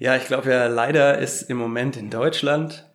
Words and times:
Ja, 0.00 0.16
ich 0.16 0.24
glaube 0.24 0.50
ja, 0.50 0.66
leider 0.66 1.18
ist 1.18 1.42
im 1.42 1.58
Moment 1.58 1.98
in 1.98 2.08
Deutschland 2.08 2.86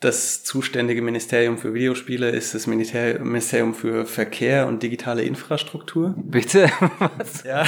das 0.00 0.44
zuständige 0.44 1.02
Ministerium 1.02 1.58
für 1.58 1.74
Videospiele 1.74 2.30
ist 2.30 2.54
das 2.54 2.66
Ministerium 2.66 3.74
für 3.74 4.06
Verkehr 4.06 4.66
und 4.66 4.82
digitale 4.82 5.22
Infrastruktur. 5.24 6.14
Bitte? 6.16 6.70
Was? 7.18 7.44
Ja. 7.44 7.64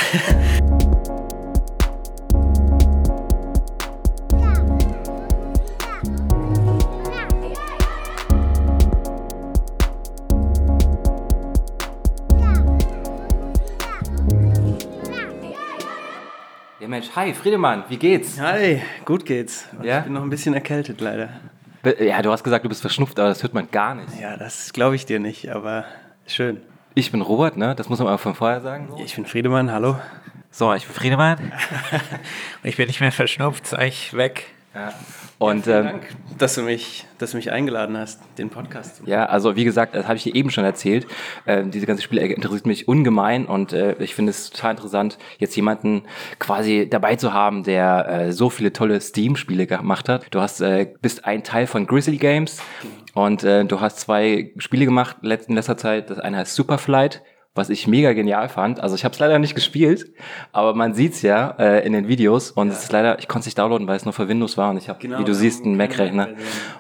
Hi 17.17 17.33
Friedemann, 17.33 17.85
wie 17.89 17.97
geht's? 17.97 18.39
Hi, 18.39 18.83
gut 19.07 19.25
geht's. 19.25 19.67
Ja? 19.83 20.01
Ich 20.01 20.05
bin 20.05 20.13
noch 20.13 20.23
ein 20.23 20.29
bisschen 20.29 20.53
erkältet 20.53 21.01
leider. 21.01 21.31
Ja, 21.99 22.21
du 22.21 22.31
hast 22.31 22.45
gesagt, 22.45 22.63
du 22.63 22.69
bist 22.69 22.83
verschnupft, 22.83 23.19
aber 23.19 23.31
das 23.31 23.43
hört 23.43 23.55
man 23.55 23.71
gar 23.71 23.95
nicht. 23.95 24.21
Ja, 24.21 24.37
das 24.37 24.75
glaube 24.75 24.97
ich 24.97 25.07
dir 25.07 25.19
nicht, 25.19 25.49
aber 25.49 25.87
schön. 26.27 26.61
Ich 26.95 27.11
bin 27.13 27.23
Robert, 27.23 27.57
ne? 27.57 27.75
Das 27.75 27.89
muss 27.89 28.01
man 28.01 28.09
aber 28.09 28.19
von 28.19 28.35
vorher 28.35 28.61
sagen. 28.61 28.91
Ich 29.03 29.15
bin 29.15 29.25
Friedemann, 29.25 29.73
hallo. 29.73 29.97
So, 30.51 30.75
ich 30.75 30.85
bin 30.85 30.95
Friedemann. 30.95 31.53
ich 32.63 32.77
bin 32.77 32.87
nicht 32.87 33.01
mehr 33.01 33.13
verschnupft, 33.13 33.65
ist 33.65 33.75
eigentlich 33.75 34.13
weg. 34.15 34.53
Ja. 34.77 34.93
Und 35.39 35.65
Vielen 35.65 35.77
ähm, 35.77 35.85
Dank, 35.85 36.03
dass 36.39 36.55
du 36.55 36.63
mich, 36.63 37.07
dass 37.19 37.31
du 37.31 37.39
mich 37.39 37.51
eingeladen 37.51 37.97
hast, 37.97 38.21
den 38.37 38.51
Podcast 38.51 38.97
zu 38.97 39.03
machen. 39.03 39.11
ja, 39.11 39.25
also 39.27 39.57
wie 39.57 39.65
gesagt, 39.65 39.95
das 39.95 40.07
habe 40.07 40.17
ich 40.17 40.23
dir 40.25 40.35
eben 40.35 40.51
schon 40.51 40.65
erzählt. 40.65 41.07
Ähm, 41.47 41.71
diese 41.71 41.87
ganze 41.87 42.03
Spielecke 42.03 42.35
interessiert 42.35 42.67
mich 42.67 42.87
ungemein 42.87 43.47
und 43.47 43.73
äh, 43.73 43.95
ich 43.99 44.15
finde 44.15 44.31
es 44.31 44.51
total 44.51 44.73
interessant, 44.73 45.19
jetzt 45.39 45.57
jemanden 45.57 46.03
quasi 46.39 46.89
dabei 46.91 47.17
zu 47.17 47.33
haben, 47.33 47.65
der 47.65 48.09
äh, 48.09 48.33
so 48.33 48.51
viele 48.51 48.73
tolle 48.73 49.01
Steam-Spiele 49.01 49.67
gemacht 49.67 50.11
hat. 50.11 50.27
Du 50.31 50.41
hast 50.41 50.61
äh, 50.61 50.93
bist 51.01 51.25
ein 51.25 51.43
Teil 51.43 51.67
von 51.67 51.87
Grizzly 51.87 52.19
Games 52.19 52.63
und 53.15 53.45
äh, 53.45 53.65
du 53.65 53.81
hast 53.81 54.01
zwei 54.01 54.53
Spiele 54.59 54.85
gemacht 54.85 55.17
in 55.23 55.55
letzter 55.55 55.79
Zeit. 55.79 56.11
Das 56.11 56.19
eine 56.19 56.37
heißt 56.37 56.55
Superflight 56.55 57.23
was 57.57 57.71
ich 57.71 57.87
mega 57.87 58.13
genial 58.13 58.49
fand. 58.49 58.81
Also 58.81 58.95
ich 58.95 59.05
habe 59.05 59.13
es 59.13 59.19
leider 59.19 59.39
nicht 59.39 59.55
gespielt, 59.55 60.07
aber 60.53 60.75
man 60.75 60.95
sieht's 60.95 61.23
ja 61.23 61.55
äh, 61.59 61.87
in 61.87 61.93
den 61.93 62.09
Videos 62.09 62.51
und 62.51 62.69
es 62.69 62.85
ist 62.85 62.93
leider, 62.93 63.19
ich 63.19 63.29
konnte 63.29 63.41
es 63.41 63.47
nicht 63.47 63.59
downloaden, 63.59 63.87
weil 63.87 63.97
es 63.97 64.05
nur 64.05 64.13
für 64.13 64.29
Windows 64.29 64.57
war 64.57 64.71
und 64.71 64.79
ich 64.79 64.89
habe, 64.89 64.99
Genau, 65.01 65.19
wie 65.19 65.25
du 65.25 65.35
siehst, 65.35 65.65
einen 65.65 65.77
Mac-Rechner. 65.77 66.29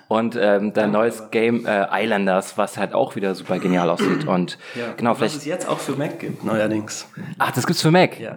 Und 0.09 0.39
ähm, 0.41 0.73
dein 0.73 0.93
neues 0.93 1.31
Game 1.31 1.67
äh, 1.67 1.87
Islanders, 1.91 2.57
was 2.57 2.79
halt 2.79 2.95
auch 2.95 3.17
wieder 3.17 3.35
super 3.35 3.59
genial 3.59 3.91
aussieht. 3.91 4.27
Und 4.27 4.59
genau, 4.97 5.11
Was 5.11 5.19
vielleicht. 5.19 5.37
es 5.37 5.45
jetzt 5.45 5.69
auch 5.69 5.79
für 5.79 5.97
Mac 5.97 6.21
gibt, 6.21 6.45
neuerdings. 6.45 7.09
Ach, 7.39 7.51
das 7.51 7.67
gibt's 7.67 7.83
für 7.83 7.91
Mac. 7.91 8.21
Ja. 8.21 8.37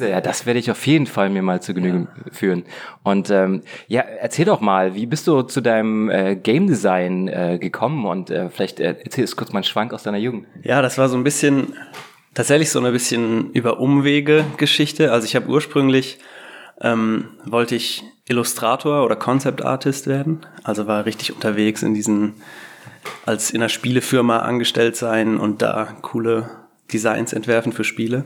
ja 0.00 0.20
das 0.20 0.46
werde 0.46 0.58
ich 0.58 0.70
auf 0.70 0.86
jeden 0.86 1.06
Fall 1.06 1.28
mir 1.28 1.42
mal 1.42 1.60
zu 1.60 1.74
Genüge 1.74 2.08
führen. 2.32 2.64
Und 3.02 3.30
ähm, 3.30 3.62
ja, 3.86 4.00
erzähl 4.00 4.46
doch 4.46 4.60
mal, 4.60 4.94
wie 4.94 5.06
bist 5.06 5.26
du 5.26 5.42
zu 5.42 5.60
deinem 5.60 6.10
äh, 6.10 6.36
Game 6.36 6.66
Design 6.66 7.28
äh, 7.28 7.58
gekommen? 7.60 8.06
Und 8.06 8.30
äh, 8.30 8.48
vielleicht 8.48 8.80
äh, 8.80 8.96
erzähl 9.04 9.24
uns 9.24 9.36
kurz 9.36 9.52
mal 9.52 9.58
einen 9.58 9.64
Schwank 9.64 9.92
aus 9.92 10.02
deiner 10.02 10.18
Jugend. 10.18 10.46
Ja, 10.62 10.80
das 10.80 10.96
war 10.96 11.08
so 11.08 11.16
ein 11.16 11.24
bisschen, 11.24 11.74
tatsächlich 12.34 12.70
so 12.70 12.78
eine 12.78 12.92
bisschen 12.92 13.50
über 13.52 13.80
Umwege 13.80 14.44
Geschichte. 14.56 15.12
Also 15.12 15.26
ich 15.26 15.36
habe 15.36 15.48
ursprünglich, 15.48 16.18
ähm, 16.80 17.28
wollte 17.44 17.74
ich 17.74 18.04
Illustrator 18.28 19.04
oder 19.04 19.16
Concept 19.16 19.64
Artist 19.64 20.06
werden. 20.06 20.46
Also 20.62 20.86
war 20.86 21.04
richtig 21.04 21.32
unterwegs 21.34 21.82
in 21.82 21.94
diesen, 21.94 22.34
als 23.26 23.50
in 23.50 23.60
einer 23.60 23.68
Spielefirma 23.68 24.38
angestellt 24.38 24.96
sein 24.96 25.36
und 25.36 25.62
da 25.62 25.96
coole 26.00 26.48
Designs 26.92 27.32
entwerfen 27.32 27.72
für 27.72 27.84
Spiele. 27.84 28.24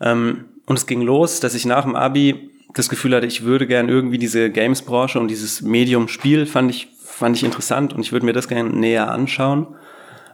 Ähm, 0.00 0.46
und 0.66 0.78
es 0.78 0.86
ging 0.86 1.02
los, 1.02 1.40
dass 1.40 1.54
ich 1.54 1.66
nach 1.66 1.82
dem 1.82 1.96
Abi 1.96 2.50
das 2.74 2.88
Gefühl 2.88 3.14
hatte, 3.14 3.26
ich 3.26 3.44
würde 3.44 3.66
gern 3.66 3.88
irgendwie 3.88 4.18
diese 4.18 4.50
Games-Branche 4.50 5.20
und 5.20 5.28
dieses 5.28 5.62
Medium-Spiel 5.62 6.46
fand 6.46 6.70
ich, 6.70 6.88
fand 7.04 7.36
ich 7.36 7.44
interessant 7.44 7.92
und 7.92 8.00
ich 8.00 8.12
würde 8.12 8.26
mir 8.26 8.32
das 8.32 8.48
gerne 8.48 8.70
näher 8.70 9.10
anschauen. 9.10 9.68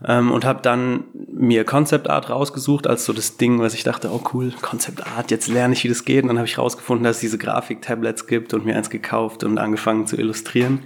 Ähm, 0.07 0.33
und 0.33 0.45
habe 0.45 0.63
dann 0.63 1.05
mir 1.33 1.65
Concept 1.65 2.09
Art 2.09 2.31
rausgesucht 2.31 2.87
als 2.87 3.05
so 3.05 3.13
das 3.13 3.37
Ding, 3.37 3.61
was 3.61 3.75
ich 3.75 3.85
dachte, 3.85 4.11
oh 4.13 4.23
cool, 4.33 4.53
Concept 4.63 5.07
Art, 5.07 5.31
jetzt 5.31 5.49
lerne 5.49 5.75
ich, 5.75 5.85
wie 5.85 5.89
das 5.89 6.05
geht. 6.05 6.23
Und 6.23 6.29
dann 6.29 6.39
habe 6.39 6.49
ich 6.49 6.59
rausgefunden, 6.59 7.05
dass 7.05 7.17
es 7.17 7.21
diese 7.21 7.39
Grafik-Tablets 7.39 8.27
gibt 8.27 8.55
und 8.55 8.65
mir 8.65 8.77
eins 8.77 8.91
gekauft 8.91 9.45
und 9.45 9.59
angefangen 9.59 10.07
zu 10.07 10.17
illustrieren. 10.17 10.81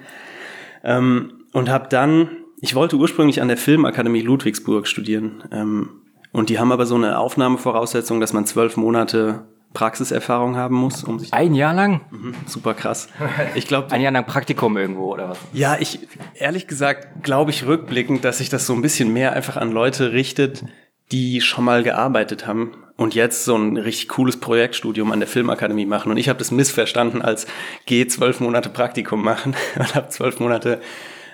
Ähm, 0.83 1.45
und 1.53 1.69
habe 1.69 1.89
dann, 1.89 2.29
ich 2.61 2.75
wollte 2.75 2.97
ursprünglich 2.97 3.41
an 3.41 3.49
der 3.49 3.57
Filmakademie 3.57 4.23
Ludwigsburg 4.23 4.89
studieren. 4.89 5.45
Ähm, 5.53 5.89
und 6.33 6.51
die 6.51 6.59
haben 6.59 6.73
aber 6.73 6.85
so 6.85 6.97
eine 6.97 7.19
Aufnahmevoraussetzung, 7.19 8.21
dass 8.21 8.33
man 8.33 8.47
zwölf 8.47 8.77
Monate 8.77 9.45
Praxiserfahrung 9.75 10.57
haben 10.57 10.77
muss, 10.77 11.05
um 11.05 11.19
sich 11.19 11.35
Ein 11.35 11.55
Jahr 11.55 11.75
lang? 11.75 12.01
super 12.47 12.73
krass. 12.75 13.09
Ich 13.55 13.67
glaube, 13.67 13.93
Ein 13.93 14.01
Jahr 14.01 14.13
lang 14.13 14.25
Praktikum 14.25 14.77
irgendwo 14.79 15.13
oder 15.13 15.29
was? 15.31 15.39
ja, 15.53 15.77
ich 15.79 15.99
ehrlich 16.35 16.67
gesagt 16.67 17.23
glaube 17.23 17.51
ich 17.51 17.67
rückblickend, 17.67 18.25
dass 18.25 18.39
sich 18.39 18.49
das 18.49 18.67
so 18.67 18.73
ein 18.73 18.81
bisschen 18.83 19.13
mehr 19.13 19.33
einfach 19.35 19.57
an 19.57 19.71
Leute 19.73 20.13
richtet, 20.13 20.65
die 21.13 21.41
schon 21.43 21.65
mal 21.65 21.83
gearbeitet 21.83 22.47
haben 22.47 22.73
und 22.97 23.15
jetzt 23.15 23.45
so 23.45 23.57
ein 23.57 23.77
richtig 23.77 24.09
cooles 24.09 24.39
Projektstudium 24.41 25.11
an 25.13 25.19
der 25.21 25.29
Filmakademie 25.29 25.85
machen. 25.87 26.11
Und 26.11 26.17
ich 26.17 26.29
habe 26.29 26.39
das 26.39 26.51
missverstanden 26.51 27.21
als 27.23 27.47
geh 27.87 28.07
zwölf 28.07 28.41
Monate 28.41 28.71
Praktikum 28.71 29.23
machen 29.23 29.55
und 29.77 29.95
habe 29.95 30.09
zwölf 30.09 30.39
Monate 30.41 30.81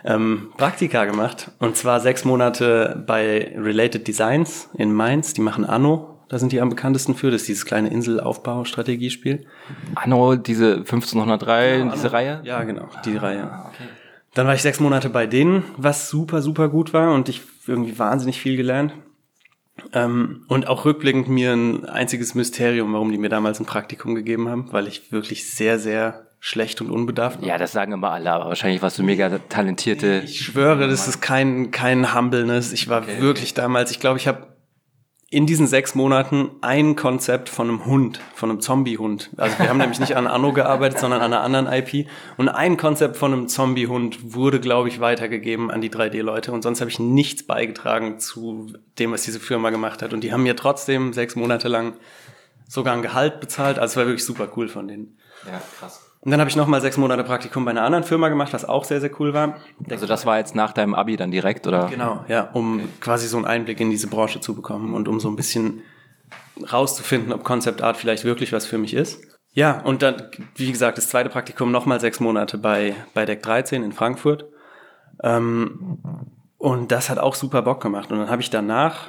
ähm, 0.04 0.50
Praktika 0.56 1.04
gemacht. 1.04 1.50
Und 1.58 1.76
zwar 1.76 2.00
sechs 2.00 2.24
Monate 2.24 3.04
bei 3.06 3.54
Related 3.56 4.08
Designs 4.08 4.70
in 4.74 4.92
Mainz. 4.92 5.34
Die 5.34 5.42
machen 5.42 5.66
Anno. 5.66 6.16
Da 6.30 6.38
sind 6.38 6.52
die 6.52 6.60
am 6.60 6.68
bekanntesten 6.68 7.16
für. 7.16 7.32
Das 7.32 7.42
ist 7.42 7.48
dieses 7.48 7.66
kleine 7.66 7.90
Inselaufbau-Strategiespiel. 7.90 9.46
Anno, 9.96 10.36
diese 10.36 10.76
1503, 10.76 11.90
diese 11.92 12.12
Reihe? 12.12 12.40
Ja, 12.44 12.62
genau, 12.62 12.88
die 13.04 13.16
Reihe. 13.16 13.50
Dann 14.34 14.46
war 14.46 14.54
ich 14.54 14.62
sechs 14.62 14.78
Monate 14.78 15.10
bei 15.10 15.26
denen, 15.26 15.64
was 15.76 16.08
super, 16.08 16.40
super 16.40 16.68
gut 16.68 16.94
war 16.94 17.12
und 17.14 17.28
ich 17.28 17.42
irgendwie 17.66 17.98
wahnsinnig 17.98 18.40
viel 18.40 18.56
gelernt. 18.56 18.94
Ähm, 19.92 20.44
und 20.46 20.68
auch 20.68 20.84
rückblickend 20.84 21.28
mir 21.28 21.52
ein 21.52 21.84
einziges 21.86 22.36
Mysterium, 22.36 22.92
warum 22.92 23.10
die 23.10 23.18
mir 23.18 23.28
damals 23.28 23.58
ein 23.58 23.66
Praktikum 23.66 24.14
gegeben 24.14 24.48
haben, 24.48 24.68
weil 24.70 24.86
ich 24.86 25.10
wirklich 25.10 25.50
sehr, 25.50 25.80
sehr 25.80 26.28
schlecht 26.38 26.80
und 26.80 26.90
unbedarft 26.90 27.40
war. 27.40 27.48
Ja, 27.48 27.58
das 27.58 27.72
sagen 27.72 27.90
immer 27.90 28.12
alle, 28.12 28.30
aber 28.30 28.46
wahrscheinlich 28.46 28.82
warst 28.82 28.98
du 29.00 29.02
mega 29.02 29.36
talentierte. 29.48 30.22
Ich 30.24 30.40
schwöre, 30.42 30.86
das 30.86 31.08
ist 31.08 31.20
kein, 31.20 31.72
kein 31.72 32.14
Humbleness. 32.14 32.72
Ich 32.72 32.88
war 32.88 33.06
wirklich 33.06 33.54
damals, 33.54 33.90
ich 33.90 33.98
glaube, 33.98 34.18
ich 34.18 34.28
habe 34.28 34.49
in 35.32 35.46
diesen 35.46 35.68
sechs 35.68 35.94
Monaten 35.94 36.50
ein 36.60 36.96
Konzept 36.96 37.48
von 37.48 37.68
einem 37.68 37.86
Hund, 37.86 38.20
von 38.34 38.50
einem 38.50 38.60
Zombie-Hund. 38.60 39.30
Also 39.36 39.56
wir 39.60 39.68
haben 39.68 39.78
nämlich 39.78 40.00
nicht 40.00 40.16
an 40.16 40.26
Anno 40.26 40.52
gearbeitet, 40.52 40.98
sondern 40.98 41.22
an 41.22 41.32
einer 41.32 41.42
anderen 41.42 41.68
IP. 41.68 42.08
Und 42.36 42.48
ein 42.48 42.76
Konzept 42.76 43.16
von 43.16 43.32
einem 43.32 43.46
Zombie-Hund 43.46 44.34
wurde, 44.34 44.58
glaube 44.58 44.88
ich, 44.88 44.98
weitergegeben 44.98 45.70
an 45.70 45.80
die 45.80 45.88
3D-Leute. 45.88 46.50
Und 46.50 46.62
sonst 46.62 46.80
habe 46.80 46.90
ich 46.90 46.98
nichts 46.98 47.44
beigetragen 47.44 48.18
zu 48.18 48.72
dem, 48.98 49.12
was 49.12 49.22
diese 49.22 49.38
Firma 49.38 49.70
gemacht 49.70 50.02
hat. 50.02 50.12
Und 50.12 50.24
die 50.24 50.32
haben 50.32 50.42
mir 50.42 50.56
trotzdem 50.56 51.12
sechs 51.12 51.36
Monate 51.36 51.68
lang 51.68 51.94
sogar 52.66 52.94
ein 52.94 53.02
Gehalt 53.02 53.40
bezahlt. 53.40 53.78
Also 53.78 53.92
es 53.92 53.96
war 53.98 54.06
wirklich 54.06 54.24
super 54.24 54.48
cool 54.56 54.68
von 54.68 54.88
denen. 54.88 55.16
Ja, 55.46 55.62
krass. 55.78 56.09
Und 56.22 56.30
dann 56.30 56.40
habe 56.40 56.50
ich 56.50 56.56
nochmal 56.56 56.82
sechs 56.82 56.98
Monate 56.98 57.24
Praktikum 57.24 57.64
bei 57.64 57.70
einer 57.70 57.82
anderen 57.82 58.04
Firma 58.04 58.28
gemacht, 58.28 58.52
was 58.52 58.66
auch 58.66 58.84
sehr, 58.84 59.00
sehr 59.00 59.10
cool 59.20 59.32
war. 59.32 59.56
Also 59.88 60.06
das 60.06 60.26
war 60.26 60.36
jetzt 60.38 60.54
nach 60.54 60.72
deinem 60.72 60.94
Abi 60.94 61.16
dann 61.16 61.30
direkt, 61.30 61.66
oder? 61.66 61.86
Genau, 61.88 62.24
ja, 62.28 62.50
um 62.52 62.82
quasi 63.00 63.26
so 63.26 63.38
einen 63.38 63.46
Einblick 63.46 63.80
in 63.80 63.90
diese 63.90 64.06
Branche 64.06 64.40
zu 64.40 64.54
bekommen 64.54 64.92
und 64.92 65.08
um 65.08 65.18
so 65.18 65.28
ein 65.28 65.36
bisschen 65.36 65.82
rauszufinden, 66.70 67.32
ob 67.32 67.42
Concept 67.42 67.82
Art 67.82 67.96
vielleicht 67.96 68.24
wirklich 68.24 68.52
was 68.52 68.66
für 68.66 68.76
mich 68.76 68.92
ist. 68.92 69.22
Ja, 69.52 69.80
und 69.80 70.02
dann, 70.02 70.30
wie 70.56 70.70
gesagt, 70.70 70.98
das 70.98 71.08
zweite 71.08 71.30
Praktikum 71.30 71.72
nochmal 71.72 72.00
sechs 72.00 72.20
Monate 72.20 72.58
bei, 72.58 72.94
bei 73.14 73.24
Deck 73.24 73.42
13 73.42 73.82
in 73.82 73.92
Frankfurt. 73.92 74.44
Ähm, 75.22 75.98
und 76.58 76.92
das 76.92 77.08
hat 77.08 77.18
auch 77.18 77.34
super 77.34 77.62
Bock 77.62 77.82
gemacht. 77.82 78.12
Und 78.12 78.18
dann 78.18 78.30
habe 78.30 78.42
ich 78.42 78.50
danach 78.50 79.08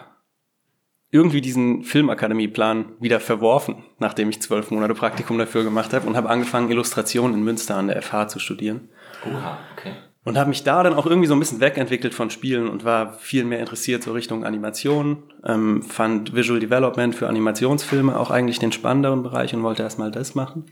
irgendwie 1.12 1.42
diesen 1.42 1.84
Filmakademieplan 1.84 2.94
wieder 3.00 3.20
verworfen, 3.20 3.84
nachdem 4.00 4.30
ich 4.30 4.42
zwölf 4.42 4.72
Monate 4.72 4.94
Praktikum 4.94 5.38
dafür 5.38 5.64
gemacht 5.64 5.94
habe 5.94 6.08
und 6.08 6.16
habe 6.16 6.30
angefangen, 6.30 6.72
Illustration 6.72 7.34
in 7.34 7.44
Münster 7.44 7.76
an 7.76 7.88
der 7.88 8.02
FH 8.02 8.30
zu 8.30 8.40
studieren. 8.40 8.90
Oha, 9.26 9.60
okay. 9.74 9.94
Und 10.24 10.38
habe 10.38 10.50
mich 10.50 10.64
da 10.64 10.84
dann 10.84 10.94
auch 10.94 11.08
irgendwie 11.08 11.28
so 11.28 11.34
ein 11.34 11.40
bisschen 11.40 11.60
wegentwickelt 11.60 12.14
von 12.14 12.30
Spielen 12.30 12.70
und 12.70 12.86
war 12.86 13.14
viel 13.14 13.44
mehr 13.44 13.60
interessiert 13.60 14.04
so 14.04 14.14
Richtung 14.14 14.46
Animation, 14.46 15.24
ähm, 15.44 15.82
fand 15.82 16.34
Visual 16.36 16.60
Development 16.60 17.14
für 17.14 17.28
Animationsfilme 17.28 18.18
auch 18.18 18.30
eigentlich 18.30 18.60
den 18.60 18.72
spannenderen 18.72 19.24
Bereich 19.24 19.54
und 19.54 19.64
wollte 19.64 19.84
erstmal 19.84 20.12
das 20.12 20.36
machen. 20.36 20.66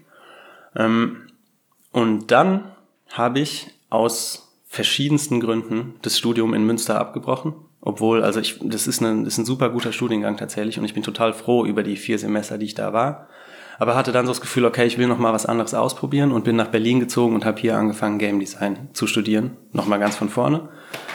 Ähm, 0.75 1.27
und 1.91 2.31
dann 2.31 2.71
habe 3.11 3.39
ich 3.39 3.71
aus 3.89 4.55
verschiedensten 4.67 5.39
Gründen 5.39 5.95
das 6.03 6.17
Studium 6.17 6.53
in 6.53 6.63
Münster 6.63 6.99
abgebrochen. 6.99 7.55
Obwohl, 7.81 8.23
also 8.23 8.39
ich, 8.39 8.59
das 8.61 8.87
ist, 8.87 9.01
ein, 9.01 9.23
das 9.23 9.33
ist 9.33 9.37
ein 9.39 9.45
super 9.45 9.69
guter 9.69 9.93
Studiengang 9.93 10.37
tatsächlich 10.37 10.77
und 10.77 10.85
ich 10.85 10.93
bin 10.93 11.03
total 11.03 11.33
froh 11.33 11.65
über 11.65 11.81
die 11.81 11.95
vier 11.95 12.19
Semester, 12.19 12.57
die 12.57 12.65
ich 12.65 12.75
da 12.75 12.91
war. 12.91 13.29
Aber 13.79 13.95
hatte 13.95 14.11
dann 14.11 14.25
so 14.25 14.31
das 14.33 14.41
Gefühl, 14.41 14.65
okay, 14.65 14.85
ich 14.85 14.97
will 14.97 15.07
noch 15.07 15.19
mal 15.19 15.31
was 15.31 15.45
anderes 15.45 15.73
ausprobieren 15.73 16.33
und 16.33 16.43
bin 16.43 16.57
nach 16.57 16.67
Berlin 16.67 16.99
gezogen 16.99 17.33
und 17.33 17.45
habe 17.45 17.61
hier 17.61 17.77
angefangen, 17.77 18.19
Game 18.19 18.39
Design 18.39 18.89
zu 18.91 19.07
studieren. 19.07 19.55
Nochmal 19.71 19.99
ganz 19.99 20.17
von 20.17 20.27
vorne. 20.27 20.67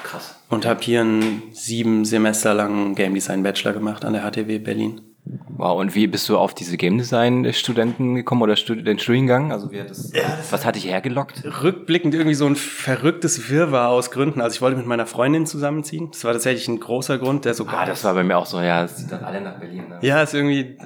Krass. 0.03 0.41
Und 0.49 0.65
habe 0.65 0.81
hier 0.81 1.03
einen 1.03 1.43
sieben 1.53 2.07
Semester 2.07 2.55
langen 2.55 2.95
Game 2.95 3.13
Design 3.13 3.43
Bachelor 3.43 3.75
gemacht 3.75 4.07
an 4.07 4.15
der 4.15 4.23
HTW 4.23 4.59
Berlin. 4.59 5.14
Wow, 5.57 5.81
und 5.81 5.95
wie 5.95 6.07
bist 6.07 6.29
du 6.29 6.37
auf 6.37 6.53
diese 6.53 6.77
Game 6.77 6.99
Design 6.99 7.51
Studenten 7.55 8.15
gekommen 8.15 8.43
oder 8.43 8.57
Stud 8.57 8.87
den 8.87 8.99
Studiengang? 8.99 9.53
Also 9.53 9.71
wie 9.71 9.81
hat 9.81 9.89
das, 9.89 10.13
was 10.51 10.67
hat 10.67 10.75
dich 10.75 10.87
hergelockt? 10.87 11.45
Rückblickend 11.63 12.13
irgendwie 12.13 12.35
so 12.35 12.45
ein 12.45 12.57
verrücktes 12.57 13.49
Wirrwarr 13.49 13.89
aus 13.89 14.11
Gründen. 14.11 14.43
Also 14.43 14.57
ich 14.57 14.61
wollte 14.61 14.77
mit 14.77 14.87
meiner 14.87 15.07
Freundin 15.07 15.47
zusammenziehen. 15.47 16.11
Das 16.11 16.25
war 16.25 16.33
tatsächlich 16.33 16.69
ein 16.69 16.79
großer 16.79 17.17
Grund, 17.19 17.47
der 17.47 17.55
sogar. 17.55 17.81
Ah, 17.81 17.87
das 17.87 18.05
war 18.05 18.13
bei 18.13 18.23
mir 18.23 18.37
auch 18.37 18.45
so, 18.45 18.61
ja, 18.61 18.85
es 18.85 18.97
zieht 18.97 19.13
dann 19.13 19.25
alle 19.25 19.41
nach 19.41 19.59
Berlin. 19.59 19.89
Ne? 19.89 19.99
Ja, 20.03 20.23
ist 20.23 20.35
irgendwie, 20.35 20.77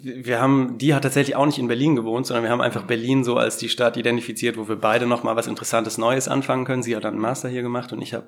wir 0.00 0.40
haben, 0.40 0.78
die 0.78 0.94
hat 0.94 1.02
tatsächlich 1.02 1.34
auch 1.34 1.46
nicht 1.46 1.58
in 1.58 1.66
Berlin 1.66 1.96
gewohnt, 1.96 2.26
sondern 2.26 2.44
wir 2.44 2.50
haben 2.50 2.60
einfach 2.60 2.84
Berlin 2.84 3.24
so 3.24 3.38
als 3.38 3.56
die 3.56 3.68
Stadt 3.68 3.96
identifiziert, 3.96 4.56
wo 4.56 4.68
wir 4.68 4.76
beide 4.76 5.06
nochmal 5.06 5.34
was 5.34 5.48
Interessantes 5.48 5.98
Neues 5.98 6.28
anfangen 6.28 6.64
können. 6.64 6.84
Sie 6.84 6.94
hat 6.94 7.02
dann 7.02 7.14
einen 7.14 7.22
Master 7.22 7.48
hier 7.48 7.62
gemacht 7.62 7.92
und 7.92 8.02
ich 8.02 8.14
habe 8.14 8.26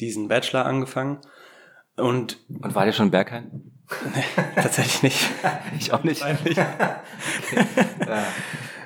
diesen 0.00 0.26
Bachelor 0.26 0.66
angefangen. 0.66 1.18
Und, 1.96 2.38
und 2.48 2.74
war 2.74 2.84
der 2.84 2.92
schon 2.92 3.10
Bergheim? 3.10 3.72
nee, 4.14 4.24
tatsächlich 4.56 5.02
nicht. 5.02 5.30
ich 5.78 5.92
auch 5.92 6.04
nicht. 6.04 6.22
ja. 6.56 7.00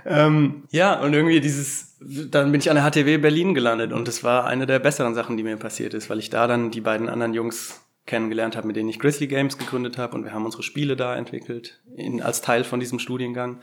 ähm, 0.04 0.64
ja, 0.70 1.00
und 1.00 1.12
irgendwie 1.12 1.40
dieses, 1.40 1.96
dann 2.00 2.52
bin 2.52 2.60
ich 2.60 2.70
an 2.70 2.76
der 2.76 2.88
HTW 2.88 3.18
Berlin 3.18 3.54
gelandet 3.54 3.92
und 3.92 4.08
das 4.08 4.22
war 4.22 4.46
eine 4.46 4.66
der 4.66 4.78
besseren 4.78 5.14
Sachen, 5.14 5.36
die 5.36 5.42
mir 5.42 5.56
passiert 5.56 5.94
ist, 5.94 6.10
weil 6.10 6.18
ich 6.18 6.30
da 6.30 6.46
dann 6.46 6.70
die 6.70 6.80
beiden 6.80 7.08
anderen 7.08 7.34
Jungs 7.34 7.80
kennengelernt 8.06 8.56
habe, 8.56 8.66
mit 8.66 8.76
denen 8.76 8.88
ich 8.88 8.98
Grizzly 8.98 9.26
Games 9.26 9.58
gegründet 9.58 9.98
habe 9.98 10.16
und 10.16 10.24
wir 10.24 10.32
haben 10.32 10.44
unsere 10.44 10.62
Spiele 10.62 10.96
da 10.96 11.16
entwickelt 11.16 11.80
in, 11.94 12.22
als 12.22 12.40
Teil 12.40 12.64
von 12.64 12.80
diesem 12.80 12.98
Studiengang. 12.98 13.60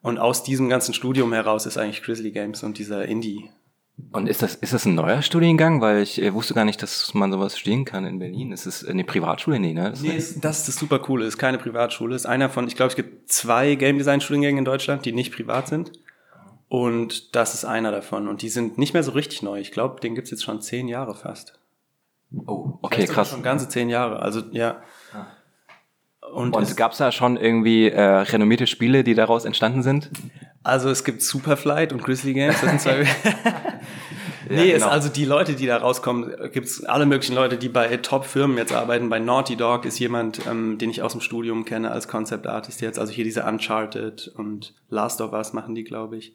Und 0.00 0.18
aus 0.18 0.42
diesem 0.42 0.68
ganzen 0.68 0.94
Studium 0.94 1.32
heraus 1.32 1.64
ist 1.64 1.78
eigentlich 1.78 2.02
Grizzly 2.02 2.32
Games 2.32 2.64
und 2.64 2.78
dieser 2.78 3.04
Indie 3.04 3.50
und 4.12 4.26
ist 4.26 4.42
das, 4.42 4.54
ist 4.56 4.72
das 4.72 4.84
ein 4.84 4.94
neuer 4.94 5.22
Studiengang? 5.22 5.80
Weil 5.80 6.02
ich 6.02 6.20
äh, 6.20 6.34
wusste 6.34 6.54
gar 6.54 6.64
nicht, 6.64 6.82
dass 6.82 7.14
man 7.14 7.30
sowas 7.32 7.58
studieren 7.58 7.84
kann 7.84 8.04
in 8.04 8.18
Berlin. 8.18 8.52
Ist 8.52 8.66
es 8.66 8.84
eine 8.84 9.04
Privatschule? 9.04 9.58
Nee, 9.58 9.74
ne? 9.74 9.90
Das 9.90 10.00
nee, 10.02 10.16
ist, 10.16 10.44
das 10.44 10.60
ist 10.60 10.68
das 10.68 10.76
super 10.76 10.98
coole. 10.98 11.26
Ist 11.26 11.38
keine 11.38 11.58
Privatschule. 11.58 12.14
Ist 12.14 12.26
einer 12.26 12.50
von, 12.50 12.66
ich 12.66 12.76
glaube, 12.76 12.90
es 12.90 12.96
gibt 12.96 13.30
zwei 13.30 13.74
Game 13.74 13.98
Design 13.98 14.20
Studiengänge 14.20 14.58
in 14.58 14.64
Deutschland, 14.64 15.04
die 15.04 15.12
nicht 15.12 15.34
privat 15.34 15.68
sind. 15.68 15.92
Und 16.68 17.36
das 17.36 17.54
ist 17.54 17.64
einer 17.64 17.90
davon. 17.90 18.28
Und 18.28 18.42
die 18.42 18.48
sind 18.48 18.78
nicht 18.78 18.94
mehr 18.94 19.02
so 19.02 19.12
richtig 19.12 19.42
neu. 19.42 19.60
Ich 19.60 19.72
glaube, 19.72 20.00
den 20.00 20.14
gibt's 20.14 20.30
jetzt 20.30 20.42
schon 20.42 20.60
zehn 20.60 20.88
Jahre 20.88 21.14
fast. 21.14 21.58
Oh, 22.46 22.78
okay, 22.80 23.04
krass. 23.06 23.30
Schon 23.30 23.42
ganze 23.42 23.68
zehn 23.68 23.90
Jahre. 23.90 24.20
Also, 24.20 24.42
ja. 24.52 24.82
Und, 26.32 26.56
Und 26.56 26.76
gab 26.76 26.92
es 26.92 26.98
da 26.98 27.12
schon 27.12 27.36
irgendwie 27.36 27.88
äh, 27.88 28.00
renommierte 28.00 28.66
Spiele, 28.66 29.04
die 29.04 29.14
daraus 29.14 29.44
entstanden 29.44 29.82
sind? 29.82 30.10
Also 30.64 30.90
es 30.90 31.04
gibt 31.04 31.22
Superflight 31.22 31.92
und 31.92 32.02
Grizzly 32.04 32.34
Games. 32.34 32.60
Das 32.60 32.70
sind 32.70 32.80
zwei 32.80 33.04
nee, 34.48 34.70
ja, 34.70 34.74
genau. 34.74 34.88
also 34.88 35.08
die 35.08 35.24
Leute, 35.24 35.54
die 35.54 35.66
da 35.66 35.78
rauskommen, 35.78 36.34
gibt's 36.52 36.84
alle 36.84 37.06
möglichen 37.06 37.34
Leute, 37.34 37.56
die 37.56 37.68
bei 37.68 37.96
Top-Firmen 37.96 38.56
jetzt 38.56 38.72
arbeiten. 38.72 39.08
Bei 39.08 39.18
Naughty 39.18 39.56
Dog 39.56 39.84
ist 39.84 39.98
jemand, 39.98 40.46
ähm, 40.46 40.78
den 40.78 40.90
ich 40.90 41.02
aus 41.02 41.12
dem 41.12 41.20
Studium 41.20 41.64
kenne 41.64 41.90
als 41.90 42.08
Concept 42.08 42.46
Artist 42.46 42.80
jetzt. 42.80 42.98
Also 42.98 43.12
hier 43.12 43.24
diese 43.24 43.44
Uncharted 43.44 44.32
und 44.36 44.74
Last 44.88 45.20
of 45.20 45.32
Us 45.32 45.52
machen 45.52 45.74
die, 45.74 45.84
glaube 45.84 46.16
ich. 46.16 46.34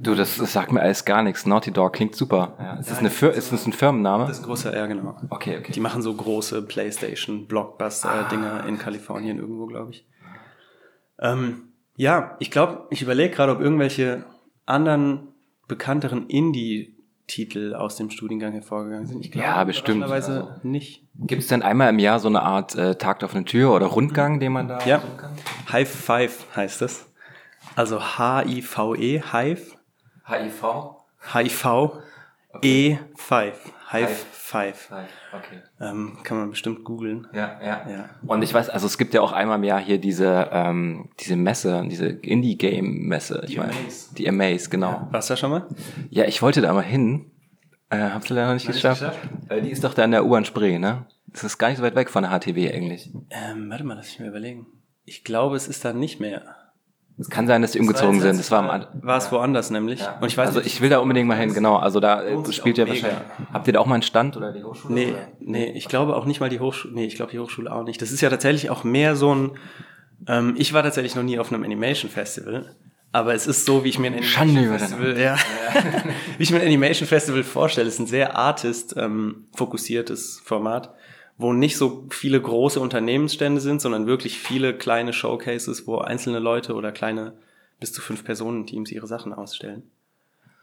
Du, 0.00 0.14
das, 0.14 0.36
das 0.36 0.52
sagt 0.52 0.70
mir 0.70 0.80
alles 0.80 1.04
gar 1.04 1.22
nichts. 1.22 1.44
Naughty 1.44 1.72
Dog 1.72 1.94
klingt 1.94 2.14
super. 2.14 2.54
Ja, 2.58 2.74
ist, 2.74 2.90
das 2.90 2.98
eine 2.98 3.10
Fir 3.10 3.32
ist 3.32 3.52
das 3.52 3.66
ein 3.66 3.72
Firmenname? 3.72 4.26
Das 4.26 4.38
ist 4.38 4.44
große, 4.44 4.72
ja 4.72 4.86
genau. 4.86 5.16
Okay, 5.30 5.58
okay. 5.58 5.72
Die 5.72 5.80
machen 5.80 6.02
so 6.02 6.14
große 6.14 6.62
Playstation 6.62 7.46
Blockbuster-Dinger 7.46 8.62
ah. 8.64 8.68
in 8.68 8.78
Kalifornien 8.78 9.38
irgendwo, 9.38 9.66
glaube 9.66 9.90
ich. 9.90 10.06
Ähm, 11.18 11.65
ja, 11.96 12.36
ich 12.38 12.50
glaube, 12.50 12.86
ich 12.90 13.02
überlege 13.02 13.34
gerade, 13.34 13.52
ob 13.52 13.60
irgendwelche 13.60 14.24
anderen 14.66 15.28
bekannteren 15.66 16.28
Indie-Titel 16.28 17.74
aus 17.74 17.96
dem 17.96 18.10
Studiengang 18.10 18.52
hervorgegangen 18.52 19.06
sind. 19.06 19.24
Ich 19.24 19.32
glaube, 19.32 19.46
ja, 19.46 19.64
bestimmt. 19.64 20.04
Also, 20.04 20.48
nicht. 20.62 21.04
Gibt 21.14 21.42
es 21.42 21.48
denn 21.48 21.62
einmal 21.62 21.90
im 21.90 21.98
Jahr 21.98 22.20
so 22.20 22.28
eine 22.28 22.42
Art 22.42 22.74
äh, 22.74 22.96
Tag 22.96 23.24
auf 23.24 23.34
eine 23.34 23.44
Tür 23.44 23.74
oder 23.74 23.86
Rundgang, 23.86 24.38
den 24.38 24.52
man 24.52 24.68
da 24.68 24.84
ja. 24.86 25.02
kann? 25.16 25.32
Hive 25.72 25.86
Five 25.86 26.46
heißt 26.54 26.82
es. 26.82 27.06
Also 27.74 28.00
H-I-V-E, 28.00 29.22
Hive. 29.32 29.76
H-I-V? 30.24 31.04
H-I-V. 31.32 32.02
Okay. 32.52 32.98
E5. 33.16 33.52
Hive 33.90 34.08
5. 34.08 34.90
Okay. 35.32 35.62
Ähm, 35.80 36.18
kann 36.24 36.38
man 36.38 36.50
bestimmt 36.50 36.84
googeln. 36.84 37.28
Ja, 37.32 37.60
ja, 37.62 37.88
ja. 37.88 38.10
Und 38.26 38.42
ich 38.42 38.52
weiß, 38.52 38.68
also 38.68 38.86
es 38.86 38.98
gibt 38.98 39.14
ja 39.14 39.20
auch 39.20 39.32
einmal 39.32 39.58
im 39.58 39.64
Jahr 39.64 39.80
hier 39.80 39.98
diese, 39.98 40.48
ähm, 40.50 41.10
diese 41.20 41.36
Messe, 41.36 41.84
diese 41.88 42.06
Indie-Game-Messe. 42.08 43.44
Die 43.48 43.60
Amaze. 43.60 44.14
Die 44.14 44.28
Amaze, 44.28 44.70
genau. 44.70 44.90
Ja. 44.90 45.08
Warst 45.12 45.30
du 45.30 45.32
da 45.32 45.36
schon 45.36 45.50
mal? 45.50 45.66
Ja, 46.10 46.24
ich 46.24 46.42
wollte 46.42 46.60
da 46.60 46.72
mal 46.72 46.82
hin. 46.82 47.30
Äh, 47.90 47.98
hab's 47.98 48.28
leider 48.28 48.46
noch 48.46 48.54
nicht 48.54 48.66
geschafft. 48.66 49.00
Geschafft? 49.00 49.18
Äh, 49.48 49.62
die 49.62 49.70
ist 49.70 49.84
doch 49.84 49.94
da 49.94 50.04
in 50.04 50.10
der 50.10 50.24
U-Bahn 50.24 50.44
Spree, 50.44 50.78
ne? 50.78 51.06
Das 51.28 51.44
ist 51.44 51.58
gar 51.58 51.68
nicht 51.68 51.76
so 51.76 51.84
weit 51.84 51.94
weg 51.94 52.10
von 52.10 52.24
der 52.24 52.32
HTW 52.32 52.72
eigentlich. 52.72 53.12
Ähm, 53.30 53.70
warte 53.70 53.84
mal, 53.84 53.94
lass 53.94 54.08
ich 54.08 54.18
mir 54.18 54.28
überlegen. 54.28 54.66
Ich 55.04 55.22
glaube, 55.22 55.54
es 55.54 55.68
ist 55.68 55.84
da 55.84 55.92
nicht 55.92 56.18
mehr. 56.18 56.55
Es 57.18 57.30
kann 57.30 57.46
sein, 57.46 57.62
dass 57.62 57.72
sie 57.72 57.80
umgezogen 57.80 58.20
sind. 58.20 58.38
Das 58.38 58.50
war, 58.50 58.70
am, 58.70 58.86
war 59.00 59.16
es 59.16 59.32
woanders 59.32 59.70
nämlich. 59.70 60.00
Ja. 60.00 60.18
Und 60.20 60.28
ich 60.28 60.36
weiß 60.36 60.48
also 60.48 60.60
ich 60.60 60.82
will 60.82 60.90
da 60.90 60.98
unbedingt 60.98 61.26
mal 61.26 61.38
hin, 61.38 61.54
genau. 61.54 61.76
Also 61.76 61.98
da 61.98 62.22
spielt 62.52 62.76
ihr 62.76 62.86
wahrscheinlich. 62.86 63.18
Habt 63.52 63.66
ihr 63.66 63.72
da 63.72 63.80
auch 63.80 63.86
mal 63.86 63.94
einen 63.94 64.02
Stand 64.02 64.36
oder 64.36 64.52
die 64.52 64.62
Hochschule? 64.62 64.92
Nee, 64.92 65.06
oder? 65.12 65.28
nee, 65.40 65.72
ich 65.72 65.88
glaube 65.88 66.14
auch 66.14 66.26
nicht 66.26 66.40
mal 66.40 66.50
die 66.50 66.60
Hochschule. 66.60 66.94
Nee, 66.94 67.06
ich 67.06 67.16
glaube 67.16 67.32
die 67.32 67.38
Hochschule 67.38 67.72
auch 67.72 67.84
nicht. 67.84 68.02
Das 68.02 68.12
ist 68.12 68.20
ja 68.20 68.28
tatsächlich 68.28 68.68
auch 68.68 68.84
mehr 68.84 69.16
so 69.16 69.34
ein. 69.34 69.52
Ähm, 70.28 70.54
ich 70.58 70.74
war 70.74 70.82
tatsächlich 70.82 71.14
noch 71.14 71.22
nie 71.22 71.38
auf 71.38 71.50
einem 71.50 71.64
Animation 71.64 72.10
Festival. 72.10 72.76
Aber 73.12 73.32
es 73.32 73.46
ist 73.46 73.64
so, 73.64 73.82
wie 73.82 73.88
ich 73.88 73.98
mir 73.98 74.08
ein 74.08 74.22
Animation 74.36 74.78
Festival, 74.78 75.18
ja, 75.18 75.36
wie 76.36 76.42
ich 76.42 76.50
mir 76.50 76.60
ein 76.60 76.66
Animation 76.66 77.08
Festival 77.08 77.44
vorstelle. 77.44 77.88
Es 77.88 77.94
ist 77.94 78.00
ein 78.00 78.06
sehr 78.06 78.36
artist 78.36 78.94
ähm, 78.98 79.46
fokussiertes 79.54 80.42
Format 80.44 80.92
wo 81.38 81.52
nicht 81.52 81.76
so 81.76 82.06
viele 82.10 82.40
große 82.40 82.80
Unternehmensstände 82.80 83.60
sind, 83.60 83.80
sondern 83.80 84.06
wirklich 84.06 84.38
viele 84.38 84.76
kleine 84.76 85.12
Showcases, 85.12 85.86
wo 85.86 85.98
einzelne 85.98 86.38
Leute 86.38 86.74
oder 86.74 86.92
kleine 86.92 87.34
bis 87.78 87.92
zu 87.92 88.00
fünf 88.00 88.24
Personen-Teams 88.24 88.90
ihre 88.90 89.06
Sachen 89.06 89.32
ausstellen. 89.32 89.82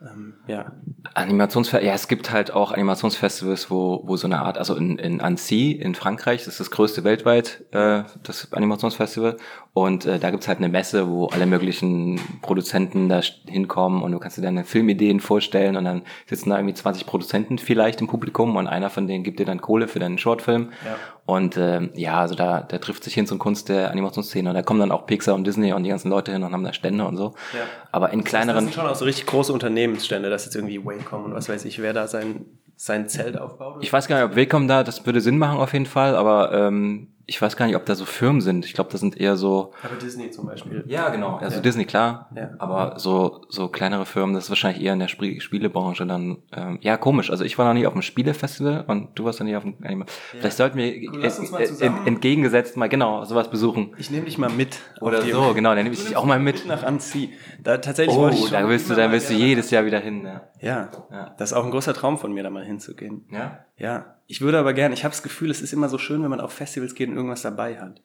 Ähm, 0.03 0.33
ja. 0.47 0.71
Animationsfestivals, 1.13 1.87
ja, 1.87 1.93
es 1.93 2.07
gibt 2.07 2.31
halt 2.31 2.51
auch 2.51 2.71
Animationsfestivals, 2.71 3.69
wo, 3.69 4.01
wo 4.05 4.17
so 4.17 4.27
eine 4.27 4.41
Art, 4.41 4.57
also 4.57 4.75
in, 4.75 4.97
in 4.97 5.21
Annecy 5.21 5.71
in 5.71 5.95
Frankreich, 5.95 6.39
das 6.39 6.55
ist 6.55 6.59
das 6.59 6.71
größte 6.71 7.03
weltweit, 7.03 7.63
äh, 7.71 8.03
das 8.23 8.51
Animationsfestival. 8.51 9.37
Und 9.73 10.05
äh, 10.05 10.19
da 10.19 10.31
gibt's 10.31 10.47
halt 10.47 10.59
eine 10.59 10.69
Messe, 10.69 11.09
wo 11.09 11.27
alle 11.27 11.45
möglichen 11.45 12.19
Produzenten 12.41 13.09
da 13.09 13.21
hinkommen 13.47 14.03
und 14.03 14.11
du 14.11 14.19
kannst 14.19 14.37
dir 14.37 14.41
deine 14.41 14.65
Filmideen 14.65 15.19
vorstellen 15.19 15.77
und 15.77 15.85
dann 15.85 16.03
sitzen 16.25 16.49
da 16.49 16.57
irgendwie 16.57 16.75
20 16.75 17.05
Produzenten 17.05 17.57
vielleicht 17.57 18.01
im 18.01 18.07
Publikum 18.07 18.55
und 18.55 18.67
einer 18.67 18.89
von 18.89 19.07
denen 19.07 19.23
gibt 19.23 19.39
dir 19.39 19.45
dann 19.45 19.61
Kohle 19.61 19.87
für 19.87 19.99
deinen 19.99 20.17
Shortfilm. 20.17 20.71
Ja. 20.85 20.95
Und 21.25 21.55
äh, 21.55 21.89
ja, 21.93 22.19
also 22.19 22.35
da, 22.35 22.61
da 22.61 22.77
trifft 22.79 23.03
sich 23.03 23.13
hin 23.13 23.25
zum 23.25 23.39
Kunst 23.39 23.69
der 23.69 23.91
Animationsszene 23.91 24.49
und 24.49 24.55
da 24.55 24.61
kommen 24.61 24.81
dann 24.81 24.91
auch 24.91 25.05
Pixar 25.05 25.35
und 25.35 25.45
Disney 25.47 25.71
und 25.71 25.83
die 25.83 25.89
ganzen 25.89 26.09
Leute 26.09 26.33
hin 26.33 26.43
und 26.43 26.51
haben 26.51 26.63
da 26.65 26.73
Stände 26.73 27.05
und 27.05 27.15
so. 27.15 27.33
Ja. 27.53 27.61
Aber 27.93 28.11
in 28.11 28.25
kleineren. 28.25 28.65
Das 28.65 28.73
sind 28.73 28.81
schon 28.81 28.91
auch 28.91 28.95
so 28.95 29.05
richtig 29.05 29.25
große 29.27 29.53
Unternehmensstände, 29.53 30.29
dass 30.29 30.43
jetzt 30.43 30.55
irgendwie 30.55 30.83
Wacom 30.83 31.23
und 31.23 31.33
was 31.33 31.47
weiß 31.47 31.63
ich, 31.63 31.81
wer 31.81 31.93
da 31.93 32.07
sein, 32.07 32.45
sein 32.75 33.07
Zelt 33.07 33.37
aufbaut. 33.37 33.77
Ich 33.81 33.93
weiß 33.93 34.07
gar 34.07 34.17
nicht, 34.17 34.31
ob 34.31 34.35
Wacom 34.35 34.67
da, 34.67 34.83
das 34.83 35.05
würde 35.05 35.21
Sinn 35.21 35.37
machen 35.37 35.59
auf 35.59 35.71
jeden 35.71 35.85
Fall, 35.85 36.15
aber 36.15 36.51
ähm, 36.51 37.12
ich 37.25 37.41
weiß 37.41 37.55
gar 37.55 37.67
nicht, 37.67 37.75
ob 37.75 37.85
da 37.85 37.95
so 37.95 38.05
Firmen 38.05 38.41
sind. 38.41 38.65
Ich 38.65 38.73
glaube, 38.73 38.91
das 38.91 38.99
sind 38.99 39.19
eher 39.19 39.37
so. 39.37 39.71
Aber 39.81 39.95
Disney 39.95 40.29
zum 40.31 40.45
Beispiel. 40.45 40.83
Ja, 40.87 41.09
genau. 41.09 41.37
Also 41.37 41.57
ja. 41.57 41.61
Disney, 41.61 41.85
klar. 41.85 42.29
Ja. 42.35 42.49
Aber 42.57 42.99
so, 42.99 43.45
so 43.47 43.69
kleinere 43.69 44.05
Firmen, 44.05 44.35
das 44.35 44.45
ist 44.45 44.49
wahrscheinlich 44.49 44.83
eher 44.83 44.93
in 44.93 44.99
der 44.99 45.07
Sp 45.07 45.39
Spielebranche 45.39 46.05
dann. 46.05 46.39
Ähm, 46.51 46.79
ja, 46.81 46.97
komisch. 46.97 47.29
Also 47.31 47.45
ich 47.45 47.57
war 47.57 47.65
noch 47.65 47.73
nie 47.73 47.87
auf 47.87 47.93
dem 47.93 48.01
Spielefestival 48.01 48.83
und 48.87 49.09
du 49.15 49.23
warst 49.23 49.39
noch 49.39 49.47
nie 49.47 49.55
auf 49.55 49.63
dem. 49.63 49.75
Ja. 49.81 50.05
Vielleicht 50.31 50.57
sollten 50.57 50.77
wir 50.77 51.11
cool, 51.11 51.23
äh, 51.23 51.89
mal 51.89 52.07
entgegengesetzt 52.07 52.75
mal 52.75 52.89
genau 52.89 53.23
sowas 53.23 53.49
besuchen. 53.49 53.95
Ich 53.97 54.11
nehme 54.11 54.25
dich 54.25 54.37
mal 54.37 54.49
mit. 54.49 54.79
Oder 54.99 55.21
so, 55.21 55.53
genau. 55.53 55.75
Dann 55.75 55.83
nehme 55.83 55.95
ich 55.95 56.03
dich 56.03 56.17
auch 56.17 56.25
mal 56.25 56.39
mit. 56.39 56.65
nach 56.65 56.83
Anzieh. 56.83 57.29
Da 57.61 57.77
tatsächlich 57.77 58.17
oh, 58.17 58.29
ich 58.29 58.49
da 58.49 58.67
willst 58.67 58.89
du, 58.89 58.95
da 58.95 59.11
willst 59.11 59.29
du 59.29 59.33
jedes 59.33 59.71
Jahr 59.71 59.85
wieder 59.85 59.99
hin. 59.99 60.25
Ja. 60.25 60.41
ja. 60.59 60.89
Ja. 61.09 61.35
Das 61.37 61.51
ist 61.51 61.57
auch 61.57 61.63
ein 61.63 61.71
großer 61.71 61.93
Traum 61.93 62.17
von 62.17 62.33
mir, 62.33 62.43
da 62.43 62.49
mal 62.49 62.65
hinzugehen. 62.65 63.25
Ja. 63.31 63.59
Ja. 63.77 64.15
Ich 64.33 64.41
würde 64.41 64.57
aber 64.57 64.73
gerne, 64.73 64.95
ich 64.95 65.03
habe 65.03 65.11
das 65.11 65.21
Gefühl, 65.21 65.51
es 65.51 65.61
ist 65.61 65.73
immer 65.73 65.89
so 65.89 65.99
schön, 65.99 66.23
wenn 66.23 66.29
man 66.31 66.41
auf 66.41 66.51
Festivals 66.51 66.95
geht 66.95 67.07
und 67.07 67.17
irgendwas 67.17 67.43
dabei 67.43 67.79
hat. 67.79 68.01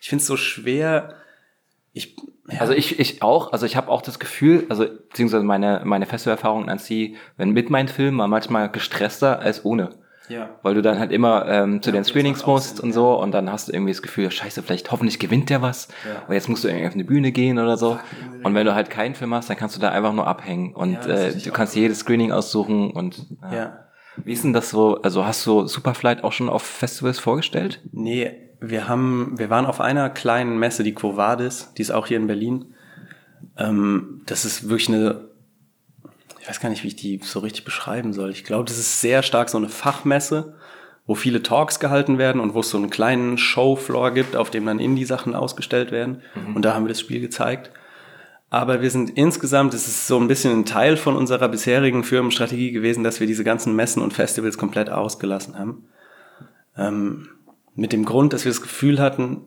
Ich 0.00 0.08
finde 0.08 0.20
es 0.20 0.28
so 0.28 0.36
schwer. 0.36 1.14
Ich, 1.92 2.14
ja. 2.48 2.60
Also 2.60 2.74
ich, 2.74 3.00
ich 3.00 3.22
auch, 3.22 3.52
also 3.52 3.66
ich 3.66 3.74
habe 3.74 3.88
auch 3.88 4.00
das 4.00 4.20
Gefühl, 4.20 4.66
also 4.68 4.84
beziehungsweise 4.84 5.42
meine, 5.42 5.82
meine 5.84 6.06
Festivalerfahrung 6.06 6.68
an 6.68 6.78
sie, 6.78 7.16
wenn 7.36 7.50
mit 7.50 7.70
meinen 7.70 7.88
Filmen 7.88 8.18
war 8.18 8.28
manchmal 8.28 8.70
gestresster 8.70 9.40
als 9.40 9.64
ohne. 9.64 9.90
Ja. 10.28 10.50
Weil 10.62 10.74
du 10.74 10.80
dann 10.80 11.00
halt 11.00 11.10
immer 11.10 11.44
ähm, 11.48 11.82
zu 11.82 11.90
ja, 11.90 11.94
den 11.94 12.04
Screenings 12.04 12.46
musst 12.46 12.78
und 12.78 12.92
so 12.92 13.20
und 13.20 13.32
dann 13.32 13.50
hast 13.50 13.66
du 13.66 13.72
irgendwie 13.72 13.90
das 13.90 14.00
Gefühl, 14.00 14.30
scheiße, 14.30 14.62
vielleicht 14.62 14.92
hoffentlich 14.92 15.18
gewinnt 15.18 15.50
der 15.50 15.60
was. 15.60 15.88
Ja. 16.08 16.22
Aber 16.22 16.34
jetzt 16.34 16.48
musst 16.48 16.62
du 16.62 16.68
irgendwie 16.68 16.86
auf 16.86 16.94
eine 16.94 17.04
Bühne 17.04 17.32
gehen 17.32 17.58
oder 17.58 17.76
so. 17.76 17.98
Und 18.44 18.54
wenn 18.54 18.64
du 18.64 18.76
halt 18.76 18.90
keinen 18.90 19.16
Film 19.16 19.34
hast, 19.34 19.50
dann 19.50 19.56
kannst 19.56 19.74
du 19.74 19.80
da 19.80 19.88
einfach 19.88 20.12
nur 20.12 20.28
abhängen 20.28 20.72
und 20.72 20.92
ja, 20.92 21.04
äh, 21.04 21.34
du 21.34 21.50
kannst 21.50 21.74
jedes 21.74 21.98
Screening 21.98 22.30
aussuchen 22.30 22.92
und 22.92 23.26
ja. 23.50 23.83
Wie 24.16 24.32
ist 24.32 24.44
denn 24.44 24.52
das 24.52 24.70
so? 24.70 25.00
Also 25.02 25.26
hast 25.26 25.44
du 25.46 25.66
Superflight 25.66 26.24
auch 26.24 26.32
schon 26.32 26.48
auf 26.48 26.62
Festivals 26.62 27.18
vorgestellt? 27.18 27.80
Nee, 27.92 28.32
wir 28.60 28.88
haben, 28.88 29.38
wir 29.38 29.50
waren 29.50 29.66
auf 29.66 29.80
einer 29.80 30.10
kleinen 30.10 30.58
Messe, 30.58 30.84
die 30.84 30.94
Quo 30.94 31.16
Vadis, 31.16 31.72
die 31.76 31.82
ist 31.82 31.90
auch 31.90 32.06
hier 32.06 32.16
in 32.16 32.26
Berlin. 32.26 32.66
Ähm, 33.56 34.22
das 34.26 34.44
ist 34.44 34.68
wirklich 34.68 34.88
eine, 34.88 35.28
ich 36.40 36.48
weiß 36.48 36.60
gar 36.60 36.68
nicht, 36.68 36.82
wie 36.82 36.88
ich 36.88 36.96
die 36.96 37.20
so 37.22 37.40
richtig 37.40 37.64
beschreiben 37.64 38.12
soll. 38.12 38.30
Ich 38.30 38.44
glaube, 38.44 38.64
das 38.64 38.78
ist 38.78 39.00
sehr 39.00 39.22
stark 39.22 39.48
so 39.48 39.58
eine 39.58 39.68
Fachmesse, 39.68 40.54
wo 41.06 41.14
viele 41.14 41.42
Talks 41.42 41.80
gehalten 41.80 42.16
werden 42.18 42.40
und 42.40 42.54
wo 42.54 42.60
es 42.60 42.70
so 42.70 42.78
einen 42.78 42.90
kleinen 42.90 43.36
Showfloor 43.36 44.12
gibt, 44.12 44.36
auf 44.36 44.50
dem 44.50 44.64
dann 44.66 44.78
Indie-Sachen 44.78 45.34
ausgestellt 45.34 45.90
werden. 45.90 46.22
Mhm. 46.34 46.56
Und 46.56 46.64
da 46.64 46.74
haben 46.74 46.84
wir 46.84 46.88
das 46.88 47.00
Spiel 47.00 47.20
gezeigt. 47.20 47.70
Aber 48.54 48.82
wir 48.82 48.90
sind 48.90 49.10
insgesamt, 49.10 49.74
es 49.74 49.88
ist 49.88 50.06
so 50.06 50.16
ein 50.16 50.28
bisschen 50.28 50.60
ein 50.60 50.64
Teil 50.64 50.96
von 50.96 51.16
unserer 51.16 51.48
bisherigen 51.48 52.04
Firmenstrategie 52.04 52.70
gewesen, 52.70 53.02
dass 53.02 53.18
wir 53.18 53.26
diese 53.26 53.42
ganzen 53.42 53.74
Messen 53.74 54.00
und 54.00 54.12
Festivals 54.12 54.58
komplett 54.58 54.90
ausgelassen 54.90 55.58
haben. 55.58 55.88
Ähm, 56.76 57.30
mit 57.74 57.92
dem 57.92 58.04
Grund, 58.04 58.32
dass 58.32 58.44
wir 58.44 58.52
das 58.52 58.62
Gefühl 58.62 59.00
hatten, 59.00 59.40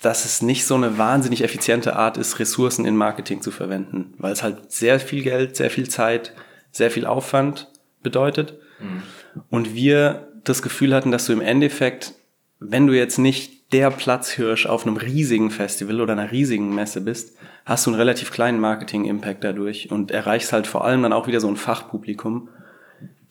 dass 0.00 0.24
es 0.24 0.40
nicht 0.40 0.64
so 0.64 0.76
eine 0.76 0.96
wahnsinnig 0.96 1.44
effiziente 1.44 1.94
Art 1.94 2.16
ist, 2.16 2.38
Ressourcen 2.38 2.86
in 2.86 2.96
Marketing 2.96 3.42
zu 3.42 3.50
verwenden, 3.50 4.14
weil 4.16 4.32
es 4.32 4.42
halt 4.42 4.72
sehr 4.72 4.98
viel 4.98 5.22
Geld, 5.22 5.54
sehr 5.54 5.68
viel 5.68 5.90
Zeit, 5.90 6.32
sehr 6.70 6.90
viel 6.90 7.04
Aufwand 7.04 7.70
bedeutet. 8.02 8.58
Mhm. 8.80 9.02
Und 9.50 9.74
wir 9.74 10.32
das 10.42 10.62
Gefühl 10.62 10.94
hatten, 10.94 11.10
dass 11.10 11.26
du 11.26 11.34
im 11.34 11.42
Endeffekt, 11.42 12.14
wenn 12.60 12.86
du 12.86 12.96
jetzt 12.96 13.18
nicht 13.18 13.61
der 13.72 13.90
Platzhirsch 13.90 14.66
auf 14.66 14.86
einem 14.86 14.96
riesigen 14.96 15.50
Festival 15.50 16.00
oder 16.00 16.12
einer 16.12 16.30
riesigen 16.30 16.74
Messe 16.74 17.00
bist, 17.00 17.36
hast 17.64 17.86
du 17.86 17.90
einen 17.90 17.98
relativ 17.98 18.30
kleinen 18.30 18.60
Marketing-Impact 18.60 19.42
dadurch 19.44 19.90
und 19.90 20.10
erreichst 20.10 20.52
halt 20.52 20.66
vor 20.66 20.84
allem 20.84 21.02
dann 21.02 21.12
auch 21.12 21.26
wieder 21.26 21.40
so 21.40 21.48
ein 21.48 21.56
Fachpublikum, 21.56 22.48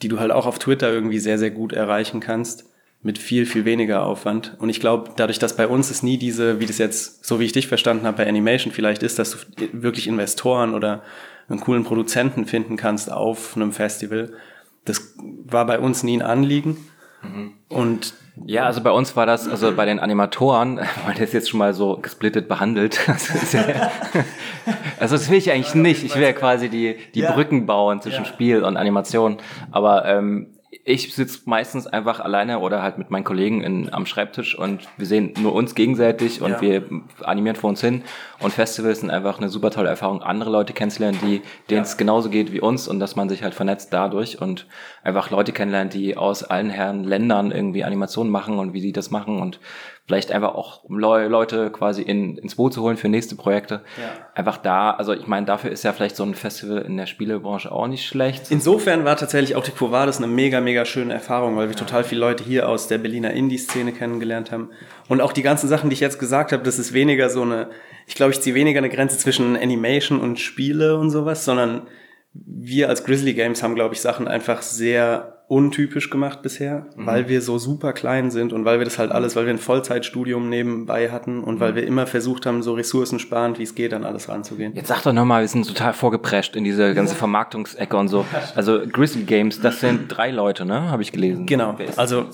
die 0.02 0.08
du 0.08 0.20
halt 0.20 0.32
auch 0.32 0.46
auf 0.46 0.60
Twitter 0.60 0.92
irgendwie 0.92 1.20
sehr, 1.20 1.38
sehr 1.38 1.52
gut 1.52 1.74
erreichen 1.74 2.20
kannst 2.20 2.66
mit 3.04 3.18
viel, 3.18 3.46
viel 3.46 3.66
weniger 3.66 4.06
Aufwand. 4.06 4.56
Und 4.60 4.70
ich 4.70 4.80
glaube, 4.80 5.12
dadurch, 5.16 5.40
dass 5.40 5.56
bei 5.56 5.68
uns 5.68 5.90
es 5.90 6.04
nie 6.04 6.18
diese, 6.18 6.60
wie 6.60 6.66
das 6.66 6.78
jetzt, 6.78 7.26
so 7.26 7.40
wie 7.40 7.46
ich 7.46 7.52
dich 7.52 7.68
verstanden 7.68 8.06
habe, 8.06 8.18
bei 8.18 8.28
Animation 8.28 8.72
vielleicht 8.72 9.04
ist, 9.04 9.18
dass 9.18 9.32
du 9.32 9.38
wirklich 9.74 10.08
Investoren 10.08 10.74
oder 10.74 11.04
einen 11.50 11.60
coolen 11.60 11.84
Produzenten 11.84 12.46
finden 12.46 12.78
kannst 12.78 13.12
auf 13.12 13.56
einem 13.56 13.72
Festival, 13.72 14.34
das 14.86 15.14
war 15.18 15.66
bei 15.66 15.80
uns 15.80 16.04
nie 16.04 16.18
ein 16.18 16.22
Anliegen. 16.22 16.78
Mhm. 17.24 17.54
Und 17.70 18.14
ja, 18.46 18.66
also 18.66 18.82
bei 18.82 18.92
uns 18.92 19.16
war 19.16 19.26
das, 19.26 19.48
also 19.48 19.74
bei 19.76 19.86
den 19.86 20.00
Animatoren, 20.00 20.78
weil 21.06 21.16
das 21.16 21.34
jetzt 21.34 21.50
schon 21.50 21.58
mal 21.58 21.74
so 21.74 21.98
gesplittet 21.98 22.48
behandelt. 22.48 23.00
also 25.00 25.16
das 25.16 25.30
will 25.30 25.38
ich 25.38 25.52
eigentlich 25.52 25.76
nicht. 25.76 26.04
Ich 26.04 26.16
will 26.16 26.24
ja 26.24 26.34
quasi 26.34 26.70
die, 26.70 26.98
die 27.14 27.22
Brücken 27.22 27.66
bauen 27.66 28.02
zwischen 28.02 28.26
Spiel 28.26 28.64
und 28.64 28.78
Animation. 28.78 29.38
Aber 29.72 30.06
ähm, 30.06 30.48
ich 30.84 31.14
sitze 31.14 31.42
meistens 31.46 31.86
einfach 31.86 32.20
alleine 32.20 32.60
oder 32.60 32.82
halt 32.82 32.98
mit 32.98 33.12
meinen 33.12 33.24
Kollegen 33.24 33.62
in, 33.62 33.94
am 33.94 34.06
Schreibtisch 34.08 34.58
und 34.58 34.88
wir 34.98 35.06
sehen 35.06 35.34
nur 35.40 35.54
uns 35.54 35.76
gegenseitig 35.76 36.42
und 36.42 36.52
ja. 36.52 36.62
wir 36.62 36.90
animieren 37.22 37.56
vor 37.56 37.70
uns 37.70 37.82
hin. 37.82 38.02
Und 38.40 38.52
Festivals 38.52 39.02
sind 39.02 39.12
einfach 39.12 39.38
eine 39.38 39.50
super 39.50 39.70
tolle 39.70 39.90
Erfahrung, 39.90 40.24
andere 40.24 40.50
Leute 40.50 40.74
kennenzulernen, 40.74 41.20
die 41.22 41.42
denen 41.70 41.84
es 41.84 41.92
ja. 41.92 41.98
genauso 41.98 42.30
geht 42.30 42.52
wie 42.52 42.62
uns 42.62 42.88
und 42.88 43.00
dass 43.00 43.16
man 43.16 43.30
sich 43.30 43.44
halt 43.44 43.54
vernetzt 43.54 43.94
dadurch 43.94 44.42
und 44.42 44.66
einfach 45.04 45.30
Leute 45.30 45.52
kennenlernt, 45.52 45.94
die 45.94 46.18
aus 46.18 46.44
allen 46.44 46.72
Herren 46.72 47.04
Ländern 47.04 47.52
irgendwie 47.52 47.84
Animationen 47.84 48.32
machen 48.32 48.58
und 48.58 48.74
wie 48.74 48.82
sie 48.82 48.92
das 48.92 49.12
machen 49.12 49.40
und 49.40 49.60
vielleicht 50.06 50.32
einfach 50.32 50.56
auch 50.56 50.84
Leute 50.90 51.70
quasi 51.70 52.02
in, 52.02 52.38
ins 52.38 52.56
Boot 52.56 52.74
zu 52.74 52.82
holen 52.82 52.98
für 52.98 53.08
nächste 53.08 53.36
Projekte. 53.36 53.82
Ja. 53.98 54.28
Einfach 54.34 54.58
da, 54.58 54.92
also 54.92 55.14
ich 55.14 55.28
meine, 55.28 55.46
dafür 55.46 55.72
ist 55.72 55.84
ja 55.84 55.94
vielleicht 55.94 56.16
so 56.16 56.24
ein 56.24 56.34
Festival 56.34 56.80
in 56.80 56.98
der 56.98 57.06
Spielebranche 57.06 57.72
auch 57.72 57.88
nicht 57.88 58.06
schlecht. 58.06 58.50
Insofern 58.50 59.06
war 59.06 59.16
tatsächlich 59.16 59.56
auch 59.56 59.64
die 59.64 59.72
Quo 59.72 59.92
Vadis 59.92 60.18
eine 60.18 60.28
mega, 60.28 60.60
mega 60.60 60.86
schöne 60.86 61.14
Erfahrung, 61.14 61.56
weil 61.56 61.70
wir 61.70 61.76
ja. 61.76 61.80
total 61.80 62.04
viele 62.04 62.22
Leute 62.22 62.44
hier 62.44 62.68
aus 62.68 62.88
der 62.88 62.98
Berliner 62.98 63.32
Indie-Szene 63.32 63.94
kennengelernt 63.94 64.52
haben. 64.52 64.70
Und 65.08 65.22
auch 65.22 65.34
die 65.34 65.44
ganzen 65.44 65.70
Sachen, 65.70 65.90
die 65.90 65.94
ich 65.94 66.00
jetzt 66.00 66.20
gesagt 66.20 66.52
habe, 66.52 66.64
das 66.64 66.80
ist 66.80 66.94
weniger 66.94 67.30
so 67.30 67.44
eine, 67.44 67.70
ich 68.08 68.16
glaube, 68.16 68.32
ich 68.32 68.42
ziehe 68.42 68.56
weniger 68.56 68.80
eine 68.80 68.90
Grenze 68.90 69.18
zwischen 69.18 69.56
Animation 69.56 70.20
und 70.20 70.40
Spiele 70.40 70.98
und 70.98 71.12
sowas, 71.12 71.46
sondern 71.46 71.88
wir 72.34 72.90
als 72.90 73.04
Grizzly 73.04 73.34
Games 73.34 73.62
haben, 73.62 73.76
glaube 73.76 73.94
ich, 73.94 74.02
Sachen 74.02 74.28
einfach 74.28 74.62
sehr 74.62 75.41
untypisch 75.52 76.10
gemacht 76.10 76.42
bisher, 76.44 76.86
mhm. 76.96 77.06
weil 77.06 77.28
wir 77.28 77.42
so 77.42 77.58
super 77.58 77.92
klein 77.92 78.32
sind 78.32 78.54
und 78.54 78.64
weil 78.64 78.80
wir 78.80 78.86
das 78.86 78.98
halt 78.98 79.12
alles, 79.12 79.36
weil 79.36 79.48
wir 79.48 79.54
ein 79.54 79.60
Vollzeitstudium 79.60 80.48
nebenbei 80.48 81.12
hatten 81.12 81.44
und 81.44 81.56
mhm. 81.56 81.60
weil 81.60 81.76
wir 81.76 81.86
immer 81.86 82.08
versucht 82.08 82.46
haben, 82.46 82.64
so 82.64 82.74
ressourcensparend 82.74 83.60
wie 83.60 83.64
es 83.64 83.76
geht, 83.76 83.94
an 83.94 84.06
alles 84.06 84.30
ranzugehen. 84.30 84.74
Jetzt 84.74 84.88
sag 84.88 85.04
doch 85.04 85.12
nochmal, 85.12 85.42
wir 85.42 85.50
sind 85.50 85.68
total 85.68 85.92
vorgeprescht 85.92 86.56
in 86.56 86.64
diese 86.64 86.94
ganze 86.94 87.16
Vermarktungsecke 87.16 87.98
und 87.98 88.08
so. 88.08 88.26
Also 88.56 88.80
Grizzly 88.90 89.24
Games, 89.24 89.60
das 89.60 89.82
sind 89.82 90.08
drei 90.08 90.32
Leute, 90.32 90.64
ne? 90.64 90.90
Habe 90.90 91.02
ich 91.02 91.12
gelesen. 91.12 91.48
Genau. 91.48 91.76
Also 91.98 92.28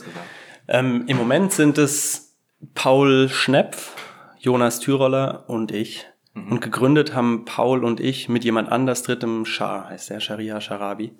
ähm, 0.67 1.05
im 1.07 1.17
Moment 1.17 1.51
sind 1.53 1.79
es 1.79 2.37
Paul 2.75 3.29
Schnepf, 3.29 3.95
Jonas 4.37 4.79
Tyroller 4.79 5.45
und 5.47 5.71
ich. 5.71 6.05
Mhm. 6.35 6.51
Und 6.51 6.61
gegründet 6.61 7.15
haben 7.15 7.45
Paul 7.45 7.83
und 7.83 7.99
ich 7.99 8.29
mit 8.29 8.43
jemand 8.43 8.71
anders 8.71 9.01
drittem 9.01 9.43
Schar, 9.45 9.89
heißt 9.89 10.11
der 10.11 10.19
Sharia 10.19 10.61
Sharabi. 10.61 11.15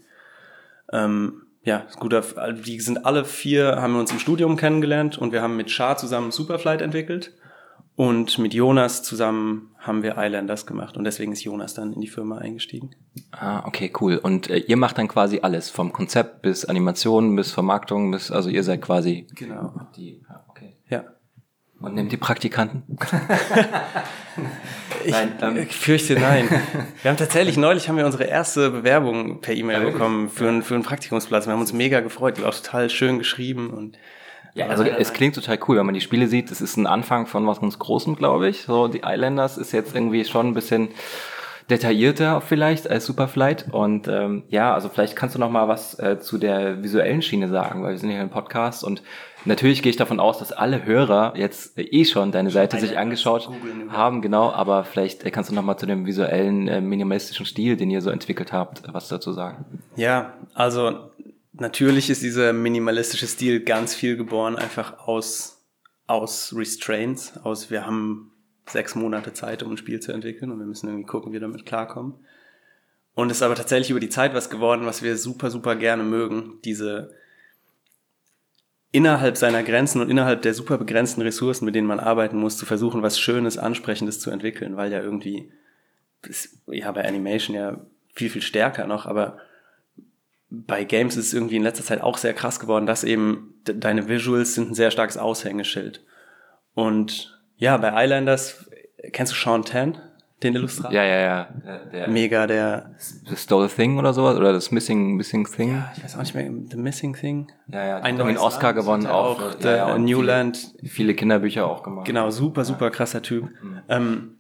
Ähm, 0.94 1.42
ja, 1.68 1.86
guter, 2.00 2.24
die 2.54 2.80
sind 2.80 3.06
alle 3.06 3.26
vier, 3.26 3.82
haben 3.82 3.92
wir 3.92 4.00
uns 4.00 4.14
im 4.14 4.20
Studium 4.20 4.56
kennengelernt 4.56 5.18
und 5.18 5.34
wir 5.34 5.42
haben 5.42 5.58
mit 5.58 5.70
Shah 5.70 5.98
zusammen 5.98 6.32
Superflight 6.32 6.82
entwickelt 6.82 7.34
und 7.98 8.40
mit 8.40 8.54
Jonas 8.54 9.04
zusammen 9.04 9.76
haben 9.78 10.02
wir 10.02 10.16
Islanders 10.18 10.66
gemacht 10.66 10.96
und 10.96 11.04
deswegen 11.04 11.34
ist 11.34 11.44
Jonas 11.44 11.74
dann 11.74 11.92
in 11.92 12.00
die 12.00 12.08
Firma 12.08 12.38
eingestiegen. 12.38 12.92
Ah, 13.32 13.68
okay, 13.68 13.92
cool. 14.00 14.16
Und 14.16 14.50
äh, 14.50 14.60
ihr 14.60 14.78
macht 14.78 14.98
dann 14.98 15.10
quasi 15.10 15.40
alles, 15.42 15.70
vom 15.70 15.92
Konzept 15.92 16.42
bis 16.42 16.64
Animation 16.64 17.36
bis 17.36 17.52
Vermarktung 17.52 18.12
bis, 18.12 18.32
also 18.32 18.48
ihr 18.48 18.64
seid 18.64 18.82
quasi 18.82 19.28
genau. 19.36 19.90
die. 19.98 20.22
Ja. 20.30 20.46
Und 21.80 21.94
nehmt 21.94 22.12
die 22.12 22.18
Praktikanten? 22.18 22.84
ich, 25.06 25.12
nein, 25.12 25.34
ähm. 25.42 25.58
ich 25.58 25.76
fürchte 25.76 26.16
nein. 26.16 26.50
Wir 27.02 27.12
haben 27.12 27.18
tatsächlich 27.18 27.56
neulich 27.58 27.88
haben 27.88 27.98
wir 27.98 28.06
unsere 28.06 28.24
erste 28.24 28.72
Bewerbung 28.72 29.42
per 29.42 29.54
E-Mail 29.54 29.84
ja, 29.84 29.90
bekommen 29.92 30.30
für, 30.30 30.48
einen, 30.48 30.64
für 30.64 30.74
einen 30.74 30.84
Praktikumsplatz. 30.84 31.46
Wir 31.46 31.54
haben 31.54 31.62
uns 31.62 31.74
mega 31.74 32.00
gefreut. 32.00 32.38
Die 32.38 32.42
war 32.42 32.50
auch 32.50 32.56
total 32.56 32.90
schön 32.90 33.20
geschrieben 33.20 33.70
und 33.70 33.98
ja, 34.56 34.66
also 34.66 34.84
es 34.84 35.14
klingt 35.14 35.36
total 35.36 35.60
cool, 35.68 35.78
wenn 35.78 35.86
man 35.86 35.94
die 35.94 36.02
Spiele 36.02 36.28
sieht. 36.28 36.50
Das 36.50 36.62
ist 36.62 36.78
ein 36.78 36.88
Anfang 36.88 37.28
von 37.28 37.46
was 37.46 37.62
ganz 37.62 37.78
Großem, 37.78 38.16
glaube 38.16 38.50
ich. 38.50 38.64
So, 38.64 38.88
die 38.88 39.02
Islanders 39.06 39.60
ist 39.60 39.72
jetzt 39.72 39.94
irgendwie 39.94 40.26
schon 40.26 40.48
ein 40.48 40.54
bisschen 40.56 40.90
detaillierter 41.70 42.42
vielleicht 42.42 42.90
als 42.90 43.06
Superflight. 43.06 43.68
Und 43.72 44.08
ähm, 44.08 44.44
ja, 44.50 44.74
also 44.74 44.90
vielleicht 44.90 45.16
kannst 45.16 45.36
du 45.36 45.40
noch 45.40 45.52
mal 45.52 45.68
was 45.68 46.00
äh, 46.00 46.20
zu 46.20 46.40
der 46.40 46.82
visuellen 46.82 47.22
Schiene 47.22 47.50
sagen, 47.50 47.84
weil 47.84 47.92
wir 47.92 48.00
sind 48.00 48.10
hier 48.10 48.22
im 48.22 48.32
Podcast 48.32 48.84
und 48.84 49.04
Natürlich 49.48 49.82
gehe 49.82 49.90
ich 49.90 49.96
davon 49.96 50.20
aus, 50.20 50.40
dass 50.40 50.52
alle 50.52 50.86
Hörer 50.86 51.34
jetzt 51.38 51.78
eh 51.78 52.04
schon 52.04 52.34
deine 52.34 52.52
Seite 52.52 52.78
sich 52.80 52.98
angeschaut 52.98 53.50
haben, 53.88 54.22
genau, 54.22 54.52
aber 54.52 54.84
vielleicht 54.84 55.24
äh, 55.24 55.32
kannst 55.32 55.50
du 55.50 55.56
nochmal 55.56 55.80
zu 55.80 55.86
dem 55.86 56.06
visuellen, 56.06 56.68
äh, 56.68 56.82
minimalistischen 56.82 57.46
Stil, 57.46 57.78
den 57.78 57.90
ihr 57.90 58.02
so 58.02 58.10
entwickelt 58.10 58.52
habt, 58.52 58.84
was 58.92 59.08
dazu 59.08 59.32
sagen. 59.32 59.64
Ja, 59.96 60.34
also 60.54 61.12
natürlich 61.54 62.10
ist 62.10 62.24
dieser 62.24 62.52
minimalistische 62.52 63.26
Stil 63.26 63.62
ganz 63.62 63.96
viel 63.96 64.18
geboren, 64.18 64.58
einfach 64.58 65.08
aus, 65.08 65.66
aus 66.08 66.54
Restraints, 66.54 67.38
aus 67.42 67.72
wir 67.72 67.86
haben 67.86 68.34
sechs 68.68 68.96
Monate 68.96 69.32
Zeit, 69.32 69.64
um 69.64 69.72
ein 69.72 69.78
Spiel 69.78 70.02
zu 70.02 70.12
entwickeln 70.12 70.52
und 70.52 70.60
wir 70.60 70.66
müssen 70.66 70.88
irgendwie 70.88 71.08
gucken, 71.08 71.32
wie 71.32 71.36
wir 71.36 71.40
damit 71.40 71.66
klarkommen. 71.66 72.16
Und 73.14 73.32
es 73.32 73.38
ist 73.38 73.44
aber 73.44 73.56
tatsächlich 73.56 73.92
über 73.92 74.02
die 74.02 74.10
Zeit 74.10 74.34
was 74.34 74.50
geworden, 74.50 74.86
was 74.86 75.04
wir 75.04 75.16
super, 75.16 75.50
super 75.50 75.78
gerne 75.78 76.04
mögen, 76.04 76.60
diese 76.66 77.16
innerhalb 78.98 79.38
seiner 79.38 79.62
Grenzen 79.62 80.02
und 80.02 80.10
innerhalb 80.10 80.42
der 80.42 80.56
super 80.56 80.80
begrenzten 80.80 81.22
Ressourcen, 81.22 81.66
mit 81.66 81.76
denen 81.76 81.86
man 81.86 82.00
arbeiten 82.00 82.38
muss, 82.38 82.58
zu 82.58 82.66
versuchen, 82.66 83.04
was 83.04 83.20
Schönes, 83.20 83.60
Ansprechendes 83.60 84.20
zu 84.20 84.32
entwickeln, 84.32 84.76
weil 84.76 84.92
ja 84.92 85.00
irgendwie, 85.00 85.52
ist, 86.28 86.58
ja, 86.66 86.92
bei 86.92 87.08
Animation 87.08 87.56
ja 87.56 87.80
viel, 88.16 88.32
viel 88.32 88.42
stärker 88.42 88.88
noch, 88.88 89.06
aber 89.06 89.38
bei 90.50 90.84
Games 90.84 91.16
ist 91.16 91.28
es 91.28 91.34
irgendwie 91.36 91.58
in 91.58 91.62
letzter 91.62 91.84
Zeit 91.84 92.02
auch 92.02 92.18
sehr 92.18 92.34
krass 92.34 92.60
geworden, 92.60 92.88
dass 92.88 93.04
eben 93.04 93.54
deine 93.66 94.10
Visuals 94.10 94.56
sind 94.56 94.72
ein 94.72 94.76
sehr 94.76 94.90
starkes 94.90 95.18
Aushängeschild. 95.18 96.04
Und 96.74 97.40
ja, 97.58 97.78
bei 97.78 98.04
Islanders, 98.04 98.68
kennst 99.12 99.32
du 99.32 99.38
Sean 99.38 99.64
Tan? 99.64 100.02
Den 100.44 100.56
Illustrator. 100.56 100.94
Ja, 100.94 101.04
ja, 101.04 101.20
ja. 101.20 101.48
Der, 101.66 101.86
der 101.86 102.08
Mega, 102.10 102.46
der. 102.46 102.92
The 103.28 103.36
Stole 103.36 103.70
Thing 103.70 103.98
oder 103.98 104.14
sowas? 104.14 104.38
Oder 104.38 104.54
das 104.54 104.72
Missing, 104.72 105.16
Missing 105.16 105.48
Thing? 105.48 105.74
Ja, 105.74 105.92
ich 105.98 106.04
weiß 106.04 106.16
auch 106.16 106.20
nicht 106.20 106.36
mehr. 106.36 106.52
The 106.70 106.78
Missing 106.78 107.16
Thing. 107.16 107.52
Ja, 107.68 107.86
ja. 107.86 107.98
Ein 107.98 108.22
einen 108.22 108.38
Oscar 108.38 108.74
gewonnen 108.74 109.08
auch. 109.08 109.42
auch 109.42 109.56
der 109.56 109.78
ja, 109.78 109.90
ja, 109.90 109.98
Newland. 109.98 110.58
Viele, 110.78 110.90
viele, 110.90 111.14
Kinderbücher 111.16 111.66
auch 111.66 111.82
gemacht. 111.82 112.06
Genau, 112.06 112.30
super, 112.30 112.66
super 112.66 112.92
krasser 112.92 113.24
Typ. 113.24 113.46
Mhm. 113.46 113.82
Ähm, 113.90 114.38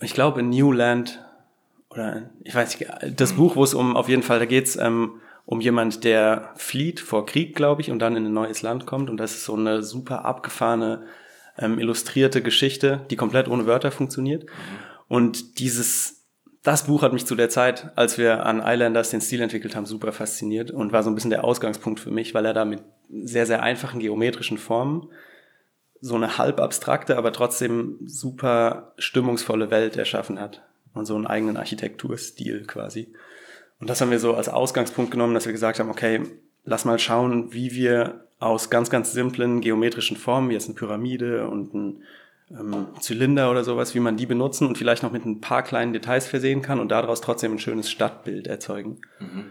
ich 0.00 0.12
glaube 0.12 0.40
in 0.40 0.50
Newland, 0.50 1.24
oder 1.88 2.30
ich 2.42 2.54
weiß 2.54 2.78
nicht, 2.78 2.92
das 3.18 3.32
mhm. 3.32 3.36
Buch, 3.36 3.56
wo 3.56 3.64
es 3.64 3.72
um, 3.72 3.96
auf 3.96 4.08
jeden 4.10 4.22
Fall, 4.22 4.38
da 4.38 4.44
geht's 4.44 4.76
ähm, 4.76 5.20
um 5.46 5.60
jemand, 5.60 6.04
der 6.04 6.50
flieht 6.56 7.00
vor 7.00 7.24
Krieg, 7.24 7.56
glaube 7.56 7.80
ich, 7.80 7.90
und 7.90 7.98
dann 7.98 8.16
in 8.16 8.26
ein 8.26 8.32
neues 8.32 8.60
Land 8.60 8.84
kommt. 8.84 9.08
Und 9.08 9.16
das 9.16 9.32
ist 9.32 9.44
so 9.44 9.56
eine 9.56 9.82
super 9.82 10.26
abgefahrene, 10.26 11.04
ähm, 11.56 11.78
illustrierte 11.78 12.42
Geschichte, 12.42 13.06
die 13.10 13.16
komplett 13.16 13.48
ohne 13.48 13.66
Wörter 13.66 13.90
funktioniert. 13.90 14.44
Mhm. 14.44 14.93
Und 15.14 15.60
dieses, 15.60 16.24
das 16.64 16.86
Buch 16.86 17.02
hat 17.02 17.12
mich 17.12 17.24
zu 17.24 17.36
der 17.36 17.48
Zeit, 17.48 17.92
als 17.94 18.18
wir 18.18 18.44
an 18.46 18.60
Islanders 18.60 19.10
den 19.10 19.20
Stil 19.20 19.42
entwickelt 19.42 19.76
haben, 19.76 19.86
super 19.86 20.10
fasziniert 20.10 20.72
und 20.72 20.90
war 20.90 21.04
so 21.04 21.10
ein 21.10 21.14
bisschen 21.14 21.30
der 21.30 21.44
Ausgangspunkt 21.44 22.00
für 22.00 22.10
mich, 22.10 22.34
weil 22.34 22.44
er 22.44 22.52
da 22.52 22.64
mit 22.64 22.82
sehr, 23.22 23.46
sehr 23.46 23.62
einfachen 23.62 24.00
geometrischen 24.00 24.58
Formen 24.58 25.06
so 26.00 26.16
eine 26.16 26.36
halb 26.36 26.58
abstrakte, 26.58 27.16
aber 27.16 27.32
trotzdem 27.32 28.00
super 28.04 28.92
stimmungsvolle 28.98 29.70
Welt 29.70 29.96
erschaffen 29.96 30.40
hat 30.40 30.64
und 30.94 31.06
so 31.06 31.14
einen 31.14 31.28
eigenen 31.28 31.58
Architekturstil 31.58 32.64
quasi. 32.66 33.12
Und 33.78 33.88
das 33.90 34.00
haben 34.00 34.10
wir 34.10 34.18
so 34.18 34.34
als 34.34 34.48
Ausgangspunkt 34.48 35.12
genommen, 35.12 35.34
dass 35.34 35.46
wir 35.46 35.52
gesagt 35.52 35.78
haben, 35.78 35.90
okay, 35.90 36.22
lass 36.64 36.84
mal 36.84 36.98
schauen, 36.98 37.52
wie 37.52 37.72
wir 37.76 38.26
aus 38.40 38.68
ganz, 38.68 38.90
ganz 38.90 39.12
simplen 39.12 39.60
geometrischen 39.60 40.16
Formen, 40.16 40.48
wie 40.48 40.54
jetzt 40.54 40.66
eine 40.66 40.74
Pyramide 40.74 41.46
und 41.46 41.72
ein 41.72 42.02
ähm, 42.50 42.88
Zylinder 43.00 43.50
oder 43.50 43.64
sowas, 43.64 43.94
wie 43.94 44.00
man 44.00 44.16
die 44.16 44.26
benutzen 44.26 44.66
und 44.66 44.78
vielleicht 44.78 45.02
noch 45.02 45.12
mit 45.12 45.24
ein 45.24 45.40
paar 45.40 45.62
kleinen 45.62 45.92
Details 45.92 46.26
versehen 46.26 46.62
kann 46.62 46.80
und 46.80 46.90
daraus 46.90 47.20
trotzdem 47.20 47.52
ein 47.52 47.58
schönes 47.58 47.90
Stadtbild 47.90 48.46
erzeugen. 48.46 49.00
Mhm. 49.18 49.46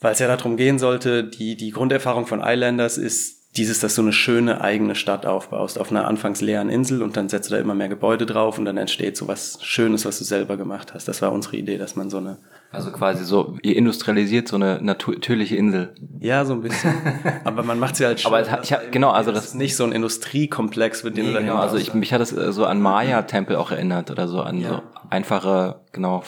Weil 0.00 0.12
es 0.12 0.20
ja 0.20 0.28
darum 0.28 0.56
gehen 0.56 0.78
sollte, 0.78 1.24
die, 1.24 1.56
die 1.56 1.70
Grunderfahrung 1.70 2.26
von 2.26 2.40
Islanders 2.40 2.98
ist 2.98 3.38
dieses, 3.56 3.80
dass 3.80 3.94
du 3.94 4.02
eine 4.02 4.12
schöne 4.12 4.60
eigene 4.60 4.94
Stadt 4.94 5.26
aufbaust 5.26 5.78
auf 5.80 5.90
einer 5.90 6.06
anfangs 6.06 6.40
leeren 6.40 6.68
Insel 6.68 7.02
und 7.02 7.16
dann 7.16 7.28
setzt 7.28 7.50
du 7.50 7.54
da 7.54 7.60
immer 7.60 7.74
mehr 7.74 7.88
Gebäude 7.88 8.26
drauf 8.26 8.58
und 8.58 8.66
dann 8.66 8.76
entsteht 8.76 9.16
so 9.16 9.26
was 9.26 9.58
Schönes, 9.62 10.04
was 10.04 10.18
du 10.18 10.24
selber 10.24 10.56
gemacht 10.56 10.94
hast. 10.94 11.08
Das 11.08 11.22
war 11.22 11.32
unsere 11.32 11.56
Idee, 11.56 11.78
dass 11.78 11.96
man 11.96 12.10
so 12.10 12.18
eine 12.18 12.38
also 12.70 12.90
quasi 12.90 13.24
so, 13.24 13.56
ihr 13.62 13.76
industrialisiert 13.76 14.46
so 14.46 14.56
eine 14.56 14.78
natürliche 14.82 15.56
Insel. 15.56 15.94
Ja, 16.20 16.44
so 16.44 16.52
ein 16.52 16.60
bisschen. 16.60 16.92
Aber 17.44 17.62
man 17.62 17.78
macht 17.78 17.96
sie 17.96 18.04
halt 18.04 18.20
schon. 18.20 18.30
Aber 18.30 18.42
ich 18.62 18.72
hab, 18.72 18.92
genau, 18.92 19.10
also 19.10 19.32
das, 19.32 19.46
ist 19.46 19.54
nicht 19.54 19.74
so 19.74 19.84
ein 19.84 19.92
Industriekomplex, 19.92 21.02
mit 21.02 21.16
dem 21.16 21.26
nee, 21.26 21.32
du 21.32 21.38
genau, 21.38 21.56
also 21.56 21.78
ich, 21.78 21.94
mich 21.94 22.12
hat 22.12 22.20
das 22.20 22.30
äh, 22.32 22.52
so 22.52 22.66
an 22.66 22.82
Maya-Tempel 22.82 23.56
auch 23.56 23.70
erinnert 23.70 24.10
oder 24.10 24.28
so 24.28 24.42
an 24.42 24.60
ja. 24.60 24.68
so 24.68 24.82
einfache, 25.08 25.80
genau, 25.92 26.22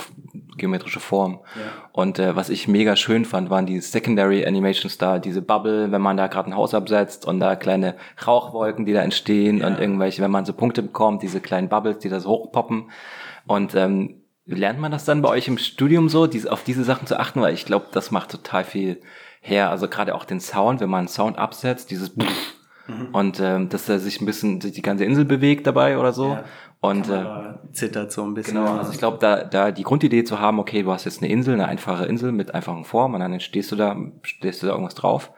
geometrische 0.57 1.01
Formen. 1.01 1.41
Ja. 1.57 1.63
Und 1.93 2.19
äh, 2.19 2.35
was 2.35 2.49
ich 2.49 2.69
mega 2.69 2.97
schön 2.97 3.27
fand, 3.27 3.51
waren 3.51 3.67
die 3.67 3.81
Secondary 3.81 4.47
Animations 4.47 4.97
da, 4.97 5.19
diese 5.19 5.43
Bubble, 5.43 5.93
wenn 5.93 6.01
man 6.01 6.17
da 6.17 6.29
gerade 6.29 6.49
ein 6.49 6.57
Haus 6.57 6.73
absetzt 6.73 7.27
und 7.27 7.41
da 7.41 7.55
kleine 7.55 7.97
Rauchwolken, 8.27 8.87
die 8.87 8.95
da 8.95 9.03
entstehen 9.03 9.59
ja. 9.59 9.67
und 9.67 9.79
irgendwelche, 9.79 10.23
wenn 10.23 10.31
man 10.31 10.47
so 10.47 10.55
Punkte 10.55 10.83
bekommt, 10.83 11.23
diese 11.23 11.41
kleinen 11.41 11.69
Bubbles, 11.69 11.99
die 11.99 12.09
da 12.09 12.19
so 12.19 12.31
hochpoppen. 12.31 12.91
Und 13.47 13.75
ähm, 13.75 14.20
Lernt 14.57 14.81
man 14.81 14.91
das 14.91 15.05
dann 15.05 15.23
bei 15.23 15.29
euch 15.29 15.49
im 15.49 15.59
Studium 15.59 16.09
so, 16.09 16.29
auf 16.49 16.65
diese 16.65 16.85
Sachen 16.85 17.07
zu 17.07 17.19
achten? 17.19 17.41
Weil 17.41 17.55
ich 17.55 17.67
glaube, 17.67 17.87
das 17.93 18.11
macht 18.11 18.31
total 18.31 18.65
viel 18.65 19.01
her. 19.41 19.71
Also 19.71 19.89
gerade 19.89 20.15
auch 20.15 20.25
den 20.25 20.41
Sound, 20.41 20.81
wenn 20.81 20.91
man 20.91 21.01
einen 21.01 21.09
Sound 21.09 21.39
absetzt, 21.39 21.91
dieses 21.91 22.17
mhm. 22.17 23.09
und 23.13 23.41
ähm, 23.41 23.69
dass 23.69 23.89
er 23.89 23.99
sich 23.99 24.21
ein 24.21 24.27
bisschen 24.27 24.59
die 24.59 24.83
ganze 24.83 25.05
Insel 25.05 25.25
bewegt 25.25 25.67
dabei 25.67 25.99
oder 25.99 26.13
so. 26.13 26.31
Ja. 26.31 26.45
Und 26.83 27.11
äh, 27.11 27.25
zittert 27.73 28.11
so 28.11 28.23
ein 28.23 28.33
bisschen. 28.33 28.55
Genau, 28.55 28.79
also 28.79 28.91
ich 28.91 28.99
glaube, 28.99 29.19
da, 29.21 29.45
da 29.45 29.71
die 29.71 29.83
Grundidee 29.83 30.25
zu 30.25 30.41
haben, 30.41 30.59
okay, 30.59 30.83
du 30.83 30.91
hast 30.91 31.05
jetzt 31.05 31.23
eine 31.23 31.31
Insel, 31.31 31.53
eine 31.53 31.69
einfache 31.69 32.07
Insel 32.07 32.33
mit 32.33 32.55
einfachen 32.55 32.85
Formen 32.85 33.17
und 33.17 33.21
dann 33.21 33.39
stehst 33.39 33.71
du 33.71 33.77
da, 33.77 33.95
stehst 34.23 34.63
du 34.63 34.67
da 34.67 34.73
irgendwas 34.73 34.95
drauf. 34.95 35.31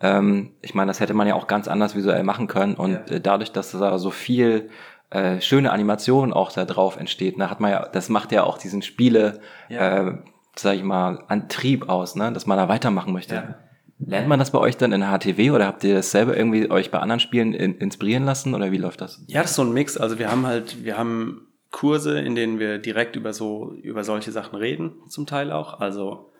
Ja. 0.00 0.18
Ähm, 0.18 0.52
ich 0.62 0.74
meine, 0.74 0.88
das 0.88 1.00
hätte 1.00 1.12
man 1.12 1.26
ja 1.26 1.34
auch 1.34 1.48
ganz 1.48 1.66
anders 1.66 1.96
visuell 1.96 2.22
machen 2.22 2.46
können. 2.46 2.76
Und 2.76 2.92
ja. 2.92 3.16
Äh, 3.16 3.20
dadurch, 3.20 3.50
dass 3.50 3.72
da 3.72 3.98
so 3.98 4.10
viel 4.10 4.70
äh, 5.10 5.40
schöne 5.40 5.72
Animation 5.72 6.32
auch 6.32 6.52
da 6.52 6.64
drauf 6.64 6.96
entsteht. 6.96 7.38
Da 7.38 7.50
hat 7.50 7.60
man 7.60 7.70
ja, 7.70 7.88
das 7.88 8.08
macht 8.08 8.32
ja 8.32 8.44
auch 8.44 8.58
diesen 8.58 8.82
Spiele, 8.82 9.40
ja. 9.68 10.08
äh, 10.08 10.18
sag 10.56 10.76
ich 10.76 10.82
mal, 10.82 11.22
Antrieb 11.28 11.88
aus, 11.88 12.16
ne? 12.16 12.32
dass 12.32 12.46
man 12.46 12.58
da 12.58 12.68
weitermachen 12.68 13.12
möchte. 13.12 13.34
Ja. 13.34 13.54
Lernt 13.98 14.28
man 14.28 14.38
das 14.38 14.50
bei 14.50 14.58
euch 14.58 14.76
dann 14.76 14.92
in 14.92 15.02
HTW 15.02 15.52
oder 15.52 15.66
habt 15.66 15.82
ihr 15.82 15.94
das 15.94 16.10
selber 16.10 16.36
irgendwie 16.36 16.70
euch 16.70 16.90
bei 16.90 16.98
anderen 16.98 17.20
Spielen 17.20 17.54
in, 17.54 17.76
inspirieren 17.78 18.24
lassen 18.24 18.54
oder 18.54 18.70
wie 18.70 18.76
läuft 18.76 19.00
das? 19.00 19.24
Ja, 19.26 19.40
das 19.40 19.52
ist 19.52 19.56
so 19.56 19.62
ein 19.62 19.72
Mix. 19.72 19.96
Also 19.96 20.18
wir 20.18 20.30
haben 20.30 20.46
halt, 20.46 20.84
wir 20.84 20.98
haben 20.98 21.46
Kurse, 21.70 22.20
in 22.20 22.34
denen 22.34 22.58
wir 22.58 22.78
direkt 22.78 23.16
über 23.16 23.32
so, 23.32 23.74
über 23.82 24.04
solche 24.04 24.32
Sachen 24.32 24.56
reden, 24.56 24.92
zum 25.08 25.26
Teil 25.26 25.50
auch. 25.50 25.80
Also, 25.80 26.30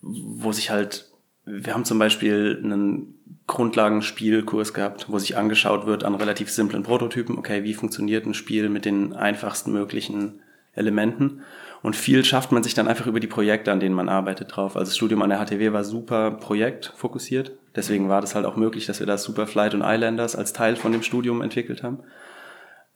wo 0.00 0.52
sich 0.52 0.70
halt, 0.70 1.10
wir 1.44 1.74
haben 1.74 1.84
zum 1.84 1.98
Beispiel 1.98 2.60
einen 2.62 3.21
Grundlagenspielkurs 3.52 4.72
gehabt, 4.72 5.06
wo 5.08 5.18
sich 5.18 5.36
angeschaut 5.36 5.86
wird 5.86 6.04
an 6.04 6.14
relativ 6.14 6.50
simplen 6.50 6.82
Prototypen, 6.82 7.38
okay, 7.38 7.62
wie 7.64 7.74
funktioniert 7.74 8.26
ein 8.26 8.34
Spiel 8.34 8.68
mit 8.68 8.84
den 8.84 9.12
einfachsten 9.12 9.72
möglichen 9.72 10.40
Elementen. 10.72 11.42
Und 11.82 11.94
viel 11.94 12.24
schafft 12.24 12.50
man 12.50 12.62
sich 12.62 12.74
dann 12.74 12.88
einfach 12.88 13.06
über 13.06 13.20
die 13.20 13.26
Projekte, 13.26 13.70
an 13.70 13.80
denen 13.80 13.94
man 13.94 14.08
arbeitet, 14.08 14.56
drauf. 14.56 14.76
Also 14.76 14.90
das 14.90 14.96
Studium 14.96 15.20
an 15.20 15.30
der 15.30 15.44
HTW 15.44 15.72
war 15.72 15.84
super 15.84 16.30
projektfokussiert. 16.30 17.52
Deswegen 17.76 18.08
war 18.08 18.20
das 18.22 18.34
halt 18.34 18.46
auch 18.46 18.56
möglich, 18.56 18.86
dass 18.86 19.00
wir 19.00 19.06
da 19.06 19.18
Superflight 19.18 19.74
und 19.74 19.82
Islanders 19.82 20.34
als 20.34 20.52
Teil 20.52 20.76
von 20.76 20.92
dem 20.92 21.02
Studium 21.02 21.42
entwickelt 21.42 21.82
haben. 21.82 21.98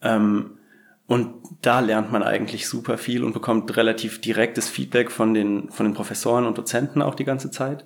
Ähm, 0.01 0.57
und 1.05 1.35
da 1.61 1.81
lernt 1.81 2.11
man 2.11 2.23
eigentlich 2.23 2.67
super 2.67 2.97
viel 2.97 3.23
und 3.23 3.33
bekommt 3.33 3.77
relativ 3.77 4.19
direktes 4.21 4.67
Feedback 4.69 5.11
von 5.11 5.33
den, 5.33 5.69
von 5.69 5.85
den 5.85 5.93
Professoren 5.93 6.45
und 6.45 6.57
Dozenten 6.57 7.01
auch 7.01 7.15
die 7.15 7.25
ganze 7.25 7.51
Zeit. 7.51 7.85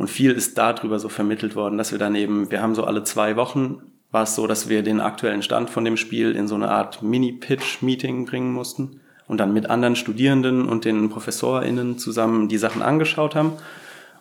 Und 0.00 0.08
viel 0.08 0.32
ist 0.32 0.56
darüber 0.56 0.98
so 0.98 1.10
vermittelt 1.10 1.54
worden, 1.54 1.76
dass 1.76 1.92
wir 1.92 1.98
dann 1.98 2.14
eben, 2.14 2.50
wir 2.50 2.62
haben 2.62 2.74
so 2.74 2.84
alle 2.84 3.04
zwei 3.04 3.36
Wochen 3.36 3.82
war 4.10 4.22
es 4.22 4.34
so, 4.34 4.46
dass 4.46 4.70
wir 4.70 4.82
den 4.82 4.98
aktuellen 4.98 5.42
Stand 5.42 5.68
von 5.68 5.84
dem 5.84 5.98
Spiel 5.98 6.34
in 6.34 6.48
so 6.48 6.54
eine 6.54 6.70
Art 6.70 7.02
Mini-Pitch-Meeting 7.02 8.24
bringen 8.24 8.50
mussten 8.50 9.00
und 9.28 9.36
dann 9.36 9.52
mit 9.52 9.68
anderen 9.68 9.96
Studierenden 9.96 10.66
und 10.66 10.86
den 10.86 11.10
ProfessorInnen 11.10 11.98
zusammen 11.98 12.48
die 12.48 12.56
Sachen 12.56 12.80
angeschaut 12.80 13.34
haben. 13.34 13.52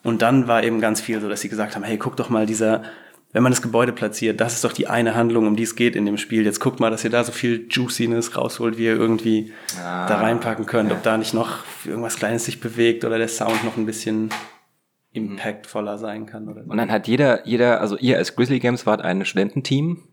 Und 0.04 0.22
dann 0.22 0.50
war 0.50 0.66
eben 0.66 0.82
ganz 0.82 1.00
viel 1.00 1.22
so, 1.22 1.30
dass 1.30 1.40
sie 1.40 1.48
gesagt 1.48 1.78
haben, 1.78 1.84
hey, 1.84 1.98
guck 1.98 2.18
doch 2.18 2.30
mal, 2.30 2.46
dieser, 2.46 2.84
wenn 3.32 3.42
man 3.42 3.54
das 3.54 3.62
Gebäude 3.62 3.94
platziert, 3.94 4.42
das 4.42 4.56
ist 4.56 4.66
doch 4.66 4.74
die 4.74 4.88
eine 4.88 5.16
Handlung, 5.16 5.48
um 5.48 5.56
die 5.56 5.64
es 5.64 5.78
geht 5.78 5.96
in 5.96 6.06
dem 6.06 6.18
Spiel. 6.18 6.44
Jetzt 6.44 6.60
guckt 6.60 6.82
mal, 6.82 6.92
dass 6.92 7.06
ihr 7.06 7.10
da 7.10 7.24
so 7.24 7.32
viel 7.32 7.68
Juiciness 7.70 8.36
rausholt, 8.36 8.78
wie 8.78 8.84
ihr 8.84 8.98
irgendwie 8.98 9.54
ah, 9.82 10.06
da 10.08 10.18
reinpacken 10.18 10.66
könnt, 10.66 10.92
ob 10.92 11.04
da 11.04 11.18
nicht 11.18 11.34
noch 11.34 11.60
irgendwas 11.86 12.18
Kleines 12.18 12.44
sich 12.44 12.60
bewegt 12.60 13.06
oder 13.06 13.18
der 13.18 13.30
Sound 13.30 13.64
noch 13.64 13.78
ein 13.78 13.86
bisschen. 13.86 14.30
Impactvoller 15.12 15.98
sein 15.98 16.26
kann. 16.26 16.48
Oder. 16.50 16.64
Und 16.68 16.78
dann 16.78 16.92
hat 16.92 17.08
jeder, 17.08 17.48
jeder, 17.48 17.82
also 17.82 17.98
ihr 17.98 18.18
als 18.18 18.36
Grizzly 18.36 18.60
Games 18.60 18.86
wart 18.86 19.02
ein 19.02 19.26
Studententeam, 19.26 20.04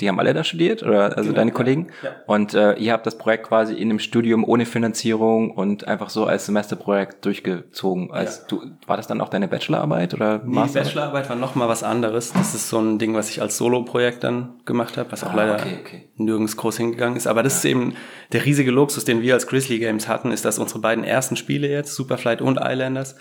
die 0.00 0.08
haben 0.10 0.18
alle 0.18 0.34
da 0.34 0.44
studiert, 0.44 0.82
oder 0.82 1.16
also 1.16 1.30
genau, 1.30 1.36
deine 1.36 1.52
Kollegen? 1.52 1.86
Ja. 2.02 2.10
Und 2.26 2.52
äh, 2.52 2.74
ihr 2.74 2.92
habt 2.92 3.06
das 3.06 3.16
Projekt 3.16 3.46
quasi 3.46 3.74
in 3.74 3.88
einem 3.88 3.98
Studium 3.98 4.44
ohne 4.44 4.66
Finanzierung 4.66 5.50
und 5.50 5.88
einfach 5.88 6.10
so 6.10 6.26
als 6.26 6.44
Semesterprojekt 6.44 7.24
durchgezogen. 7.24 8.10
Als 8.10 8.40
ja. 8.40 8.44
du, 8.48 8.70
war 8.86 8.98
das 8.98 9.06
dann 9.06 9.22
auch 9.22 9.30
deine 9.30 9.48
Bachelorarbeit 9.48 10.12
oder 10.12 10.42
nee, 10.44 10.54
Master? 10.54 10.80
Bachelorarbeit 10.80 11.30
war 11.30 11.36
noch 11.36 11.54
mal 11.54 11.68
was 11.68 11.82
anderes. 11.82 12.34
Das 12.34 12.54
ist 12.54 12.68
so 12.68 12.78
ein 12.78 12.98
Ding, 12.98 13.14
was 13.14 13.30
ich 13.30 13.40
als 13.40 13.56
Solo-Projekt 13.56 14.22
dann 14.22 14.60
gemacht 14.66 14.98
habe, 14.98 15.10
was 15.12 15.24
auch 15.24 15.32
ah, 15.32 15.36
leider 15.36 15.54
okay, 15.54 15.78
okay. 15.80 16.08
nirgends 16.16 16.58
groß 16.58 16.76
hingegangen 16.76 17.16
ist. 17.16 17.26
Aber 17.26 17.42
das 17.42 17.54
ja. 17.54 17.58
ist 17.58 17.64
eben 17.64 17.94
der 18.32 18.44
riesige 18.44 18.70
Luxus, 18.70 19.06
den 19.06 19.22
wir 19.22 19.32
als 19.32 19.46
Grizzly 19.46 19.78
Games 19.78 20.08
hatten, 20.08 20.30
ist, 20.30 20.44
dass 20.44 20.58
unsere 20.58 20.80
beiden 20.80 21.04
ersten 21.04 21.36
Spiele 21.36 21.70
jetzt, 21.70 21.94
Superflight 21.94 22.42
und 22.42 22.58
Islanders, 22.60 23.16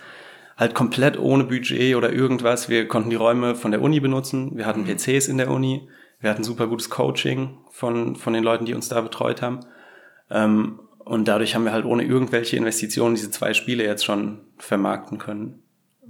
halt 0.57 0.73
komplett 0.73 1.19
ohne 1.19 1.43
Budget 1.43 1.95
oder 1.95 2.11
irgendwas. 2.11 2.69
Wir 2.69 2.87
konnten 2.87 3.09
die 3.09 3.15
Räume 3.15 3.55
von 3.55 3.71
der 3.71 3.81
Uni 3.81 3.99
benutzen. 3.99 4.55
Wir 4.55 4.65
hatten 4.65 4.81
mhm. 4.81 4.95
PCs 4.95 5.27
in 5.27 5.37
der 5.37 5.51
Uni. 5.51 5.87
Wir 6.19 6.29
hatten 6.29 6.43
super 6.43 6.67
gutes 6.67 6.89
Coaching 6.89 7.57
von, 7.71 8.15
von 8.15 8.33
den 8.33 8.43
Leuten, 8.43 8.65
die 8.65 8.73
uns 8.73 8.87
da 8.87 9.01
betreut 9.01 9.41
haben. 9.41 9.59
Ähm, 10.29 10.79
und 10.99 11.27
dadurch 11.27 11.53
haben 11.53 11.65
wir 11.65 11.71
halt 11.71 11.85
ohne 11.85 12.03
irgendwelche 12.03 12.57
Investitionen 12.57 13.15
diese 13.15 13.29
zwei 13.29 13.53
Spiele 13.53 13.83
jetzt 13.83 14.05
schon 14.05 14.39
vermarkten 14.57 15.19
können 15.19 15.61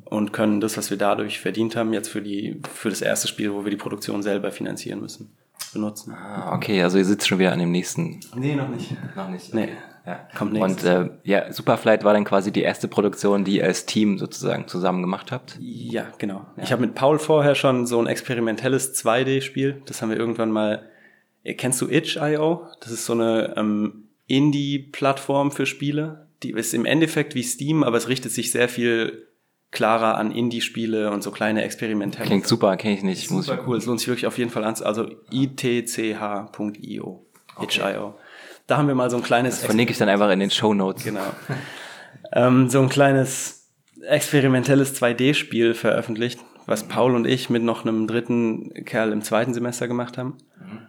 und 0.05 0.31
können 0.31 0.61
das, 0.61 0.77
was 0.77 0.89
wir 0.89 0.97
dadurch 0.97 1.39
verdient 1.39 1.75
haben, 1.75 1.91
jetzt 1.91 2.07
für 2.07 2.21
die, 2.21 2.61
für 2.71 2.89
das 2.89 3.01
erste 3.01 3.27
Spiel, 3.27 3.51
wo 3.53 3.65
wir 3.65 3.71
die 3.71 3.77
Produktion 3.77 4.23
selber 4.23 4.51
finanzieren 4.51 5.01
müssen, 5.01 5.35
benutzen. 5.73 6.13
Ah, 6.13 6.55
okay, 6.55 6.81
also 6.81 6.97
ihr 6.97 7.05
sitzt 7.05 7.27
schon 7.27 7.39
wieder 7.39 7.51
an 7.51 7.59
dem 7.59 7.71
nächsten. 7.71 8.21
Nee, 8.35 8.55
noch 8.55 8.69
nicht. 8.69 8.95
Noch 9.15 9.29
nicht. 9.29 9.49
Okay. 9.49 9.65
Nee. 9.65 9.94
Ja, 10.05 10.27
kommt 10.37 10.53
nächstes. 10.53 10.83
Und 10.83 11.07
äh, 11.07 11.09
ja, 11.23 11.51
Superflight 11.51 12.03
war 12.03 12.13
dann 12.13 12.25
quasi 12.25 12.51
die 12.51 12.61
erste 12.61 12.87
Produktion, 12.87 13.43
die 13.43 13.57
ihr 13.57 13.65
als 13.65 13.85
Team 13.85 14.17
sozusagen 14.17 14.67
zusammen 14.67 15.01
gemacht 15.01 15.31
habt? 15.31 15.57
Ja, 15.59 16.07
genau. 16.17 16.45
Ja. 16.57 16.63
Ich 16.63 16.71
habe 16.71 16.81
mit 16.81 16.93
Paul 16.95 17.17
vorher 17.17 17.55
schon 17.55 17.87
so 17.87 17.99
ein 17.99 18.07
experimentelles 18.07 18.95
2D-Spiel. 19.03 19.81
Das 19.85 20.01
haben 20.01 20.09
wir 20.09 20.17
irgendwann 20.17 20.51
mal. 20.51 20.87
Äh, 21.43 21.55
kennst 21.55 21.81
du 21.81 21.89
Itch.io? 21.89 22.67
Das 22.81 22.91
ist 22.91 23.05
so 23.05 23.13
eine 23.13 23.55
ähm, 23.57 24.09
Indie-Plattform 24.27 25.51
für 25.51 25.65
Spiele. 25.65 26.27
Die 26.43 26.51
ist 26.51 26.73
im 26.73 26.85
Endeffekt 26.85 27.33
wie 27.33 27.43
Steam, 27.43 27.83
aber 27.83 27.97
es 27.97 28.07
richtet 28.07 28.31
sich 28.31 28.51
sehr 28.51 28.69
viel 28.69 29.27
klarer 29.71 30.17
an 30.17 30.31
Indie-Spiele 30.31 31.11
und 31.11 31.23
so 31.23 31.31
kleine 31.31 31.63
experimentelle. 31.63 32.25
Klingt 32.25 32.47
super, 32.47 32.77
kenne 32.77 32.93
ich 32.93 33.03
nicht. 33.03 33.27
Super 33.27 33.63
cool, 33.67 33.77
es 33.77 33.85
lohnt 33.85 33.99
sich 33.99 34.07
wirklich 34.07 34.27
auf 34.27 34.37
jeden 34.37 34.51
Fall 34.51 34.63
an. 34.63 34.75
Also 34.81 35.09
itch.io. 35.31 37.25
Okay. 37.57 37.65
Itch.io. 37.65 38.15
Da 38.67 38.77
haben 38.77 38.87
wir 38.87 38.95
mal 38.95 39.09
so 39.09 39.17
ein 39.17 39.23
kleines. 39.23 39.57
Das 39.57 39.65
verlinke 39.65 39.91
ich 39.91 39.97
dann 39.97 40.09
einfach 40.09 40.29
in 40.31 40.39
den 40.39 40.51
Show 40.51 40.73
Notes. 40.73 41.03
Genau. 41.03 41.25
ähm, 42.33 42.69
so 42.69 42.81
ein 42.81 42.89
kleines 42.89 43.69
experimentelles 44.01 44.99
2D-Spiel 45.01 45.73
veröffentlicht, 45.73 46.39
was 46.65 46.83
Paul 46.83 47.15
und 47.15 47.25
ich 47.25 47.49
mit 47.49 47.63
noch 47.63 47.85
einem 47.85 48.07
dritten 48.07 48.73
Kerl 48.85 49.11
im 49.11 49.21
zweiten 49.21 49.53
Semester 49.53 49.87
gemacht 49.87 50.17
haben. 50.17 50.37
Mhm. 50.59 50.79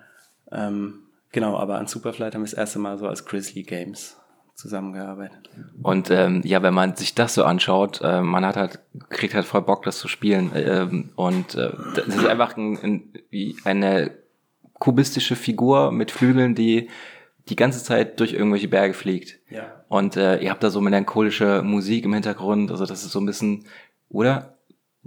Ähm, 0.53 0.95
genau, 1.33 1.57
aber 1.57 1.79
an 1.79 1.87
Superflight 1.87 2.35
haben 2.35 2.43
wir 2.43 2.51
das 2.51 2.55
erste 2.55 2.79
Mal 2.79 2.99
so 2.99 3.09
als 3.09 3.25
Grizzly 3.25 3.63
Games 3.63 4.17
zusammengearbeitet. 4.55 5.51
Und 5.83 6.11
ähm, 6.11 6.41
ja, 6.45 6.63
wenn 6.63 6.73
man 6.73 6.97
sich 6.97 7.15
das 7.15 7.35
so 7.35 7.45
anschaut, 7.45 8.01
äh, 8.03 8.23
man 8.23 8.45
hat 8.45 8.57
halt, 8.57 8.81
kriegt 9.11 9.35
halt 9.35 9.45
voll 9.45 9.63
Bock, 9.63 9.83
das 9.83 9.99
zu 9.99 10.09
spielen. 10.09 10.51
Ähm, 10.55 11.11
und 11.15 11.55
äh, 11.55 11.73
das 11.95 12.07
ist 12.07 12.27
einfach 12.27 12.57
ein, 12.57 12.79
ein, 12.83 13.13
wie 13.31 13.57
eine 13.65 14.13
kubistische 14.75 15.37
Figur 15.37 15.93
mit 15.93 16.11
Flügeln, 16.11 16.55
die 16.55 16.89
die 17.49 17.57
ganze 17.57 17.83
Zeit 17.83 18.19
durch 18.21 18.33
irgendwelche 18.33 18.69
Berge 18.69 18.95
fliegt. 18.95 19.39
Ja. 19.51 19.85
Und 19.89 20.17
äh, 20.17 20.39
ihr 20.39 20.51
habt 20.51 20.63
da 20.63 20.71
so 20.71 20.81
melancholische 20.81 21.63
Musik 21.63 22.05
im 22.05 22.15
Hintergrund, 22.15 22.71
also 22.71 22.87
das 22.87 23.05
ist 23.05 23.13
so 23.13 23.21
ein 23.21 23.27
bisschen, 23.27 23.67
oder? 24.09 24.56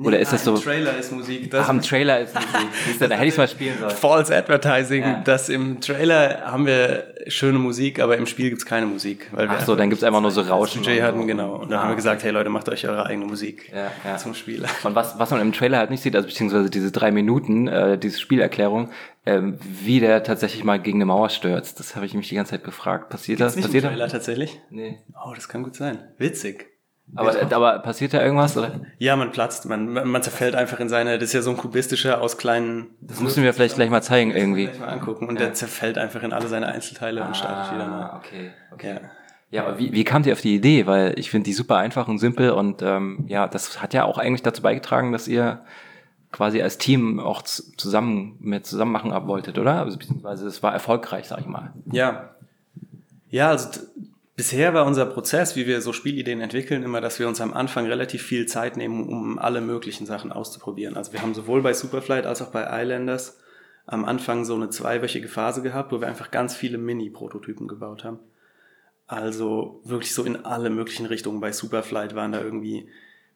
Oder 0.01 0.19
ist 0.19 0.31
das 0.31 0.43
so? 0.45 0.55
Im 0.55 0.62
Trailer 0.62 0.97
ist 0.97 1.12
Musik. 1.12 1.51
Das 1.51 1.65
Ach, 1.65 1.69
im 1.73 1.81
Trailer 1.81 2.19
ist 2.21 2.33
Musik. 2.33 2.49
Da 2.99 3.05
hätte 3.15 3.25
ich 3.25 3.31
es 3.31 3.38
mal 3.38 3.47
spielen 3.47 3.77
sollen. 3.79 3.91
False 3.95 4.35
Advertising, 4.35 5.01
Ja. 5.03 5.21
dass 5.23 5.49
im 5.49 5.81
Trailer 5.81 6.41
haben 6.45 6.65
wir 6.65 7.13
schöne 7.27 7.59
Musik, 7.59 7.99
aber 7.99 8.15
im 8.17 8.25
Spiel 8.25 8.49
gibt's 8.49 8.65
keine 8.65 8.85
Musik. 8.85 9.27
Weil 9.31 9.49
wir 9.49 9.57
Ach 9.59 9.65
so, 9.65 9.75
dann 9.75 9.89
gibt's 9.89 10.03
einfach 10.03 10.21
nur 10.21 10.31
so 10.31 10.41
Rauschen. 10.41 10.81
Budget 10.81 10.99
und 10.99 11.03
hatten, 11.05 11.19
so. 11.21 11.25
genau. 11.27 11.55
Und 11.55 11.69
dann 11.71 11.79
Ah, 11.79 11.83
haben 11.83 11.89
wir 11.89 11.95
gesagt, 11.95 12.23
hey 12.23 12.31
Leute, 12.31 12.49
macht 12.49 12.69
euch 12.69 12.88
eure 12.88 13.05
eigene 13.05 13.25
Musik 13.25 13.71
Ja, 13.75 13.91
ja. 14.09 14.17
zum 14.17 14.33
Spiel. 14.35 14.63
Und 14.83 14.95
was, 14.95 15.19
was 15.19 15.31
man 15.31 15.41
im 15.41 15.51
Trailer 15.51 15.77
halt 15.79 15.89
nicht 15.89 16.01
sieht, 16.01 16.15
also 16.15 16.27
beziehungsweise 16.27 16.69
diese 16.69 16.91
drei 16.91 17.12
Minuten, 17.12 17.67
äh, 17.67 17.97
diese 17.97 18.19
Spielerklärung, 18.19 18.89
ähm, 19.25 19.59
wie 19.62 19.99
der 19.99 20.23
tatsächlich 20.23 20.63
mal 20.63 20.79
gegen 20.79 20.97
eine 20.99 21.05
Mauer 21.05 21.29
stürzt. 21.29 21.79
Das 21.79 21.95
habe 21.95 22.05
ich 22.05 22.13
mich 22.13 22.29
die 22.29 22.35
ganze 22.35 22.51
Zeit 22.51 22.63
gefragt. 22.63 23.09
Passiert 23.09 23.39
das? 23.41 23.55
Nicht 23.55 23.65
im 23.65 23.67
Passiert 23.71 23.83
Trailer 23.85 24.05
das? 24.05 24.13
tatsächlich? 24.13 24.59
Nee. 24.69 24.97
Oh, 25.25 25.33
das 25.35 25.49
kann 25.49 25.63
gut 25.63 25.75
sein. 25.75 25.99
Witzig. 26.17 26.68
Aber, 27.15 27.36
aber 27.52 27.80
passiert 27.80 28.13
da 28.13 28.24
irgendwas? 28.24 28.56
Oder? 28.56 28.82
Ja, 28.98 29.15
man 29.15 29.32
platzt, 29.32 29.67
man, 29.67 29.91
man 29.91 30.22
zerfällt 30.24 30.56
einfach 30.56 30.80
in 30.80 30.89
seine, 30.89 31.17
das 31.17 31.30
ist 31.30 31.34
ja 31.34 31.41
so 31.41 31.50
ein 31.50 31.58
kubistischer 31.58 32.22
aus 32.22 32.38
kleinen. 32.38 32.88
Das 33.02 33.19
musst 33.19 33.36
du 33.36 33.41
mir 33.41 33.54
vielleicht 33.54 33.76
gleich 33.76 33.89
mal 33.89 34.02
zeigen 34.02 34.32
irgendwie. 34.32 34.65
Gleich 34.65 34.80
mal 34.80 34.89
angucken. 34.89 35.28
Und 35.28 35.39
der 35.39 35.54
zerfällt 35.54 35.98
einfach 35.98 36.24
in 36.24 36.34
alle 36.34 36.48
seine 36.48 36.67
Einzelteile 36.67 37.24
und 37.24 37.36
startet 37.36 37.76
wieder 37.76 37.88
neu. 37.88 37.95
Ah, 37.95 38.17
okay, 38.17 38.52
okay. 38.72 38.93
Ja. 38.93 39.02
Ja, 39.52 39.65
aber 39.65 39.80
wie, 39.80 39.91
wie 39.93 40.04
kamt 40.04 40.28
ihr 40.28 40.34
auf 40.34 40.41
die 40.41 40.56
Idee? 40.56 40.86
Weil 40.86 41.17
ich 41.17 41.32
finde 41.32 41.45
die 41.45 41.54
super 41.54 41.78
einfach 41.78 42.08
und 42.08 42.19
simpel 42.19 42.52
und 42.52 42.84
ähm, 42.84 43.26
ja, 43.28 43.48
das 43.48 43.82
hat 43.82 43.95
ja 43.95 44.04
auch 44.04 44.19
eigentlich 44.19 44.43
dazu 44.43 44.62
beigetragen, 44.62 45.12
dass 45.12 45.28
ihr 45.28 45.62
quasi 46.32 46.62
als 46.62 46.78
Team 46.78 47.19
auch 47.19 47.41
zusammen 47.41 48.38
mit 48.39 48.67
zusammen 48.67 48.91
machen 48.91 49.12
ab 49.12 49.26
wolltet, 49.28 49.58
oder? 49.58 49.80
Also, 49.80 49.98
beziehungsweise 49.98 50.45
es 50.45 50.62
war 50.62 50.72
erfolgreich, 50.72 51.28
sag 51.28 51.39
ich 51.39 51.48
mal. 51.48 51.74
Ja. 51.91 52.30
Ja, 53.32 53.50
also 53.50 53.80
bisher 54.39 54.73
war 54.73 54.86
unser 54.86 55.06
Prozess, 55.06 55.58
wie 55.58 55.67
wir 55.67 55.82
so 55.82 55.91
Spielideen 55.91 56.39
entwickeln, 56.39 56.84
immer, 56.84 57.02
dass 57.02 57.19
wir 57.19 57.28
uns 57.28 57.41
am 57.41 57.54
Anfang 57.54 57.88
relativ 57.88 58.23
viel 58.23 58.45
Zeit 58.45 58.78
nehmen, 58.78 59.10
um 59.10 59.38
alle 59.38 59.60
möglichen 59.60 60.06
Sachen 60.06 60.32
auszuprobieren. 60.32 60.95
Also 60.95 61.12
wir 61.12 61.21
haben 61.21 61.34
sowohl 61.34 61.62
bei 61.62 61.73
Superflight 61.73 62.25
als 62.25 62.41
auch 62.41 62.47
bei 62.47 62.65
Islanders 62.82 63.38
am 63.86 64.06
Anfang 64.06 64.45
so 64.45 64.56
eine 64.56 64.69
zweiwöchige 64.69 65.28
Phase 65.28 65.62
gehabt, 65.62 65.91
wo 65.91 65.99
wir 65.99 66.08
einfach 66.08 66.32
ganz 66.32 66.56
viele 66.56 66.78
Mini-Prototypen 66.78 67.67
gebaut 67.67 68.06
haben. 68.06 68.19
Also 69.08 69.82
wirklich 69.84 70.13
so 70.13 70.23
in 70.23 70.45
alle 70.45 70.69
möglichen 70.69 71.06
Richtungen. 71.06 71.41
Bei 71.41 71.52
Superflight 71.52 72.15
waren 72.15 72.32
da 72.32 72.41
irgendwie, 72.41 72.88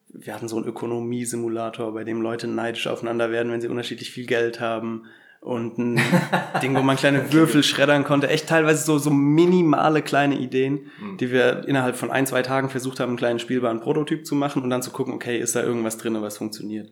wir 0.08 0.34
hatten 0.34 0.48
so 0.48 0.56
einen 0.56 0.68
Ökonomie-Simulator, 0.68 1.94
bei 1.94 2.06
dem 2.06 2.22
Leute 2.22 2.48
neidisch 2.48 2.88
aufeinander 2.88 3.30
werden, 3.30 3.52
wenn 3.52 3.60
sie 3.60 3.68
unterschiedlich 3.68 4.10
viel 4.10 4.26
Geld 4.26 4.62
haben. 4.62 5.04
Und 5.44 5.78
ein 5.78 6.00
Ding, 6.62 6.74
wo 6.74 6.82
man 6.82 6.96
kleine 6.96 7.34
Würfel 7.34 7.64
schreddern 7.64 8.06
konnte. 8.06 8.30
Echt 8.30 8.48
teilweise 8.48 8.86
so, 8.86 8.98
so 8.98 9.10
minimale 9.10 10.02
kleine 10.02 10.40
Ideen, 10.40 10.90
die 11.20 11.32
wir 11.32 11.68
innerhalb 11.68 11.98
von 11.98 12.12
ein, 12.12 12.26
zwei 12.26 12.42
Tagen 12.44 12.70
versucht 12.70 13.02
haben, 13.02 13.10
einen 13.10 13.18
kleinen 13.18 13.40
spielbaren 13.40 13.82
Prototyp 13.82 14.26
zu 14.26 14.36
machen 14.36 14.64
und 14.64 14.70
dann 14.70 14.82
zu 14.82 14.92
gucken, 14.92 15.14
okay, 15.14 15.38
ist 15.38 15.56
da 15.56 15.62
irgendwas 15.62 15.98
drin, 15.98 16.22
was 16.22 16.38
funktioniert. 16.38 16.92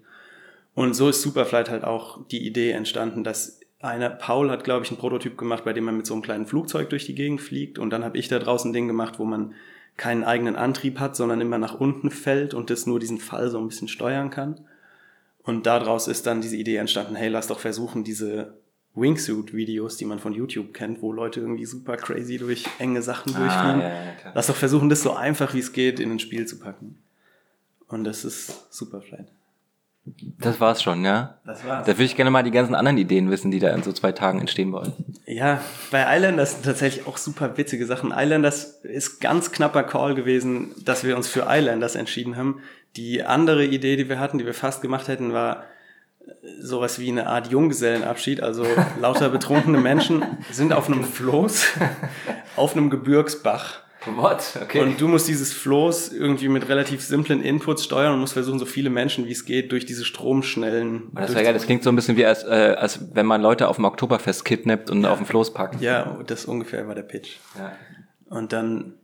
Und 0.74 0.96
so 0.96 1.08
ist 1.08 1.22
Superflight 1.22 1.70
halt 1.70 1.86
auch 1.86 2.26
die 2.28 2.46
Idee 2.46 2.72
entstanden, 2.72 3.24
dass 3.24 3.62
einer, 3.80 4.10
Paul 4.10 4.52
hat, 4.52 4.66
glaube 4.66 4.84
ich, 4.86 4.92
einen 4.92 5.00
Prototyp 5.00 5.38
gemacht, 5.38 5.64
bei 5.64 5.72
dem 5.72 5.86
man 5.86 5.96
mit 5.96 6.06
so 6.06 6.14
einem 6.14 6.22
kleinen 6.22 6.46
Flugzeug 6.46 6.90
durch 6.90 7.06
die 7.06 7.16
Gegend 7.16 7.42
fliegt. 7.42 7.80
Und 7.80 7.90
dann 7.92 8.04
habe 8.04 8.18
ich 8.18 8.28
da 8.28 8.38
draußen 8.38 8.70
ein 8.70 8.74
Ding 8.74 8.88
gemacht, 8.88 9.18
wo 9.18 9.24
man 9.24 9.54
keinen 9.96 10.24
eigenen 10.24 10.56
Antrieb 10.56 11.00
hat, 11.00 11.16
sondern 11.16 11.42
immer 11.42 11.58
nach 11.58 11.80
unten 11.80 12.10
fällt 12.10 12.54
und 12.54 12.70
das 12.70 12.86
nur 12.86 13.00
diesen 13.00 13.18
Fall 13.18 13.50
so 13.50 13.60
ein 13.60 13.68
bisschen 13.68 13.88
steuern 13.88 14.30
kann. 14.30 14.62
Und 15.44 15.66
daraus 15.66 16.08
ist 16.08 16.28
dann 16.28 16.42
diese 16.42 16.56
Idee 16.56 16.76
entstanden, 16.76 17.16
hey, 17.16 17.30
lass 17.30 17.48
doch 17.48 17.60
versuchen, 17.60 18.04
diese 18.04 18.54
Wingsuit-Videos, 18.94 19.98
die 19.98 20.06
man 20.06 20.20
von 20.20 20.34
YouTube 20.34 20.74
kennt, 20.74 21.02
wo 21.02 21.12
Leute 21.12 21.40
irgendwie 21.40 21.66
super 21.66 21.98
crazy 21.98 22.38
durch 22.38 22.66
enge 22.78 23.02
Sachen 23.02 23.34
durchfliegen. 23.34 23.82
ja, 23.82 24.06
ja, 24.06 24.12
klar. 24.14 24.34
Lass 24.36 24.48
doch 24.48 24.56
versuchen, 24.56 24.90
das 24.90 25.02
so 25.02 25.14
einfach 25.14 25.54
wie 25.54 25.60
es 25.60 25.74
geht 25.74 26.00
in 26.00 26.12
ein 26.12 26.20
Spiel 26.20 26.46
zu 26.46 26.60
packen. 26.60 26.98
Und 27.88 28.04
das 28.04 28.26
ist 28.26 28.74
Superflight. 28.74 29.28
Das 30.40 30.60
war's 30.60 30.82
schon, 30.82 31.06
ja? 31.06 31.38
Das 31.46 31.64
war's. 31.64 31.86
Da 31.86 31.94
würde 31.94 32.06
ich 32.06 32.16
gerne 32.16 32.32
mal 32.32 32.42
die 32.42 32.52
ganzen 32.52 32.74
anderen 32.74 32.98
Ideen 32.98 33.30
wissen, 33.30 33.52
die 33.52 33.60
da 33.60 33.70
in 33.70 33.84
so 33.84 33.92
zwei 33.92 34.12
Tagen 34.12 34.40
entstehen 34.40 34.72
wollen. 34.72 34.94
Ja, 35.28 35.62
bei 35.92 36.18
Islanders 36.18 36.54
sind 36.54 36.66
tatsächlich 36.66 37.06
auch 37.06 37.18
super 37.18 37.56
witzige 37.58 37.86
Sachen. 37.86 38.12
Islanders 38.16 38.82
ist 38.84 39.22
ganz 39.22 39.52
knapper 39.52 39.84
Call 39.84 40.16
gewesen, 40.16 40.72
dass 40.84 41.04
wir 41.04 41.16
uns 41.16 41.28
für 41.28 41.46
Islanders 41.48 41.96
entschieden 41.96 42.36
haben. 42.36 42.62
Die 42.96 43.24
andere 43.24 43.66
Idee, 43.66 43.96
die 43.96 44.10
wir 44.10 44.20
hatten, 44.20 44.38
die 44.38 44.46
wir 44.46 44.54
fast 44.54 44.82
gemacht 44.82 45.08
hätten, 45.08 45.34
war 45.34 45.64
äh, 46.20 46.32
sowas 46.60 47.00
wie 47.00 47.10
eine 47.10 47.28
Art 47.28 47.48
Junggesellenabschied. 47.48 48.42
Also 48.42 48.66
lauter 49.00 49.30
betrunkene 49.30 49.80
Menschen 49.80 50.24
sind 50.52 50.74
auf 50.74 50.88
einem 50.88 51.04
Floß 51.04 51.68
auf 52.56 52.76
einem 52.76 52.90
Gebirgsbach. 52.90 53.82
What? 54.06 54.58
Okay. 54.64 54.80
Und 54.80 55.00
du 55.00 55.08
musst 55.08 55.28
dieses 55.28 55.54
Floß 55.54 56.12
irgendwie 56.12 56.50
mit 56.50 56.68
relativ 56.68 57.04
simplen 57.04 57.44
Inputs 57.44 57.84
steuern 57.84 58.14
und 58.14 58.20
musst 58.20 58.34
versuchen, 58.34 58.58
so 58.58 58.66
viele 58.66 58.90
Menschen 58.90 59.28
wie 59.28 59.32
es 59.32 59.46
geht 59.46 59.72
durch 59.72 59.86
diese 59.86 60.06
Stromschnellen. 60.06 61.12
das 61.14 61.34
wäre 61.36 61.44
geil, 61.44 61.54
das 61.54 61.66
klingt 61.66 61.84
so 61.84 61.92
ein 61.92 61.96
bisschen 61.96 62.18
wie 62.18 62.26
als, 62.26 62.44
äh, 62.44 62.76
als 62.78 63.14
wenn 63.14 63.28
man 63.28 63.42
Leute 63.42 63.68
auf 63.68 63.76
dem 63.76 63.86
Oktoberfest 63.86 64.44
kidnappt 64.44 64.90
und 64.90 65.06
auf 65.06 65.20
dem 65.20 65.28
Floß 65.28 65.54
packt. 65.54 65.82
Ja, 65.82 66.18
das 66.26 66.46
ungefähr 66.46 66.88
war 66.88 66.96
der 66.96 67.04
Pitch. 67.04 67.38
Ja. 67.58 67.74
Und 68.30 68.54
dann, 68.54 68.96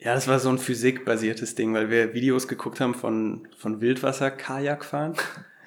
ja, 0.00 0.14
das 0.14 0.26
war 0.28 0.38
so 0.38 0.48
ein 0.48 0.58
physikbasiertes 0.58 1.54
Ding, 1.54 1.74
weil 1.74 1.90
wir 1.90 2.14
Videos 2.14 2.48
geguckt 2.48 2.80
haben 2.80 2.94
von, 2.94 3.46
von 3.56 3.80
Wildwasser-Kajakfahren 3.80 5.14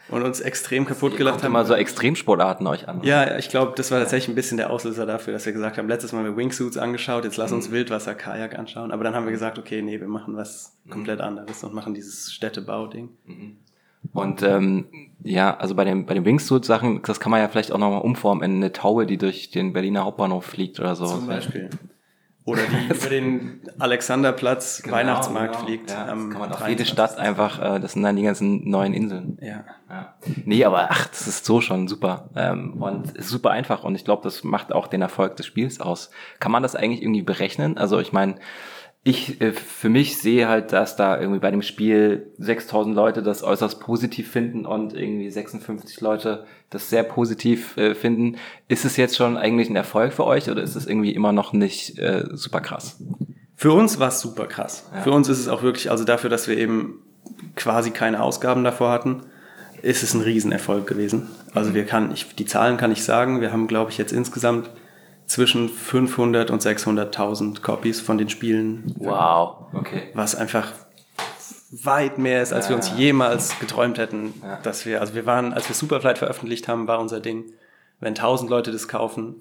und 0.09 0.21
uns 0.23 0.41
extrem 0.41 0.85
kaputt 0.85 1.15
gelacht 1.17 1.39
haben. 1.43 1.47
immer 1.51 1.63
so 1.65 1.73
Extremsportarten 1.75 2.67
euch 2.67 2.87
an. 2.87 3.01
ja, 3.03 3.37
ich 3.37 3.49
glaube, 3.49 3.73
das 3.75 3.89
war 3.91 3.99
tatsächlich 3.99 4.29
ein 4.29 4.35
bisschen 4.35 4.57
der 4.57 4.69
Auslöser 4.69 5.05
dafür, 5.05 5.33
dass 5.33 5.45
wir 5.45 5.53
gesagt 5.53 5.77
haben, 5.77 5.87
letztes 5.87 6.11
Mal 6.11 6.19
haben 6.19 6.25
wir 6.31 6.37
Wingsuits 6.37 6.77
angeschaut, 6.77 7.23
jetzt 7.23 7.37
lass 7.37 7.51
Mhm. 7.51 7.57
uns 7.57 7.71
Wildwasser-Kajak 7.71 8.57
anschauen. 8.59 8.91
Aber 8.91 9.03
dann 9.03 9.15
haben 9.15 9.25
wir 9.25 9.31
gesagt, 9.31 9.57
okay, 9.59 9.81
nee, 9.81 9.99
wir 9.99 10.07
machen 10.07 10.35
was 10.35 10.75
Mhm. 10.85 10.89
komplett 10.91 11.21
anderes 11.21 11.63
und 11.63 11.73
machen 11.73 11.93
dieses 11.93 12.33
Städtebau-Ding. 12.33 13.09
Und 14.11 14.43
ähm, 14.43 14.85
ja, 15.23 15.55
also 15.55 15.75
bei 15.75 15.85
den 15.85 16.05
bei 16.05 16.13
den 16.13 16.25
Wingsuit-Sachen, 16.25 17.01
das 17.03 17.21
kann 17.21 17.31
man 17.31 17.39
ja 17.39 17.47
vielleicht 17.47 17.71
auch 17.71 17.77
nochmal 17.77 18.01
umformen 18.01 18.43
in 18.43 18.57
eine 18.57 18.73
Taube, 18.73 19.05
die 19.05 19.17
durch 19.17 19.49
den 19.51 19.71
Berliner 19.71 20.03
Hauptbahnhof 20.03 20.43
fliegt 20.43 20.79
oder 20.81 20.95
so. 20.95 21.05
Zum 21.05 21.27
Beispiel. 21.27 21.69
Oder 22.45 22.61
die 22.63 22.93
über 22.93 23.09
den 23.09 23.61
Alexanderplatz 23.79 24.83
Weihnachtsmarkt 24.87 25.55
fliegt. 25.57 25.87
Genau, 25.87 25.99
Ja, 25.99 26.05
das 26.05 26.11
am 26.13 26.29
kann 26.29 26.39
man 26.41 26.51
auf 26.51 26.57
23. 26.57 26.67
jede 26.69 26.85
Stadt 26.85 27.17
einfach, 27.17 27.75
äh, 27.75 27.79
das 27.79 27.93
sind 27.93 28.03
dann 28.03 28.15
die 28.15 28.23
ganzen 28.23 28.69
neuen 28.69 28.93
Inseln. 28.93 29.37
Ja. 29.41 29.63
Ja. 29.89 30.13
Nee, 30.45 30.65
aber 30.65 30.87
ach, 30.89 31.07
das 31.07 31.27
ist 31.27 31.45
so 31.45 31.61
schon 31.61 31.87
super. 31.87 32.29
Ähm, 32.35 32.81
und 32.81 33.11
ist 33.11 33.29
super 33.29 33.51
einfach 33.51 33.83
und 33.83 33.95
ich 33.95 34.03
glaube, 34.03 34.23
das 34.23 34.43
macht 34.43 34.73
auch 34.73 34.87
den 34.87 35.01
Erfolg 35.01 35.35
des 35.37 35.45
Spiels 35.45 35.79
aus. 35.79 36.09
Kann 36.39 36.51
man 36.51 36.63
das 36.63 36.75
eigentlich 36.75 37.01
irgendwie 37.01 37.21
berechnen? 37.21 37.77
Also 37.77 37.99
ich 37.99 38.11
meine, 38.11 38.35
ich 39.03 39.41
äh, 39.41 39.51
für 39.51 39.89
mich 39.89 40.17
sehe 40.17 40.47
halt, 40.47 40.71
dass 40.71 40.95
da 40.95 41.19
irgendwie 41.19 41.39
bei 41.39 41.51
dem 41.51 41.61
Spiel 41.61 42.31
6000 42.37 42.95
Leute 42.95 43.21
das 43.21 43.43
äußerst 43.43 43.81
positiv 43.81 44.31
finden 44.31 44.65
und 44.65 44.93
irgendwie 44.93 45.29
56 45.29 45.99
Leute 45.99 46.45
das 46.69 46.89
sehr 46.89 47.03
positiv 47.03 47.75
äh, 47.75 47.95
finden. 47.95 48.37
Ist 48.69 48.85
es 48.85 48.95
jetzt 48.95 49.17
schon 49.17 49.35
eigentlich 49.37 49.69
ein 49.69 49.75
Erfolg 49.75 50.13
für 50.13 50.25
euch 50.25 50.49
oder 50.49 50.63
ist 50.63 50.75
es 50.75 50.87
irgendwie 50.87 51.11
immer 51.11 51.33
noch 51.33 51.51
nicht 51.51 51.99
äh, 51.99 52.25
super 52.31 52.61
krass? 52.61 52.97
Für 53.55 53.73
uns 53.73 53.99
war 53.99 54.07
es 54.07 54.21
super 54.21 54.45
krass. 54.45 54.89
Für 55.03 55.11
uns 55.11 55.29
ist 55.29 55.39
es 55.39 55.47
auch 55.47 55.63
wirklich, 55.63 55.91
also 55.91 56.05
dafür, 56.05 56.29
dass 56.29 56.47
wir 56.47 56.57
eben 56.57 56.99
quasi 57.55 57.91
keine 57.91 58.21
Ausgaben 58.21 58.63
davor 58.63 58.91
hatten, 58.91 59.21
ist 59.81 60.01
es 60.01 60.13
ein 60.13 60.21
Riesenerfolg 60.21 60.87
gewesen. 60.87 61.27
Also 61.53 61.73
wir 61.73 61.85
kann, 61.85 62.11
ich, 62.13 62.35
die 62.35 62.45
Zahlen 62.45 62.77
kann 62.77 62.91
ich 62.91 63.03
sagen, 63.03 63.41
wir 63.41 63.51
haben, 63.51 63.67
glaube 63.67 63.91
ich, 63.91 63.97
jetzt 63.97 64.13
insgesamt 64.13 64.69
zwischen 65.33 65.67
500 65.67 66.51
und 66.51 66.61
600.000 66.61 67.61
Copies 67.61 67.99
von 68.01 68.19
den 68.19 68.29
Spielen, 68.29 68.93
Wow, 68.99 69.65
okay. 69.73 70.03
was 70.13 70.35
einfach 70.35 70.71
weit 71.71 72.19
mehr 72.19 72.43
ist, 72.43 72.53
als 72.53 72.69
wir 72.69 72.75
uns 72.75 72.91
jemals 72.95 73.57
geträumt 73.59 73.97
hätten, 73.97 74.35
Ja. 74.43 74.59
dass 74.61 74.85
wir, 74.85 75.01
also 75.01 75.15
wir 75.15 75.25
waren, 75.25 75.51
als 75.53 75.67
wir 75.67 75.75
Superflight 75.75 76.19
veröffentlicht 76.19 76.67
haben, 76.67 76.87
war 76.87 76.99
unser 76.99 77.19
Ding, 77.19 77.45
wenn 77.99 78.09
1000 78.13 78.47
Leute 78.51 78.71
das 78.71 78.87
kaufen, 78.87 79.37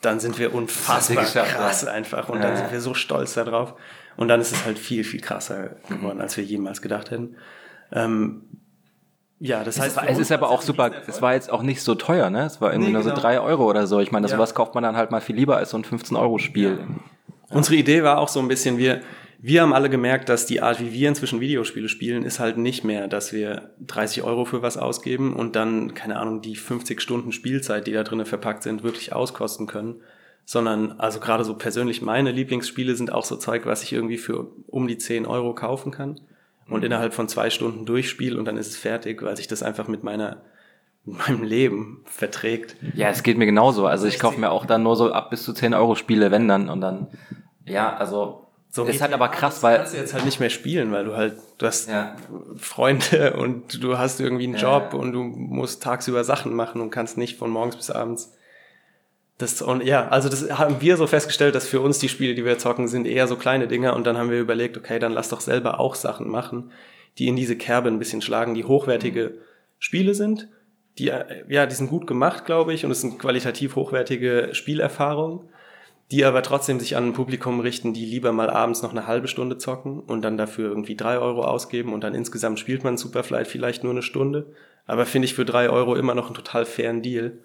dann 0.00 0.20
sind 0.20 0.38
wir 0.38 0.54
unfassbar 0.54 1.24
krass 1.24 1.82
ja. 1.82 1.90
einfach 1.90 2.28
und 2.28 2.36
Ja, 2.36 2.42
dann 2.42 2.52
ja. 2.52 2.56
sind 2.58 2.70
wir 2.72 2.80
so 2.80 2.94
stolz 2.94 3.34
darauf 3.34 3.74
und 4.16 4.28
dann 4.28 4.40
ist 4.40 4.52
es 4.52 4.64
halt 4.64 4.78
viel, 4.78 5.02
viel 5.02 5.20
krasser 5.20 5.70
geworden, 5.88 6.20
als 6.20 6.36
wir 6.36 6.44
jemals 6.44 6.82
gedacht 6.82 7.10
hätten. 7.10 7.34
Ähm, 7.90 8.42
ja, 9.44 9.64
das 9.64 9.80
heißt, 9.80 9.98
Es, 10.04 10.10
es 10.12 10.18
ist 10.20 10.32
aber 10.32 10.50
auch 10.50 10.62
super, 10.62 10.92
es 11.08 11.20
war 11.20 11.34
jetzt 11.34 11.50
auch 11.50 11.62
nicht 11.62 11.82
so 11.82 11.96
teuer, 11.96 12.30
ne? 12.30 12.44
Es 12.44 12.60
war 12.60 12.70
irgendwie 12.72 12.88
Nee, 12.90 12.94
nur 12.94 13.02
so 13.02 13.08
genau. 13.10 13.20
drei 13.20 13.40
Euro 13.40 13.68
oder 13.68 13.88
so. 13.88 13.98
Ich 13.98 14.12
meine, 14.12 14.28
Ja. 14.28 14.34
sowas 14.36 14.54
kauft 14.54 14.74
man 14.74 14.84
dann 14.84 14.96
halt 14.96 15.10
mal 15.10 15.20
viel 15.20 15.34
lieber 15.34 15.56
als 15.56 15.70
so 15.70 15.76
ein 15.76 15.84
15-Euro-Spiel. 15.84 16.78
Unsere 17.50 17.74
Idee 17.74 18.04
war 18.04 18.18
auch 18.18 18.28
so 18.28 18.38
ein 18.38 18.46
bisschen, 18.46 18.78
wir, 18.78 19.00
wir 19.40 19.62
haben 19.62 19.72
alle 19.72 19.90
gemerkt, 19.90 20.28
dass 20.28 20.46
die 20.46 20.60
Art, 20.62 20.78
wie 20.80 20.92
wir 20.92 21.08
inzwischen 21.08 21.40
Videospiele 21.40 21.88
spielen, 21.88 22.22
ist 22.22 22.38
halt 22.38 22.56
nicht 22.56 22.84
mehr, 22.84 23.08
dass 23.08 23.32
wir 23.32 23.70
30 23.84 24.22
Euro 24.22 24.44
für 24.44 24.62
was 24.62 24.76
ausgeben 24.78 25.34
und 25.34 25.56
dann, 25.56 25.92
keine 25.94 26.18
Ahnung, 26.20 26.40
die 26.40 26.54
50 26.54 27.00
Stunden 27.00 27.32
Spielzeit, 27.32 27.88
die 27.88 27.92
da 27.92 28.04
drinnen 28.04 28.26
verpackt 28.26 28.62
sind, 28.62 28.84
wirklich 28.84 29.12
auskosten 29.12 29.66
können. 29.66 29.96
Sondern, 30.44 30.92
also 30.98 31.18
gerade 31.20 31.44
so 31.44 31.54
persönlich 31.54 32.00
meine 32.00 32.30
Lieblingsspiele 32.30 32.94
sind 32.94 33.12
auch 33.12 33.24
so 33.24 33.36
Zeug, 33.36 33.66
was 33.66 33.82
ich 33.82 33.92
irgendwie 33.92 34.18
für 34.18 34.46
um 34.68 34.86
die 34.86 34.98
10 34.98 35.26
Euro 35.26 35.52
kaufen 35.54 35.90
kann 35.90 36.20
und 36.68 36.84
innerhalb 36.84 37.14
von 37.14 37.28
zwei 37.28 37.50
Stunden 37.50 37.84
durchspiele 37.86 38.38
und 38.38 38.44
dann 38.44 38.56
ist 38.56 38.68
es 38.68 38.76
fertig, 38.76 39.22
weil 39.22 39.36
sich 39.36 39.48
das 39.48 39.62
einfach 39.62 39.88
mit 39.88 40.02
meiner, 40.04 40.38
mit 41.04 41.18
meinem 41.18 41.42
Leben 41.42 42.02
verträgt. 42.06 42.76
Ja, 42.94 43.08
es 43.10 43.22
geht 43.22 43.36
mir 43.38 43.46
genauso. 43.46 43.86
Also 43.86 44.06
ich 44.06 44.18
kaufe 44.18 44.38
mir 44.40 44.50
auch 44.50 44.66
dann 44.66 44.82
nur 44.82 44.96
so 44.96 45.12
ab 45.12 45.30
bis 45.30 45.42
zu 45.42 45.52
10 45.52 45.74
Euro 45.74 45.94
Spiele, 45.94 46.30
wenn 46.30 46.46
dann. 46.48 46.68
Und 46.68 46.80
dann, 46.80 47.08
ja, 47.66 47.94
also 47.96 48.46
So 48.74 48.84
Ist 48.84 49.02
halt 49.02 49.12
aber 49.12 49.28
krass, 49.28 49.56
das 49.56 49.62
weil- 49.64 49.76
kannst 49.78 49.92
du 49.92 49.98
jetzt 49.98 50.14
halt 50.14 50.24
nicht 50.24 50.40
mehr 50.40 50.48
spielen, 50.48 50.92
weil 50.92 51.04
du 51.04 51.14
halt, 51.14 51.34
du 51.58 51.66
hast 51.66 51.90
Ja. 51.90 52.16
Freunde 52.56 53.34
und 53.36 53.82
du 53.84 53.98
hast 53.98 54.18
irgendwie 54.20 54.44
einen 54.44 54.54
Ja. 54.56 54.78
Job 54.80 54.94
und 54.94 55.12
du 55.12 55.22
musst 55.22 55.82
tagsüber 55.82 56.24
Sachen 56.24 56.54
machen 56.54 56.80
und 56.80 56.90
kannst 56.90 57.18
nicht 57.18 57.36
von 57.38 57.50
morgens 57.50 57.76
bis 57.76 57.90
abends. 57.90 58.32
Das, 59.42 59.60
und 59.60 59.82
ja, 59.82 60.06
also 60.06 60.28
das 60.28 60.56
haben 60.56 60.80
wir 60.80 60.96
so 60.96 61.08
festgestellt, 61.08 61.56
dass 61.56 61.66
für 61.66 61.80
uns 61.80 61.98
die 61.98 62.08
Spiele, 62.08 62.36
die 62.36 62.44
wir 62.44 62.58
zocken, 62.58 62.86
sind 62.86 63.08
eher 63.08 63.26
so 63.26 63.34
kleine 63.34 63.66
Dinger. 63.66 63.96
Und 63.96 64.06
dann 64.06 64.16
haben 64.16 64.30
wir 64.30 64.38
überlegt, 64.38 64.76
okay, 64.76 65.00
dann 65.00 65.10
lass 65.10 65.30
doch 65.30 65.40
selber 65.40 65.80
auch 65.80 65.96
Sachen 65.96 66.28
machen, 66.28 66.70
die 67.18 67.26
in 67.26 67.34
diese 67.34 67.56
Kerbe 67.56 67.88
ein 67.88 67.98
bisschen 67.98 68.22
schlagen, 68.22 68.54
die 68.54 68.62
hochwertige 68.62 69.38
Spiele 69.80 70.14
sind, 70.14 70.48
die, 70.96 71.08
äh, 71.08 71.44
ja, 71.48 71.66
die 71.66 71.74
sind 71.74 71.90
gut 71.90 72.06
gemacht, 72.06 72.44
glaube 72.44 72.72
ich, 72.72 72.84
und 72.84 72.92
es 72.92 73.00
sind 73.00 73.18
qualitativ 73.18 73.74
hochwertige 73.74 74.50
Spielerfahrungen, 74.52 75.40
die 76.12 76.24
aber 76.24 76.44
trotzdem 76.44 76.78
sich 76.78 76.96
an 76.96 77.08
ein 77.08 77.12
Publikum 77.12 77.58
richten, 77.58 77.92
die 77.92 78.06
lieber 78.06 78.30
mal 78.30 78.48
abends 78.48 78.82
noch 78.82 78.92
eine 78.92 79.08
halbe 79.08 79.26
Stunde 79.26 79.58
zocken 79.58 79.98
und 79.98 80.22
dann 80.22 80.36
dafür 80.36 80.68
irgendwie 80.68 80.94
drei 80.94 81.18
Euro 81.18 81.42
ausgeben. 81.42 81.92
Und 81.92 82.04
dann 82.04 82.14
insgesamt 82.14 82.60
spielt 82.60 82.84
man 82.84 82.96
Superflight 82.96 83.48
vielleicht 83.48 83.82
nur 83.82 83.92
eine 83.92 84.02
Stunde, 84.02 84.52
aber 84.86 85.04
finde 85.04 85.26
ich 85.26 85.34
für 85.34 85.44
drei 85.44 85.68
Euro 85.68 85.96
immer 85.96 86.14
noch 86.14 86.26
einen 86.26 86.36
total 86.36 86.64
fairen 86.64 87.02
Deal. 87.02 87.40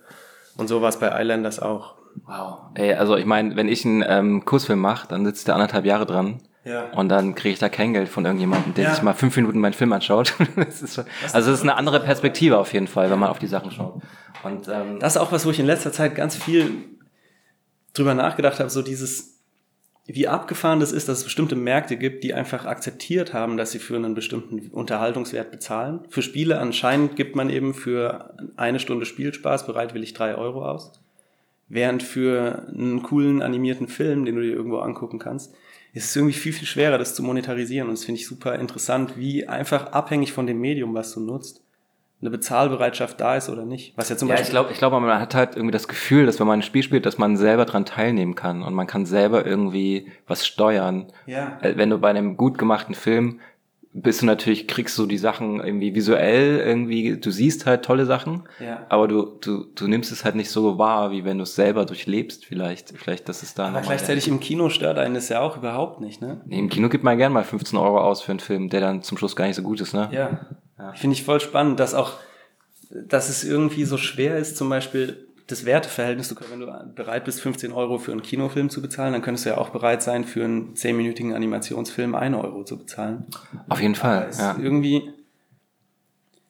Und 0.58 0.68
so 0.68 0.82
war 0.82 0.90
es 0.90 0.98
bei 1.00 1.10
Islanders 1.22 1.60
auch. 1.60 1.96
Wow. 2.26 2.58
Ey, 2.74 2.94
also 2.96 3.16
ich 3.16 3.26
meine, 3.26 3.56
wenn 3.56 3.68
ich 3.70 3.86
einen 3.86 4.04
ähm, 4.08 4.44
Kursfilm 4.46 4.80
mache, 4.80 5.08
dann 5.08 5.24
sitzt 5.26 5.48
der 5.48 5.56
anderthalb 5.56 5.86
Jahre 5.86 6.06
dran. 6.06 6.42
Ja. 6.66 6.90
Und 6.92 7.10
dann 7.10 7.36
kriege 7.36 7.54
ich 7.54 7.60
da 7.60 7.70
kein 7.70 7.94
Geld 7.94 8.10
von 8.10 8.26
irgendjemandem, 8.26 8.74
der 8.74 8.86
Ja. 8.86 8.90
sich 8.94 9.02
mal 9.04 9.14
fünf 9.14 9.36
Minuten 9.38 9.60
meinen 9.60 9.74
Film 9.74 9.94
anschaut. 9.94 10.34
das 10.58 10.82
ist 10.82 10.96
schon, 10.96 11.06
also 11.32 11.52
es 11.52 11.60
ist 11.60 11.64
eine 11.64 11.76
andere 11.76 12.00
Perspektive 12.02 12.58
auf 12.58 12.74
jeden 12.74 12.88
Fall, 12.88 13.10
wenn 13.10 13.20
man 13.20 13.30
auf 13.30 13.40
die 13.40 13.48
Sachen 13.48 13.72
schaut. 13.72 14.02
Und 14.44 14.68
ähm, 14.68 15.00
Das 15.00 15.16
ist 15.16 15.22
auch 15.22 15.32
was, 15.32 15.46
wo 15.46 15.52
ich 15.52 15.60
in 15.60 15.66
letzter 15.66 15.92
Zeit 15.94 16.16
ganz 16.16 16.36
viel 16.36 16.72
drüber 17.94 18.14
nachgedacht 18.16 18.60
habe, 18.60 18.70
so 18.70 18.82
dieses, 18.82 19.37
wie 20.08 20.30
abgefahren 20.30 20.80
das 20.80 20.94
ist, 20.94 21.10
dass 21.10 21.20
es 21.20 21.24
bestimmte 21.26 21.58
Märkte 21.58 21.98
gibt, 21.98 22.24
die 22.24 22.34
einfach 22.34 22.66
akzeptiert 22.66 23.34
haben, 23.34 23.58
dass 23.58 23.72
sie 23.72 23.80
für 23.80 23.98
einen 23.98 24.16
bestimmten 24.16 24.70
Unterhaltungswert 24.70 25.52
bezahlen. 25.52 26.00
Für 26.10 26.22
Spiele 26.22 26.60
anscheinend 26.60 27.18
gibt 27.18 27.36
man 27.36 27.50
eben 27.50 27.74
für 27.74 28.34
eine 28.56 28.80
Stunde 28.80 29.06
Spielspaß 29.06 29.68
bereitwillig 29.68 30.14
drei 30.14 30.36
Euro 30.36 30.66
aus. 30.66 30.94
Während 31.68 32.04
für 32.04 32.66
einen 32.70 33.04
coolen 33.04 33.42
animierten 33.42 33.90
Film, 33.90 34.24
den 34.24 34.36
du 34.36 34.42
dir 34.42 34.54
irgendwo 34.54 34.78
angucken 34.78 35.20
kannst, 35.20 35.54
ist 35.94 36.06
es 36.06 36.16
irgendwie 36.16 36.34
viel, 36.34 36.54
viel 36.54 36.68
schwerer, 36.68 36.98
das 36.98 37.14
zu 37.14 37.22
monetarisieren. 37.22 37.90
Und 37.90 37.98
das 37.98 38.06
finde 38.06 38.22
ich 38.22 38.28
super 38.28 38.56
interessant, 38.56 39.18
wie 39.18 39.46
einfach 39.46 39.92
abhängig 39.92 40.32
von 40.32 40.48
dem 40.48 40.62
Medium, 40.62 40.94
was 40.94 41.14
du 41.14 41.20
nutzt, 41.20 41.62
eine 42.20 42.32
Bezahlbereitschaft 42.32 43.22
da 43.22 43.36
ist 43.36 43.48
oder 43.50 43.64
nicht. 43.66 43.94
Was 43.96 44.10
ja 44.10 44.18
zum 44.18 44.28
ja, 44.30 44.36
ich 44.36 44.40
Beispiel 44.42 44.54
glaube, 44.54 44.72
ich 44.72 44.78
glaube, 44.80 45.00
man 45.00 45.20
hat 45.22 45.36
halt 45.36 45.56
irgendwie 45.56 45.72
das 45.72 45.88
Gefühl, 45.88 46.26
dass 46.26 46.40
wenn 46.40 46.48
man 46.48 46.60
ein 46.60 46.64
Spiel 46.64 46.82
spielt, 46.84 47.06
dass 47.06 47.18
man 47.20 47.38
selber 47.38 47.66
dran 47.66 47.86
teilnehmen 47.86 48.34
kann 48.36 48.64
und 48.64 48.74
man 48.74 48.88
kann 48.88 49.06
selber 49.06 49.46
irgendwie 49.46 50.12
was 50.28 50.46
steuern. 50.48 51.08
Ja. 51.28 51.58
Äh, 51.62 51.78
Wenn 51.78 51.92
du 51.92 52.00
bei 52.00 52.10
einem 52.10 52.36
gut 52.38 52.58
gemachten 52.58 52.96
Film 52.96 53.40
bist 53.94 54.22
du 54.22 54.26
natürlich, 54.28 54.68
kriegst 54.68 54.98
du 55.00 55.08
die 55.08 55.18
Sachen 55.18 55.60
irgendwie 55.60 55.96
visuell 55.96 56.60
irgendwie, 56.60 57.18
du 57.18 57.32
siehst 57.32 57.66
halt 57.66 57.84
tolle 57.84 58.06
Sachen, 58.06 58.44
Ja. 58.60 58.86
aber 58.90 59.08
du, 59.08 59.26
du, 59.42 59.66
du 59.74 59.88
nimmst 59.88 60.12
es 60.12 60.24
halt 60.24 60.36
nicht 60.36 60.52
so 60.52 60.78
wahr, 60.78 61.10
wie 61.12 61.24
wenn 61.24 61.38
du 61.38 61.44
es 61.44 61.56
selber 61.56 61.84
durchlebst 61.86 62.46
vielleicht. 62.46 62.94
Vielleicht, 62.96 63.28
das 63.28 63.42
ist 63.42 63.58
da 63.58 63.70
Aber 63.70 63.82
gleichzeitig 63.82 64.28
im 64.28 64.40
Kino 64.40 64.70
stört 64.70 65.00
einen 65.00 65.16
das 65.16 65.30
ja 65.30 65.40
auch 65.42 65.58
überhaupt 65.58 66.00
nicht, 66.02 66.22
ne? 66.22 66.42
Nee, 66.46 66.60
Im 66.60 66.70
Kino 66.70 66.90
gibt 66.90 67.04
man 67.04 67.18
gern 67.18 67.34
mal 67.34 67.44
15 67.44 67.78
Euro 67.80 68.00
aus 68.00 68.22
für 68.22 68.32
einen 68.32 68.40
Film, 68.40 68.70
der 68.70 68.82
dann 68.82 69.02
zum 69.02 69.18
Schluss 69.18 69.36
gar 69.36 69.48
nicht 69.48 69.56
so 69.56 69.64
gut 69.64 69.82
ist, 69.82 69.94
ne? 69.94 70.10
Ja. 70.12 70.40
Finde 70.96 71.16
ich 71.16 71.24
voll 71.24 71.40
spannend, 71.40 71.80
dass 71.80 71.94
auch, 71.94 72.14
dass 72.90 73.30
es 73.30 73.44
irgendwie 73.44 73.84
so 73.86 73.98
schwer 73.98 74.38
ist, 74.38 74.58
zum 74.58 74.70
Beispiel 74.70 75.28
das 75.48 75.66
Werteverhältnis, 75.66 76.36
wenn 76.52 76.60
du 76.60 76.68
bereit 76.94 77.24
bist, 77.24 77.42
15 77.42 77.72
Euro 77.72 77.98
für 77.98 78.12
einen 78.12 78.22
Kinofilm 78.22 78.70
zu 78.70 78.82
bezahlen, 78.82 79.14
dann 79.14 79.22
könntest 79.22 79.46
du 79.46 79.52
ja 79.52 79.58
auch 79.58 79.70
bereit 79.70 80.04
sein, 80.04 80.26
für 80.26 80.44
einen 80.44 80.74
10-minütigen 80.76 81.34
Animationsfilm 81.34 82.16
1 82.16 82.36
Euro 82.36 82.64
zu 82.64 82.78
bezahlen. 82.78 83.26
Auf 83.70 83.82
jeden 83.82 83.96
Fall, 83.96 84.30
ja. 84.38 84.58
irgendwie. 84.62 85.14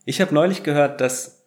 Ich 0.06 0.20
habe 0.20 0.34
neulich 0.34 0.64
gehört, 0.64 1.00
dass 1.00 1.44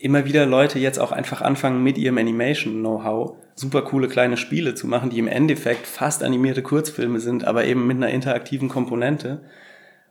immer 0.00 0.24
wieder 0.24 0.46
Leute 0.46 0.78
jetzt 0.78 0.98
auch 0.98 1.12
einfach 1.12 1.42
anfangen, 1.42 1.82
mit 1.82 1.96
ihrem 1.96 2.18
Animation-Know-how 2.18 3.36
super 3.54 3.82
coole 3.82 4.08
kleine 4.08 4.36
Spiele 4.36 4.74
zu 4.74 4.86
machen, 4.86 5.10
die 5.10 5.18
im 5.18 5.28
Endeffekt 5.28 5.86
fast 5.86 6.22
animierte 6.22 6.62
Kurzfilme 6.62 7.20
sind, 7.20 7.44
aber 7.44 7.66
eben 7.66 7.86
mit 7.86 7.98
einer 7.98 8.08
interaktiven 8.08 8.68
Komponente. 8.68 9.42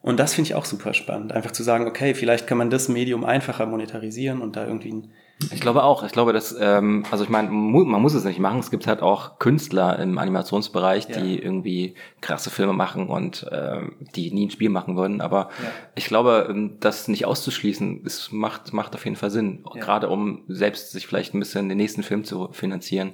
Und 0.01 0.17
das 0.19 0.33
finde 0.33 0.47
ich 0.49 0.55
auch 0.55 0.65
super 0.65 0.93
spannend, 0.93 1.33
einfach 1.33 1.51
zu 1.51 1.61
sagen, 1.63 1.85
okay, 1.87 2.13
vielleicht 2.13 2.47
kann 2.47 2.57
man 2.57 2.69
das 2.69 2.87
Medium 2.87 3.25
einfacher 3.25 3.65
monetarisieren 3.65 4.41
und 4.41 4.55
da 4.55 4.65
irgendwie 4.65 4.93
ein 4.93 5.11
Ich 5.51 5.59
glaube 5.59 5.83
auch. 5.83 6.03
Ich 6.03 6.13
glaube, 6.13 6.31
dass, 6.31 6.55
ähm, 6.59 7.03
also 7.11 7.23
ich 7.25 7.29
meine, 7.29 7.49
man 7.49 8.01
muss 8.01 8.13
es 8.13 8.23
nicht 8.23 8.39
machen. 8.39 8.59
Es 8.59 8.71
gibt 8.71 8.87
halt 8.87 9.01
auch 9.01 9.39
Künstler 9.39 9.99
im 9.99 10.17
Animationsbereich, 10.17 11.09
Ja. 11.09 11.19
die 11.21 11.37
irgendwie 11.39 11.95
krasse 12.21 12.49
Filme 12.49 12.71
machen 12.73 13.07
und 13.07 13.45
ähm, 13.51 13.95
die 14.15 14.31
nie 14.31 14.47
ein 14.47 14.51
Spiel 14.51 14.69
machen 14.69 14.95
würden. 14.95 15.19
Aber 15.21 15.49
Ja. 15.61 15.69
ich 15.95 16.05
glaube, 16.05 16.47
ähm, 16.49 16.77
das 16.79 17.07
nicht 17.09 17.25
auszuschließen, 17.25 18.03
es 18.05 18.31
macht, 18.31 18.71
macht 18.73 18.95
auf 18.95 19.03
jeden 19.03 19.17
Fall 19.17 19.31
Sinn. 19.31 19.65
Ja. 19.75 19.81
Gerade 19.81 20.09
um 20.09 20.43
selbst 20.47 20.91
sich 20.91 21.07
vielleicht 21.07 21.33
ein 21.33 21.39
bisschen 21.39 21.67
den 21.69 21.77
nächsten 21.77 22.03
Film 22.03 22.23
zu 22.23 22.49
finanzieren. 22.53 23.11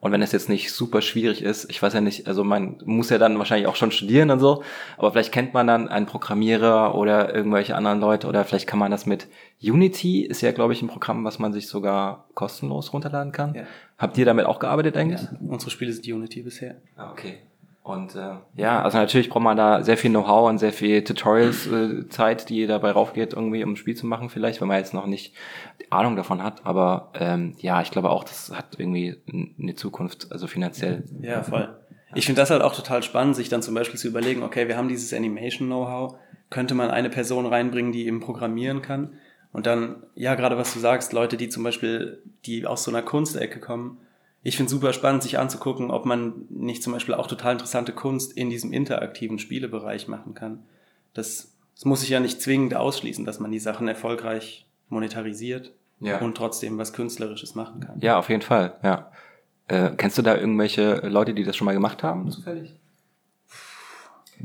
Ja. 0.00 0.06
Und 0.06 0.12
wenn 0.12 0.22
es 0.22 0.32
jetzt 0.32 0.48
nicht 0.48 0.72
super 0.72 1.02
schwierig 1.02 1.42
ist, 1.42 1.70
ich 1.70 1.82
weiß 1.82 1.92
ja 1.92 2.00
nicht, 2.00 2.26
also 2.26 2.42
man 2.42 2.78
muss 2.84 3.10
ja 3.10 3.18
dann 3.18 3.38
wahrscheinlich 3.38 3.66
auch 3.66 3.76
schon 3.76 3.90
studieren 3.90 4.30
und 4.30 4.40
so, 4.40 4.62
aber 4.96 5.12
vielleicht 5.12 5.32
kennt 5.32 5.52
man 5.54 5.66
dann 5.66 5.88
einen 5.88 6.06
Programmierer 6.06 6.94
oder 6.94 7.34
irgendwelche 7.34 7.76
anderen 7.76 8.00
Leute 8.00 8.26
oder 8.26 8.44
vielleicht 8.44 8.66
kann 8.66 8.78
man 8.78 8.90
das 8.90 9.06
mit 9.06 9.28
Unity, 9.62 10.22
ist 10.22 10.40
ja, 10.40 10.52
glaube 10.52 10.72
ich, 10.72 10.82
ein 10.82 10.88
Programm, 10.88 11.24
was 11.24 11.38
man 11.38 11.52
sich 11.52 11.68
sogar 11.68 12.26
kostenlos 12.34 12.92
runterladen 12.92 13.32
kann. 13.32 13.54
Ja. 13.54 13.64
Habt 13.98 14.16
ihr 14.16 14.24
damit 14.24 14.46
auch 14.46 14.58
gearbeitet 14.58 14.96
eigentlich? 14.96 15.20
Unsere 15.46 15.70
Spiele 15.70 15.92
sind 15.92 16.06
Unity 16.06 16.42
bisher. 16.42 16.76
Ah, 16.96 17.10
okay. 17.10 17.38
Und 17.90 18.14
äh, 18.14 18.36
ja, 18.56 18.82
also 18.82 18.98
natürlich 18.98 19.28
braucht 19.28 19.42
man 19.42 19.56
da 19.56 19.82
sehr 19.82 19.96
viel 19.96 20.10
Know-how 20.10 20.48
und 20.48 20.58
sehr 20.58 20.72
viel 20.72 21.02
Tutorials-Zeit, 21.02 22.48
die 22.48 22.66
dabei 22.66 22.92
raufgeht, 22.92 23.32
irgendwie 23.32 23.64
um 23.64 23.72
ein 23.72 23.76
Spiel 23.76 23.96
zu 23.96 24.06
machen, 24.06 24.30
vielleicht, 24.30 24.60
wenn 24.60 24.68
man 24.68 24.78
jetzt 24.78 24.94
noch 24.94 25.06
nicht 25.06 25.34
die 25.80 25.90
Ahnung 25.90 26.14
davon 26.14 26.42
hat. 26.42 26.64
Aber 26.64 27.10
ähm, 27.14 27.54
ja, 27.58 27.82
ich 27.82 27.90
glaube 27.90 28.10
auch, 28.10 28.22
das 28.22 28.52
hat 28.54 28.78
irgendwie 28.78 29.16
eine 29.60 29.74
Zukunft, 29.74 30.30
also 30.30 30.46
finanziell. 30.46 31.04
Ja, 31.20 31.42
voll. 31.42 31.76
Ich 32.14 32.26
finde 32.26 32.40
das 32.40 32.50
halt 32.50 32.62
auch 32.62 32.74
total 32.74 33.02
spannend, 33.02 33.36
sich 33.36 33.48
dann 33.48 33.62
zum 33.62 33.74
Beispiel 33.74 33.98
zu 33.98 34.08
überlegen, 34.08 34.42
okay, 34.42 34.68
wir 34.68 34.76
haben 34.76 34.88
dieses 34.88 35.12
Animation-Know-how, 35.12 36.16
könnte 36.48 36.74
man 36.74 36.90
eine 36.90 37.10
Person 37.10 37.46
reinbringen, 37.46 37.92
die 37.92 38.06
eben 38.06 38.20
programmieren 38.20 38.82
kann? 38.82 39.14
Und 39.52 39.66
dann, 39.66 40.04
ja, 40.14 40.36
gerade 40.36 40.56
was 40.56 40.74
du 40.74 40.78
sagst, 40.78 41.12
Leute, 41.12 41.36
die 41.36 41.48
zum 41.48 41.64
Beispiel, 41.64 42.22
die 42.46 42.66
aus 42.66 42.84
so 42.84 42.90
einer 42.90 43.02
Kunstecke 43.02 43.58
kommen, 43.58 43.98
ich 44.42 44.56
finde 44.56 44.70
super 44.70 44.92
spannend, 44.92 45.22
sich 45.22 45.38
anzugucken, 45.38 45.90
ob 45.90 46.06
man 46.06 46.46
nicht 46.48 46.82
zum 46.82 46.92
Beispiel 46.92 47.14
auch 47.14 47.26
total 47.26 47.52
interessante 47.52 47.92
Kunst 47.92 48.32
in 48.32 48.48
diesem 48.50 48.72
interaktiven 48.72 49.38
Spielebereich 49.38 50.08
machen 50.08 50.34
kann. 50.34 50.62
Das, 51.12 51.52
das 51.74 51.84
muss 51.84 52.00
sich 52.00 52.08
ja 52.10 52.20
nicht 52.20 52.40
zwingend 52.40 52.74
ausschließen, 52.74 53.24
dass 53.24 53.40
man 53.40 53.50
die 53.50 53.58
Sachen 53.58 53.86
erfolgreich 53.88 54.66
monetarisiert 54.88 55.72
Ja. 56.00 56.18
und 56.18 56.36
trotzdem 56.36 56.78
was 56.78 56.92
Künstlerisches 56.92 57.54
machen 57.54 57.80
kann. 57.80 58.00
Ja, 58.00 58.18
auf 58.18 58.28
jeden 58.30 58.42
Fall, 58.42 58.78
ja. 58.82 59.10
Äh, 59.68 59.90
kennst 59.96 60.18
du 60.18 60.22
da 60.22 60.36
irgendwelche 60.36 60.96
Leute, 61.06 61.32
die 61.34 61.44
das 61.44 61.56
schon 61.56 61.64
mal 61.66 61.74
gemacht 61.74 62.02
haben, 62.02 62.30
zufällig? 62.30 62.74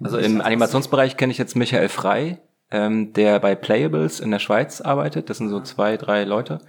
Also 0.03 0.17
im 0.17 0.41
Animationsbereich 0.41 1.15
kenne 1.15 1.31
ich 1.31 1.37
jetzt 1.37 1.55
Michael 1.55 1.87
Frey, 1.87 2.37
ähm, 2.71 3.13
der 3.13 3.39
bei 3.39 3.55
Playables 3.55 4.19
in 4.19 4.31
der 4.31 4.39
Schweiz 4.39 4.81
arbeitet. 4.81 5.29
Das 5.29 5.37
sind 5.37 5.49
so 5.49 5.59
zwei, 5.61 5.97
drei 5.97 6.23
Leute. 6.23 6.59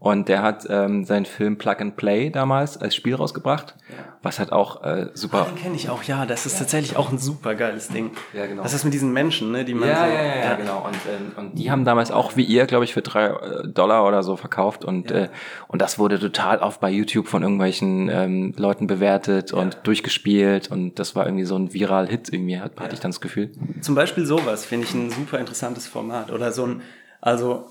Und 0.00 0.28
der 0.28 0.42
hat 0.42 0.66
ähm, 0.68 1.04
seinen 1.04 1.24
Film 1.24 1.56
Plug 1.56 1.76
and 1.78 1.96
Play 1.96 2.28
damals 2.28 2.76
als 2.76 2.94
Spiel 2.94 3.14
rausgebracht, 3.14 3.74
was 4.22 4.38
halt 4.38 4.52
auch 4.52 4.82
äh, 4.84 5.06
super. 5.14 5.46
Den 5.48 5.56
kenne 5.56 5.76
ich 5.76 5.88
auch, 5.88 6.02
ja. 6.02 6.26
Das 6.26 6.44
ist 6.44 6.58
tatsächlich 6.58 6.96
auch 6.96 7.10
ein 7.10 7.16
super 7.16 7.54
geiles 7.54 7.88
Ding. 7.88 8.10
Ja, 8.34 8.44
genau. 8.46 8.62
Das 8.62 8.74
ist 8.74 8.84
mit 8.84 8.92
diesen 8.92 9.14
Menschen, 9.14 9.50
ne, 9.52 9.64
die 9.64 9.72
man 9.72 9.88
Ja, 9.88 10.04
so, 10.04 10.12
ja, 10.12 10.22
ja, 10.22 10.36
ja, 10.44 10.54
genau. 10.56 10.84
Und, 10.84 10.94
ähm, 11.08 11.32
und 11.38 11.58
die 11.58 11.70
haben 11.70 11.86
damals 11.86 12.10
auch 12.10 12.36
wie 12.36 12.42
ihr, 12.44 12.66
glaube 12.66 12.84
ich, 12.84 12.92
für 12.92 13.00
drei 13.00 13.28
äh, 13.28 13.66
Dollar 13.68 14.06
oder 14.06 14.22
so 14.22 14.36
verkauft. 14.36 14.84
Und, 14.84 15.10
Ja. 15.10 15.16
äh, 15.16 15.28
und 15.68 15.80
das 15.80 15.98
wurde 15.98 16.18
total 16.18 16.58
oft 16.58 16.80
bei 16.80 16.90
YouTube 16.90 17.26
von 17.26 17.42
irgendwelchen 17.42 18.10
ähm, 18.10 18.52
Leuten 18.58 18.86
bewertet 18.86 19.54
und 19.54 19.78
durchgespielt. 19.84 20.70
Und 20.70 20.98
das 20.98 21.16
war 21.16 21.24
irgendwie 21.24 21.44
so 21.44 21.56
ein 21.56 21.72
viral 21.72 22.08
Hit 22.08 22.30
irgendwie, 22.30 22.60
hat, 22.60 22.78
hatte 22.78 22.92
ich 22.94 23.00
dann 23.00 23.12
das 23.12 23.22
Gefühl. 23.22 23.52
Zum 23.80 23.94
Beispiel 23.94 24.26
sowas 24.26 24.66
finde 24.66 24.86
ich 24.86 24.92
ein 24.92 25.10
super 25.10 25.38
interessantes 25.44 25.86
Format. 25.86 26.30
Oder 26.30 26.52
so 26.52 26.66
ein, 26.66 26.82
also 27.20 27.66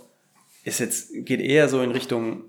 ist 0.63 0.79
jetzt, 0.79 1.11
geht 1.25 1.41
eher 1.41 1.67
so 1.67 1.81
in 1.81 1.91
Richtung 1.91 2.43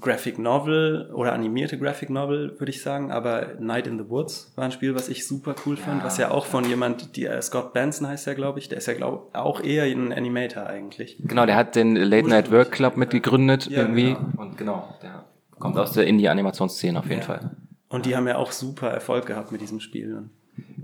Graphic 0.00 0.38
Novel 0.38 1.10
oder 1.14 1.32
animierte 1.32 1.78
Graphic 1.78 2.10
Novel, 2.10 2.58
würde 2.58 2.70
ich 2.70 2.82
sagen. 2.82 3.12
Aber 3.12 3.54
Night 3.60 3.86
in 3.86 3.98
the 3.98 4.08
Woods 4.08 4.52
war 4.56 4.64
ein 4.64 4.72
Spiel, 4.72 4.94
was 4.94 5.08
ich 5.08 5.26
super 5.26 5.54
cool 5.64 5.76
fand, 5.76 6.02
was 6.02 6.18
ja 6.18 6.30
auch 6.30 6.46
von 6.46 6.64
jemand, 6.64 7.16
die 7.16 7.26
äh, 7.26 7.40
Scott 7.42 7.72
Benson 7.72 8.08
heißt 8.08 8.26
der, 8.26 8.34
glaube 8.34 8.58
ich, 8.58 8.68
der 8.68 8.78
ist 8.78 8.86
ja, 8.86 8.94
glaube 8.94 9.28
auch 9.32 9.62
eher 9.62 9.84
ein 9.84 10.12
Animator 10.12 10.66
eigentlich. 10.66 11.16
Genau, 11.20 11.46
der 11.46 11.54
hat 11.56 11.76
den 11.76 11.94
Late 11.94 12.28
Night 12.28 12.50
Work 12.50 12.72
Club 12.72 12.96
mitgegründet 12.96 13.66
Ja, 13.66 13.82
irgendwie. 13.82 14.14
genau. 14.14 14.26
Und 14.36 14.58
genau, 14.58 14.94
der 15.02 15.24
kommt 15.58 15.78
aus 15.78 15.92
der 15.92 16.06
Indie-Animationsszene 16.06 16.98
auf 16.98 17.08
jeden 17.08 17.22
Fall. 17.22 17.56
Und 17.88 18.06
die 18.06 18.16
haben 18.16 18.26
ja 18.26 18.36
auch 18.36 18.50
super 18.50 18.88
Erfolg 18.90 19.26
gehabt 19.26 19.52
mit 19.52 19.60
diesem 19.60 19.78
Spiel. 19.78 20.28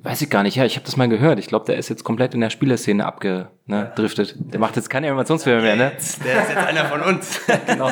Weiß 0.03 0.23
ich 0.23 0.31
gar 0.31 0.43
nicht, 0.43 0.57
ja, 0.57 0.65
ich 0.65 0.77
habe 0.77 0.87
das 0.87 0.97
mal 0.97 1.11
gehört. 1.11 1.39
Ich 1.39 1.47
glaube, 1.47 1.67
der 1.67 1.77
ist 1.77 1.91
jetzt 1.91 2.05
komplett 2.05 2.33
in 2.33 2.41
der 2.41 2.49
Spielerszene 2.49 3.05
abgedriftet. 3.05 4.35
Ne, 4.37 4.47
der 4.51 4.59
macht 4.59 4.77
jetzt 4.77 4.89
keine 4.89 5.09
Animationsfilme 5.09 5.61
mehr, 5.61 5.77
ne? 5.77 5.93
Der 6.25 6.43
ist 6.43 6.49
jetzt 6.49 6.57
einer 6.57 6.87
von 6.87 7.03
uns. 7.03 7.41
genau. 7.67 7.91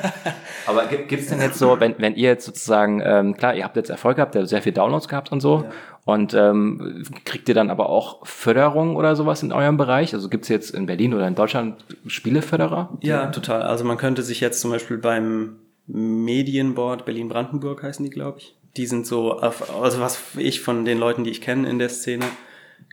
Aber 0.66 0.86
gibt 0.86 1.12
es 1.12 1.28
denn 1.28 1.40
jetzt 1.40 1.58
so, 1.58 1.80
wenn, 1.80 1.96
wenn 1.98 2.14
ihr 2.14 2.28
jetzt 2.28 2.46
sozusagen, 2.46 3.02
ähm, 3.04 3.36
klar, 3.36 3.56
ihr 3.56 3.64
habt 3.64 3.76
jetzt 3.76 3.90
Erfolg 3.90 4.16
gehabt, 4.16 4.36
ihr 4.36 4.42
habt 4.42 4.48
sehr 4.48 4.62
viel 4.62 4.72
Downloads 4.72 5.08
gehabt 5.08 5.32
und 5.32 5.40
so, 5.40 5.64
ja. 5.64 5.70
und 6.04 6.32
ähm, 6.34 7.04
kriegt 7.24 7.48
ihr 7.48 7.56
dann 7.56 7.70
aber 7.70 7.88
auch 7.88 8.24
Förderung 8.24 8.94
oder 8.94 9.16
sowas 9.16 9.42
in 9.42 9.50
eurem 9.52 9.76
Bereich? 9.76 10.14
Also 10.14 10.28
gibt 10.28 10.44
es 10.44 10.48
jetzt 10.48 10.70
in 10.70 10.86
Berlin 10.86 11.12
oder 11.12 11.26
in 11.26 11.34
Deutschland 11.34 11.84
Spieleförderer? 12.06 12.98
Ja, 13.00 13.26
total. 13.26 13.62
Also 13.62 13.84
man 13.84 13.96
könnte 13.96 14.22
sich 14.22 14.40
jetzt 14.40 14.60
zum 14.60 14.70
Beispiel 14.70 14.98
beim 14.98 15.56
Medienboard 15.88 17.04
Berlin-Brandenburg 17.04 17.82
heißen 17.82 18.04
die, 18.04 18.10
glaube 18.10 18.38
ich. 18.38 18.56
Die 18.76 18.86
sind 18.86 19.06
so, 19.06 19.38
also 19.38 20.00
was 20.00 20.20
ich 20.36 20.60
von 20.60 20.84
den 20.84 20.98
Leuten, 20.98 21.24
die 21.24 21.30
ich 21.30 21.40
kenne 21.40 21.68
in 21.68 21.78
der 21.78 21.88
Szene, 21.88 22.26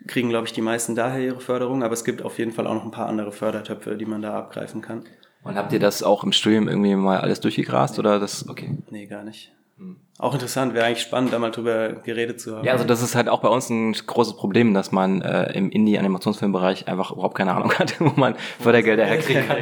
kriegen, 0.08 0.30
glaube 0.30 0.48
ich, 0.48 0.54
die 0.54 0.62
meisten 0.62 0.96
daher 0.96 1.20
ihre 1.20 1.40
Förderung, 1.40 1.84
aber 1.84 1.94
es 1.94 2.04
gibt 2.04 2.22
auf 2.22 2.40
jeden 2.40 2.52
Fall 2.52 2.68
auch 2.68 2.74
noch 2.74 2.86
ein 2.86 2.92
paar 2.92 3.08
andere 3.08 3.32
Fördertöpfe, 3.32 3.96
die 3.96 4.06
man 4.06 4.22
da 4.22 4.38
abgreifen 4.38 4.82
kann. 4.82 5.04
Und 5.44 5.56
habt 5.56 5.74
ihr 5.74 5.80
das 5.80 6.04
auch 6.04 6.24
im 6.24 6.32
Studium 6.32 6.68
irgendwie 6.70 6.96
mal 6.96 7.20
alles 7.20 7.42
durchgegrast 7.42 7.96
nee. 7.96 8.00
oder 8.00 8.20
das? 8.20 8.48
Okay. 8.48 8.78
Nee, 8.90 9.08
gar 9.08 9.24
nicht. 9.24 9.52
Hm. 9.78 9.98
Auch 10.20 10.34
interessant, 10.34 10.74
wäre 10.74 10.86
eigentlich 10.86 11.02
spannend, 11.02 11.34
da 11.34 11.40
mal 11.40 11.52
drüber 11.52 11.90
geredet 11.94 12.40
zu 12.40 12.56
haben. 12.56 12.66
Ja, 12.66 12.74
also 12.74 12.86
das 12.86 13.02
ist 13.02 13.16
halt 13.16 13.28
auch 13.28 13.42
bei 13.42 13.50
uns 13.50 13.70
ein 13.70 13.92
großes 13.92 14.38
Problem, 14.38 14.74
dass 14.74 14.92
man 14.92 15.22
äh, 15.22 15.52
im 15.54 15.70
Indie-Animationsfilmbereich 15.70 16.88
einfach 16.88 17.12
überhaupt 17.12 17.36
keine 17.36 17.54
Ahnung 17.54 17.74
hat, 17.80 18.00
wo 18.00 18.14
man 18.16 18.36
Fördergelder 18.60 19.06
herkriegen 19.06 19.48
kann. 19.48 19.58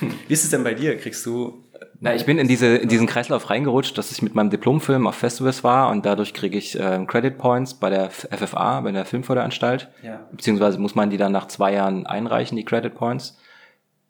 Wie 0.00 0.32
ist 0.32 0.44
es 0.44 0.50
denn 0.50 0.64
bei 0.64 0.74
dir? 0.74 0.96
Kriegst 0.96 1.26
du 1.26 1.64
na, 2.00 2.14
ich 2.14 2.26
bin 2.26 2.38
in, 2.38 2.48
diese, 2.48 2.76
in 2.76 2.88
diesen 2.88 3.06
Kreislauf 3.06 3.50
reingerutscht, 3.50 3.96
dass 3.96 4.12
ich 4.12 4.22
mit 4.22 4.34
meinem 4.34 4.50
Diplomfilm 4.50 5.06
auf 5.06 5.14
Festivals 5.14 5.64
war 5.64 5.90
und 5.90 6.04
dadurch 6.04 6.34
kriege 6.34 6.58
ich 6.58 6.78
äh, 6.78 7.04
Credit 7.06 7.38
Points 7.38 7.74
bei 7.74 7.90
der 7.90 8.10
FFA, 8.10 8.80
bei 8.80 8.92
der 8.92 9.04
Filmförderanstalt. 9.04 9.88
Ja. 10.02 10.20
Beziehungsweise 10.30 10.78
muss 10.78 10.94
man 10.94 11.10
die 11.10 11.16
dann 11.16 11.32
nach 11.32 11.48
zwei 11.48 11.72
Jahren 11.72 12.06
einreichen, 12.06 12.56
die 12.56 12.64
Credit 12.64 12.94
Points 12.94 13.38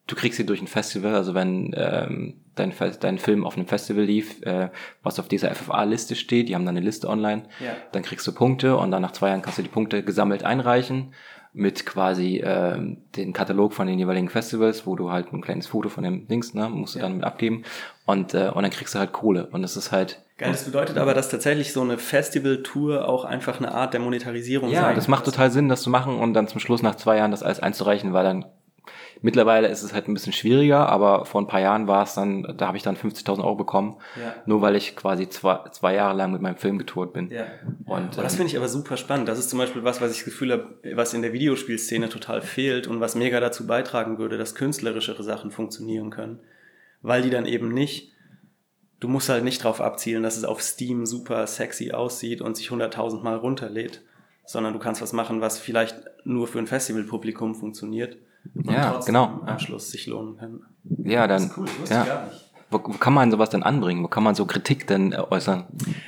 du 0.06 0.14
kriegst 0.14 0.36
sie 0.36 0.46
durch 0.46 0.60
ein 0.60 0.66
Festival, 0.66 1.14
also 1.14 1.34
wenn 1.34 1.74
ähm, 1.76 2.34
dein, 2.54 2.72
dein 3.00 3.18
Film 3.18 3.44
auf 3.44 3.56
einem 3.56 3.66
Festival 3.66 4.04
lief, 4.04 4.42
äh, 4.42 4.70
was 5.02 5.18
auf 5.18 5.28
dieser 5.28 5.54
FFA-Liste 5.54 6.14
steht, 6.14 6.48
die 6.48 6.54
haben 6.54 6.64
dann 6.64 6.76
eine 6.76 6.84
Liste 6.84 7.08
online, 7.08 7.44
ja. 7.60 7.72
dann 7.92 8.02
kriegst 8.02 8.26
du 8.26 8.32
Punkte 8.32 8.76
und 8.76 8.90
dann 8.90 9.02
nach 9.02 9.12
zwei 9.12 9.28
Jahren 9.28 9.42
kannst 9.42 9.58
du 9.58 9.62
die 9.62 9.68
Punkte 9.68 10.02
gesammelt 10.02 10.44
einreichen 10.44 11.12
mit 11.56 11.86
quasi 11.86 12.42
ähm, 12.44 12.98
den 13.16 13.32
Katalog 13.32 13.72
von 13.72 13.86
den 13.86 13.98
jeweiligen 13.98 14.28
Festivals, 14.28 14.86
wo 14.86 14.94
du 14.94 15.10
halt 15.10 15.32
ein 15.32 15.40
kleines 15.40 15.66
Foto 15.66 15.88
von 15.88 16.04
dem 16.04 16.28
Dings, 16.28 16.52
ne, 16.52 16.68
musst 16.68 16.94
du 16.94 16.98
ja. 16.98 17.06
dann 17.06 17.16
mit 17.16 17.24
abgeben. 17.24 17.62
Und, 18.04 18.34
äh, 18.34 18.50
und 18.54 18.62
dann 18.62 18.70
kriegst 18.70 18.94
du 18.94 18.98
halt 18.98 19.12
Kohle. 19.12 19.46
Und 19.46 19.62
das 19.62 19.74
ist 19.74 19.90
halt 19.90 20.22
Geil, 20.36 20.52
das 20.52 20.64
bedeutet 20.64 20.98
aber, 20.98 21.14
dass 21.14 21.30
tatsächlich 21.30 21.72
so 21.72 21.80
eine 21.80 21.96
Festival-Tour 21.96 23.08
auch 23.08 23.24
einfach 23.24 23.58
eine 23.58 23.72
Art 23.72 23.94
der 23.94 24.00
Monetarisierung 24.00 24.68
ja, 24.68 24.82
sein 24.82 24.90
Ja, 24.90 24.94
das 24.94 25.08
macht 25.08 25.24
total 25.24 25.50
Sinn, 25.50 25.70
das 25.70 25.80
zu 25.80 25.88
machen 25.88 26.18
und 26.18 26.34
dann 26.34 26.46
zum 26.46 26.60
Schluss 26.60 26.82
nach 26.82 26.96
zwei 26.96 27.16
Jahren 27.16 27.30
das 27.30 27.42
alles 27.42 27.60
einzureichen, 27.60 28.12
weil 28.12 28.24
dann 28.24 28.44
Mittlerweile 29.22 29.68
ist 29.68 29.82
es 29.82 29.94
halt 29.94 30.08
ein 30.08 30.14
bisschen 30.14 30.32
schwieriger, 30.32 30.88
aber 30.88 31.24
vor 31.24 31.40
ein 31.40 31.46
paar 31.46 31.60
Jahren 31.60 31.88
war 31.88 32.04
es 32.04 32.14
dann, 32.14 32.54
da 32.56 32.66
habe 32.68 32.76
ich 32.76 32.82
dann 32.82 32.96
50.000 32.96 33.38
Euro 33.38 33.54
bekommen, 33.54 33.96
ja. 34.20 34.34
nur 34.44 34.60
weil 34.60 34.76
ich 34.76 34.94
quasi 34.94 35.28
zwei, 35.28 35.60
zwei 35.70 35.94
Jahre 35.94 36.16
lang 36.16 36.32
mit 36.32 36.42
meinem 36.42 36.56
Film 36.56 36.76
getourt 36.76 37.12
bin. 37.12 37.30
Ja. 37.30 37.46
Und, 37.86 38.18
das 38.18 38.34
ähm, 38.34 38.38
finde 38.38 38.52
ich 38.52 38.56
aber 38.56 38.68
super 38.68 38.96
spannend. 38.96 39.28
Das 39.28 39.38
ist 39.38 39.48
zum 39.48 39.58
Beispiel 39.58 39.84
was, 39.84 40.00
was 40.00 40.10
ich 40.10 40.18
das 40.18 40.24
Gefühl 40.26 40.52
habe, 40.52 40.78
was 40.94 41.14
in 41.14 41.22
der 41.22 41.32
Videospielszene 41.32 42.08
total 42.08 42.42
fehlt 42.42 42.86
und 42.86 43.00
was 43.00 43.14
mega 43.14 43.40
dazu 43.40 43.66
beitragen 43.66 44.18
würde, 44.18 44.36
dass 44.36 44.54
künstlerischere 44.54 45.22
Sachen 45.22 45.50
funktionieren 45.50 46.10
können. 46.10 46.40
Weil 47.00 47.22
die 47.22 47.30
dann 47.30 47.46
eben 47.46 47.72
nicht 47.72 48.12
du 48.98 49.08
musst 49.08 49.28
halt 49.28 49.44
nicht 49.44 49.62
drauf 49.62 49.80
abzielen, 49.80 50.22
dass 50.22 50.38
es 50.38 50.44
auf 50.44 50.62
Steam 50.62 51.04
super 51.04 51.46
sexy 51.46 51.92
aussieht 51.92 52.40
und 52.40 52.56
sich 52.56 52.70
100.000 52.70 53.22
Mal 53.22 53.36
runterlädt, 53.36 54.02
sondern 54.46 54.72
du 54.72 54.78
kannst 54.78 55.02
was 55.02 55.12
machen, 55.12 55.42
was 55.42 55.58
vielleicht 55.58 56.02
nur 56.24 56.48
für 56.48 56.58
ein 56.58 56.66
Festivalpublikum 56.66 57.54
funktioniert 57.54 58.16
und 58.54 58.70
ja, 58.70 59.00
genau. 59.04 59.40
am 59.44 59.58
Schluss 59.58 59.90
sich 59.90 60.06
lohnen 60.06 60.36
kann. 60.36 60.60
Ja, 61.04 61.26
dann. 61.26 61.42
Das 61.42 61.50
ist 61.50 61.58
cool, 61.58 61.68
das 61.80 61.90
ja. 61.90 62.04
gar 62.04 62.26
nicht. 62.26 62.44
Wo, 62.70 62.78
wo 62.78 62.98
kann 62.98 63.14
man 63.14 63.30
sowas 63.30 63.50
denn 63.50 63.62
anbringen? 63.62 64.02
Wo 64.02 64.08
kann 64.08 64.24
man 64.24 64.34
so 64.34 64.44
Kritik 64.44 64.86
denn 64.86 65.12
äh, 65.12 65.18
äußern? 65.18 65.66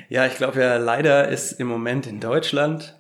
Ja, 0.08 0.26
ich 0.26 0.36
glaube 0.36 0.60
ja, 0.60 0.76
leider 0.76 1.28
ist 1.28 1.52
im 1.52 1.68
Moment 1.68 2.06
in 2.06 2.20
Deutschland 2.20 2.98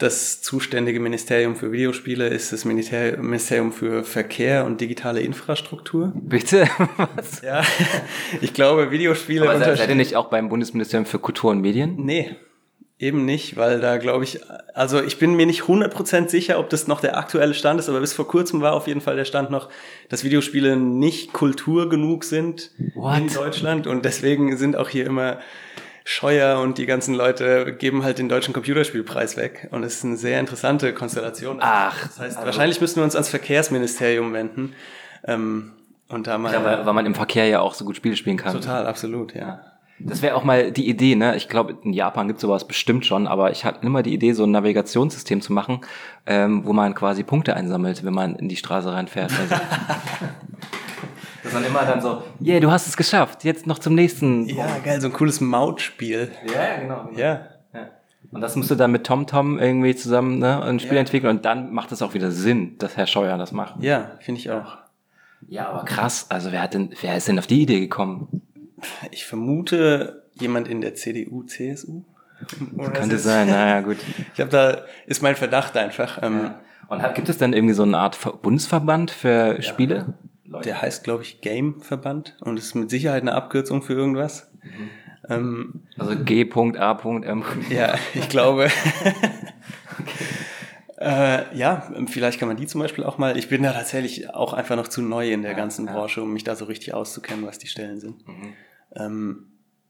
das 0.00 0.40
zuständige 0.40 0.98
Ministerium 0.98 1.56
für 1.56 1.72
Videospiele 1.72 2.28
ist 2.28 2.52
das 2.52 2.64
Ministerium 2.64 3.70
für 3.70 4.02
Verkehr 4.02 4.64
und 4.64 4.80
digitale 4.80 5.20
Infrastruktur. 5.20 6.12
Bitte? 6.14 6.66
Was? 7.16 7.42
Ja, 7.42 7.62
ich 8.40 8.54
glaube, 8.54 8.90
Videospiele. 8.90 9.48
Aber 9.48 9.76
seid 9.76 9.90
ihr 9.90 9.94
nicht 9.94 10.16
auch 10.16 10.30
beim 10.30 10.48
Bundesministerium 10.48 11.04
für 11.04 11.18
Kultur 11.18 11.50
und 11.50 11.60
Medien? 11.60 11.96
Nee, 11.98 12.34
Eben 13.00 13.24
nicht, 13.24 13.56
weil 13.56 13.80
da 13.80 13.96
glaube 13.96 14.24
ich, 14.24 14.40
also 14.74 15.02
ich 15.02 15.18
bin 15.18 15.32
mir 15.32 15.46
nicht 15.46 15.62
100% 15.62 16.28
sicher, 16.28 16.58
ob 16.58 16.68
das 16.68 16.86
noch 16.86 17.00
der 17.00 17.16
aktuelle 17.16 17.54
Stand 17.54 17.80
ist, 17.80 17.88
aber 17.88 17.98
bis 18.00 18.12
vor 18.12 18.28
kurzem 18.28 18.60
war 18.60 18.74
auf 18.74 18.86
jeden 18.86 19.00
Fall 19.00 19.16
der 19.16 19.24
Stand 19.24 19.50
noch, 19.50 19.70
dass 20.10 20.22
Videospiele 20.22 20.76
nicht 20.76 21.32
Kultur 21.32 21.88
genug 21.88 22.24
sind 22.24 22.72
What? 22.94 23.18
in 23.18 23.32
Deutschland 23.32 23.86
und 23.86 24.04
deswegen 24.04 24.54
sind 24.58 24.76
auch 24.76 24.90
hier 24.90 25.06
immer 25.06 25.38
Scheuer 26.04 26.60
und 26.60 26.76
die 26.76 26.84
ganzen 26.84 27.14
Leute 27.14 27.74
geben 27.74 28.04
halt 28.04 28.18
den 28.18 28.28
deutschen 28.28 28.52
Computerspielpreis 28.52 29.38
weg 29.38 29.68
und 29.70 29.82
es 29.82 29.94
ist 29.94 30.04
eine 30.04 30.18
sehr 30.18 30.38
interessante 30.38 30.92
Konstellation. 30.92 31.56
Ach. 31.62 31.98
Das 32.02 32.18
heißt, 32.18 32.36
also 32.36 32.44
wahrscheinlich 32.44 32.82
müssten 32.82 33.00
wir 33.00 33.04
uns 33.04 33.14
ans 33.14 33.30
Verkehrsministerium 33.30 34.34
wenden. 34.34 34.74
Ähm, 35.24 35.72
und 36.08 36.26
da 36.26 36.36
mal, 36.36 36.52
ja, 36.52 36.62
weil, 36.62 36.84
weil 36.84 36.92
man 36.92 37.06
im 37.06 37.14
Verkehr 37.14 37.46
ja 37.46 37.60
auch 37.60 37.72
so 37.72 37.86
gut 37.86 37.96
Spiele 37.96 38.16
spielen 38.16 38.36
kann. 38.36 38.52
Total, 38.52 38.86
absolut, 38.86 39.34
ja. 39.34 39.69
Das 40.02 40.22
wäre 40.22 40.34
auch 40.34 40.44
mal 40.44 40.72
die 40.72 40.88
Idee, 40.88 41.14
ne? 41.14 41.36
Ich 41.36 41.48
glaube, 41.48 41.76
in 41.82 41.92
Japan 41.92 42.28
gibt 42.28 42.40
sowas 42.40 42.66
bestimmt 42.66 43.04
schon, 43.04 43.26
aber 43.26 43.50
ich 43.50 43.64
hatte 43.64 43.84
immer 43.86 44.02
die 44.02 44.14
Idee, 44.14 44.32
so 44.32 44.44
ein 44.44 44.50
Navigationssystem 44.50 45.40
zu 45.40 45.52
machen, 45.52 45.80
ähm, 46.26 46.64
wo 46.64 46.72
man 46.72 46.94
quasi 46.94 47.22
Punkte 47.22 47.54
einsammelt, 47.54 48.04
wenn 48.04 48.14
man 48.14 48.36
in 48.36 48.48
die 48.48 48.56
Straße 48.56 48.92
reinfährt. 48.92 49.32
Also, 49.38 49.54
dass 51.42 51.52
man 51.52 51.64
immer 51.64 51.80
dann 51.84 52.00
so, 52.00 52.22
yeah, 52.44 52.60
du 52.60 52.70
hast 52.70 52.86
es 52.86 52.96
geschafft, 52.96 53.44
jetzt 53.44 53.66
noch 53.66 53.78
zum 53.78 53.94
nächsten. 53.94 54.48
Ja, 54.48 54.78
geil, 54.82 55.00
so 55.00 55.08
ein 55.08 55.12
cooles 55.12 55.40
Mautspiel. 55.40 56.30
Ja, 56.52 56.80
genau. 56.80 57.04
genau. 57.04 57.18
Ja. 57.18 57.46
ja. 57.74 57.88
Und 58.30 58.40
das 58.40 58.56
musst 58.56 58.70
du 58.70 58.74
dann 58.76 58.92
mit 58.92 59.06
TomTom 59.06 59.58
irgendwie 59.58 59.94
zusammen 59.94 60.38
ne, 60.38 60.62
ein 60.62 60.80
Spiel 60.80 60.94
ja. 60.94 61.00
entwickeln 61.00 61.36
und 61.36 61.44
dann 61.44 61.72
macht 61.72 61.92
es 61.92 62.00
auch 62.00 62.14
wieder 62.14 62.30
Sinn, 62.30 62.76
dass 62.78 62.96
Herr 62.96 63.06
Scheuer 63.06 63.36
das 63.38 63.52
macht. 63.52 63.82
Ja, 63.82 64.12
finde 64.20 64.40
ich 64.40 64.50
auch. 64.50 64.78
Ja, 65.48 65.68
aber 65.68 65.84
krass. 65.84 66.26
Also 66.28 66.52
wer 66.52 66.62
hat 66.62 66.74
denn, 66.74 66.94
wer 67.00 67.16
ist 67.16 67.28
denn 67.28 67.38
auf 67.38 67.46
die 67.46 67.62
Idee 67.62 67.80
gekommen? 67.80 68.42
Ich 69.10 69.24
vermute 69.24 70.24
jemand 70.34 70.68
in 70.68 70.80
der 70.80 70.94
CDU, 70.94 71.42
CSU. 71.44 72.02
Das 72.72 72.92
könnte 72.94 73.18
sein, 73.18 73.48
naja, 73.48 73.80
gut. 73.80 73.98
Ich 74.34 74.40
habe 74.40 74.50
da, 74.50 74.84
ist 75.06 75.22
mein 75.22 75.36
Verdacht 75.36 75.76
einfach. 75.76 76.22
Ähm, 76.22 76.40
ja. 76.44 76.60
Und 76.88 77.14
gibt 77.14 77.28
es 77.28 77.38
dann 77.38 77.52
irgendwie 77.52 77.74
so 77.74 77.82
eine 77.82 77.98
Art 77.98 78.18
Bundesverband 78.42 79.10
für 79.10 79.56
ja. 79.56 79.62
Spiele? 79.62 80.14
Leute. 80.44 80.68
Der 80.68 80.82
heißt, 80.82 81.04
glaube 81.04 81.22
ich, 81.22 81.40
Game-Verband 81.40 82.36
und 82.40 82.58
ist 82.58 82.74
mit 82.74 82.90
Sicherheit 82.90 83.22
eine 83.22 83.34
Abkürzung 83.34 83.82
für 83.82 83.92
irgendwas. 83.92 84.50
Mhm. 84.62 84.90
Ähm, 85.28 85.82
also 85.96 86.16
G.A.M. 86.16 87.44
Ja, 87.70 87.94
ich 88.14 88.28
glaube. 88.28 88.68
Äh, 91.02 91.56
ja, 91.56 91.90
vielleicht 92.08 92.38
kann 92.38 92.48
man 92.48 92.58
die 92.58 92.66
zum 92.66 92.78
Beispiel 92.82 93.04
auch 93.04 93.16
mal. 93.16 93.38
Ich 93.38 93.48
bin 93.48 93.62
da 93.62 93.72
tatsächlich 93.72 94.34
auch 94.34 94.52
einfach 94.52 94.76
noch 94.76 94.86
zu 94.86 95.00
neu 95.00 95.32
in 95.32 95.40
der 95.40 95.52
ja, 95.52 95.56
ganzen 95.56 95.86
ja. 95.86 95.94
Branche, 95.94 96.20
um 96.20 96.30
mich 96.30 96.44
da 96.44 96.54
so 96.54 96.66
richtig 96.66 96.92
auszukennen, 96.92 97.46
was 97.46 97.56
die 97.56 97.68
Stellen 97.68 98.00
sind. 98.00 98.28
Mhm. 98.28 98.52
Ähm, 98.94 99.46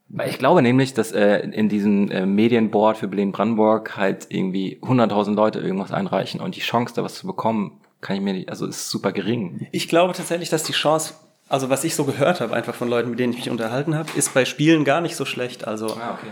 weil 0.08 0.28
ich 0.28 0.38
glaube 0.38 0.60
nämlich, 0.60 0.92
dass 0.92 1.12
äh, 1.12 1.38
in 1.38 1.68
diesem 1.68 2.10
äh, 2.10 2.26
Medienboard 2.26 2.98
für 2.98 3.08
Berlin-Brandenburg 3.08 3.96
halt 3.96 4.26
irgendwie 4.28 4.80
100.000 4.82 5.34
Leute 5.34 5.60
irgendwas 5.60 5.92
einreichen 5.92 6.40
und 6.40 6.56
die 6.56 6.60
Chance, 6.60 6.94
da 6.96 7.04
was 7.04 7.14
zu 7.14 7.26
bekommen, 7.26 7.80
kann 8.00 8.16
ich 8.16 8.22
mir 8.22 8.32
nicht, 8.32 8.48
also 8.48 8.66
ist 8.66 8.90
super 8.90 9.12
gering. 9.12 9.68
Ich 9.70 9.88
glaube 9.88 10.12
tatsächlich, 10.14 10.48
dass 10.48 10.64
die 10.64 10.72
Chance, 10.72 11.14
also 11.48 11.70
was 11.70 11.84
ich 11.84 11.94
so 11.94 12.04
gehört 12.04 12.40
habe, 12.40 12.54
einfach 12.54 12.74
von 12.74 12.88
Leuten, 12.88 13.10
mit 13.10 13.20
denen 13.20 13.32
ich 13.32 13.38
mich 13.38 13.50
unterhalten 13.50 13.94
habe, 13.94 14.08
ist 14.16 14.34
bei 14.34 14.44
Spielen 14.44 14.84
gar 14.84 15.00
nicht 15.00 15.14
so 15.14 15.24
schlecht. 15.24 15.68
Also 15.68 15.86
ah, 15.86 16.18
okay 16.18 16.30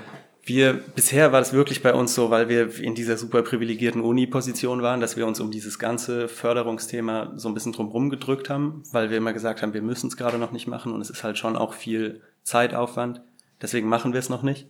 wir, 0.49 0.73
bisher 0.95 1.33
war 1.33 1.41
das 1.41 1.53
wirklich 1.53 1.83
bei 1.83 1.93
uns 1.93 2.15
so, 2.15 2.31
weil 2.31 2.49
wir 2.49 2.79
in 2.79 2.95
dieser 2.95 3.17
super 3.17 3.43
privilegierten 3.43 4.01
Uni-Position 4.01 4.83
waren, 4.83 5.01
dass 5.01 5.17
wir 5.17 5.27
uns 5.27 5.41
um 5.41 5.51
dieses 5.51 5.79
ganze 5.79 6.29
Förderungsthema 6.29 7.33
so 7.37 7.49
ein 7.49 7.55
bisschen 7.55 7.73
drumherum 7.73 8.11
gedrückt 8.11 8.49
haben, 8.49 8.83
weil 8.93 9.11
wir 9.11 9.19
immer 9.19 9.33
gesagt 9.33 9.63
haben, 9.63 9.75
wir 9.75 9.83
müssen 9.83 10.09
es 10.09 10.17
gerade 10.17 10.39
noch 10.39 10.53
nicht 10.53 10.67
machen 10.67 10.93
und 10.93 11.01
es 11.01 11.11
ist 11.11 11.23
halt 11.23 11.39
schon 11.39 11.57
auch 11.57 11.75
viel 11.75 12.23
Zeitaufwand. 12.49 13.21
Deswegen 13.61 13.89
machen 13.89 14.13
wir 14.13 14.21
es 14.21 14.29
noch 14.29 14.43
nicht. 14.43 14.69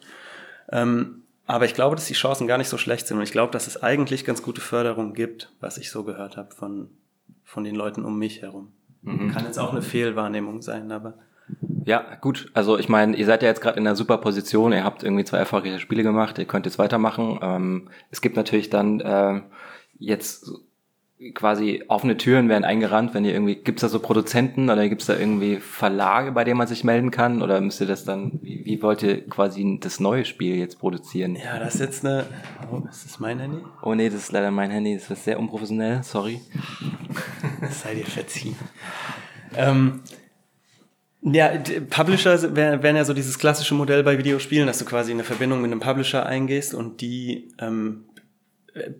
Ähm, 0.70 1.22
aber 1.46 1.64
ich 1.64 1.74
glaube, 1.74 1.96
dass 1.96 2.06
die 2.06 2.14
Chancen 2.14 2.46
gar 2.46 2.58
nicht 2.58 2.68
so 2.68 2.76
schlecht 2.76 3.06
sind 3.06 3.16
und 3.16 3.22
ich 3.22 3.32
glaube, 3.32 3.52
dass 3.52 3.66
es 3.66 3.82
eigentlich 3.82 4.24
ganz 4.24 4.42
gute 4.42 4.60
Förderung 4.60 5.14
gibt, 5.14 5.52
was 5.60 5.78
ich 5.78 5.90
so 5.90 6.04
gehört 6.04 6.36
habe 6.36 6.54
von, 6.54 6.90
von 7.44 7.64
den 7.64 7.74
Leuten 7.74 8.04
um 8.04 8.18
mich 8.18 8.42
herum. 8.42 8.72
Mhm. 9.02 9.32
Kann 9.32 9.44
jetzt 9.44 9.58
auch 9.58 9.72
eine 9.72 9.80
Fehlwahrnehmung 9.82 10.60
sein, 10.60 10.92
aber 10.92 11.14
ja, 11.84 12.16
gut. 12.20 12.50
Also 12.52 12.78
ich 12.78 12.90
meine, 12.90 13.16
ihr 13.16 13.24
seid 13.24 13.42
ja 13.42 13.48
jetzt 13.48 13.62
gerade 13.62 13.78
in 13.78 13.86
einer 13.86 13.96
super 13.96 14.18
Position. 14.18 14.72
Ihr 14.72 14.84
habt 14.84 15.02
irgendwie 15.02 15.24
zwei 15.24 15.38
erfolgreiche 15.38 15.78
Spiele 15.78 16.02
gemacht. 16.02 16.38
Ihr 16.38 16.44
könnt 16.44 16.66
jetzt 16.66 16.78
weitermachen. 16.78 17.38
Ähm, 17.40 17.88
es 18.10 18.20
gibt 18.20 18.36
natürlich 18.36 18.68
dann 18.68 19.00
äh, 19.00 19.40
jetzt 19.98 20.52
quasi 21.34 21.82
offene 21.88 22.16
Türen 22.16 22.48
werden 22.48 22.64
eingerannt, 22.64 23.12
wenn 23.12 23.24
ihr 23.24 23.32
irgendwie, 23.32 23.56
gibt's 23.56 23.82
da 23.82 23.88
so 23.88 23.98
Produzenten 23.98 24.70
oder 24.70 24.88
gibt's 24.88 25.06
da 25.06 25.16
irgendwie 25.18 25.56
Verlage, 25.56 26.30
bei 26.32 26.44
denen 26.44 26.58
man 26.58 26.68
sich 26.68 26.84
melden 26.84 27.10
kann? 27.10 27.42
Oder 27.42 27.60
müsst 27.60 27.80
ihr 27.80 27.88
das 27.88 28.04
dann, 28.04 28.38
wie, 28.42 28.64
wie 28.64 28.80
wollt 28.82 29.02
ihr 29.02 29.26
quasi 29.28 29.78
das 29.80 29.98
neue 29.98 30.24
Spiel 30.24 30.56
jetzt 30.56 30.78
produzieren? 30.78 31.34
Ja, 31.36 31.58
das 31.58 31.74
ist 31.74 31.80
jetzt 31.80 32.06
eine. 32.06 32.26
Oh, 32.70 32.82
ist 32.88 33.04
das 33.04 33.18
mein 33.18 33.40
Handy? 33.40 33.58
Oh 33.82 33.94
nee, 33.94 34.08
das 34.08 34.20
ist 34.20 34.32
leider 34.32 34.50
mein 34.52 34.70
Handy, 34.70 34.94
das 34.94 35.10
ist 35.10 35.24
sehr 35.24 35.38
unprofessionell, 35.38 36.02
sorry. 36.02 36.40
Das 37.60 37.80
sei 37.82 37.94
dir 37.96 38.04
verziehen. 38.06 38.54
Ähm, 39.56 40.02
ja, 41.22 41.50
Publisher 41.90 42.54
wär- 42.54 42.82
wären 42.82 42.94
ja 42.96 43.04
so 43.04 43.12
dieses 43.12 43.38
klassische 43.38 43.74
Modell 43.74 44.04
bei 44.04 44.16
Videospielen, 44.18 44.66
dass 44.68 44.78
du 44.78 44.84
quasi 44.84 45.10
eine 45.10 45.24
Verbindung 45.24 45.60
mit 45.60 45.72
einem 45.72 45.80
Publisher 45.80 46.24
eingehst 46.26 46.74
und 46.74 47.00
die 47.00 47.48
ähm, 47.58 48.04
äh, 48.74 48.90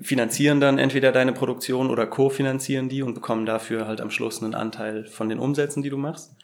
finanzieren 0.00 0.60
dann 0.60 0.78
entweder 0.78 1.12
deine 1.12 1.32
Produktion 1.32 1.90
oder 1.90 2.06
kofinanzieren 2.06 2.88
die 2.88 3.02
und 3.02 3.14
bekommen 3.14 3.46
dafür 3.46 3.86
halt 3.86 4.00
am 4.00 4.10
Schluss 4.10 4.42
einen 4.42 4.54
Anteil 4.54 5.04
von 5.06 5.28
den 5.28 5.38
Umsätzen, 5.38 5.82
die 5.82 5.90
du 5.90 5.96
machst. 5.96 6.36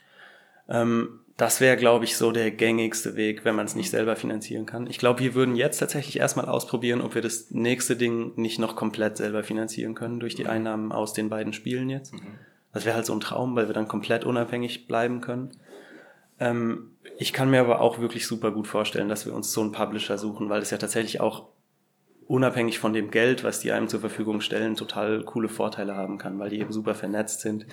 Ähm, 0.69 1.21
das 1.37 1.61
wäre, 1.61 1.79
glaube 1.79 2.05
ich, 2.05 2.19
so 2.19 2.33
der 2.33 2.51
gängigste 2.51 3.17
Weg, 3.17 3.47
wenn 3.47 3.55
man 3.55 3.65
es 3.65 3.75
nicht 3.75 3.91
selber 3.91 4.15
finanzieren 4.15 4.67
kann. 4.67 4.87
Ich 4.87 4.99
glaube, 4.99 5.21
wir 5.21 5.35
würden 5.35 5.57
jetzt 5.57 5.79
tatsächlich 5.79 6.19
erstmal 6.19 6.45
ausprobieren, 6.45 7.01
ob 7.01 7.15
wir 7.15 7.23
das 7.23 7.51
nächste 7.51 7.97
Ding 7.97 8.33
nicht 8.37 8.59
noch 8.59 8.77
komplett 8.77 9.17
selber 9.17 9.43
finanzieren 9.43 9.95
können 9.95 10.21
durch 10.21 10.35
die 10.35 10.47
Einnahmen 10.47 10.93
aus 10.93 11.15
den 11.15 11.31
beiden 11.31 11.55
Spielen 11.55 11.89
jetzt. 11.89 12.13
Das 12.75 12.85
wäre 12.85 12.95
halt 12.95 13.07
so 13.07 13.15
ein 13.15 13.21
Traum, 13.21 13.57
weil 13.57 13.69
wir 13.69 13.75
dann 13.75 13.89
komplett 13.89 14.25
unabhängig 14.25 14.87
bleiben 14.87 15.23
können. 15.23 15.51
Ähm, 16.39 16.91
ich 17.17 17.33
kann 17.33 17.51
mir 17.51 17.61
aber 17.61 17.81
auch 17.81 18.01
wirklich 18.01 18.27
super 18.27 18.51
gut 18.51 18.67
vorstellen, 18.67 19.09
dass 19.09 19.25
wir 19.25 19.35
uns 19.35 19.51
so 19.53 19.63
einen 19.63 19.73
Publisher 19.73 20.19
suchen, 20.19 20.51
weil 20.51 20.61
es 20.61 20.71
ja 20.71 20.79
tatsächlich 20.79 21.21
auch 21.21 21.47
unabhängig 22.31 22.79
von 22.79 22.93
dem 22.93 23.11
Geld, 23.11 23.43
was 23.43 23.59
die 23.59 23.73
einem 23.73 23.89
zur 23.89 23.99
Verfügung 23.99 24.41
stellen, 24.41 24.77
total 24.77 25.25
coole 25.25 25.49
Vorteile 25.49 25.97
haben 25.97 26.17
kann, 26.17 26.39
weil 26.39 26.51
die 26.51 26.61
eben 26.61 26.73
super 26.73 26.95
vernetzt 26.95 27.41
sind, 27.41 27.67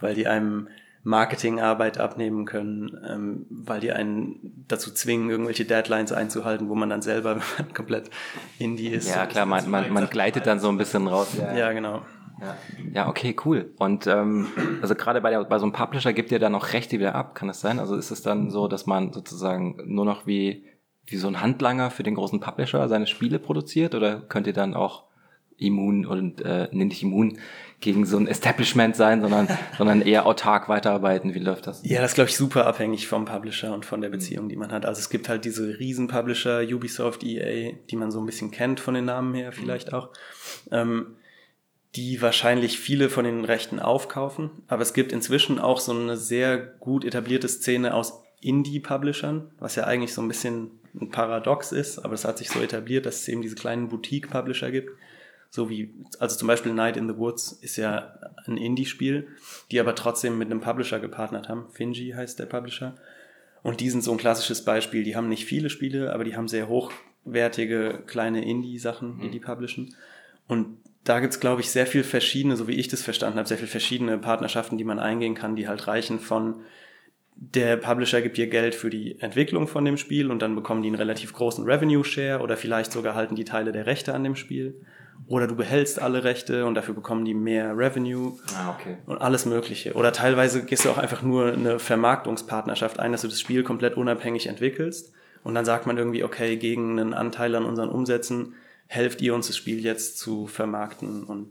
weil 0.00 0.14
die 0.14 0.26
einem 0.26 0.68
Marketingarbeit 1.02 1.98
abnehmen 1.98 2.46
können, 2.46 2.98
ähm, 3.06 3.46
weil 3.50 3.80
die 3.80 3.92
einen 3.92 4.64
dazu 4.66 4.92
zwingen, 4.92 5.28
irgendwelche 5.28 5.66
Deadlines 5.66 6.12
einzuhalten, 6.12 6.70
wo 6.70 6.74
man 6.74 6.88
dann 6.88 7.02
selber 7.02 7.36
wenn 7.58 7.66
man 7.66 7.74
komplett 7.74 8.10
Indie 8.58 8.88
ist. 8.88 9.14
Ja, 9.14 9.26
klar, 9.26 9.44
man, 9.44 9.68
man, 9.70 9.92
man 9.92 10.08
gleitet 10.08 10.46
dann 10.46 10.58
so 10.58 10.70
ein 10.70 10.78
bisschen 10.78 11.06
raus. 11.06 11.36
Ja, 11.38 11.72
genau. 11.72 12.02
Ja. 12.40 12.56
ja, 12.94 13.08
okay, 13.08 13.36
cool. 13.44 13.74
Und 13.78 14.06
ähm, 14.06 14.46
also 14.80 14.94
gerade 14.94 15.20
bei, 15.20 15.30
der, 15.30 15.44
bei 15.44 15.58
so 15.58 15.66
einem 15.66 15.72
Publisher 15.72 16.14
gibt 16.14 16.32
ihr 16.32 16.38
dann 16.38 16.54
auch 16.54 16.72
Rechte 16.72 16.98
wieder 16.98 17.14
ab, 17.14 17.34
kann 17.34 17.48
das 17.48 17.60
sein? 17.60 17.78
Also 17.78 17.94
ist 17.96 18.10
es 18.10 18.22
dann 18.22 18.50
so, 18.50 18.68
dass 18.68 18.86
man 18.86 19.12
sozusagen 19.12 19.76
nur 19.84 20.04
noch 20.04 20.26
wie, 20.26 20.64
wie 21.10 21.16
so 21.16 21.28
ein 21.28 21.40
Handlanger 21.40 21.90
für 21.90 22.02
den 22.02 22.14
großen 22.14 22.40
Publisher 22.40 22.88
seine 22.88 23.06
Spiele 23.06 23.38
produziert 23.38 23.94
oder 23.94 24.20
könnt 24.20 24.46
ihr 24.46 24.52
dann 24.52 24.74
auch 24.74 25.04
immun 25.58 26.06
und 26.06 26.40
äh, 26.40 26.68
nee, 26.70 26.84
nicht 26.84 27.02
immun 27.02 27.38
gegen 27.80 28.06
so 28.06 28.16
ein 28.16 28.26
Establishment 28.26 28.96
sein, 28.96 29.20
sondern, 29.20 29.48
sondern 29.78 30.02
eher 30.02 30.26
autark 30.26 30.68
weiterarbeiten? 30.68 31.34
Wie 31.34 31.40
läuft 31.40 31.66
das? 31.66 31.82
Ja, 31.84 32.00
das 32.00 32.12
ist, 32.12 32.14
glaube 32.14 32.30
ich, 32.30 32.36
super 32.36 32.66
abhängig 32.66 33.08
vom 33.08 33.24
Publisher 33.24 33.74
und 33.74 33.84
von 33.84 34.00
der 34.00 34.08
Beziehung, 34.08 34.48
die 34.48 34.56
man 34.56 34.72
hat. 34.72 34.86
Also 34.86 35.00
es 35.00 35.10
gibt 35.10 35.28
halt 35.28 35.44
diese 35.44 35.78
Riesen-Publisher, 35.78 36.62
Ubisoft, 36.62 37.24
EA, 37.24 37.72
die 37.90 37.96
man 37.96 38.10
so 38.10 38.20
ein 38.20 38.26
bisschen 38.26 38.50
kennt 38.50 38.80
von 38.80 38.94
den 38.94 39.04
Namen 39.04 39.34
her 39.34 39.52
vielleicht 39.52 39.92
auch, 39.92 40.10
ähm, 40.70 41.16
die 41.96 42.20
wahrscheinlich 42.22 42.78
viele 42.78 43.08
von 43.08 43.24
den 43.24 43.44
Rechten 43.44 43.80
aufkaufen. 43.80 44.50
Aber 44.68 44.82
es 44.82 44.92
gibt 44.92 45.12
inzwischen 45.12 45.58
auch 45.58 45.80
so 45.80 45.92
eine 45.92 46.16
sehr 46.16 46.58
gut 46.58 47.04
etablierte 47.04 47.48
Szene 47.48 47.94
aus 47.94 48.22
Indie-Publishern, 48.40 49.50
was 49.58 49.74
ja 49.74 49.84
eigentlich 49.84 50.14
so 50.14 50.22
ein 50.22 50.28
bisschen 50.28 50.77
ein 51.00 51.10
Paradox 51.10 51.72
ist, 51.72 51.98
aber 51.98 52.14
es 52.14 52.24
hat 52.24 52.38
sich 52.38 52.50
so 52.50 52.60
etabliert, 52.60 53.06
dass 53.06 53.22
es 53.22 53.28
eben 53.28 53.42
diese 53.42 53.56
kleinen 53.56 53.88
Boutique-Publisher 53.88 54.70
gibt. 54.70 54.90
So 55.50 55.70
wie, 55.70 55.94
also 56.18 56.36
zum 56.36 56.48
Beispiel 56.48 56.74
Night 56.74 56.96
in 56.96 57.08
the 57.08 57.16
Woods 57.16 57.52
ist 57.52 57.76
ja 57.76 58.18
ein 58.46 58.56
Indie-Spiel, 58.56 59.28
die 59.70 59.80
aber 59.80 59.94
trotzdem 59.94 60.36
mit 60.36 60.50
einem 60.50 60.60
Publisher 60.60 61.00
gepartnert 61.00 61.48
haben. 61.48 61.66
Finji 61.72 62.10
heißt 62.10 62.38
der 62.38 62.46
Publisher. 62.46 62.96
Und 63.62 63.80
die 63.80 63.90
sind 63.90 64.04
so 64.04 64.12
ein 64.12 64.18
klassisches 64.18 64.64
Beispiel. 64.64 65.04
Die 65.04 65.16
haben 65.16 65.28
nicht 65.28 65.46
viele 65.46 65.70
Spiele, 65.70 66.12
aber 66.12 66.24
die 66.24 66.36
haben 66.36 66.48
sehr 66.48 66.68
hochwertige 66.68 68.02
kleine 68.06 68.44
Indie-Sachen, 68.44 69.20
die 69.20 69.30
die 69.30 69.40
publishen. 69.40 69.94
Und 70.46 70.78
da 71.04 71.20
gibt's 71.20 71.40
glaube 71.40 71.62
ich, 71.62 71.70
sehr 71.70 71.86
viel 71.86 72.04
verschiedene, 72.04 72.56
so 72.56 72.68
wie 72.68 72.74
ich 72.74 72.88
das 72.88 73.02
verstanden 73.02 73.38
habe, 73.38 73.48
sehr 73.48 73.58
viel 73.58 73.66
verschiedene 73.66 74.18
Partnerschaften, 74.18 74.76
die 74.76 74.84
man 74.84 74.98
eingehen 74.98 75.34
kann, 75.34 75.56
die 75.56 75.66
halt 75.66 75.86
reichen 75.86 76.20
von 76.20 76.62
der 77.40 77.76
Publisher 77.76 78.20
gibt 78.20 78.36
dir 78.36 78.48
Geld 78.48 78.74
für 78.74 78.90
die 78.90 79.20
Entwicklung 79.20 79.68
von 79.68 79.84
dem 79.84 79.96
Spiel 79.96 80.30
und 80.30 80.42
dann 80.42 80.56
bekommen 80.56 80.82
die 80.82 80.88
einen 80.88 80.96
relativ 80.96 81.32
großen 81.32 81.64
Revenue 81.64 82.04
Share 82.04 82.40
oder 82.40 82.56
vielleicht 82.56 82.90
sogar 82.90 83.14
halten 83.14 83.36
die 83.36 83.44
Teile 83.44 83.70
der 83.70 83.86
Rechte 83.86 84.12
an 84.12 84.24
dem 84.24 84.34
Spiel. 84.34 84.80
Oder 85.26 85.46
du 85.46 85.54
behältst 85.54 86.00
alle 86.00 86.24
Rechte 86.24 86.64
und 86.64 86.74
dafür 86.74 86.94
bekommen 86.94 87.24
die 87.24 87.34
mehr 87.34 87.76
Revenue 87.76 88.34
Ah, 88.56 88.70
okay. 88.70 88.96
und 89.06 89.18
alles 89.18 89.46
Mögliche. 89.46 89.94
Oder 89.94 90.12
teilweise 90.12 90.64
gehst 90.64 90.84
du 90.84 90.90
auch 90.90 90.98
einfach 90.98 91.22
nur 91.22 91.52
eine 91.52 91.78
Vermarktungspartnerschaft 91.78 92.98
ein, 92.98 93.12
dass 93.12 93.22
du 93.22 93.28
das 93.28 93.40
Spiel 93.40 93.62
komplett 93.62 93.96
unabhängig 93.96 94.46
entwickelst. 94.46 95.12
Und 95.44 95.54
dann 95.54 95.64
sagt 95.64 95.86
man 95.86 95.96
irgendwie, 95.96 96.24
okay, 96.24 96.56
gegen 96.56 96.98
einen 96.98 97.14
Anteil 97.14 97.54
an 97.54 97.64
unseren 97.64 97.88
Umsätzen 97.88 98.54
helft 98.86 99.20
ihr 99.20 99.34
uns 99.34 99.46
das 99.48 99.56
Spiel 99.56 99.80
jetzt 99.80 100.18
zu 100.18 100.46
vermarkten 100.46 101.24
und 101.24 101.50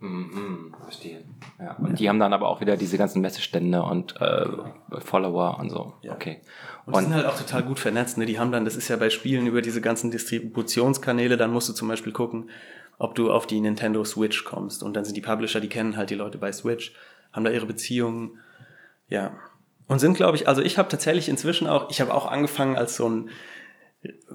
Mhm, 0.00 0.74
verstehe. 0.82 1.24
Ja. 1.58 1.76
Und 1.76 1.98
die 1.98 2.08
haben 2.08 2.18
dann 2.18 2.32
aber 2.32 2.48
auch 2.48 2.60
wieder 2.60 2.76
diese 2.76 2.98
ganzen 2.98 3.22
Messestände 3.22 3.82
und 3.82 4.20
äh, 4.20 4.46
Follower 5.00 5.58
und 5.58 5.70
so. 5.70 5.94
Ja. 6.02 6.12
Okay. 6.12 6.40
Und 6.84 6.96
die 6.96 7.04
sind 7.04 7.14
halt 7.14 7.26
auch 7.26 7.36
total 7.36 7.62
gut 7.62 7.78
vernetzt. 7.78 8.18
Ne? 8.18 8.26
Die 8.26 8.38
haben 8.38 8.52
dann, 8.52 8.64
das 8.64 8.76
ist 8.76 8.88
ja 8.88 8.96
bei 8.96 9.10
Spielen 9.10 9.46
über 9.46 9.62
diese 9.62 9.80
ganzen 9.80 10.10
Distributionskanäle, 10.10 11.36
dann 11.36 11.52
musst 11.52 11.68
du 11.68 11.72
zum 11.72 11.88
Beispiel 11.88 12.12
gucken, 12.12 12.50
ob 12.98 13.14
du 13.14 13.32
auf 13.32 13.46
die 13.46 13.60
Nintendo 13.60 14.04
Switch 14.04 14.44
kommst. 14.44 14.82
Und 14.82 14.94
dann 14.94 15.04
sind 15.04 15.16
die 15.16 15.22
Publisher, 15.22 15.60
die 15.60 15.68
kennen 15.68 15.96
halt 15.96 16.10
die 16.10 16.14
Leute 16.14 16.38
bei 16.38 16.52
Switch, 16.52 16.94
haben 17.32 17.44
da 17.44 17.50
ihre 17.50 17.66
Beziehungen. 17.66 18.38
Ja. 19.08 19.32
Und 19.88 19.98
sind, 19.98 20.16
glaube 20.16 20.36
ich, 20.36 20.48
also 20.48 20.62
ich 20.62 20.78
habe 20.78 20.88
tatsächlich 20.88 21.28
inzwischen 21.28 21.66
auch, 21.66 21.90
ich 21.90 22.00
habe 22.00 22.12
auch 22.12 22.26
angefangen 22.26 22.76
als 22.76 22.96
so 22.96 23.08
ein, 23.08 23.30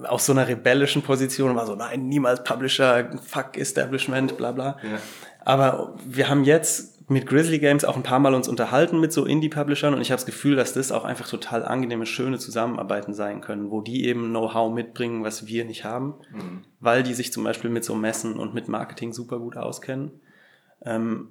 aus 0.04 0.26
so 0.26 0.32
einer 0.32 0.48
rebellischen 0.48 1.02
Position 1.02 1.50
und 1.50 1.56
war 1.56 1.66
so, 1.66 1.74
nein, 1.74 2.08
niemals 2.08 2.44
Publisher, 2.44 3.10
fuck 3.24 3.56
Establishment, 3.56 4.36
bla 4.36 4.52
bla. 4.52 4.78
Ja. 4.82 4.98
Aber 5.44 5.94
wir 6.06 6.28
haben 6.28 6.44
jetzt 6.44 6.92
mit 7.10 7.26
Grizzly 7.26 7.58
Games 7.58 7.84
auch 7.84 7.96
ein 7.96 8.02
paar 8.02 8.20
Mal 8.20 8.34
uns 8.34 8.48
unterhalten 8.48 9.00
mit 9.00 9.12
so 9.12 9.24
Indie-Publishern 9.24 9.92
und 9.92 10.00
ich 10.00 10.10
habe 10.10 10.18
das 10.18 10.26
Gefühl, 10.26 10.56
dass 10.56 10.72
das 10.72 10.92
auch 10.92 11.04
einfach 11.04 11.28
total 11.28 11.64
angenehme, 11.64 12.06
schöne 12.06 12.38
Zusammenarbeiten 12.38 13.12
sein 13.12 13.40
können, 13.40 13.70
wo 13.70 13.80
die 13.80 14.06
eben 14.06 14.30
Know-how 14.30 14.72
mitbringen, 14.72 15.24
was 15.24 15.46
wir 15.46 15.64
nicht 15.64 15.84
haben, 15.84 16.14
weil 16.80 17.02
die 17.02 17.14
sich 17.14 17.32
zum 17.32 17.44
Beispiel 17.44 17.70
mit 17.70 17.84
so 17.84 17.94
Messen 17.94 18.38
und 18.38 18.54
mit 18.54 18.68
Marketing 18.68 19.12
super 19.12 19.38
gut 19.38 19.56
auskennen. 19.56 20.20
Ähm, 20.84 21.28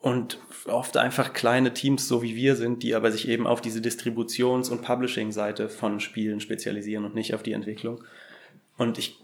und 0.00 0.38
oft 0.66 0.96
einfach 0.96 1.32
kleine 1.32 1.74
Teams, 1.74 2.06
so 2.06 2.22
wie 2.22 2.36
wir 2.36 2.54
sind, 2.54 2.84
die 2.84 2.94
aber 2.94 3.10
sich 3.10 3.28
eben 3.28 3.48
auf 3.48 3.60
diese 3.60 3.80
Distributions- 3.80 4.70
und 4.70 4.82
Publishing-Seite 4.82 5.68
von 5.68 5.98
Spielen 5.98 6.40
spezialisieren 6.40 7.04
und 7.04 7.16
nicht 7.16 7.34
auf 7.34 7.42
die 7.42 7.52
Entwicklung. 7.52 8.04
Und 8.76 8.98
ich, 8.98 9.18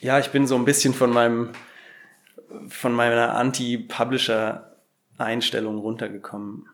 ja, 0.00 0.18
ich 0.18 0.30
bin 0.30 0.46
so 0.46 0.56
ein 0.56 0.64
bisschen 0.64 0.94
von 0.94 1.12
meinem, 1.12 1.50
von 2.68 2.92
meiner 2.92 3.34
Anti-Publisher-Einstellung 3.34 5.78
runtergekommen. 5.78 6.66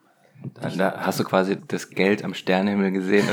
Da, 0.55 0.71
da 0.71 0.95
hast 1.01 1.21
du 1.21 1.25
quasi 1.25 1.59
das 1.69 1.91
Geld 1.91 2.25
am 2.25 2.33
Sternenhimmel 2.33 2.93
gesehen. 2.93 3.29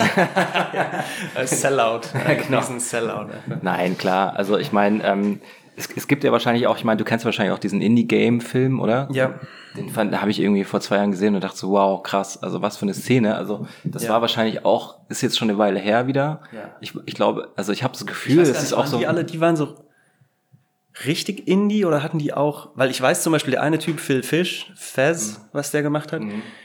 Als 1.36 1.62
Sellout. 1.62 2.02
Ja, 2.14 2.34
genau. 2.34 2.60
Diesen 2.60 2.82
Sellout. 2.82 3.28
Nein, 3.62 3.98
klar. 3.98 4.36
Also 4.36 4.58
ich 4.58 4.74
meine, 4.74 5.02
ähm, 5.06 5.40
es, 5.78 5.88
es 5.96 6.08
gibt 6.10 6.26
ja 6.26 6.34
wahrscheinlich 6.34 6.68
auch, 6.68 6.76
ich 6.78 6.84
meine, 6.84 6.98
du 6.98 7.06
kennst 7.06 7.24
wahrscheinlich 7.24 7.54
auch 7.54 7.60
diesen 7.60 7.80
Indie-Game-Film, 7.80 8.82
oder? 8.82 9.08
Ja. 9.14 9.36
Den 9.78 9.90
fand, 9.90 10.12
da 10.12 10.20
habe 10.22 10.32
ich 10.32 10.42
irgendwie 10.42 10.64
vor 10.66 10.82
zwei 10.82 10.98
Jahren 10.98 11.12
gesehen 11.12 11.36
und 11.36 11.44
dachte 11.44 11.56
so, 11.58 11.70
wow, 11.70 12.04
krass, 12.04 12.42
also 12.44 12.62
was 12.62 12.76
für 12.78 12.84
eine 12.84 12.94
Szene. 12.94 13.36
Also 13.36 13.68
das 13.86 14.04
Ja. 14.04 14.10
war 14.10 14.20
wahrscheinlich 14.22 14.66
auch, 14.66 14.98
ist 15.08 15.22
jetzt 15.22 15.38
schon 15.38 15.50
eine 15.50 15.58
Weile 15.60 15.80
her 15.80 16.08
wieder. 16.08 16.42
Ja. 16.52 16.72
Ich, 16.82 16.94
ich 17.06 17.14
glaube, 17.14 17.54
also 17.56 17.72
ich 17.72 17.84
habe 17.84 17.94
das 17.94 18.06
Gefühl, 18.06 18.44
gar 18.44 18.52
ist 18.52 18.74
auch 18.74 18.86
so. 18.86 18.98
Die 18.98 19.08
alle, 19.08 19.24
die 19.24 19.40
waren 19.40 19.56
so 19.56 19.76
richtig 21.06 21.48
Indie 21.48 21.86
oder 21.86 22.04
hatten 22.04 22.20
die 22.20 22.34
auch, 22.34 22.70
weil 22.76 22.90
ich 22.90 23.02
weiß 23.02 23.24
zum 23.24 23.34
Beispiel, 23.34 23.52
der 23.52 23.62
eine 23.62 23.80
Typ, 23.80 24.00
Phil 24.00 24.24
Fish, 24.24 24.72
Fez, 24.76 25.42
was 25.54 25.72
der 25.72 25.84
gemacht 25.84 26.12
hat, 26.12 26.22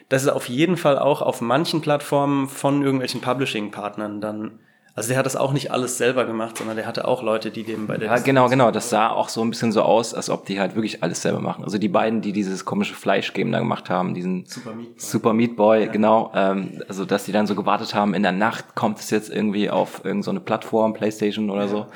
das 0.09 0.23
ist 0.23 0.29
auf 0.29 0.49
jeden 0.49 0.77
Fall 0.77 0.99
auch 0.99 1.23
auf 1.23 1.41
manchen 1.41 1.81
Plattformen 1.81 2.49
von 2.49 2.83
irgendwelchen 2.83 3.21
Publishing-Partnern 3.21 4.21
dann, 4.21 4.59
also 4.95 5.09
der 5.09 5.17
hat 5.17 5.25
das 5.25 5.37
auch 5.37 5.53
nicht 5.55 5.71
alles 5.71 5.97
selber 5.97 6.27
gemacht, 6.27 6.59
sondern 6.59 6.77
der 6.77 6.87
hatte 6.87 7.09
auch 7.09 7.23
Leute, 7.23 7.51
die 7.51 7.63
dem 7.63 7.87
bei 7.87 7.97
der 7.97 8.09
Ja, 8.09 8.19
genau, 8.19 8.51
genau. 8.51 8.71
Das 8.71 8.91
sah 8.91 9.09
auch 9.09 9.31
so 9.31 9.41
ein 9.41 9.49
bisschen 9.49 9.73
so 9.73 9.81
aus, 9.81 10.13
als 10.13 10.29
ob 10.29 10.45
die 10.45 10.61
halt 10.61 10.75
wirklich 10.75 11.03
alles 11.03 11.23
selber 11.23 11.41
machen. 11.41 11.65
Also 11.65 11.79
die 11.79 11.89
beiden, 11.89 12.21
die 12.21 12.33
dieses 12.33 12.67
komische 12.67 12.95
Fleischgame 12.95 13.51
da 13.53 13.61
gemacht 13.61 13.89
haben, 13.89 14.13
diesen 14.13 14.45
Super 14.45 14.75
Meat 14.75 14.89
Boy. 14.89 14.99
Super 14.99 15.33
Meat 15.33 15.57
Boy, 15.57 15.89
genau. 15.89 16.31
Ähm, 16.35 16.83
also 16.89 17.07
dass 17.07 17.25
die 17.25 17.33
dann 17.33 17.47
so 17.47 17.55
gewartet 17.55 17.95
haben, 17.95 18.13
in 18.13 18.23
der 18.23 18.33
Nacht 18.33 18.75
kommt 18.75 18.99
es 18.99 19.09
jetzt 19.09 19.31
irgendwie 19.31 19.71
auf 19.71 20.05
irgendeine 20.05 20.23
so 20.25 20.31
eine 20.31 20.41
Plattform, 20.41 20.93
Playstation 20.93 21.49
oder 21.49 21.69
so. 21.69 21.87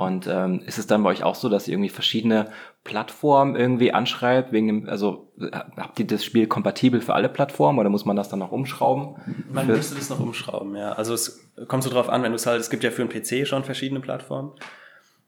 Und 0.00 0.26
ähm, 0.26 0.62
ist 0.64 0.78
es 0.78 0.86
dann 0.86 1.02
bei 1.02 1.10
euch 1.10 1.24
auch 1.24 1.34
so, 1.34 1.50
dass 1.50 1.68
ihr 1.68 1.74
irgendwie 1.74 1.90
verschiedene 1.90 2.46
Plattformen 2.84 3.54
irgendwie 3.54 3.92
anschreibt, 3.92 4.50
wegen 4.50 4.66
dem, 4.66 4.88
also 4.88 5.30
äh, 5.38 5.50
habt 5.76 6.00
ihr 6.00 6.06
das 6.06 6.24
Spiel 6.24 6.46
kompatibel 6.46 7.02
für 7.02 7.12
alle 7.12 7.28
Plattformen 7.28 7.78
oder 7.78 7.90
muss 7.90 8.06
man 8.06 8.16
das 8.16 8.30
dann 8.30 8.38
noch 8.38 8.50
umschrauben? 8.50 9.16
Man 9.52 9.66
Für- 9.66 9.72
müsste 9.72 9.96
das 9.96 10.08
noch 10.08 10.18
umschrauben, 10.18 10.74
ja. 10.74 10.92
Also 10.92 11.12
es 11.12 11.46
kommt 11.68 11.82
so 11.82 11.90
drauf 11.90 12.08
an, 12.08 12.22
wenn 12.22 12.32
du 12.32 12.36
es 12.36 12.46
halt, 12.46 12.62
es 12.62 12.70
gibt 12.70 12.82
ja 12.82 12.90
für 12.90 13.02
einen 13.02 13.10
PC 13.10 13.46
schon 13.46 13.62
verschiedene 13.62 14.00
Plattformen. 14.00 14.52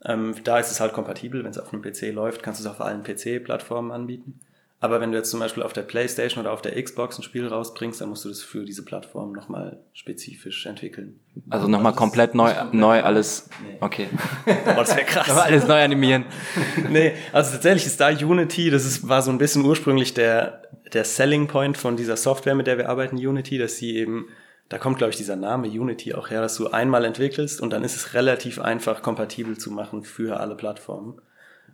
Ähm, 0.07 0.37
da 0.43 0.59
ist 0.59 0.71
es 0.71 0.81
halt 0.81 0.95
kompatibel, 0.95 1.45
wenn 1.45 1.51
es 1.51 1.59
auf 1.59 1.71
einem 1.71 1.83
PC 1.83 2.11
läuft, 2.11 2.43
kannst 2.43 2.59
du 2.59 2.65
es 2.67 2.71
auf 2.75 2.81
allen 2.81 3.03
PC-Plattformen 3.03 3.93
anbieten. 3.93 4.41
Aber 4.83 5.01
wenn 5.01 5.13
du 5.13 5.19
jetzt 5.19 5.31
zum 5.31 5.39
Beispiel 5.39 5.63
auf 5.63 5.73
der 5.73 5.83
Playstation 5.83 6.45
oder 6.45 6.53
auf 6.53 6.61
der 6.61 6.83
Xbox 6.83 7.17
ein 7.17 7.23
Spiel 7.23 7.47
rausbringst, 7.47 8.01
dann 8.01 8.09
musst 8.09 8.25
du 8.25 8.29
das 8.29 8.43
für 8.43 8.65
diese 8.65 8.85
Plattform 8.85 9.31
nochmal 9.31 9.79
spezifisch 9.93 10.67
entwickeln. 10.67 11.21
Also 11.51 11.69
nochmal 11.69 11.95
komplett 11.95 12.35
neu, 12.35 12.53
neu 12.73 13.01
alles. 13.01 13.49
Nee. 13.65 13.77
Okay. 13.79 14.09
Boah, 14.45 14.75
das 14.75 14.97
wäre 14.97 15.07
krass. 15.07 15.29
Nochmal 15.29 15.45
alles 15.45 15.69
neu 15.69 15.81
animieren. 15.81 16.25
nee, 16.91 17.13
also 17.33 17.53
tatsächlich 17.53 17.87
ist 17.87 18.01
da 18.01 18.09
Unity, 18.09 18.71
das 18.71 18.85
ist, 18.85 19.09
war 19.09 19.23
so 19.23 19.31
ein 19.31 19.39
bisschen 19.39 19.65
ursprünglich 19.65 20.15
der, 20.15 20.63
der 20.93 21.05
Selling 21.05 21.47
Point 21.47 21.79
von 21.79 21.97
dieser 21.97 22.17
Software, 22.17 22.57
mit 22.57 22.67
der 22.67 22.77
wir 22.77 22.89
arbeiten, 22.89 23.15
Unity, 23.15 23.59
dass 23.59 23.77
sie 23.77 23.97
eben, 23.97 24.31
da 24.69 24.79
kommt 24.79 24.99
glaube 24.99 25.13
ich 25.13 25.17
dieser 25.17 25.37
Name 25.37 25.69
Unity 25.69 26.13
auch 26.15 26.29
her, 26.29 26.41
dass 26.41 26.57
du 26.57 26.73
einmal 26.73 27.05
entwickelst 27.05 27.61
und 27.61 27.73
dann 27.73 27.85
ist 27.85 27.95
es 27.95 28.15
relativ 28.15 28.61
einfach 28.61 29.01
kompatibel 29.01 29.57
zu 29.57 29.71
machen 29.71 30.03
für 30.03 30.41
alle 30.41 30.57
Plattformen. 30.57 31.21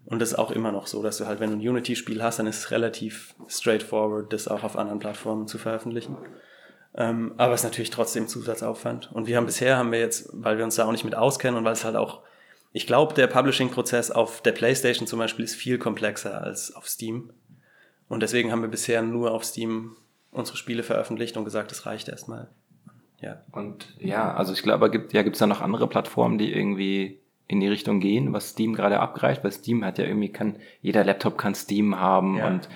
Und 0.09 0.21
das 0.21 0.31
ist 0.31 0.39
auch 0.39 0.51
immer 0.51 0.73
noch 0.73 0.87
so, 0.87 1.03
dass 1.03 1.19
du 1.19 1.27
halt, 1.27 1.39
wenn 1.39 1.51
du 1.51 1.57
ein 1.57 1.69
Unity-Spiel 1.69 2.23
hast, 2.23 2.39
dann 2.39 2.47
ist 2.47 2.59
es 2.59 2.71
relativ 2.71 3.35
straightforward, 3.47 4.33
das 4.33 4.49
auch 4.49 4.65
auf 4.65 4.77
anderen 4.77 5.01
Plattformen 5.01 5.47
zu 5.47 5.59
veröffentlichen. 5.59 6.17
Ähm, 6.95 7.35
aber 7.37 7.53
es 7.53 7.61
ist 7.61 7.65
natürlich 7.65 7.91
trotzdem 7.91 8.27
Zusatzaufwand. 8.27 9.13
Und 9.13 9.27
wir 9.27 9.37
haben 9.37 9.45
bisher, 9.45 9.77
haben 9.77 9.93
wir 9.93 10.01
jetzt, 10.01 10.31
weil 10.33 10.57
wir 10.57 10.65
uns 10.65 10.77
da 10.77 10.87
auch 10.87 10.93
nicht 10.93 11.05
mit 11.05 11.15
auskennen 11.15 11.59
und 11.59 11.65
weil 11.65 11.75
es 11.75 11.85
halt 11.85 11.97
auch, 11.97 12.23
ich 12.73 12.87
glaube, 12.87 13.13
der 13.13 13.27
Publishing-Prozess 13.27 14.11
auf 14.11 14.41
der 14.41 14.53
PlayStation 14.53 15.07
zum 15.07 15.19
Beispiel 15.19 15.45
ist 15.45 15.55
viel 15.55 15.77
komplexer 15.77 16.41
als 16.43 16.75
auf 16.75 16.89
Steam. 16.89 17.31
Und 18.09 18.21
deswegen 18.21 18.51
haben 18.51 18.63
wir 18.63 18.71
bisher 18.71 19.03
nur 19.03 19.33
auf 19.33 19.45
Steam 19.45 19.95
unsere 20.31 20.57
Spiele 20.57 20.83
veröffentlicht 20.83 21.37
und 21.37 21.45
gesagt, 21.45 21.71
das 21.71 21.85
reicht 21.85 22.09
erstmal. 22.09 22.49
Ja. 23.21 23.43
Und 23.53 23.95
ja, 23.99 24.33
also 24.35 24.55
ich 24.55 24.63
glaube, 24.63 24.91
gibt 24.91 25.13
ja 25.13 25.23
gibt's 25.23 25.39
da 25.39 25.47
noch 25.47 25.61
andere 25.61 25.87
Plattformen, 25.87 26.39
die 26.39 26.51
irgendwie 26.51 27.21
in 27.49 27.61
die 27.61 27.69
Richtung 27.69 27.99
gehen, 28.01 28.33
was 28.33 28.51
Steam 28.51 28.75
gerade 28.75 29.01
abgreift, 29.01 29.43
weil 29.43 29.53
Steam 29.53 29.85
hat 29.85 29.99
ja 29.99 30.05
irgendwie 30.05 30.29
kann 30.31 30.57
jeder 30.83 31.03
Laptop 31.03 31.37
kann 31.39 31.55
Steam 31.55 31.99
haben 31.99 32.37
Ja. 32.37 32.47
und 32.49 32.69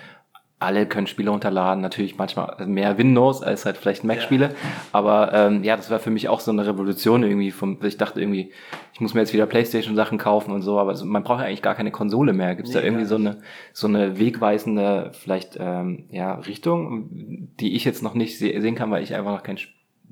alle 0.59 0.87
können 0.87 1.09
Spiele 1.09 1.29
runterladen, 1.33 1.83
natürlich 1.83 2.17
manchmal 2.19 2.65
mehr 2.69 2.97
Windows 2.97 3.43
als 3.43 3.65
halt 3.67 3.77
vielleicht 3.77 4.05
Mac-Spiele, 4.05 4.55
aber 4.93 5.33
ähm, 5.35 5.65
ja, 5.65 5.75
das 5.77 5.91
war 5.91 5.99
für 5.99 6.11
mich 6.11 6.29
auch 6.29 6.39
so 6.39 6.53
eine 6.53 6.65
Revolution 6.65 7.25
irgendwie 7.25 7.51
vom, 7.51 7.79
ich 7.85 7.97
dachte 7.97 8.21
irgendwie, 8.21 8.53
ich 8.95 9.01
muss 9.01 9.13
mir 9.13 9.21
jetzt 9.23 9.33
wieder 9.33 9.47
Playstation-Sachen 9.47 10.19
kaufen 10.19 10.53
und 10.53 10.63
so, 10.63 10.79
aber 10.79 10.95
so, 10.95 11.05
man 11.05 11.25
braucht 11.25 11.41
ja 11.41 11.47
eigentlich 11.47 11.63
gar 11.63 11.75
keine 11.75 11.91
Konsole 11.91 12.33
mehr. 12.33 12.55
Gibt 12.55 12.69
es 12.69 12.75
da 12.75 12.81
Nee, 12.81 12.87
irgendwie 12.87 13.03
gar 13.03 13.09
so 13.09 13.17
eine 13.17 13.39
so 13.73 13.89
eine 13.89 14.21
wegweisende 14.21 15.11
vielleicht 15.15 15.57
ähm, 15.59 16.05
ja 16.11 16.35
Richtung, 16.35 17.49
die 17.59 17.75
ich 17.75 17.85
jetzt 17.85 18.05
noch 18.05 18.15
nicht 18.15 18.39
se 18.39 18.61
sehen 18.61 18.77
kann, 18.77 18.93
weil 18.93 19.03
ich 19.03 19.17
einfach 19.17 19.33
noch 19.33 19.43
kein 19.43 19.59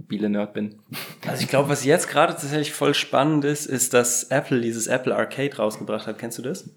Spiele-Nerd 0.05 0.53
bin? 0.55 0.76
Also 1.26 1.43
ich 1.43 1.49
glaube, 1.49 1.68
was 1.68 1.84
jetzt 1.84 2.09
gerade 2.09 2.32
tatsächlich 2.32 2.72
voll 2.72 2.95
spannend 2.95 3.45
ist, 3.45 3.66
ist, 3.66 3.95
dass 3.95 4.24
Apple 4.24 4.61
dieses 4.61 4.86
Apple 4.86 5.14
Arcade 5.14 5.57
rausgebracht 5.57 6.07
hat. 6.07 6.18
Kennst 6.18 6.38
du 6.38 6.43
das? 6.43 6.70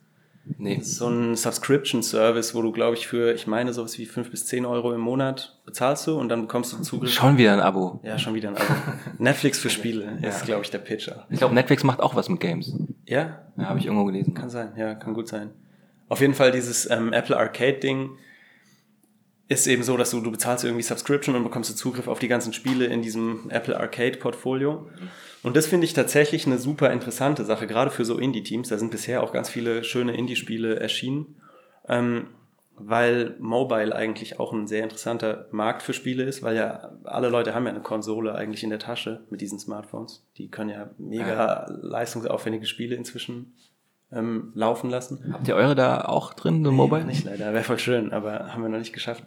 Nee. 0.57 0.76
Das 0.78 0.88
ist 0.88 0.95
so 0.97 1.07
ein 1.07 1.38
Subscription-Service, 1.38 2.53
wo 2.53 2.61
du, 2.61 2.72
glaube 2.74 2.95
ich, 2.97 3.07
für, 3.07 3.34
ich 3.34 3.47
meine, 3.47 3.72
sowas 3.74 3.97
wie 3.97 4.05
fünf 4.05 4.30
bis 4.30 4.45
zehn 4.45 4.66
Euro 4.66 4.93
im 4.93 4.99
Monat 4.99 5.57
bezahlst 5.66 6.05
du 6.07 6.20
und 6.20 6.28
dann 6.30 6.41
bekommst 6.41 6.74
du 6.74 6.78
Zugriff. 6.82 7.11
Schon 7.14 7.38
wieder 7.38 7.53
ein 7.53 7.61
Abo. 7.61 8.01
Ja, 8.03 8.20
schon 8.20 8.34
wieder 8.34 8.49
ein 8.49 8.57
Abo. 8.57 8.74
Netflix 9.20 9.57
für 9.59 9.70
Spiele 9.70 10.18
ist, 10.22 10.45
glaube 10.45 10.64
ich, 10.64 10.70
der 10.70 10.80
Pitcher. 10.80 11.26
Ich 11.30 11.39
glaube, 11.39 11.55
Netflix 11.55 11.84
macht 11.86 12.01
auch 12.01 12.16
was 12.16 12.28
mit 12.28 12.41
Games. 12.41 12.74
Ja, 13.05 13.39
Ja, 13.57 13.66
habe 13.70 13.80
ich 13.80 13.86
irgendwo 13.86 14.03
gelesen. 14.05 14.34
kann 14.34 14.49
sein. 14.49 14.74
Ja, 14.76 14.95
kann 14.95 15.14
gut 15.14 15.30
sein. 15.30 15.51
Auf 16.09 16.20
jeden 16.20 16.34
Fall 16.34 16.51
dieses 16.51 16.89
ähm, 16.91 17.14
Apple 17.14 17.38
Arcade-Ding 17.38 18.09
ist 19.53 19.67
eben 19.67 19.83
so, 19.83 19.97
dass 19.97 20.11
du, 20.11 20.21
du 20.21 20.31
bezahlst 20.31 20.63
irgendwie 20.63 20.83
Subscription 20.83 21.35
und 21.35 21.43
bekommst 21.43 21.69
du 21.69 21.75
Zugriff 21.75 22.07
auf 22.07 22.19
die 22.19 22.27
ganzen 22.27 22.53
Spiele 22.53 22.85
in 22.85 23.01
diesem 23.01 23.49
Apple 23.49 23.79
Arcade-Portfolio. 23.79 24.87
Und 25.43 25.57
das 25.57 25.67
finde 25.67 25.85
ich 25.85 25.93
tatsächlich 25.93 26.45
eine 26.45 26.57
super 26.57 26.91
interessante 26.91 27.43
Sache, 27.45 27.67
gerade 27.67 27.91
für 27.91 28.05
so 28.05 28.17
Indie-Teams. 28.17 28.69
Da 28.69 28.77
sind 28.77 28.91
bisher 28.91 29.23
auch 29.23 29.33
ganz 29.33 29.49
viele 29.49 29.83
schöne 29.83 30.15
Indie-Spiele 30.15 30.79
erschienen, 30.79 31.35
ähm, 31.87 32.27
weil 32.75 33.35
Mobile 33.39 33.95
eigentlich 33.95 34.39
auch 34.39 34.53
ein 34.53 34.67
sehr 34.67 34.83
interessanter 34.83 35.47
Markt 35.51 35.83
für 35.83 35.93
Spiele 35.93 36.23
ist, 36.23 36.41
weil 36.41 36.55
ja 36.55 36.91
alle 37.03 37.29
Leute 37.29 37.53
haben 37.53 37.65
ja 37.65 37.71
eine 37.71 37.81
Konsole 37.81 38.33
eigentlich 38.35 38.63
in 38.63 38.71
der 38.71 38.79
Tasche 38.79 39.21
mit 39.29 39.41
diesen 39.41 39.59
Smartphones. 39.59 40.25
Die 40.37 40.49
können 40.49 40.69
ja 40.69 40.89
mega 40.97 41.67
leistungsaufwendige 41.81 42.65
Spiele 42.65 42.95
inzwischen 42.95 43.53
ähm, 44.14 44.51
laufen 44.55 44.89
lassen. 44.89 45.34
Habt 45.34 45.47
ihr 45.47 45.55
eure 45.55 45.76
da 45.76 46.05
auch 46.05 46.34
drin, 46.34 46.64
so 46.64 46.72
Mobile? 46.72 47.05
Nicht 47.05 47.26
leider, 47.26 47.53
wäre 47.53 47.64
voll 47.64 47.80
schön, 47.80 48.11
aber 48.11 48.53
haben 48.53 48.61
wir 48.61 48.70
noch 48.70 48.80
nicht 48.80 48.93
geschafft. 48.93 49.24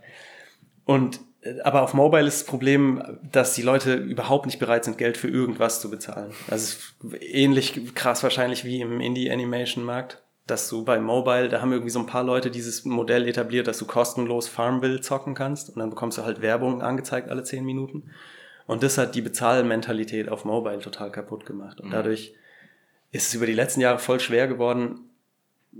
Und 0.85 1.21
äh, 1.43 1.61
aber 1.61 1.83
auf 1.83 1.95
Mobile 1.95 2.27
ist 2.27 2.41
das 2.41 2.47
Problem, 2.47 3.03
dass 3.33 3.55
die 3.55 3.63
Leute 3.63 3.95
überhaupt 3.95 4.47
nicht 4.47 4.59
bereit 4.59 4.85
sind, 4.85 4.99
Geld 4.99 5.17
für 5.17 5.29
irgendwas 5.29 5.81
zu 5.81 5.91
bezahlen. 5.91 6.33
Das 6.49 6.63
ist 6.63 6.95
ähnlich 7.21 7.95
krass 7.95 8.23
wahrscheinlich 8.23 8.65
wie 8.65 8.81
im 8.81 9.01
Indie-Animation-Markt, 9.01 10.23
dass 10.47 10.69
du 10.69 10.85
bei 10.85 10.99
Mobile, 10.99 11.49
da 11.49 11.61
haben 11.61 11.73
irgendwie 11.73 11.91
so 11.91 11.99
ein 11.99 12.07
paar 12.07 12.25
Leute 12.25 12.51
dieses 12.51 12.85
Modell 12.85 13.27
etabliert, 13.27 13.67
dass 13.67 13.79
du 13.79 13.85
kostenlos 13.85 14.49
Farmville 14.49 15.01
zocken 15.01 15.35
kannst 15.35 15.71
und 15.71 15.79
dann 15.79 15.91
bekommst 15.91 16.19
du 16.19 16.25
halt 16.25 16.41
Werbung 16.41 16.83
angezeigt 16.83 17.29
alle 17.29 17.43
zehn 17.43 17.65
Minuten. 17.65 18.11
Und 18.67 18.83
das 18.83 18.99
hat 18.99 19.15
die 19.15 19.23
Bezahlmentalität 19.23 20.29
auf 20.29 20.45
Mobile 20.45 20.81
total 20.81 21.13
kaputt 21.13 21.47
gemacht. 21.47 21.81
Und 21.81 21.93
dadurch 21.93 22.35
ist 23.17 23.29
es 23.29 23.35
über 23.35 23.47
die 23.47 23.55
letzten 23.55 23.81
Jahre 23.81 23.99
voll 23.99 24.21
schwer 24.21 24.47
geworden, 24.47 25.01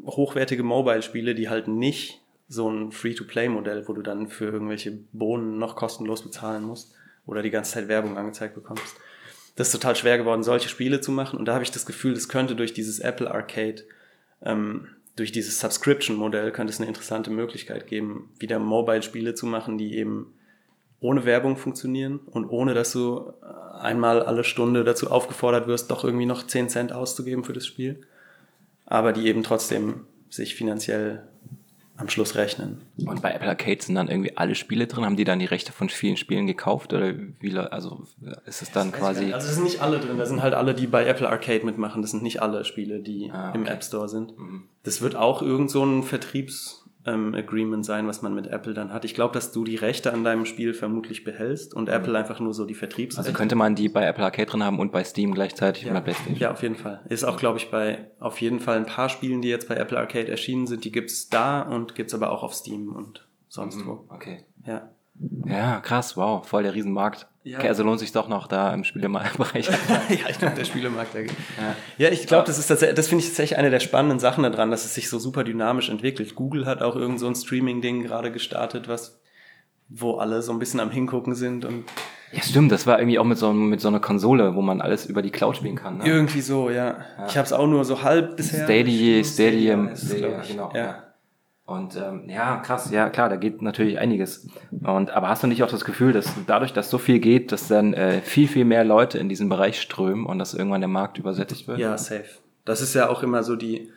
hochwertige 0.05 0.63
Mobile-Spiele, 0.63 1.35
die 1.35 1.49
halt 1.49 1.69
nicht 1.69 2.21
so 2.49 2.71
ein 2.71 2.93
Free-to-Play-Modell, 2.93 3.87
wo 3.89 3.93
du 3.93 4.03
dann 4.03 4.29
für 4.29 4.47
irgendwelche 4.47 4.93
Bohnen 5.13 5.59
noch 5.59 5.77
kostenlos 5.77 6.23
bezahlen 6.23 6.65
musst 6.65 6.95
oder 7.27 7.43
die 7.43 7.51
ganze 7.51 7.73
Zeit 7.73 7.89
Werbung 7.89 8.17
angezeigt 8.17 8.55
bekommst. 8.55 8.97
Das 9.57 9.69
ist 9.69 9.73
total 9.73 9.97
schwer 9.97 10.19
geworden, 10.19 10.43
solche 10.43 10.69
Spiele 10.69 11.01
zu 11.01 11.11
machen. 11.11 11.39
Und 11.39 11.47
da 11.47 11.55
habe 11.55 11.65
ich 11.65 11.71
das 11.71 11.87
Gefühl, 11.87 12.15
das 12.15 12.29
könnte 12.29 12.57
durch 12.57 12.73
dieses 12.73 13.01
Apple 13.01 13.31
Arcade, 13.31 13.85
ähm, 14.43 14.89
durch 15.17 15.33
dieses 15.33 15.61
Subscription-Modell, 15.61 16.53
könnte 16.53 16.73
es 16.73 16.79
eine 16.79 16.89
interessante 16.89 17.31
Möglichkeit 17.31 17.87
geben, 17.87 18.31
wieder 18.39 18.59
Mobile-Spiele 18.59 19.35
zu 19.35 19.47
machen, 19.47 19.79
die 19.79 19.97
eben 19.97 20.33
ohne 21.01 21.25
Werbung 21.25 21.57
funktionieren 21.57 22.21
und 22.27 22.47
ohne, 22.47 22.75
dass 22.75 22.93
du 22.93 23.33
einmal 23.81 24.23
alle 24.23 24.45
Stunde 24.45 24.85
dazu 24.85 25.11
aufgefordert 25.11 25.67
wirst, 25.67 25.91
doch 25.91 26.05
irgendwie 26.05 26.27
noch 26.27 26.47
10 26.47 26.69
Cent 26.69 26.93
auszugeben 26.93 27.45
für 27.45 27.53
das 27.53 27.67
Spiel. 27.67 28.01
Aber 28.87 29.13
die 29.13 29.27
eben 29.27 29.43
trotzdem 29.43 30.07
sich 30.31 30.55
finanziell 30.55 31.23
am 31.99 32.09
Schluss 32.11 32.35
rechnen. 32.35 32.83
Und 33.07 33.23
bei 33.23 33.33
Apple 33.33 33.49
Arcade 33.49 33.83
sind 33.83 33.95
dann 33.95 34.09
irgendwie 34.09 34.37
alle 34.37 34.55
Spiele 34.55 34.87
drin. 34.87 35.05
Haben 35.05 35.17
die 35.17 35.25
dann 35.25 35.39
die 35.39 35.47
Rechte 35.47 35.73
von 35.73 35.89
vielen 35.89 36.19
Spielen 36.19 36.47
gekauft 36.47 36.93
oder 36.93 37.15
wie? 37.41 37.57
Also 37.57 38.05
ist 38.45 38.61
es 38.61 38.71
dann 38.71 38.93
quasi? 38.93 39.33
Also 39.33 39.49
es 39.49 39.55
sind 39.55 39.65
nicht 39.65 39.81
alle 39.81 39.99
drin, 39.99 40.19
da 40.19 40.27
sind 40.27 40.43
halt 40.43 40.53
alle, 40.53 40.75
die 40.75 40.87
bei 40.87 41.07
Apple 41.07 41.29
Arcade 41.29 41.65
mitmachen. 41.65 42.03
Das 42.03 42.11
sind 42.11 42.23
nicht 42.23 42.43
alle 42.43 42.65
Spiele, 42.65 43.01
die 43.01 43.31
Ah, 43.33 43.53
im 43.53 43.63
okay. 43.63 43.73
App 43.73 43.83
Store 43.85 44.09
sind. 44.09 44.35
Das 44.83 45.01
wird 45.01 45.17
auch 45.17 45.41
irgend 45.41 45.71
so 45.71 45.85
ein 45.85 46.03
Vertriebs-Agreement 47.07 47.85
sein, 47.85 48.07
was 48.07 48.23
man 48.23 48.35
mit 48.35 48.49
Apple 48.49 48.75
dann 48.75 48.93
hat. 48.93 49.05
Ich 49.05 49.15
glaube, 49.15 49.35
dass 49.35 49.53
du 49.53 49.65
die 49.65 49.77
Rechte 49.77 50.13
an 50.13 50.25
deinem 50.25 50.47
Spiel 50.47 50.75
vermutlich 50.75 51.25
behältst 51.25 51.75
und 51.75 51.89
Apple 51.89 52.17
einfach 52.17 52.41
nur 52.41 52.53
so 52.53 52.65
die 52.65 52.75
Vertriebsrechte. 52.75 53.29
Also 53.29 53.37
könnte 53.37 53.55
man 53.55 53.75
die 53.75 53.89
bei 53.89 54.05
Apple 54.05 54.25
Arcade 54.25 54.51
drin 54.51 54.65
haben 54.65 54.79
und 54.79 54.93
bei 54.93 55.05
Steam 55.05 55.33
gleichzeitig 55.33 55.87
und 55.87 55.95
bei 55.95 56.01
PlayStation. 56.01 56.37
Ja, 56.37 56.53
auf 56.53 56.63
jeden 56.63 56.77
Fall. 56.77 57.03
Ist 57.09 57.25
auch, 57.25 57.37
glaube 57.37 57.59
ich, 57.59 57.71
bei 57.71 58.11
auf 58.19 58.41
jeden 58.41 58.61
Fall 58.61 58.77
ein 58.77 58.87
paar 58.87 59.09
Spielen, 59.09 59.43
die 59.43 59.49
jetzt 59.49 59.69
bei 59.69 59.77
Apple 59.77 59.99
Arcade 59.99 60.29
erschienen 60.29 60.67
sind, 60.67 60.85
die 60.85 60.93
gibt's 60.93 61.29
da 61.29 61.63
und 61.63 61.95
gibt's 61.95 62.15
aber 62.15 62.31
auch 62.31 62.43
auf 62.43 62.55
Steam 62.55 62.95
und 62.95 63.27
sonst 63.49 63.85
wo. 63.87 64.05
Okay. 64.09 64.45
Ja. 64.67 64.91
Ja, 65.47 65.81
krass, 65.81 66.17
wow, 66.17 66.47
voll 66.47 66.63
der 66.65 66.75
Riesenmarkt. 66.75 67.27
Ja. 67.45 67.59
Okay, 67.59 67.69
also 67.69 67.85
lohnt 67.85 68.01
sich 68.01 68.11
doch 68.11 68.29
noch 68.29 68.49
da 68.49 68.75
im 68.75 68.83
Spielebereich. 68.83 69.69
ja, 70.09 70.29
ich 70.29 70.39
glaube, 70.39 70.57
der 70.57 70.65
Spielemarkt 70.65 71.15
da 71.15 71.23
geht. 71.23 71.33
Ja, 71.97 72.09
ich 72.09 72.27
glaube, 72.27 72.45
das 72.45 72.59
ist 72.59 72.67
tatsächlich, 72.67 72.97
das 72.97 73.07
finde 73.07 73.23
ich 73.23 73.31
tatsächlich 73.31 73.57
eine 73.57 73.71
der 73.71 73.79
spannenden 73.79 74.19
Sachen 74.19 74.43
daran, 74.43 74.73
dass 74.73 74.85
es 74.85 74.95
sich 74.95 75.09
so 75.09 75.21
super 75.21 75.45
dynamisch 75.45 75.89
entwickelt. 75.89 76.35
Google 76.35 76.67
hat 76.67 76.83
auch 76.83 76.97
irgend 76.97 77.21
so 77.21 77.29
ein 77.29 77.37
Streaming-Ding 77.37 78.03
gerade 78.03 78.33
gestartet, 78.33 78.89
was, 78.89 79.21
wo 79.89 80.17
alle 80.17 80.43
so 80.43 80.51
ein 80.51 80.59
bisschen 80.59 80.81
am 80.81 80.91
Hingucken 80.91 81.37
sind 81.37 81.65
und 81.65 81.85
ja, 82.33 82.43
stimmt, 82.43 82.73
das 82.73 82.89
war 82.89 82.99
irgendwie 82.99 83.21
auch 83.21 83.25
mit 83.25 83.39
so, 83.39 83.53
mit 83.53 83.81
so 83.81 83.87
einer 83.87 84.01
Konsole, 84.01 84.57
wo 84.57 84.61
man 84.61 84.81
alles 84.81 85.07
über 85.07 85.23
die 85.23 85.31
Cloud 85.31 85.57
spielen 85.57 85.77
kann. 85.77 85.99
Ne? 85.99 86.07
irgendwie 86.07 86.41
so, 86.41 86.71
ja. 86.71 86.99
Ich 87.29 87.37
habe 87.37 87.47
es 87.47 87.53
auch 87.53 87.69
nur 87.69 87.85
so 87.85 88.03
halb 88.03 88.37
bisher. 88.37 88.65
Stadia, 88.65 89.23
Stadium, 89.23 89.95
Stadia, 89.95 90.29
glaub 90.29 90.43
ich. 90.43 90.49
genau. 90.49 90.73
Ja. 90.75 91.06
Und 91.67 91.97
ähm, 91.97 92.29
ja, 92.29 92.59
krass, 92.59 92.93
ja 92.93 93.11
klar, 93.11 93.29
da 93.29 93.35
geht 93.35 93.61
natürlich 93.61 93.99
einiges. 93.99 94.47
Und 94.71 95.11
aber 95.11 95.29
hast 95.29 95.43
du 95.43 95.49
nicht 95.49 95.65
auch 95.65 95.71
das 95.71 95.85
Gefühl, 95.85 96.13
dass 96.13 96.33
dadurch, 96.47 96.73
dass 96.73 96.91
so 96.91 96.99
viel 96.99 97.19
geht, 97.19 97.51
dass 97.51 97.67
dann 97.67 97.93
äh, 97.93 98.21
viel, 98.23 98.47
viel 98.47 98.65
mehr 98.65 98.85
Leute 98.85 99.19
in 99.19 99.29
diesen 99.29 99.49
Bereich 99.49 99.81
strömen 99.81 100.27
und 100.27 100.39
dass 100.39 100.55
irgendwann 100.55 100.81
der 100.81 100.89
Markt 100.89 101.19
übersättigt 101.19 101.67
wird? 101.67 101.81
Ja, 101.81 101.99
safe. 101.99 102.25
Das 102.65 102.81
ist 102.83 102.95
ja 102.95 103.09
auch 103.09 103.25
immer 103.25 103.43
so 103.43 103.57
die. 103.57 103.91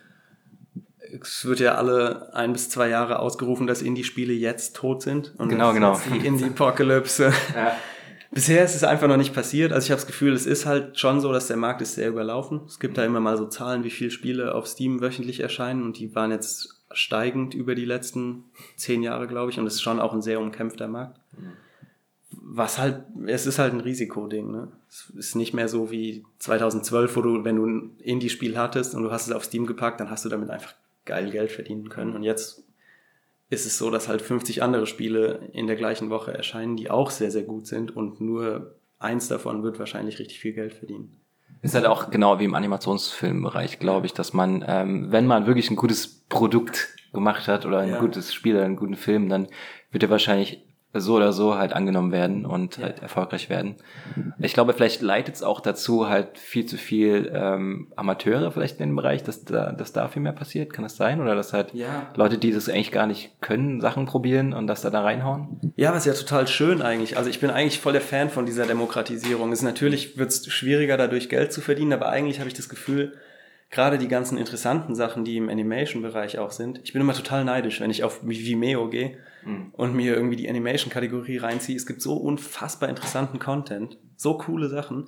Es 1.22 1.44
wird 1.44 1.60
ja 1.60 1.76
alle 1.76 2.34
ein 2.34 2.52
bis 2.52 2.70
zwei 2.70 2.88
Jahre 2.88 3.20
ausgerufen, 3.20 3.68
dass 3.68 3.82
Indie-Spiele 3.82 4.32
jetzt 4.32 4.74
tot 4.74 5.02
sind. 5.02 5.34
Und 5.38 5.48
Genau, 5.48 5.72
genau. 5.72 5.92
ist 5.92 6.02
Die 6.12 6.26
Indie-Apokalypse. 6.26 7.32
Bisher 8.32 8.64
ist 8.64 8.74
es 8.74 8.84
einfach 8.84 9.08
noch 9.08 9.16
nicht 9.16 9.34
passiert. 9.34 9.72
Also 9.72 9.86
ich 9.86 9.90
habe 9.90 10.00
das 10.00 10.06
Gefühl, 10.06 10.32
es 10.32 10.46
ist 10.46 10.66
halt 10.66 10.98
schon 10.98 11.20
so, 11.20 11.32
dass 11.32 11.48
der 11.48 11.56
Markt 11.56 11.82
ist 11.82 11.94
sehr 11.94 12.08
überlaufen. 12.08 12.62
Es 12.66 12.78
gibt 12.78 12.98
da 12.98 13.04
immer 13.04 13.20
mal 13.20 13.36
so 13.36 13.46
Zahlen, 13.46 13.82
wie 13.84 13.90
viele 13.90 14.10
Spiele 14.10 14.54
auf 14.54 14.66
Steam 14.66 15.00
wöchentlich 15.00 15.40
erscheinen 15.40 15.82
und 15.82 15.98
die 15.98 16.14
waren 16.14 16.30
jetzt 16.30 16.79
steigend 16.92 17.54
über 17.54 17.74
die 17.74 17.84
letzten 17.84 18.44
zehn 18.76 19.02
Jahre, 19.02 19.26
glaube 19.26 19.50
ich. 19.50 19.58
Und 19.58 19.66
es 19.66 19.74
ist 19.74 19.82
schon 19.82 20.00
auch 20.00 20.12
ein 20.12 20.22
sehr 20.22 20.40
umkämpfter 20.40 20.88
Markt. 20.88 21.18
Was 22.30 22.78
halt, 22.78 23.04
es 23.26 23.46
ist 23.46 23.58
halt 23.58 23.72
ein 23.72 23.80
Risikoding. 23.80 24.50
Ne? 24.50 24.68
Es 24.88 25.10
ist 25.16 25.34
nicht 25.34 25.52
mehr 25.52 25.68
so 25.68 25.90
wie 25.90 26.24
2012, 26.38 27.16
wo 27.16 27.22
du, 27.22 27.44
wenn 27.44 27.56
du 27.56 27.66
ein 27.66 27.96
Indie-Spiel 27.98 28.56
hattest 28.56 28.94
und 28.94 29.02
du 29.02 29.10
hast 29.10 29.26
es 29.26 29.32
auf 29.32 29.44
Steam 29.44 29.66
gepackt, 29.66 30.00
dann 30.00 30.10
hast 30.10 30.24
du 30.24 30.28
damit 30.28 30.50
einfach 30.50 30.74
geil 31.04 31.30
Geld 31.30 31.50
verdienen 31.50 31.88
können. 31.88 32.14
Und 32.14 32.22
jetzt 32.22 32.62
ist 33.50 33.66
es 33.66 33.78
so, 33.78 33.90
dass 33.90 34.08
halt 34.08 34.22
50 34.22 34.62
andere 34.62 34.86
Spiele 34.86 35.48
in 35.52 35.66
der 35.66 35.76
gleichen 35.76 36.08
Woche 36.08 36.32
erscheinen, 36.32 36.76
die 36.76 36.90
auch 36.90 37.10
sehr, 37.10 37.30
sehr 37.30 37.42
gut 37.42 37.66
sind 37.66 37.94
und 37.96 38.20
nur 38.20 38.74
eins 39.00 39.28
davon 39.28 39.62
wird 39.62 39.78
wahrscheinlich 39.78 40.18
richtig 40.18 40.38
viel 40.38 40.52
Geld 40.52 40.72
verdienen. 40.72 41.19
Ist 41.62 41.74
halt 41.74 41.86
auch 41.86 42.10
genau 42.10 42.38
wie 42.40 42.44
im 42.44 42.54
Animationsfilmbereich, 42.54 43.78
glaube 43.78 44.06
ich, 44.06 44.14
dass 44.14 44.32
man, 44.32 44.64
ähm, 44.66 45.12
wenn 45.12 45.26
man 45.26 45.46
wirklich 45.46 45.70
ein 45.70 45.76
gutes 45.76 46.24
Produkt 46.28 46.88
gemacht 47.12 47.48
hat 47.48 47.66
oder 47.66 47.80
ein 47.80 47.90
Ja. 47.90 47.98
gutes 48.00 48.32
Spiel 48.32 48.56
oder 48.56 48.64
einen 48.64 48.76
guten 48.76 48.96
Film, 48.96 49.28
dann 49.28 49.48
wird 49.90 50.02
er 50.02 50.10
wahrscheinlich 50.10 50.64
so 50.92 51.14
oder 51.14 51.32
so 51.32 51.54
halt 51.56 51.72
angenommen 51.72 52.10
werden 52.10 52.44
und 52.44 52.78
halt 52.78 53.00
erfolgreich 53.00 53.48
werden. 53.48 53.76
Ich 54.40 54.54
glaube, 54.54 54.72
vielleicht 54.72 55.02
leitet 55.02 55.36
es 55.36 55.42
auch 55.42 55.60
dazu 55.60 56.08
halt 56.08 56.36
viel 56.36 56.66
zu 56.66 56.76
viel 56.76 57.30
ähm, 57.32 57.86
Amateure 57.94 58.50
vielleicht 58.50 58.80
in 58.80 58.88
dem 58.90 58.96
Bereich, 58.96 59.22
dass 59.22 59.44
da, 59.44 59.70
dass 59.70 59.92
da 59.92 60.08
viel 60.08 60.22
mehr 60.22 60.32
passiert. 60.32 60.72
Kann 60.72 60.82
das 60.82 60.96
sein? 60.96 61.20
Oder 61.20 61.36
dass 61.36 61.52
halt 61.52 61.72
Ja. 61.74 62.08
Leute, 62.16 62.38
die 62.38 62.50
das 62.50 62.68
eigentlich 62.68 62.90
gar 62.90 63.06
nicht 63.06 63.40
können, 63.40 63.80
Sachen 63.80 64.06
probieren 64.06 64.52
und 64.52 64.66
das 64.66 64.82
da, 64.82 64.90
da 64.90 65.02
reinhauen? 65.02 65.72
Ja, 65.76 65.92
was 65.92 66.06
ja 66.06 66.12
total 66.12 66.48
schön 66.48 66.82
eigentlich. 66.82 67.16
Also 67.16 67.30
ich 67.30 67.38
bin 67.38 67.50
eigentlich 67.50 67.78
voll 67.78 67.92
der 67.92 68.00
Fan 68.02 68.28
von 68.28 68.44
dieser 68.44 68.66
Demokratisierung. 68.66 69.52
Es 69.52 69.60
ist 69.60 69.64
natürlich 69.64 70.18
wird 70.18 70.30
es 70.30 70.46
schwieriger, 70.52 70.96
dadurch 70.96 71.28
Geld 71.28 71.52
zu 71.52 71.60
verdienen, 71.60 71.92
aber 71.92 72.08
eigentlich 72.08 72.40
habe 72.40 72.48
ich 72.48 72.54
das 72.54 72.68
Gefühl, 72.68 73.12
gerade 73.70 73.98
die 73.98 74.08
ganzen 74.08 74.36
interessanten 74.38 74.96
Sachen, 74.96 75.24
die 75.24 75.36
im 75.36 75.48
Animation-Bereich 75.48 76.40
auch 76.40 76.50
sind, 76.50 76.80
ich 76.82 76.92
bin 76.92 77.00
immer 77.00 77.14
total 77.14 77.44
neidisch, 77.44 77.80
wenn 77.80 77.90
ich 77.90 78.02
auf 78.02 78.20
Vimeo 78.24 78.88
gehe 78.90 79.18
und 79.72 79.94
mir 79.94 80.14
irgendwie 80.14 80.36
die 80.36 80.48
Animation-Kategorie 80.48 81.38
reinziehe. 81.38 81.76
Es 81.76 81.86
gibt 81.86 82.02
so 82.02 82.14
unfassbar 82.14 82.88
interessanten 82.88 83.38
Content, 83.38 83.96
so 84.16 84.36
coole 84.38 84.68
Sachen. 84.68 85.06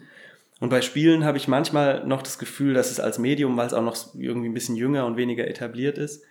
Und 0.61 0.68
bei 0.68 0.80
Spielen 0.80 1.24
habe 1.24 1.39
ich 1.39 1.49
manchmal 1.49 2.07
noch 2.07 2.22
das 2.22 2.39
Gefühl, 2.39 2.72
dass 2.74 2.91
es 2.91 3.01
als 3.01 3.18
Medium, 3.18 3.57
weil 3.57 3.66
es 3.66 3.74
auch 3.74 3.83
noch 3.83 3.97
irgendwie 4.14 4.49
ein 4.49 4.55
bisschen 4.55 4.76
jünger 4.76 5.07
und 5.07 5.16
weniger 5.16 5.47
etabliert 5.47 5.99
ist, 5.99 6.24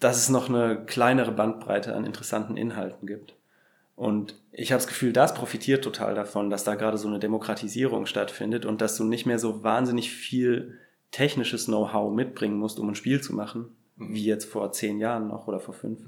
dass 0.00 0.16
es 0.16 0.28
noch 0.28 0.48
eine 0.48 0.84
kleinere 0.86 1.32
Bandbreite 1.32 1.94
an 1.94 2.04
interessanten 2.04 2.56
Inhalten 2.56 3.06
gibt. 3.06 3.34
Und 3.94 4.40
ich 4.50 4.72
habe 4.72 4.78
das 4.78 4.88
Gefühl, 4.88 5.12
das 5.12 5.34
profitiert 5.34 5.84
total 5.84 6.14
davon, 6.14 6.50
dass 6.50 6.64
da 6.64 6.74
gerade 6.74 6.98
so 6.98 7.06
eine 7.06 7.18
Demokratisierung 7.18 8.06
stattfindet 8.06 8.64
und 8.64 8.80
dass 8.80 8.96
du 8.96 9.04
nicht 9.04 9.26
mehr 9.26 9.38
so 9.38 9.62
wahnsinnig 9.62 10.10
viel 10.10 10.78
technisches 11.10 11.66
Know-how 11.66 12.12
mitbringen 12.12 12.56
musst, 12.56 12.80
um 12.80 12.88
ein 12.88 12.94
Spiel 12.94 13.20
zu 13.20 13.34
machen, 13.34 13.66
wie 13.96 14.24
jetzt 14.24 14.46
vor 14.46 14.72
zehn 14.72 14.98
Jahren 14.98 15.28
noch 15.28 15.46
oder 15.46 15.60
vor 15.60 15.74
fünf. 15.74 16.00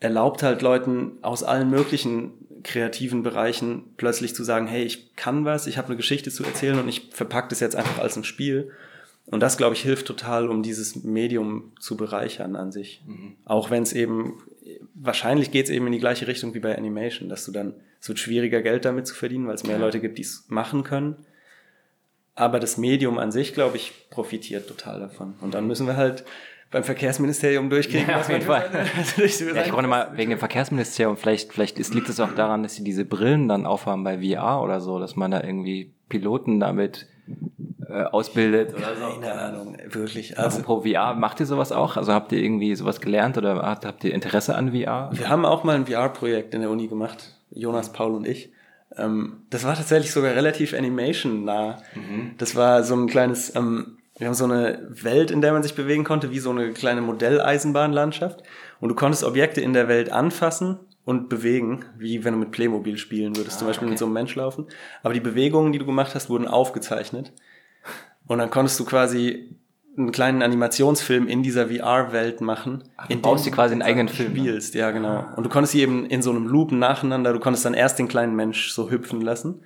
Erlaubt 0.00 0.42
halt 0.42 0.62
Leuten 0.62 1.12
aus 1.22 1.42
allen 1.42 1.70
möglichen 1.70 2.32
kreativen 2.62 3.22
Bereichen 3.22 3.84
plötzlich 3.96 4.34
zu 4.34 4.44
sagen, 4.44 4.66
hey, 4.66 4.82
ich 4.82 5.14
kann 5.16 5.44
was, 5.44 5.66
ich 5.66 5.78
habe 5.78 5.88
eine 5.88 5.96
Geschichte 5.96 6.30
zu 6.30 6.44
erzählen 6.44 6.78
und 6.78 6.88
ich 6.88 7.08
verpacke 7.12 7.48
das 7.48 7.60
jetzt 7.60 7.76
einfach 7.76 7.98
als 7.98 8.16
ein 8.16 8.24
Spiel. 8.24 8.72
Und 9.26 9.40
das, 9.40 9.56
glaube 9.56 9.74
ich, 9.74 9.82
hilft 9.82 10.06
total, 10.06 10.48
um 10.48 10.62
dieses 10.62 11.04
Medium 11.04 11.72
zu 11.78 11.96
bereichern 11.96 12.56
an 12.56 12.72
sich. 12.72 13.02
Auch 13.44 13.70
wenn 13.70 13.82
es 13.82 13.92
eben, 13.92 14.42
wahrscheinlich 14.94 15.50
geht 15.50 15.66
es 15.66 15.70
eben 15.70 15.86
in 15.86 15.92
die 15.92 16.00
gleiche 16.00 16.26
Richtung 16.26 16.52
wie 16.54 16.58
bei 16.60 16.76
Animation, 16.76 17.28
dass 17.28 17.44
du 17.44 17.52
dann, 17.52 17.74
es 18.00 18.08
wird 18.08 18.18
schwieriger, 18.18 18.60
Geld 18.60 18.84
damit 18.84 19.06
zu 19.06 19.14
verdienen, 19.14 19.46
weil 19.46 19.54
es 19.54 19.64
mehr 19.64 19.78
Leute 19.78 20.00
gibt, 20.00 20.18
die 20.18 20.22
es 20.22 20.46
machen 20.48 20.82
können. 20.82 21.16
Aber 22.34 22.58
das 22.58 22.76
Medium 22.76 23.18
an 23.18 23.30
sich, 23.30 23.54
glaube 23.54 23.76
ich, 23.76 23.92
profitiert 24.10 24.66
total 24.66 24.98
davon. 24.98 25.34
Und 25.40 25.54
dann 25.54 25.66
müssen 25.66 25.86
wir 25.86 25.96
halt 25.96 26.24
beim 26.70 26.84
Verkehrsministerium 26.84 27.68
durchkriegen, 27.70 28.08
Ja, 28.08 28.20
auf 28.20 28.28
jeden 28.28 28.42
Fall. 28.42 28.68
seine- 28.72 28.86
durch 29.16 29.40
Ja, 29.40 29.62
ich 29.64 29.70
konnte 29.70 29.88
mal 29.88 30.10
wegen 30.14 30.30
dem 30.30 30.38
Verkehrsministerium, 30.38 31.16
vielleicht, 31.16 31.52
vielleicht 31.52 31.78
ist, 31.78 31.94
liegt 31.94 32.08
es 32.08 32.20
auch 32.20 32.32
daran, 32.34 32.62
dass 32.62 32.74
sie 32.74 32.84
diese 32.84 33.04
Brillen 33.04 33.48
dann 33.48 33.66
aufhaben 33.66 34.04
bei 34.04 34.18
VR 34.18 34.62
oder 34.62 34.80
so, 34.80 34.98
dass 34.98 35.16
man 35.16 35.30
da 35.32 35.42
irgendwie 35.42 35.92
Piloten 36.08 36.60
damit 36.60 37.06
äh, 37.88 38.02
ausbildet 38.04 38.72
oder 38.74 38.94
so. 38.94 39.20
Keine 39.20 39.32
Ahnung, 39.40 39.76
wirklich. 39.88 40.38
Also, 40.38 40.60
Apropos 40.60 40.88
VR, 40.88 41.14
macht 41.14 41.40
ihr 41.40 41.46
sowas 41.46 41.72
auch? 41.72 41.96
Also 41.96 42.12
habt 42.12 42.30
ihr 42.32 42.38
irgendwie 42.38 42.74
sowas 42.76 43.00
gelernt 43.00 43.36
oder 43.36 43.56
habt, 43.62 43.84
habt 43.84 44.04
ihr 44.04 44.14
Interesse 44.14 44.54
an 44.54 44.70
VR? 44.72 45.10
Wir 45.12 45.28
haben 45.28 45.44
auch 45.44 45.64
mal 45.64 45.74
ein 45.76 45.86
VR-Projekt 45.86 46.54
in 46.54 46.60
der 46.60 46.70
Uni 46.70 46.86
gemacht, 46.86 47.34
Jonas, 47.50 47.92
Paul 47.92 48.12
und 48.14 48.26
ich. 48.28 48.52
Ähm, 48.96 49.42
das 49.50 49.64
war 49.64 49.74
tatsächlich 49.74 50.12
sogar 50.12 50.34
relativ 50.34 50.72
Animation-nah. 50.74 51.78
Das 52.38 52.54
war 52.56 52.82
so 52.84 52.94
ein 52.94 53.06
kleines, 53.08 53.54
ähm, 53.56 53.98
wir 54.20 54.26
haben 54.26 54.34
so 54.34 54.44
eine 54.44 54.86
Welt, 54.90 55.30
in 55.30 55.40
der 55.40 55.54
man 55.54 55.62
sich 55.62 55.74
bewegen 55.74 56.04
konnte, 56.04 56.30
wie 56.30 56.40
so 56.40 56.50
eine 56.50 56.72
kleine 56.72 57.00
Modelleisenbahnlandschaft. 57.00 58.42
Und 58.78 58.90
du 58.90 58.94
konntest 58.94 59.24
Objekte 59.24 59.62
in 59.62 59.72
der 59.72 59.88
Welt 59.88 60.12
anfassen 60.12 60.78
und 61.06 61.30
bewegen, 61.30 61.86
wie 61.96 62.22
wenn 62.22 62.34
du 62.34 62.38
mit 62.38 62.50
Playmobil 62.50 62.98
spielen 62.98 63.34
würdest, 63.34 63.58
zum 63.58 63.66
Beispiel 63.66 63.88
mit 63.88 63.98
so 63.98 64.04
einem 64.04 64.12
Mensch 64.12 64.34
laufen. 64.34 64.66
Aber 65.02 65.14
die 65.14 65.20
Bewegungen, 65.20 65.72
die 65.72 65.78
du 65.78 65.86
gemacht 65.86 66.14
hast, 66.14 66.28
wurden 66.28 66.46
aufgezeichnet. 66.46 67.32
Und 68.26 68.36
dann 68.36 68.50
konntest 68.50 68.78
du 68.78 68.84
quasi 68.84 69.56
einen 69.96 70.12
kleinen 70.12 70.42
Animationsfilm 70.42 71.26
in 71.26 71.42
dieser 71.42 71.68
VR-Welt 71.68 72.42
machen. 72.42 72.84
du 73.08 73.14
in 73.14 73.22
baust 73.22 73.46
dem 73.46 73.52
dir 73.52 73.56
quasi 73.56 73.72
einen 73.72 73.82
eigenen 73.82 74.10
Film? 74.10 74.36
Spielst, 74.36 74.74
ja, 74.74 74.90
genau. 74.90 75.24
Und 75.34 75.44
du 75.44 75.48
konntest 75.48 75.72
sie 75.72 75.80
eben 75.80 76.04
in 76.04 76.20
so 76.20 76.30
einem 76.30 76.46
Loop 76.46 76.72
nacheinander, 76.72 77.32
du 77.32 77.40
konntest 77.40 77.64
dann 77.64 77.72
erst 77.72 77.98
den 77.98 78.06
kleinen 78.06 78.36
Mensch 78.36 78.70
so 78.70 78.90
hüpfen 78.90 79.22
lassen. 79.22 79.62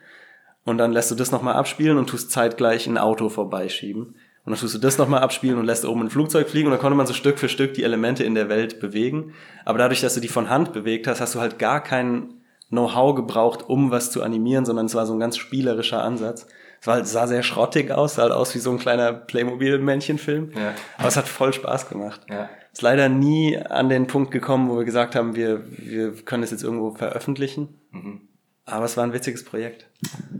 Und 0.64 0.78
dann 0.78 0.92
lässt 0.92 1.10
du 1.10 1.16
das 1.16 1.32
nochmal 1.32 1.54
abspielen 1.54 1.98
und 1.98 2.08
tust 2.08 2.30
zeitgleich 2.30 2.86
ein 2.86 2.98
Auto 2.98 3.28
vorbeischieben. 3.28 4.14
Und 4.44 4.52
dann 4.52 4.60
tust 4.60 4.74
du 4.74 4.78
das 4.78 4.98
nochmal 4.98 5.22
abspielen 5.22 5.58
und 5.58 5.64
lässt 5.64 5.86
oben 5.86 6.02
ein 6.02 6.10
Flugzeug 6.10 6.48
fliegen 6.50 6.66
und 6.66 6.72
dann 6.72 6.80
konnte 6.80 6.96
man 6.96 7.06
so 7.06 7.14
Stück 7.14 7.38
für 7.38 7.48
Stück 7.48 7.74
die 7.74 7.82
Elemente 7.82 8.24
in 8.24 8.34
der 8.34 8.50
Welt 8.50 8.78
bewegen. 8.78 9.32
Aber 9.64 9.78
dadurch, 9.78 10.02
dass 10.02 10.14
du 10.14 10.20
die 10.20 10.28
von 10.28 10.50
Hand 10.50 10.74
bewegt 10.74 11.06
hast, 11.06 11.20
hast 11.20 11.34
du 11.34 11.40
halt 11.40 11.58
gar 11.58 11.82
kein 11.82 12.34
Know-how 12.68 13.14
gebraucht, 13.14 13.68
um 13.68 13.90
was 13.90 14.10
zu 14.10 14.22
animieren, 14.22 14.66
sondern 14.66 14.86
es 14.86 14.94
war 14.94 15.06
so 15.06 15.14
ein 15.14 15.20
ganz 15.20 15.38
spielerischer 15.38 16.02
Ansatz. 16.02 16.46
Es 16.80 16.86
war 16.86 16.96
halt, 16.96 17.06
sah 17.06 17.26
sehr 17.26 17.42
schrottig 17.42 17.90
aus, 17.90 18.16
sah 18.16 18.24
halt 18.24 18.32
aus 18.32 18.54
wie 18.54 18.58
so 18.58 18.70
ein 18.70 18.78
kleiner 18.78 19.12
Playmobil-Männchenfilm. 19.14 20.52
Ja. 20.54 20.74
Aber 20.98 21.08
es 21.08 21.16
hat 21.16 21.26
voll 21.26 21.54
Spaß 21.54 21.88
gemacht. 21.88 22.20
Ja. 22.28 22.50
Ist 22.70 22.82
leider 22.82 23.08
nie 23.08 23.56
an 23.56 23.88
den 23.88 24.06
Punkt 24.06 24.30
gekommen, 24.30 24.68
wo 24.68 24.76
wir 24.76 24.84
gesagt 24.84 25.14
haben, 25.14 25.36
wir, 25.36 25.62
wir 25.78 26.12
können 26.12 26.42
es 26.42 26.50
jetzt 26.50 26.64
irgendwo 26.64 26.90
veröffentlichen. 26.90 27.68
Aber 28.66 28.86
es 28.86 28.96
war 28.96 29.04
ein 29.04 29.12
witziges 29.12 29.44
Projekt. 29.44 29.86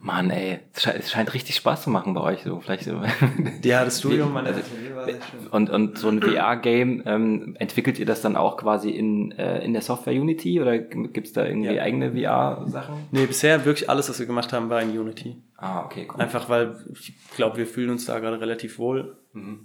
Mann, 0.00 0.30
ey, 0.30 0.60
es 0.74 0.82
scheint, 0.82 0.98
es 0.98 1.10
scheint 1.10 1.34
richtig 1.34 1.56
Spaß 1.56 1.82
zu 1.82 1.90
machen 1.90 2.14
bei 2.14 2.22
euch 2.22 2.42
so. 2.42 2.58
Vielleicht 2.60 2.84
so. 2.84 3.02
Ja, 3.62 3.84
das 3.84 3.98
Studium 3.98 4.32
meiner 4.32 4.48
Atelier 4.50 4.96
war 4.96 5.04
sehr 5.04 5.14
schön. 5.16 5.46
Und, 5.50 5.68
und 5.68 5.98
so 5.98 6.08
ein 6.08 6.22
VR-Game, 6.22 7.02
ähm, 7.04 7.54
entwickelt 7.58 7.98
ihr 7.98 8.06
das 8.06 8.22
dann 8.22 8.36
auch 8.36 8.56
quasi 8.56 8.90
in, 8.90 9.32
äh, 9.32 9.62
in 9.64 9.74
der 9.74 9.82
Software 9.82 10.14
Unity 10.14 10.60
oder 10.60 10.78
gibt's 10.78 11.32
da 11.34 11.44
irgendwie 11.44 11.74
Ja. 11.74 11.82
eigene 11.82 12.12
VR-Sachen? 12.12 12.94
Nee, 13.10 13.26
bisher 13.26 13.64
wirklich 13.66 13.90
alles, 13.90 14.08
was 14.08 14.18
wir 14.18 14.26
gemacht 14.26 14.54
haben, 14.54 14.70
war 14.70 14.80
in 14.80 14.98
Unity. 14.98 15.36
Ah, 15.58 15.84
okay, 15.84 16.08
cool. 16.12 16.20
Einfach 16.20 16.48
weil 16.48 16.76
ich 16.92 17.12
glaube, 17.36 17.58
wir 17.58 17.66
fühlen 17.66 17.90
uns 17.90 18.06
da 18.06 18.18
gerade 18.20 18.40
relativ 18.40 18.78
wohl. 18.78 19.18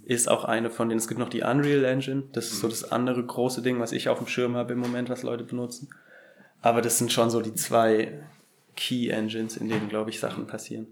Ist 0.04 0.28
auch 0.28 0.44
eine 0.44 0.68
von 0.68 0.88
denen. 0.88 0.98
Es 0.98 1.08
gibt 1.08 1.20
noch 1.20 1.28
die 1.28 1.42
Unreal 1.42 1.84
Engine. 1.84 2.24
Das 2.32 2.46
ist 2.46 2.60
so 2.60 2.68
das 2.68 2.90
andere 2.90 3.24
große 3.24 3.62
Ding, 3.62 3.78
was 3.80 3.92
ich 3.92 4.08
auf 4.08 4.18
dem 4.18 4.26
Schirm 4.26 4.56
habe 4.56 4.72
im 4.72 4.80
Moment, 4.80 5.08
was 5.08 5.22
Leute 5.22 5.44
benutzen. 5.44 5.88
Aber 6.60 6.82
das 6.82 6.98
sind 6.98 7.12
schon 7.12 7.30
so 7.30 7.40
die 7.40 7.54
zwei 7.54 8.20
Key 8.76 9.08
Engines, 9.08 9.56
in 9.56 9.68
denen, 9.68 9.88
glaube 9.88 10.10
ich, 10.10 10.20
Sachen 10.20 10.46
passieren. 10.46 10.86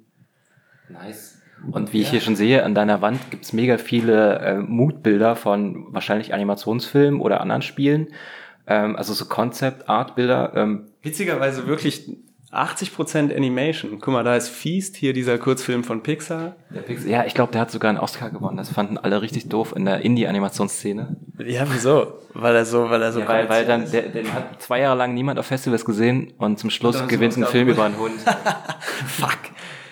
Nice. 0.89 1.41
Und 1.73 1.93
wie 1.93 2.01
ich 2.03 2.11
hier 2.11 2.21
schon 2.21 2.37
sehe, 2.37 2.65
an 2.65 2.75
deiner 2.75 3.03
Wand 3.03 3.31
gibt's 3.31 3.53
mega 3.53 3.79
viele 3.79 4.39
äh, 4.39 4.59
Moodbilder 4.59 5.35
von 5.35 5.93
wahrscheinlich 5.93 6.33
Animationsfilmen 6.33 7.21
oder 7.21 7.41
anderen 7.41 7.63
Spielen. 7.63 8.09
Ähm, 8.67 8.97
also 8.97 9.13
so 9.13 9.25
Concept-Art-Bilder. 9.25 10.53
Ähm, 10.55 10.87
Witzigerweise 11.03 11.67
wirklich 11.67 12.09
80% 12.53 13.35
Animation. 13.37 13.99
Guck 14.01 14.15
mal, 14.15 14.25
da 14.25 14.35
ist 14.35 14.49
Feast, 14.49 14.97
hier 14.97 15.13
dieser 15.13 15.37
Kurzfilm 15.37 15.85
von 15.85 16.03
Pixar. 16.03 16.57
der 16.71 16.81
Pix 16.81 17.05
ja, 17.05 17.25
ich 17.27 17.35
glaube, 17.35 17.53
der 17.53 17.61
hat 17.61 17.71
sogar 17.71 17.91
einen 17.91 17.99
Oscar 17.99 18.31
gewonnen. 18.31 18.57
Das 18.57 18.71
fanden 18.71 18.97
alle 18.97 19.21
richtig 19.21 19.49
doof 19.49 19.75
in 19.77 19.85
der 19.85 20.01
Indie-Animationsszene. 20.01 21.17
Ja, 21.45 21.67
wieso? 21.71 22.21
Weil 22.33 22.57
er 22.57 22.65
so, 22.65 22.89
weil 22.89 23.03
er 23.03 23.13
so 23.13 23.21
Ja, 23.21 23.29
weil, 23.29 23.49
weil 23.51 23.67
dann, 23.67 23.91
der, 23.91 24.03
den 24.03 24.33
hat 24.33 24.63
zwei 24.63 24.81
Jahre 24.81 24.97
lang 24.97 25.13
niemand 25.13 25.39
auf 25.39 25.47
Festivals 25.47 25.85
gesehen 25.85 26.33
und 26.39 26.59
zum 26.59 26.71
Schluss 26.71 27.07
gewinnt 27.07 27.37
ein 27.37 27.45
Film 27.45 27.69
über 27.69 27.85
einen 27.85 27.99
Hund. 27.99 28.19
Fuck. 29.07 29.39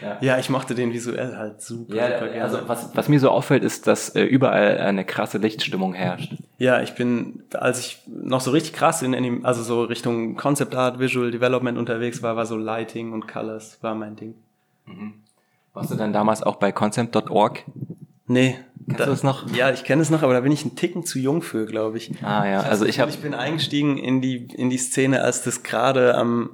Ja. 0.02 0.18
Ja. 0.20 0.38
ich 0.38 0.50
mochte 0.50 0.74
den 0.74 0.92
visuell 0.92 1.36
halt 1.36 1.62
super, 1.62 1.94
Ja, 1.94 2.18
super 2.18 2.28
gerne. 2.28 2.42
also 2.42 2.58
was, 2.66 2.94
was 2.94 3.08
mir 3.08 3.20
so 3.20 3.30
auffällt, 3.30 3.64
ist, 3.64 3.86
dass 3.86 4.10
äh, 4.14 4.22
überall 4.22 4.78
eine 4.78 5.04
krasse 5.04 5.38
Lichtstimmung 5.38 5.94
herrscht. 5.94 6.34
Ja, 6.58 6.80
ich 6.82 6.94
bin, 6.94 7.42
als 7.54 7.80
ich 7.80 7.98
noch 8.06 8.40
so 8.40 8.50
richtig 8.50 8.72
krass 8.72 9.02
in 9.02 9.14
Anim 9.14 9.44
also 9.44 9.62
so 9.62 9.82
Richtung 9.84 10.36
Concept 10.36 10.74
Art, 10.74 10.98
Visual 10.98 11.30
Development 11.30 11.76
unterwegs 11.78 12.22
war, 12.22 12.36
war 12.36 12.46
so 12.46 12.56
Lighting 12.56 13.12
und 13.12 13.26
Colors 13.28 13.78
war 13.82 13.94
mein 13.94 14.16
Ding. 14.16 14.34
Warst 15.74 15.90
du 15.90 15.94
dann 15.96 16.12
damals 16.12 16.42
auch 16.42 16.56
bei 16.56 16.72
concept.org? 16.72 17.64
Nee. 18.26 18.56
Kennst 18.86 19.00
du 19.00 19.06
das 19.06 19.22
noch? 19.24 19.50
Ja, 19.52 19.70
ich 19.72 19.82
kenne 19.84 20.00
es 20.02 20.10
noch, 20.10 20.22
aber 20.22 20.32
da 20.32 20.40
bin 20.40 20.52
ich 20.52 20.62
einen 20.62 20.76
Ticken 20.76 21.04
zu 21.04 21.18
jung 21.18 21.42
für, 21.42 21.66
glaube 21.66 21.96
ich. 21.98 22.12
Ah 22.22 22.46
ja, 22.46 22.60
also 22.60 22.84
ich 22.86 23.00
habe 23.00 23.10
Ich 23.10 23.18
bin 23.18 23.34
eingestiegen 23.34 23.98
in 23.98 24.20
die, 24.20 24.46
in 24.54 24.70
die 24.70 24.78
Szene, 24.78 25.22
als 25.22 25.42
das 25.42 25.64
gerade 25.64 26.14
am, 26.14 26.50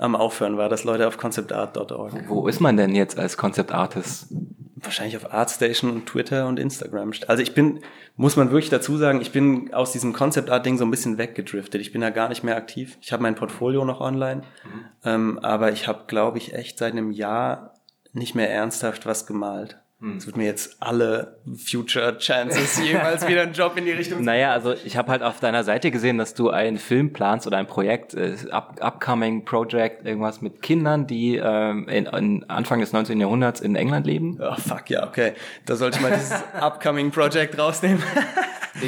am 0.00 0.16
Aufhören 0.16 0.56
war, 0.56 0.68
dass 0.68 0.84
Leute 0.84 1.06
auf 1.06 1.18
conceptart.org. 1.18 2.28
Wo 2.28 2.48
ist 2.48 2.60
man 2.60 2.76
denn 2.76 2.94
jetzt 2.94 3.18
als 3.18 3.36
Concept 3.36 3.70
Artist? 3.70 4.28
Wahrscheinlich 4.76 5.16
auf 5.18 5.32
Artstation 5.32 5.90
und 5.90 6.06
Twitter 6.06 6.46
und 6.46 6.58
Instagram. 6.58 7.12
Also 7.26 7.42
ich 7.42 7.52
bin, 7.52 7.80
muss 8.16 8.36
man 8.36 8.50
wirklich 8.50 8.70
dazu 8.70 8.96
sagen, 8.96 9.20
ich 9.20 9.30
bin 9.30 9.74
aus 9.74 9.92
diesem 9.92 10.14
Concept 10.14 10.48
Art 10.48 10.64
Ding 10.64 10.78
so 10.78 10.86
ein 10.86 10.90
bisschen 10.90 11.18
weggedriftet. 11.18 11.82
Ich 11.82 11.92
bin 11.92 12.00
da 12.00 12.08
gar 12.08 12.30
nicht 12.30 12.42
mehr 12.42 12.56
aktiv. 12.56 12.96
Ich 13.02 13.12
habe 13.12 13.22
mein 13.22 13.34
Portfolio 13.34 13.84
noch 13.84 14.00
online, 14.00 14.42
ähm, 15.04 15.38
aber 15.40 15.70
ich 15.70 15.86
habe, 15.86 16.04
glaube 16.06 16.38
ich, 16.38 16.54
echt 16.54 16.78
seit 16.78 16.92
einem 16.92 17.10
Jahr 17.10 17.74
nicht 18.14 18.34
mehr 18.34 18.50
ernsthaft 18.50 19.04
was 19.04 19.26
gemalt. 19.26 19.76
Es 20.16 20.24
wird 20.24 20.38
mir 20.38 20.46
jetzt 20.46 20.78
alle 20.80 21.36
Future 21.56 22.16
Chances 22.16 22.80
jemals 22.82 23.26
wieder 23.28 23.42
einen 23.42 23.52
Job 23.52 23.76
in 23.76 23.84
die 23.84 23.90
Richtung. 23.90 24.24
Naja, 24.24 24.52
also 24.52 24.72
ich 24.72 24.96
habe 24.96 25.12
halt 25.12 25.22
auf 25.22 25.40
deiner 25.40 25.62
Seite 25.62 25.90
gesehen, 25.90 26.16
dass 26.16 26.32
du 26.32 26.48
einen 26.48 26.78
Film 26.78 27.12
planst 27.12 27.46
oder 27.46 27.58
ein 27.58 27.66
Projekt, 27.66 28.14
äh, 28.14 28.34
up, 28.50 28.78
upcoming 28.80 29.44
Project, 29.44 30.06
irgendwas 30.06 30.40
mit 30.40 30.62
Kindern, 30.62 31.06
die 31.06 31.36
ähm, 31.36 31.86
in, 31.88 32.06
in 32.06 32.48
Anfang 32.48 32.80
des 32.80 32.94
19. 32.94 33.20
Jahrhunderts 33.20 33.60
in 33.60 33.76
England 33.76 34.06
leben. 34.06 34.38
Oh 34.40 34.54
fuck, 34.56 34.88
ja, 34.88 35.06
okay. 35.06 35.34
Da 35.66 35.76
sollte 35.76 35.98
ich 35.98 36.02
mal 36.02 36.12
dieses 36.12 36.32
upcoming 36.60 37.10
Project 37.10 37.58
rausnehmen. 37.58 38.02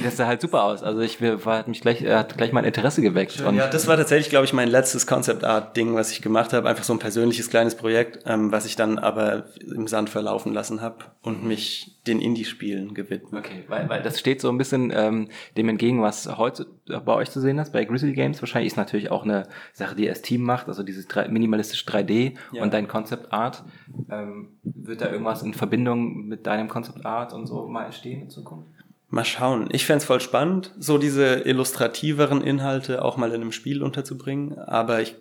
Das 0.02 0.16
sah 0.16 0.26
halt 0.26 0.40
super 0.40 0.64
aus. 0.64 0.82
Also 0.82 1.00
ich 1.00 1.20
war, 1.20 1.58
hat 1.58 1.68
mich 1.68 1.80
gleich, 1.80 2.02
äh, 2.02 2.14
hat 2.14 2.36
gleich 2.36 2.52
mein 2.52 2.64
Interesse 2.64 3.02
geweckt. 3.02 3.40
Und 3.40 3.56
ja, 3.56 3.68
das 3.68 3.86
war 3.86 3.96
tatsächlich, 3.96 4.30
glaube 4.30 4.44
ich, 4.44 4.52
mein 4.52 4.68
letztes 4.68 5.06
Concept 5.06 5.44
Art 5.44 5.76
Ding, 5.76 5.94
was 5.94 6.12
ich 6.12 6.22
gemacht 6.22 6.52
habe. 6.52 6.68
Einfach 6.68 6.84
so 6.84 6.92
ein 6.92 6.98
persönliches 6.98 7.50
kleines 7.50 7.74
Projekt, 7.74 8.24
ähm, 8.26 8.52
was 8.52 8.66
ich 8.66 8.76
dann 8.76 8.98
aber 8.98 9.44
im 9.60 9.86
Sand 9.86 10.10
verlaufen 10.10 10.52
lassen 10.52 10.80
habe 10.80 10.96
und 11.22 11.44
mich 11.44 11.98
den 12.06 12.20
Indie-Spielen 12.20 12.94
gewidmet. 12.94 13.44
Okay, 13.44 13.64
weil, 13.68 13.88
weil 13.88 14.02
das 14.02 14.18
steht 14.18 14.40
so 14.40 14.48
ein 14.48 14.58
bisschen 14.58 14.92
ähm, 14.94 15.28
dem 15.56 15.68
entgegen, 15.68 16.02
was 16.02 16.36
heute 16.36 16.66
bei 16.86 17.14
euch 17.14 17.30
zu 17.30 17.40
sehen 17.40 17.58
ist, 17.58 17.72
bei 17.72 17.84
Grizzly 17.84 18.12
Games. 18.12 18.42
Wahrscheinlich 18.42 18.72
ist 18.72 18.76
natürlich 18.76 19.10
auch 19.10 19.22
eine 19.22 19.48
Sache, 19.72 19.94
die 19.94 20.08
als 20.08 20.22
Team 20.22 20.42
macht, 20.42 20.68
also 20.68 20.82
dieses 20.82 21.06
minimalistische 21.28 21.86
3D 21.86 22.34
Ja. 22.52 22.62
und 22.62 22.72
dein 22.74 22.88
Concept 22.88 23.32
Art. 23.32 23.62
Ähm, 24.10 24.48
wird 24.64 25.00
da 25.00 25.10
irgendwas 25.10 25.42
in 25.42 25.54
Verbindung 25.54 26.26
mit 26.26 26.46
deinem 26.46 26.68
Concept 26.68 27.06
Art 27.06 27.32
und 27.32 27.46
so 27.46 27.68
mal 27.68 27.84
entstehen 27.84 28.22
in 28.22 28.30
Zukunft? 28.30 28.68
Mal 29.12 29.26
schauen. 29.26 29.68
Ich 29.72 29.84
fänd's 29.84 30.06
voll 30.06 30.20
spannend, 30.20 30.72
so 30.78 30.96
diese 30.96 31.40
illustrativeren 31.40 32.40
Inhalte 32.40 33.04
auch 33.04 33.18
mal 33.18 33.28
in 33.28 33.42
einem 33.42 33.52
Spiel 33.52 33.82
unterzubringen. 33.82 34.58
Aber 34.58 35.02
ich, 35.02 35.16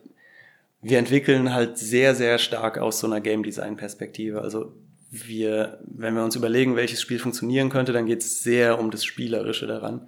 wir 0.82 0.98
entwickeln 0.98 1.54
halt 1.54 1.78
sehr, 1.78 2.16
sehr 2.16 2.38
stark 2.38 2.78
aus 2.78 3.02
so 3.02 3.08
einer 3.08 3.20
Game 3.20 3.44
Design 3.44 3.76
Perspektive. 3.76 4.44
Also 4.44 4.72
wir, 5.10 5.80
wenn 5.84 6.16
wir 6.16 6.24
uns 6.24 6.38
überlegen, 6.38 6.78
welches 6.78 7.02
Spiel 7.02 7.20
funktionieren 7.20 7.70
könnte, 7.70 7.92
dann 7.92 8.06
geht's 8.06 8.42
sehr 8.42 8.80
um 8.80 8.92
das 8.92 9.04
Spielerische 9.04 9.68
daran. 9.68 10.08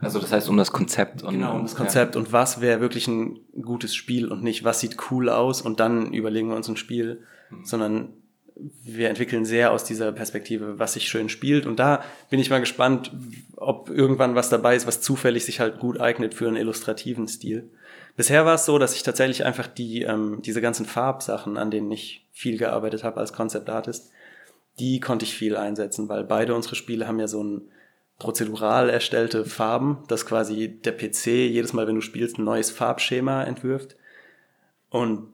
Also 0.00 0.18
das 0.20 0.30
heißt 0.30 0.50
um 0.50 0.58
das 0.58 0.70
Konzept 0.70 1.22
und 1.22 1.32
Genau, 1.32 1.56
um 1.56 1.62
das 1.62 1.76
Konzept 1.76 2.16
und 2.16 2.30
was 2.30 2.60
wäre 2.60 2.82
wirklich 2.82 3.08
ein 3.08 3.40
gutes 3.58 3.94
Spiel 3.94 4.30
und 4.30 4.42
nicht, 4.42 4.64
was 4.64 4.80
sieht 4.80 4.98
cool 5.10 5.30
aus 5.30 5.62
und 5.62 5.80
dann 5.80 6.12
überlegen 6.12 6.50
wir 6.50 6.56
uns 6.56 6.68
ein 6.68 6.76
Spiel, 6.76 7.22
sondern 7.62 8.10
wir 8.56 9.08
entwickeln 9.08 9.44
sehr 9.44 9.72
aus 9.72 9.84
dieser 9.84 10.12
Perspektive, 10.12 10.78
was 10.78 10.92
sich 10.92 11.08
schön 11.08 11.28
spielt. 11.28 11.66
Und 11.66 11.78
da 11.78 12.04
bin 12.30 12.38
ich 12.38 12.50
mal 12.50 12.60
gespannt, 12.60 13.10
ob 13.56 13.90
irgendwann 13.90 14.34
was 14.34 14.48
dabei 14.48 14.76
ist, 14.76 14.86
was 14.86 15.00
zufällig 15.00 15.44
sich 15.44 15.60
halt 15.60 15.80
gut 15.80 16.00
eignet 16.00 16.34
für 16.34 16.46
einen 16.46 16.56
illustrativen 16.56 17.26
Stil. 17.26 17.68
Bisher 18.16 18.46
war 18.46 18.54
es 18.54 18.64
so, 18.64 18.78
dass 18.78 18.94
ich 18.94 19.02
tatsächlich 19.02 19.44
einfach 19.44 19.66
die, 19.66 20.02
ähm, 20.02 20.40
diese 20.42 20.60
ganzen 20.60 20.86
Farbsachen, 20.86 21.56
an 21.56 21.70
denen 21.70 21.90
ich 21.90 22.26
viel 22.32 22.56
gearbeitet 22.56 23.02
habe 23.02 23.18
als 23.18 23.32
Concept 23.32 23.68
Artist, 23.68 24.12
die 24.78 25.00
konnte 25.00 25.24
ich 25.24 25.34
viel 25.34 25.56
einsetzen, 25.56 26.08
weil 26.08 26.24
beide 26.24 26.54
unsere 26.54 26.76
Spiele 26.76 27.08
haben 27.08 27.18
ja 27.18 27.28
so 27.28 27.42
ein 27.42 27.62
prozedural 28.18 28.88
erstellte 28.88 29.44
Farben, 29.44 30.04
dass 30.06 30.26
quasi 30.26 30.68
der 30.68 30.92
PC 30.92 31.26
jedes 31.26 31.72
Mal, 31.72 31.88
wenn 31.88 31.96
du 31.96 32.00
spielst, 32.00 32.38
ein 32.38 32.44
neues 32.44 32.70
Farbschema 32.70 33.42
entwirft. 33.42 33.96
Und 34.90 35.33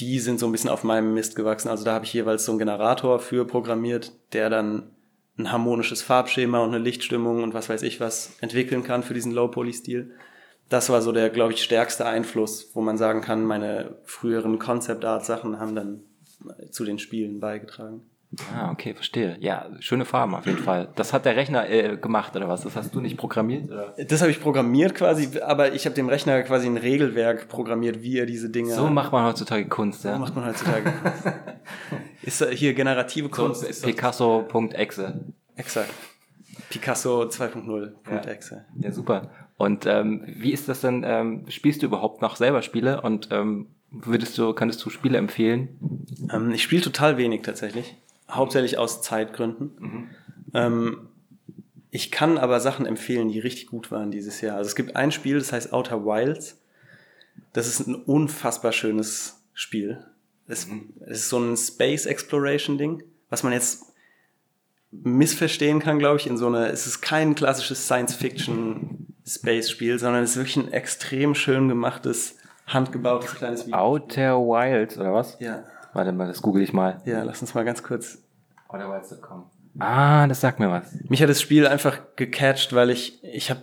die 0.00 0.20
sind 0.20 0.38
so 0.38 0.46
ein 0.46 0.52
bisschen 0.52 0.70
auf 0.70 0.84
meinem 0.84 1.14
Mist 1.14 1.34
gewachsen. 1.36 1.68
Also 1.68 1.84
da 1.84 1.94
habe 1.94 2.04
ich 2.04 2.12
jeweils 2.12 2.44
so 2.44 2.52
einen 2.52 2.58
Generator 2.58 3.18
für 3.18 3.44
programmiert, 3.44 4.12
der 4.32 4.48
dann 4.50 4.90
ein 5.38 5.52
harmonisches 5.52 6.02
Farbschema 6.02 6.58
und 6.58 6.74
eine 6.74 6.82
Lichtstimmung 6.82 7.42
und 7.42 7.54
was 7.54 7.68
weiß 7.68 7.82
ich 7.82 8.00
was 8.00 8.36
entwickeln 8.40 8.82
kann 8.82 9.02
für 9.02 9.14
diesen 9.14 9.32
Low-Poly-Stil. 9.32 10.12
Das 10.68 10.90
war 10.90 11.00
so 11.00 11.12
der, 11.12 11.30
glaube 11.30 11.52
ich, 11.52 11.62
stärkste 11.62 12.04
Einfluss, 12.04 12.70
wo 12.74 12.80
man 12.80 12.98
sagen 12.98 13.22
kann, 13.22 13.44
meine 13.44 13.96
früheren 14.04 14.58
Concept-Art-Sachen 14.58 15.58
haben 15.58 15.74
dann 15.74 16.02
zu 16.70 16.84
den 16.84 16.98
Spielen 16.98 17.40
beigetragen. 17.40 18.02
Ah, 18.54 18.70
okay, 18.70 18.92
verstehe. 18.94 19.36
Ja, 19.40 19.66
schöne 19.80 20.04
Farben 20.04 20.34
auf 20.34 20.44
jeden 20.44 20.58
Fall. 20.58 20.88
Das 20.96 21.12
hat 21.14 21.24
der 21.24 21.34
Rechner 21.36 21.68
äh, 21.70 21.96
gemacht 21.96 22.36
oder 22.36 22.46
was? 22.48 22.60
Das 22.62 22.76
hast 22.76 22.94
du 22.94 23.00
nicht 23.00 23.16
programmiert? 23.16 23.70
Oder? 23.70 23.94
Das 24.06 24.20
habe 24.20 24.30
ich 24.30 24.40
programmiert 24.40 24.94
quasi, 24.94 25.40
aber 25.40 25.72
ich 25.72 25.86
habe 25.86 25.94
dem 25.94 26.08
Rechner 26.10 26.42
quasi 26.42 26.66
ein 26.66 26.76
Regelwerk 26.76 27.48
programmiert, 27.48 28.02
wie 28.02 28.18
er 28.18 28.26
diese 28.26 28.50
Dinge. 28.50 28.74
So 28.74 28.86
macht 28.88 29.12
man 29.12 29.24
heutzutage 29.24 29.66
Kunst, 29.66 30.02
So 30.02 30.08
ja. 30.10 30.18
macht 30.18 30.36
man 30.36 30.44
heutzutage. 30.46 30.92
ist 32.22 32.42
äh, 32.42 32.54
hier 32.54 32.74
generative 32.74 33.30
Kunst. 33.30 33.62
ist 33.62 33.82
das- 33.82 33.90
Picasso.exe. 33.90 35.20
Exakt. 35.56 35.90
Picasso 36.68 37.22
2.0.exe. 37.22 38.64
Ja, 38.80 38.92
super. 38.92 39.30
Und 39.56 39.86
ähm, 39.86 40.22
wie 40.26 40.52
ist 40.52 40.68
das 40.68 40.82
denn? 40.82 41.02
Ähm, 41.06 41.44
spielst 41.48 41.82
du 41.82 41.86
überhaupt 41.86 42.20
noch 42.22 42.36
selber 42.36 42.60
Spiele 42.62 43.00
und 43.00 43.28
ähm, 43.32 43.68
würdest 43.90 44.36
du, 44.36 44.52
könntest 44.52 44.84
du 44.84 44.90
Spiele 44.90 45.16
empfehlen? 45.18 45.68
Ähm, 46.32 46.50
ich 46.50 46.62
spiele 46.62 46.82
total 46.82 47.16
wenig 47.16 47.42
tatsächlich. 47.42 47.96
Hauptsächlich 48.30 48.78
aus 48.78 49.02
Zeitgründen. 49.02 50.10
Ähm, 50.54 51.08
ich 51.90 52.10
kann 52.10 52.38
aber 52.38 52.60
Sachen 52.60 52.86
empfehlen, 52.86 53.28
die 53.28 53.38
richtig 53.38 53.68
gut 53.68 53.90
waren 53.90 54.10
dieses 54.10 54.40
Jahr. 54.40 54.56
Also 54.56 54.68
es 54.68 54.76
gibt 54.76 54.96
ein 54.96 55.12
Spiel, 55.12 55.38
das 55.38 55.52
heißt 55.52 55.72
Outer 55.72 56.04
Wilds. 56.04 56.60
Das 57.52 57.66
ist 57.66 57.86
ein 57.86 57.94
unfassbar 57.94 58.72
schönes 58.72 59.42
Spiel. 59.54 60.04
Es, 60.46 60.66
es 61.06 61.20
ist 61.20 61.28
so 61.30 61.38
ein 61.38 61.56
Space 61.56 62.06
Exploration 62.06 62.78
Ding, 62.78 63.02
was 63.30 63.42
man 63.42 63.52
jetzt 63.52 63.84
missverstehen 64.90 65.80
kann, 65.80 65.98
glaube 65.98 66.18
ich, 66.18 66.26
in 66.26 66.38
so 66.38 66.46
einer, 66.46 66.70
es 66.70 66.86
ist 66.86 67.00
kein 67.00 67.34
klassisches 67.34 67.84
Science-Fiction-Space-Spiel, 67.84 69.98
sondern 69.98 70.22
es 70.22 70.30
ist 70.30 70.36
wirklich 70.36 70.56
ein 70.56 70.72
extrem 70.72 71.34
schön 71.34 71.68
gemachtes, 71.68 72.36
handgebautes 72.66 73.34
kleines 73.34 73.66
Video. 73.66 73.78
Outer 73.78 74.38
Wilds 74.38 74.96
oder 74.96 75.12
was? 75.12 75.36
Ja, 75.40 75.64
Warte 75.92 76.12
mal, 76.12 76.26
das 76.26 76.42
google 76.42 76.62
ich 76.62 76.72
mal. 76.72 77.00
ja, 77.04 77.22
lass 77.22 77.40
uns 77.40 77.54
mal 77.54 77.64
ganz 77.64 77.82
kurz 77.82 78.18
Outerwilds.com. 78.68 79.44
Ah, 79.78 80.26
das 80.26 80.40
sagt 80.40 80.58
mir 80.58 80.70
was. 80.70 80.92
Mich 81.08 81.22
hat 81.22 81.28
das 81.28 81.40
Spiel 81.40 81.66
einfach 81.66 81.98
gecatcht, 82.16 82.74
weil 82.74 82.90
ich, 82.90 83.22
ich 83.24 83.50
habe 83.50 83.62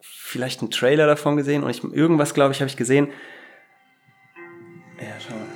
vielleicht 0.00 0.60
einen 0.60 0.70
Trailer 0.70 1.06
davon 1.06 1.36
gesehen 1.36 1.62
und 1.62 1.70
ich, 1.70 1.82
irgendwas, 1.84 2.34
glaube 2.34 2.52
ich, 2.52 2.60
habe 2.60 2.68
ich 2.68 2.76
gesehen. 2.76 3.08
Ja, 4.98 5.06
schau 5.18 5.34
mal. 5.34 5.46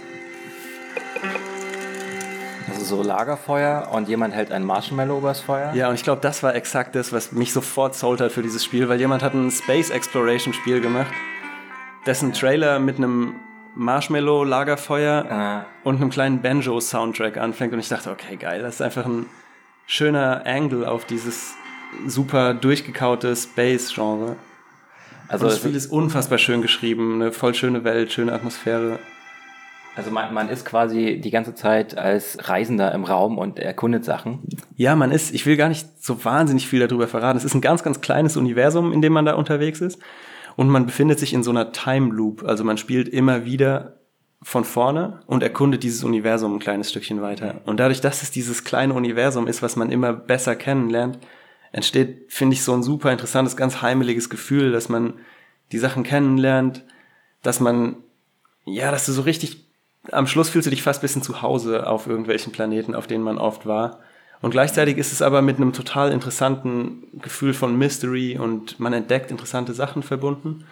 Also 2.69 2.85
so 2.85 3.03
Lagerfeuer 3.03 3.89
und 3.93 4.09
jemand 4.09 4.33
hält 4.35 4.53
ein 4.53 4.65
Marshmallow 4.65 5.19
übers 5.19 5.41
Feuer. 5.41 5.73
Ja, 5.75 5.89
und 5.89 5.95
ich 5.97 6.05
glaube, 6.05 6.21
das 6.21 6.43
war 6.43 6.55
exakt 6.55 6.95
das, 6.95 7.13
was 7.13 7.33
mich 7.33 7.53
sofort 7.53 7.95
sold 7.97 8.21
hat 8.21 8.33
für 8.33 8.43
dieses 8.43 8.65
Spiel, 8.65 8.89
weil 8.89 9.01
jemand 9.01 9.23
hat 9.23 9.35
ein 9.35 9.51
Space 9.51 9.91
Exploration 9.91 10.55
Spiel 10.55 10.81
gemacht, 10.81 11.13
dessen 12.07 12.33
Trailer 12.33 12.79
mit 12.79 12.99
einem 12.99 13.35
Marshmallow-Lagerfeuer 13.75 15.27
Ah. 15.31 15.67
und 15.85 15.97
einem 15.97 16.11
kleinen 16.11 16.43
Banjo-Soundtrack 16.43 17.37
anfängt 17.39 17.73
und 17.73 17.79
ich 17.81 17.89
dachte, 17.89 18.11
okay, 18.11 18.37
geil, 18.37 18.63
das 18.63 18.75
ist 18.77 18.83
einfach 18.83 19.07
ein 19.07 19.27
schöner 19.87 20.43
Angle 20.47 20.87
auf 20.89 21.05
dieses 21.05 21.55
super 22.07 22.55
durchgekaute 22.55 23.35
Space-Genre. 23.35 24.37
Also, 25.29 25.47
Also 25.47 25.47
das 25.47 25.59
Spiel 25.59 25.75
ist 25.77 25.87
unfassbar 25.87 26.39
schön 26.39 26.63
geschrieben, 26.63 27.15
eine 27.17 27.33
voll 27.33 27.55
schöne 27.55 27.85
Welt, 27.85 28.13
schöne 28.13 28.33
Atmosphäre. 28.33 28.99
also 29.97 30.11
man, 30.11 30.33
man 30.33 30.49
ist 30.49 30.65
quasi 30.65 31.21
die 31.23 31.31
ganze 31.31 31.55
Zeit 31.55 31.99
als 31.99 32.49
Reisender 32.49 32.93
im 32.95 33.05
Raum 33.05 33.39
und 33.39 33.59
erkundet 33.59 34.05
Sachen. 34.05 34.41
Ja, 34.77 34.97
man 34.97 35.11
ist, 35.13 35.35
ich 35.35 35.47
will 35.47 35.57
gar 35.57 35.69
nicht 35.69 35.87
so 36.03 36.25
wahnsinnig 36.25 36.67
viel 36.69 36.81
darüber 36.87 37.07
verraten. 37.09 37.37
Es 37.37 37.45
ist 37.45 37.55
ein 37.55 37.61
ganz, 37.61 37.83
ganz 37.83 38.01
kleines 38.01 38.37
Universum, 38.37 38.93
in 38.93 39.03
dem 39.03 39.13
man 39.13 39.25
da 39.25 39.35
unterwegs 39.35 39.81
ist. 39.81 40.01
Und 40.61 40.69
man 40.69 40.85
befindet 40.85 41.19
sich 41.19 41.33
in 41.33 41.43
so 41.43 41.51
einer 41.53 41.73
Time 41.73 42.13
Loop. 42.15 42.45
Also 42.45 42.65
man 42.65 42.77
spielt 42.77 43.09
immer 43.09 43.47
wieder 43.47 43.97
von 44.43 44.65
vorne 44.65 45.23
und 45.27 45.43
erkundet 45.43 45.83
dieses 45.83 46.05
Universum 46.05 46.55
ein 46.55 46.59
kleines 46.59 46.91
Stückchen 46.91 47.23
weiter. 47.23 47.63
Und 47.65 47.81
dadurch, 47.81 48.03
dass 48.03 48.23
es 48.23 48.31
dieses 48.31 48.63
kleine 48.63 48.93
Universum 48.93 49.47
ist, 49.47 49.63
was 49.63 49.77
man 49.77 49.91
immer 49.91 50.13
besser 50.13 50.55
kennenlernt, 50.57 51.19
entsteht, 51.73 52.31
finde 52.31 52.53
ich, 52.53 52.63
so 52.63 52.75
ein 52.75 52.83
super 52.83 53.11
interessantes, 53.11 53.57
ganz 53.57 53.81
heimeliges 53.81 54.29
Gefühl, 54.29 54.71
dass 54.71 54.91
man 54.91 55.15
die 55.73 55.79
Sachen 55.79 56.03
kennenlernt, 56.03 56.85
dass 57.43 57.61
man, 57.61 57.97
ja, 58.67 58.91
dass 58.91 59.07
du 59.07 59.13
so 59.13 59.23
richtig, 59.23 59.65
am 60.13 60.27
Schluss 60.27 60.51
fühlst 60.51 60.67
du 60.67 60.71
dich 60.71 60.83
fast 60.83 61.01
ein 61.01 61.07
bisschen 61.09 61.23
zu 61.23 61.41
Hause 61.41 61.87
auf 61.87 62.07
irgendwelchen 62.07 62.53
Planeten, 62.53 62.95
auf 62.95 63.07
denen 63.07 63.25
man 63.25 63.39
oft 63.39 63.65
war. 63.65 64.01
Und 64.43 64.53
gleichzeitig 64.53 64.97
ist 64.97 65.13
es 65.13 65.21
aber 65.21 65.43
mit 65.43 65.57
einem 65.57 65.73
total 65.73 66.13
interessanten 66.13 67.03
Gefühl 67.21 67.53
von 67.53 67.77
Mystery 67.77 68.39
und 68.39 68.81
man 68.81 68.93
entdeckt 68.93 69.31
interessante 69.31 69.75
Sachen 69.75 70.03
verbunden. 70.03 70.65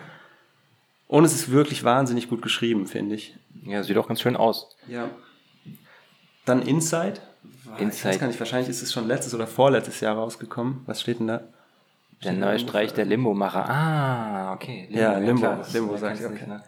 Und 1.06 1.24
es 1.24 1.34
ist 1.34 1.50
wirklich 1.50 1.84
wahnsinnig 1.84 2.28
gut 2.28 2.40
geschrieben, 2.42 2.86
finde 2.86 3.14
ich. 3.14 3.34
Ja, 3.64 3.82
sieht 3.82 3.96
auch 3.98 4.08
ganz 4.08 4.20
schön 4.20 4.36
aus. 4.36 4.74
Ja. 4.86 5.10
Dann 6.46 6.62
Inside. 6.62 7.20
Ich 7.44 7.70
weiß 7.70 7.80
Inside. 7.80 8.18
gar 8.18 8.26
nicht, 8.28 8.40
wahrscheinlich 8.40 8.70
ist 8.70 8.82
es 8.82 8.92
schon 8.92 9.06
letztes 9.06 9.34
oder 9.34 9.46
vorletztes 9.46 10.00
Jahr 10.00 10.16
rausgekommen. 10.16 10.80
Was 10.86 11.02
steht 11.02 11.20
denn 11.20 11.26
da? 11.26 11.42
Der 12.24 12.32
neue 12.32 12.58
Streich 12.58 12.94
der 12.94 13.04
Limbo-Macher. 13.04 13.68
Ah, 13.68 14.52
okay. 14.54 14.88
Ja, 14.90 15.18
Limbo. 15.18 15.42
das- 15.46 15.72
Limbo, 15.72 15.92
wer 15.92 15.98
sag 15.98 16.08
kennt's 16.16 16.24
ich, 16.24 16.30
nicht, 16.30 16.42
okay. 16.42 16.50
ne? 16.50 16.62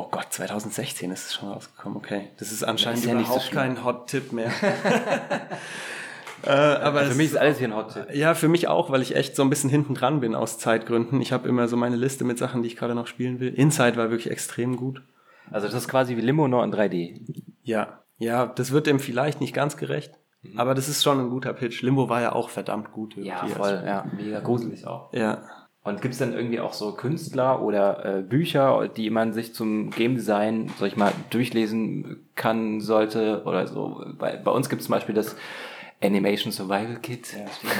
Oh 0.00 0.06
Gott, 0.10 0.26
2016 0.30 1.10
ist 1.10 1.26
es 1.26 1.34
schon 1.34 1.48
rausgekommen. 1.48 1.98
Okay, 1.98 2.28
das 2.38 2.52
ist 2.52 2.62
anscheinend 2.62 3.00
ist 3.00 3.06
ja 3.06 3.14
nicht 3.14 3.26
so 3.26 3.32
überhaupt 3.32 3.48
schlimm. 3.48 3.60
kein 3.60 3.84
Hot-Tipp 3.84 4.32
mehr. 4.32 4.52
äh, 6.46 6.50
aber 6.50 7.00
Für 7.00 7.10
es- 7.10 7.16
mich 7.16 7.26
ist 7.26 7.36
alles 7.36 7.58
hier 7.58 7.68
ein 7.68 7.74
Hot-Tipp. 7.74 8.06
Ja, 8.14 8.34
für 8.34 8.46
mich 8.48 8.68
auch, 8.68 8.90
weil 8.90 9.02
ich 9.02 9.16
echt 9.16 9.34
so 9.34 9.42
ein 9.42 9.50
bisschen 9.50 9.70
hinten 9.70 9.94
dran 9.94 10.20
bin 10.20 10.34
aus 10.36 10.58
Zeitgründen. 10.58 11.20
Ich 11.20 11.32
habe 11.32 11.48
immer 11.48 11.66
so 11.66 11.76
meine 11.76 11.96
Liste 11.96 12.24
mit 12.24 12.38
Sachen, 12.38 12.62
die 12.62 12.68
ich 12.68 12.76
gerade 12.76 12.94
noch 12.94 13.06
spielen 13.08 13.40
will. 13.40 13.52
Inside 13.52 13.96
war 13.96 14.10
wirklich 14.10 14.30
extrem 14.30 14.76
gut. 14.76 15.02
Also 15.50 15.66
das 15.66 15.74
ist 15.74 15.88
quasi 15.88 16.16
wie 16.16 16.20
Limbo 16.20 16.46
nur 16.46 16.62
in 16.62 16.72
3D. 16.72 17.42
Ja, 17.62 18.04
ja, 18.18 18.46
das 18.46 18.70
wird 18.70 18.86
dem 18.86 19.00
vielleicht 19.00 19.40
nicht 19.40 19.54
ganz 19.54 19.76
gerecht, 19.76 20.12
Aber 20.56 20.74
das 20.74 20.88
ist 20.88 21.02
schon 21.02 21.18
ein 21.18 21.30
guter 21.30 21.52
Pitch. 21.54 21.82
Limbo 21.82 22.08
war 22.08 22.20
ja 22.20 22.32
auch 22.32 22.50
verdammt 22.50 22.92
gut. 22.92 23.16
Ja, 23.16 23.44
voll, 23.46 23.82
ja, 23.84 24.04
mega 24.16 24.40
gruselig 24.40 24.86
auch. 24.86 25.12
Ja. 25.12 25.42
Und 25.84 26.02
gibt 26.02 26.12
es 26.12 26.18
dann 26.18 26.34
irgendwie 26.34 26.60
auch 26.60 26.74
so 26.74 26.92
Künstler 26.92 27.62
oder 27.62 28.04
äh, 28.18 28.22
Bücher, 28.22 28.88
die 28.88 29.08
man 29.10 29.32
sich 29.32 29.54
zum 29.54 29.90
Game 29.90 30.16
Design, 30.16 30.70
sag 30.78 30.88
ich 30.88 30.96
mal, 30.96 31.12
durchlesen 31.30 32.28
kann, 32.34 32.80
sollte 32.80 33.42
oder 33.44 33.66
so? 33.66 34.04
Bei, 34.18 34.36
bei 34.36 34.50
uns 34.50 34.68
gibt 34.68 34.80
es 34.80 34.86
zum 34.86 34.94
Beispiel 34.94 35.14
das 35.14 35.36
Animation 36.02 36.52
Survival 36.52 36.98
Kit. 37.00 37.34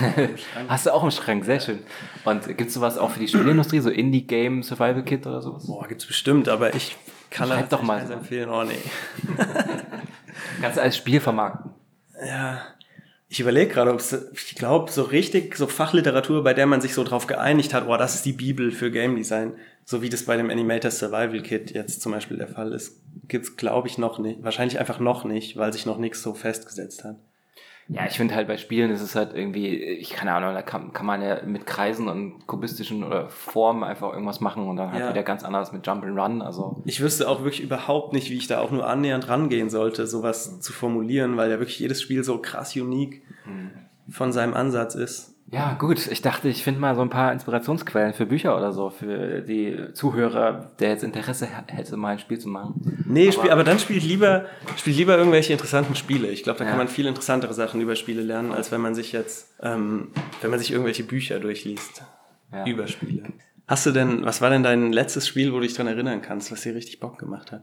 Hast 0.68 0.86
du 0.86 0.94
auch 0.94 1.04
im 1.04 1.10
Schrank, 1.10 1.44
sehr 1.44 1.60
schön. 1.60 1.80
Und 2.24 2.46
gibt 2.46 2.68
es 2.68 2.74
sowas 2.74 2.98
auch 2.98 3.10
für 3.10 3.20
die 3.20 3.28
Spielindustrie, 3.28 3.80
so 3.80 3.90
Indie-Game 3.90 4.62
Survival 4.62 5.02
Kit 5.02 5.26
oder 5.26 5.42
sowas? 5.42 5.66
Boah, 5.66 5.86
gibt's 5.86 6.06
bestimmt, 6.06 6.48
aber 6.48 6.74
ich 6.74 6.96
kann 7.30 7.48
Schreib 7.48 7.68
da 7.68 7.76
doch 7.76 7.82
mal 7.82 8.10
empfehlen. 8.10 8.48
Oh 8.48 8.64
nee. 8.64 8.78
Kannst 10.60 10.78
du 10.78 10.82
als 10.82 10.96
Spiel 10.96 11.20
vermarkten. 11.20 11.70
Ja. 12.26 12.62
Ich 13.30 13.40
überlege 13.40 13.70
gerade, 13.70 13.92
ob 13.92 14.00
ich 14.32 14.54
glaube, 14.54 14.90
so 14.90 15.02
richtig, 15.02 15.54
so 15.54 15.66
Fachliteratur, 15.66 16.42
bei 16.42 16.54
der 16.54 16.66
man 16.66 16.80
sich 16.80 16.94
so 16.94 17.04
drauf 17.04 17.26
geeinigt 17.26 17.74
hat, 17.74 17.86
boah, 17.86 17.98
das 17.98 18.14
ist 18.14 18.24
die 18.24 18.32
Bibel 18.32 18.72
für 18.72 18.90
Game 18.90 19.16
Design, 19.16 19.52
so 19.84 20.00
wie 20.00 20.08
das 20.08 20.24
bei 20.24 20.38
dem 20.38 20.48
Animator 20.48 20.90
Survival 20.90 21.42
Kit 21.42 21.70
jetzt 21.72 22.00
zum 22.00 22.12
Beispiel 22.12 22.38
der 22.38 22.48
Fall 22.48 22.72
ist, 22.72 23.02
gibt's, 23.28 23.56
glaube 23.56 23.86
ich, 23.88 23.98
noch 23.98 24.18
nicht. 24.18 24.42
Wahrscheinlich 24.42 24.78
einfach 24.78 24.98
noch 24.98 25.24
nicht, 25.24 25.58
weil 25.58 25.74
sich 25.74 25.84
noch 25.84 25.98
nichts 25.98 26.22
so 26.22 26.32
festgesetzt 26.32 27.04
hat. 27.04 27.16
Ja, 27.90 28.04
ich 28.06 28.18
finde 28.18 28.34
halt 28.34 28.46
bei 28.48 28.58
Spielen 28.58 28.90
ist 28.90 29.00
es 29.00 29.14
halt 29.14 29.32
irgendwie, 29.34 29.68
ich 29.76 30.10
keine 30.10 30.34
Ahnung, 30.34 30.52
da 30.52 30.60
kann, 30.60 30.92
kann 30.92 31.06
man 31.06 31.22
ja 31.22 31.42
mit 31.46 31.64
Kreisen 31.64 32.06
und 32.08 32.46
kubistischen 32.46 33.02
oder 33.02 33.30
Formen 33.30 33.82
einfach 33.82 34.12
irgendwas 34.12 34.40
machen 34.40 34.68
und 34.68 34.76
dann 34.76 34.92
halt 34.92 35.00
Ja. 35.04 35.08
wieder 35.10 35.22
ganz 35.22 35.42
anders 35.42 35.72
mit 35.72 35.86
Jump 35.86 36.04
and 36.04 36.18
Run. 36.18 36.42
Also 36.42 36.82
Ich 36.84 37.00
wüsste 37.00 37.26
auch 37.28 37.38
wirklich 37.44 37.62
überhaupt 37.62 38.12
nicht, 38.12 38.28
wie 38.30 38.36
ich 38.36 38.46
da 38.46 38.60
auch 38.60 38.70
nur 38.70 38.86
annähernd 38.86 39.28
rangehen 39.28 39.70
sollte, 39.70 40.06
sowas 40.06 40.60
zu 40.60 40.72
formulieren, 40.74 41.38
weil 41.38 41.50
ja 41.50 41.58
wirklich 41.58 41.78
jedes 41.78 42.02
Spiel 42.02 42.22
so 42.24 42.38
krass 42.42 42.76
unique 42.76 43.22
von 44.10 44.32
seinem 44.32 44.52
Ansatz 44.52 44.94
ist. 44.94 45.34
Ja, 45.50 45.74
gut. 45.74 46.06
Ich 46.08 46.20
dachte, 46.22 46.48
ich 46.48 46.62
finde 46.62 46.80
mal 46.80 46.94
so 46.94 47.00
ein 47.02 47.10
paar 47.10 47.32
Inspirationsquellen 47.32 48.12
für 48.14 48.26
Bücher 48.26 48.56
oder 48.56 48.72
so 48.72 48.90
für 48.90 49.40
die 49.40 49.92
Zuhörer, 49.94 50.72
der 50.78 50.90
jetzt 50.90 51.04
Interesse 51.04 51.46
hätte, 51.66 51.96
mal 51.96 52.10
ein 52.10 52.18
Spiel 52.18 52.38
zu 52.38 52.48
machen. 52.48 53.04
Nee, 53.06 53.24
Aber- 53.28 53.32
spiel, 53.32 53.50
aber 53.50 53.64
dann 53.64 53.78
spielt 53.78 54.02
lieber, 54.02 54.44
spielt 54.76 54.96
lieber 54.96 55.16
irgendwelche 55.16 55.52
interessanten 55.52 55.94
Spiele. 55.94 56.28
Ich 56.28 56.42
glaube, 56.42 56.58
da 56.58 56.64
Ja. 56.64 56.70
kann 56.70 56.78
man 56.78 56.88
viel 56.88 57.06
interessantere 57.06 57.54
Sachen 57.54 57.80
über 57.80 57.96
Spiele 57.96 58.22
lernen, 58.22 58.52
als 58.52 58.70
wenn 58.72 58.80
man 58.80 58.94
sich 58.94 59.12
jetzt, 59.12 59.54
ähm, 59.62 60.08
wenn 60.42 60.50
man 60.50 60.58
sich 60.58 60.70
irgendwelche 60.70 61.04
Bücher 61.04 61.40
durchliest 61.40 62.02
Ja. 62.52 62.66
über 62.66 62.86
Spiele. 62.86 63.22
Hast 63.66 63.84
du 63.86 63.90
denn, 63.90 64.24
was 64.24 64.40
war 64.40 64.48
denn 64.50 64.62
dein 64.62 64.92
letztes 64.92 65.28
Spiel, 65.28 65.52
wo 65.52 65.56
du 65.56 65.62
dich 65.62 65.74
dran 65.74 65.86
erinnern 65.86 66.22
kannst, 66.22 66.50
was 66.50 66.62
dir 66.62 66.74
richtig 66.74 67.00
Bock 67.00 67.18
gemacht 67.18 67.52
hat? 67.52 67.62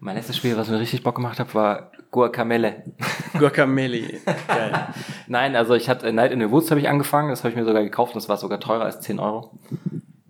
Mein 0.00 0.16
letztes 0.16 0.36
Spiel, 0.36 0.56
was 0.56 0.68
mir 0.68 0.78
richtig 0.78 1.02
Bock 1.02 1.16
gemacht 1.16 1.38
hat, 1.38 1.54
war 1.54 1.90
Guacamele. 2.10 2.84
Guacamele. 3.38 4.20
Geil. 4.48 4.88
Nein, 5.26 5.56
also 5.56 5.74
ich 5.74 5.88
hatte 5.88 6.12
Night 6.12 6.32
in 6.32 6.40
the 6.40 6.50
Woods 6.50 6.70
habe 6.70 6.80
ich 6.80 6.88
angefangen, 6.88 7.30
das 7.30 7.40
habe 7.40 7.50
ich 7.50 7.56
mir 7.56 7.64
sogar 7.64 7.82
gekauft 7.82 8.14
und 8.14 8.22
das 8.22 8.28
war 8.28 8.36
sogar 8.36 8.60
teurer 8.60 8.84
als 8.84 9.00
10 9.00 9.18
Euro. 9.18 9.58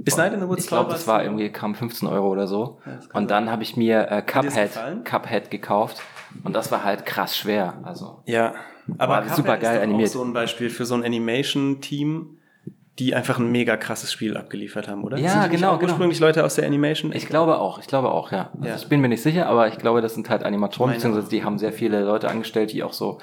Ist 0.05 0.19
Night 0.19 0.33
in 0.35 0.41
the 0.41 0.49
Woods 0.49 0.65
Ich 0.65 0.69
glaube, 0.69 0.91
das 0.91 1.07
war 1.07 1.25
irgendwie, 1.25 1.51
kam 1.51 1.75
15 1.75 2.09
Euro 2.09 2.29
oder 2.29 2.47
so. 2.47 2.79
kann 2.85 3.23
und 3.23 3.31
dann 3.31 3.51
habe 3.51 3.63
ich 3.63 3.77
mir 3.77 4.11
äh, 4.11 4.23
Cuphead? 4.23 4.71
Cuphead 5.05 5.51
gekauft 5.51 6.01
und 6.45 6.55
das 6.55 6.71
war 6.71 6.85
halt 6.85 7.07
krass 7.07 7.37
schwer. 7.37 7.75
Also 7.83 8.23
Ja, 8.27 8.55
aber 8.99 9.25
super 9.31 9.57
geil 9.57 9.79
ist 9.79 9.83
animiert. 9.83 10.11
Auch 10.11 10.15
so 10.15 10.25
ein 10.25 10.33
Beispiel 10.33 10.71
für 10.71 10.87
so 10.87 10.95
ein 10.95 11.05
Animation-Team, 11.05 12.39
die 12.99 13.15
einfach 13.15 13.39
ein 13.39 13.53
mega 13.53 13.77
krasses 13.77 14.11
Spiel 14.11 14.37
abgeliefert 14.37 14.89
haben, 14.89 15.05
oder? 15.05 15.19
Ja, 15.19 15.31
Sind 15.31 15.43
die 15.45 15.49
nicht 15.51 15.61
genau, 15.61 15.77
genau. 15.77 15.91
ursprünglich 15.93 16.19
Leute 16.19 16.45
aus 16.45 16.55
der 16.55 16.67
Animation. 16.67 17.13
ich 17.13 17.27
glaube 17.27 17.59
auch, 17.59 17.79
ich 17.79 17.87
glaube 17.87 18.11
auch, 18.11 18.33
ja. 18.33 18.51
Also 18.55 18.69
Ja. 18.69 18.77
Ich 18.77 18.89
bin 18.89 19.01
mir 19.01 19.09
nicht 19.09 19.23
sicher, 19.23 19.47
aber 19.47 19.69
ich 19.69 19.77
glaube, 19.79 20.01
das 20.01 20.15
sind 20.15 20.31
halt 20.31 20.43
Animatoren, 20.43 20.89
Meine 20.91 20.97
beziehungsweise 20.99 21.29
die 21.29 21.45
haben 21.45 21.59
sehr 21.59 21.73
viele 21.73 22.03
Leute 22.05 22.29
angestellt, 22.29 22.73
die 22.73 22.83
auch 22.83 22.95
so 22.95 23.19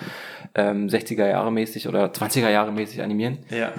ähm, 0.54 0.88
60er 0.88 1.28
Jahre 1.28 1.52
mäßig 1.52 1.88
oder 1.88 2.06
20er 2.06 2.50
Jahre 2.50 2.72
mäßig 2.72 3.02
animieren. 3.02 3.40
Ja, 3.50 3.72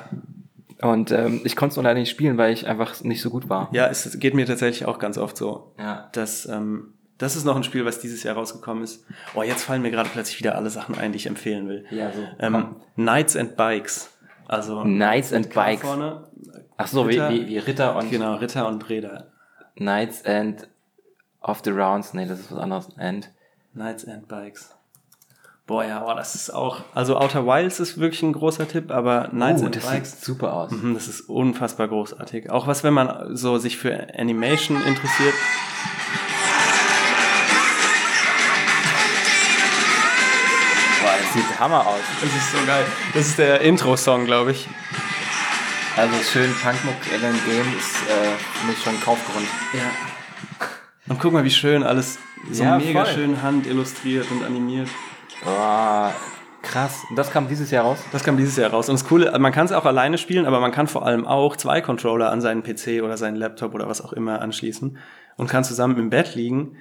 Und 0.82 1.12
ähm, 1.12 1.42
ich 1.44 1.54
konnte 1.54 1.74
es 1.74 1.76
nur 1.76 1.84
leider 1.84 2.00
nicht 2.00 2.10
spielen, 2.10 2.36
weil 2.38 2.52
ich 2.52 2.66
einfach 2.66 3.00
nicht 3.04 3.22
so 3.22 3.30
gut 3.30 3.48
war. 3.48 3.68
ja, 3.72 3.86
es 3.86 4.18
geht 4.18 4.34
mir 4.34 4.46
tatsächlich 4.46 4.86
auch 4.86 4.98
ganz 4.98 5.16
oft 5.16 5.36
so. 5.36 5.72
Ja. 5.78 6.08
Das, 6.12 6.46
ähm, 6.46 6.94
das 7.18 7.36
ist 7.36 7.44
noch 7.44 7.54
ein 7.54 7.62
Spiel, 7.62 7.84
was 7.84 8.00
dieses 8.00 8.24
Jahr 8.24 8.34
rausgekommen 8.34 8.82
ist. 8.82 9.06
Oh, 9.36 9.42
jetzt 9.44 9.62
fallen 9.62 9.82
mir 9.82 9.92
gerade 9.92 10.10
plötzlich 10.12 10.40
wieder 10.40 10.56
alle 10.56 10.70
Sachen 10.70 10.98
ein, 10.98 11.12
die 11.12 11.16
ich 11.18 11.26
empfehlen 11.26 11.68
will. 11.68 11.84
Ja, 11.90 12.10
so. 12.10 12.18
Ähm. 12.40 12.76
Knights 12.96 13.36
and 13.36 13.56
Bikes. 13.56 14.10
Also 14.46 14.82
Knights 14.82 15.32
and 15.32 15.52
Bikes. 15.52 15.82
Vorne. 15.82 16.24
Ach 16.76 16.86
so, 16.86 17.02
Ritter. 17.02 17.30
wie, 17.30 17.42
wie, 17.42 17.48
wie 17.48 17.58
Ritter 17.58 17.96
und 17.96 18.10
Genau, 18.10 18.34
Ritter 18.34 18.66
und 18.68 18.88
Räder. 18.88 19.28
Knights 19.76 20.24
and 20.24 20.68
of 21.40 21.60
the 21.64 21.70
Rounds. 21.70 22.14
Nee, 22.14 22.26
das 22.26 22.40
ist 22.40 22.52
was 22.52 22.58
anderes. 22.58 22.88
And 22.98 23.30
Knights 23.74 24.06
and 24.06 24.28
Bikes. 24.28 24.74
Boah, 25.66 25.82
ja, 25.84 26.04
oh, 26.06 26.14
das 26.14 26.34
ist 26.34 26.50
auch. 26.50 26.82
Also 26.94 27.16
Outer 27.16 27.46
Wilds 27.46 27.80
ist 27.80 27.98
wirklich 27.98 28.22
ein 28.22 28.34
großer 28.34 28.68
Tipp, 28.68 28.90
aber 28.90 29.28
Knights 29.30 29.62
oh, 29.62 29.66
and 29.66 29.76
das 29.76 29.86
Bikes. 29.86 30.10
sieht 30.12 30.20
super 30.24 30.52
aus. 30.52 30.70
Mhm, 30.70 30.92
Das 30.94 31.08
ist 31.08 31.22
unfassbar 31.22 31.88
großartig. 31.88 32.50
Auch 32.50 32.66
was, 32.66 32.84
wenn 32.84 32.92
man 32.92 33.34
so 33.34 33.56
sich 33.56 33.78
für 33.78 34.08
Animation 34.18 34.76
interessiert. 34.82 35.32
Sieht 41.34 41.60
Hammer 41.60 41.86
aus. 41.86 42.00
Das 42.20 42.30
ist 42.34 42.52
so 42.52 42.58
geil. 42.66 42.84
Das 43.12 43.26
ist 43.26 43.38
der 43.38 43.60
Intro-Song, 43.60 44.24
glaube 44.24 44.52
ich. 44.52 44.68
Also 45.96 46.14
schön 46.22 46.52
Punkmuck 46.54 46.96
Allen 47.12 47.38
Game 47.46 47.78
ist 47.78 47.96
äh, 48.08 48.58
für 48.58 48.66
mich 48.66 48.82
schon 48.82 48.94
ein 48.94 49.00
Kaufgrund. 49.00 49.46
Ja. 49.72 49.90
Und 51.08 51.20
guck 51.20 51.32
mal, 51.32 51.44
wie 51.44 51.50
schön 51.50 51.82
alles 51.82 52.18
so 52.50 52.62
Ja, 52.64 52.78
mega 52.78 53.04
voll. 53.04 53.14
schön 53.14 53.42
handillustriert 53.42 54.30
und 54.30 54.42
animiert. 54.44 54.88
Boah, 55.44 56.12
krass. 56.62 57.02
Und 57.10 57.16
das 57.16 57.30
kam 57.30 57.48
dieses 57.48 57.70
Jahr 57.70 57.84
raus? 57.84 57.98
Das 58.12 58.24
kam 58.24 58.36
dieses 58.36 58.56
Jahr 58.56 58.70
raus. 58.70 58.88
Und 58.88 58.98
das 58.98 59.06
Coole, 59.06 59.36
man 59.38 59.52
kann 59.52 59.66
es 59.66 59.72
auch 59.72 59.84
alleine 59.84 60.18
spielen, 60.18 60.46
aber 60.46 60.60
man 60.60 60.72
kann 60.72 60.88
vor 60.88 61.06
allem 61.06 61.26
auch 61.26 61.56
zwei 61.56 61.80
Controller 61.80 62.30
an 62.32 62.40
seinen 62.40 62.62
PC 62.62 63.02
oder 63.02 63.16
seinen 63.16 63.36
Laptop 63.36 63.74
oder 63.74 63.88
was 63.88 64.00
auch 64.00 64.12
immer 64.12 64.40
anschließen 64.40 64.98
und 65.36 65.46
kann 65.48 65.62
zusammen 65.64 65.96
im 65.98 66.10
Bett 66.10 66.34
liegen 66.34 66.76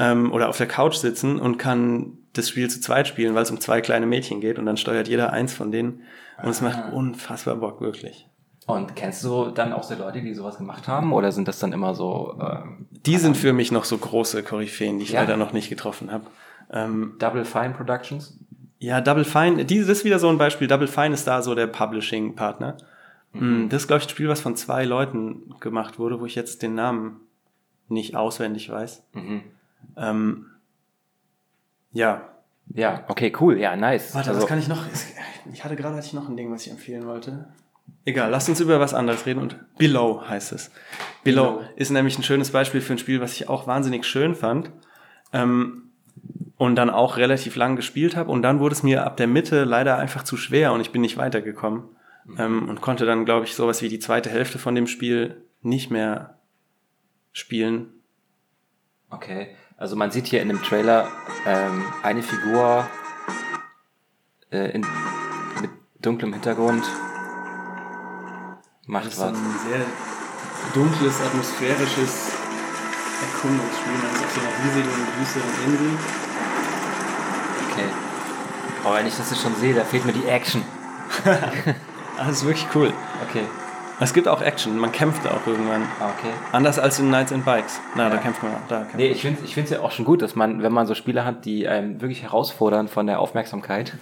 ähm, 0.00 0.32
oder 0.32 0.48
auf 0.48 0.56
der 0.58 0.66
Couch 0.68 0.96
sitzen 0.96 1.38
und 1.38 1.56
kann 1.58 2.17
das 2.32 2.48
Spiel 2.48 2.68
zu 2.70 2.80
zweit 2.80 3.08
spielen, 3.08 3.34
weil 3.34 3.42
es 3.42 3.50
um 3.50 3.60
zwei 3.60 3.80
kleine 3.80 4.06
Mädchen 4.06 4.40
geht 4.40 4.58
und 4.58 4.66
dann 4.66 4.76
steuert 4.76 5.08
jeder 5.08 5.32
eins 5.32 5.52
von 5.54 5.70
denen 5.72 6.02
und 6.42 6.48
es 6.50 6.60
macht 6.60 6.92
unfassbar 6.92 7.56
Bock, 7.56 7.80
wirklich. 7.80 8.26
Und 8.66 8.94
kennst 8.96 9.24
du 9.24 9.46
dann 9.50 9.72
auch 9.72 9.82
so 9.82 9.94
Leute, 9.94 10.20
die 10.20 10.34
sowas 10.34 10.58
gemacht 10.58 10.88
haben? 10.88 11.12
Oder 11.14 11.32
sind 11.32 11.48
das 11.48 11.58
dann 11.58 11.72
immer 11.72 11.94
so 11.94 12.38
ähm, 12.40 12.86
Die 13.06 13.16
sind 13.16 13.34
für 13.36 13.54
mich 13.54 13.72
noch 13.72 13.84
so 13.84 13.96
große 13.96 14.42
Koryphäen, 14.42 14.98
die 14.98 15.04
ich 15.04 15.12
Ja. 15.12 15.20
leider 15.22 15.38
noch 15.38 15.52
nicht 15.54 15.70
getroffen 15.70 16.12
habe. 16.12 16.26
Ähm, 16.70 17.14
Double 17.18 17.46
Fine 17.46 17.70
Productions? 17.70 18.38
Ja, 18.78 19.00
Double 19.00 19.24
Fine, 19.24 19.64
die, 19.64 19.78
das 19.80 19.88
ist 19.88 20.04
wieder 20.04 20.18
so 20.18 20.28
ein 20.28 20.36
Beispiel. 20.36 20.68
Double 20.68 20.86
Fine 20.86 21.14
ist 21.14 21.26
da 21.26 21.40
so 21.40 21.54
der 21.54 21.66
Publishing-Partner. 21.66 22.76
Mm, 23.32 23.68
Das 23.70 23.82
ist, 23.82 23.88
glaube 23.88 24.00
ich, 24.02 24.06
ein 24.06 24.10
Spiel, 24.10 24.28
was 24.28 24.42
von 24.42 24.54
zwei 24.54 24.84
Leuten 24.84 25.54
gemacht 25.60 25.98
wurde, 25.98 26.20
wo 26.20 26.26
ich 26.26 26.34
jetzt 26.34 26.62
den 26.62 26.74
Namen 26.74 27.20
nicht 27.88 28.16
auswendig 28.16 28.70
weiß. 28.70 29.02
Mhm. 29.14 29.40
Ähm, 29.96 30.46
ja. 31.98 32.22
Ja, 32.74 33.04
okay, 33.08 33.32
cool. 33.40 33.58
Ja, 33.58 33.76
nice. 33.76 34.14
Warte, 34.14 34.30
also, 34.30 34.42
was 34.42 34.48
kann 34.48 34.58
ich 34.58 34.68
noch? 34.68 34.84
Ich 35.52 35.64
hatte 35.64 35.76
gerade 35.76 35.96
hatte 35.96 36.06
ich 36.06 36.12
noch 36.12 36.28
ein 36.28 36.36
Ding, 36.36 36.52
was 36.52 36.66
ich 36.66 36.70
empfehlen 36.70 37.06
wollte. 37.06 37.48
Egal, 38.04 38.30
lasst 38.30 38.48
uns 38.48 38.60
über 38.60 38.78
was 38.80 38.92
anderes 38.92 39.24
reden 39.24 39.40
und 39.40 39.56
Below 39.78 40.28
heißt 40.28 40.52
es. 40.52 40.70
Below, 41.24 41.58
Below. 41.58 41.68
ist 41.76 41.90
nämlich 41.90 42.18
ein 42.18 42.22
schönes 42.22 42.50
Beispiel 42.52 42.82
für 42.82 42.92
ein 42.92 42.98
Spiel, 42.98 43.20
was 43.22 43.32
ich 43.32 43.48
auch 43.48 43.66
wahnsinnig 43.66 44.04
schön 44.04 44.34
fand. 44.34 44.70
Ähm, 45.32 45.84
und 46.56 46.74
dann 46.76 46.90
auch 46.90 47.16
relativ 47.16 47.56
lang 47.56 47.76
gespielt 47.76 48.16
habe. 48.16 48.30
Und 48.30 48.42
dann 48.42 48.60
wurde 48.60 48.74
es 48.74 48.82
mir 48.82 49.04
ab 49.06 49.16
der 49.16 49.26
Mitte 49.26 49.64
leider 49.64 49.96
einfach 49.96 50.24
zu 50.24 50.36
schwer 50.36 50.72
und 50.72 50.80
ich 50.80 50.90
bin 50.90 51.00
nicht 51.00 51.16
weitergekommen. 51.16 51.84
Ähm, 52.38 52.68
und 52.68 52.82
konnte 52.82 53.06
dann, 53.06 53.24
glaube 53.24 53.46
ich, 53.46 53.54
sowas 53.54 53.80
wie 53.80 53.88
die 53.88 53.98
zweite 53.98 54.28
Hälfte 54.28 54.58
von 54.58 54.74
dem 54.74 54.86
Spiel 54.86 55.42
nicht 55.62 55.90
mehr 55.90 56.38
spielen. 57.32 57.94
Okay, 59.08 59.56
also 59.78 59.94
man 59.94 60.10
sieht 60.10 60.26
hier 60.26 60.42
in 60.42 60.48
dem 60.48 60.62
Trailer 60.62 61.08
ähm, 61.46 61.84
eine 62.02 62.22
Figur 62.22 62.86
äh, 64.50 64.72
in, 64.72 64.80
mit 65.60 65.70
dunklem 66.02 66.32
Hintergrund. 66.32 66.84
Macht 68.86 69.06
Das 69.06 69.14
ist 69.14 69.20
was. 69.20 69.28
ein 69.28 69.36
sehr 69.68 69.86
dunkles, 70.74 71.20
atmosphärisches 71.20 72.30
Erkundungsspiel. 73.22 73.92
Man 73.92 74.14
ist 74.14 74.24
auf 74.24 74.34
so 74.34 74.40
einer 74.40 74.50
riesigen, 74.64 74.90
düsteren 75.20 75.50
Insel. 75.66 75.98
Okay. 77.70 77.88
Aber 78.84 78.94
wenn 78.96 79.06
ich 79.06 79.16
das 79.16 79.30
jetzt 79.30 79.42
schon 79.42 79.54
sehe, 79.56 79.74
da 79.74 79.84
fehlt 79.84 80.04
mir 80.04 80.12
die 80.12 80.26
Action. 80.26 80.64
Ah, 81.24 81.52
das 82.26 82.38
ist 82.38 82.44
wirklich 82.44 82.66
cool. 82.74 82.92
Okay. 83.28 83.44
Es 84.00 84.14
gibt 84.14 84.28
auch 84.28 84.40
Action, 84.42 84.78
man 84.78 84.92
kämpft 84.92 85.26
auch 85.26 85.44
irgendwann. 85.46 85.82
Ah, 86.00 86.10
okay. 86.16 86.32
Anders 86.52 86.78
als 86.78 86.98
in 87.00 87.08
Knights 87.08 87.32
and 87.32 87.44
Bikes. 87.44 87.80
Na, 87.96 88.08
da 88.08 88.16
Ja. 88.16 88.20
kämpft 88.20 88.42
man. 88.42 88.52
Da 88.68 88.78
kämpft 88.80 88.96
Nee, 88.96 89.04
man. 89.08 89.12
ich 89.12 89.22
finde 89.22 89.40
es 89.42 89.48
ich 89.48 89.54
find's 89.54 89.70
ja 89.70 89.80
auch 89.80 89.90
schon 89.90 90.04
gut, 90.04 90.22
dass 90.22 90.36
man, 90.36 90.62
wenn 90.62 90.72
man 90.72 90.86
so 90.86 90.94
Spiele 90.94 91.24
hat, 91.24 91.44
die 91.44 91.66
einem 91.66 92.00
wirklich 92.00 92.22
herausfordern 92.22 92.86
von 92.88 93.06
der 93.08 93.18
Aufmerksamkeit, 93.18 93.94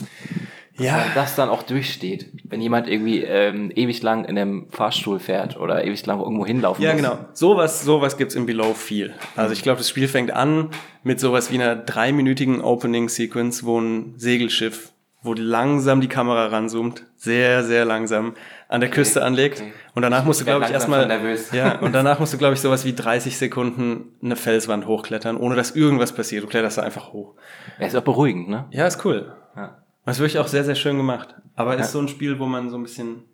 dass 0.76 0.86
Ja. 0.86 0.92
man 0.98 1.06
das 1.14 1.34
dann 1.34 1.48
auch 1.48 1.62
durchsteht. 1.62 2.26
Wenn 2.44 2.60
jemand 2.60 2.88
irgendwie 2.88 3.22
ähm, 3.22 3.72
ewig 3.74 4.02
lang 4.02 4.26
in 4.26 4.36
einem 4.38 4.66
Fahrstuhl 4.70 5.18
fährt 5.18 5.56
oder 5.58 5.82
ewig 5.84 6.04
lang 6.04 6.20
irgendwo 6.20 6.44
hinlaufen 6.44 6.84
Ja, 6.84 6.92
muss. 6.92 7.00
genau. 7.00 7.18
Sowas, 7.32 7.82
sowas 7.82 8.18
gibt's 8.18 8.34
im 8.34 8.44
Below 8.44 8.74
viel. 8.74 9.14
Also 9.34 9.54
ich 9.54 9.62
glaube, 9.62 9.78
das 9.78 9.88
Spiel 9.88 10.08
fängt 10.08 10.30
an 10.30 10.68
mit 11.04 11.20
sowas 11.20 11.50
wie 11.50 11.54
einer 11.54 11.74
dreiminütigen 11.74 12.60
Opening-Sequence, 12.60 13.64
wo 13.64 13.80
ein 13.80 14.14
Segelschiff 14.18 14.92
wo 15.22 15.32
langsam 15.34 16.00
die 16.00 16.06
Kamera 16.06 16.46
ranzoomt, 16.46 17.02
sehr, 17.16 17.64
sehr 17.64 17.84
langsam 17.84 18.34
an 18.68 18.80
der 18.80 18.90
Küste 18.90 19.22
anlegt. 19.24 19.60
okay. 19.60 19.72
Und 19.94 20.02
danach 20.02 20.24
musst 20.24 20.40
du, 20.40 20.44
glaube 20.44 20.64
ich, 20.64 20.70
erstmal, 20.70 21.08
ja, 21.52 21.78
und 21.78 21.92
danach 21.94 22.18
musst 22.18 22.32
du, 22.32 22.38
glaube 22.38 22.54
ich, 22.54 22.60
sowas 22.60 22.84
wie 22.84 22.94
30 22.94 23.38
Sekunden 23.38 24.12
eine 24.22 24.36
Felswand 24.36 24.86
hochklettern, 24.86 25.36
ohne 25.36 25.54
dass 25.56 25.70
irgendwas 25.76 26.12
passiert. 26.12 26.42
Du 26.42 26.48
kletterst 26.48 26.78
da 26.78 26.82
einfach 26.82 27.12
hoch. 27.12 27.34
Er 27.78 27.88
ist 27.88 27.96
auch 27.96 28.02
beruhigend, 28.02 28.48
ne? 28.48 28.66
Ja, 28.70 28.86
ist 28.86 29.04
cool. 29.04 29.32
Ja. 29.56 29.78
Das 30.04 30.16
ist 30.16 30.20
wirklich 30.20 30.38
auch 30.38 30.48
sehr, 30.48 30.64
sehr 30.64 30.74
schön 30.74 30.96
gemacht. 30.96 31.34
Aber 31.54 31.76
ist 31.76 31.92
so 31.92 32.00
ein 32.00 32.08
Spiel, 32.08 32.38
wo 32.38 32.46
man 32.46 32.70
so 32.70 32.76
ein 32.76 32.82
bisschen 32.82 33.24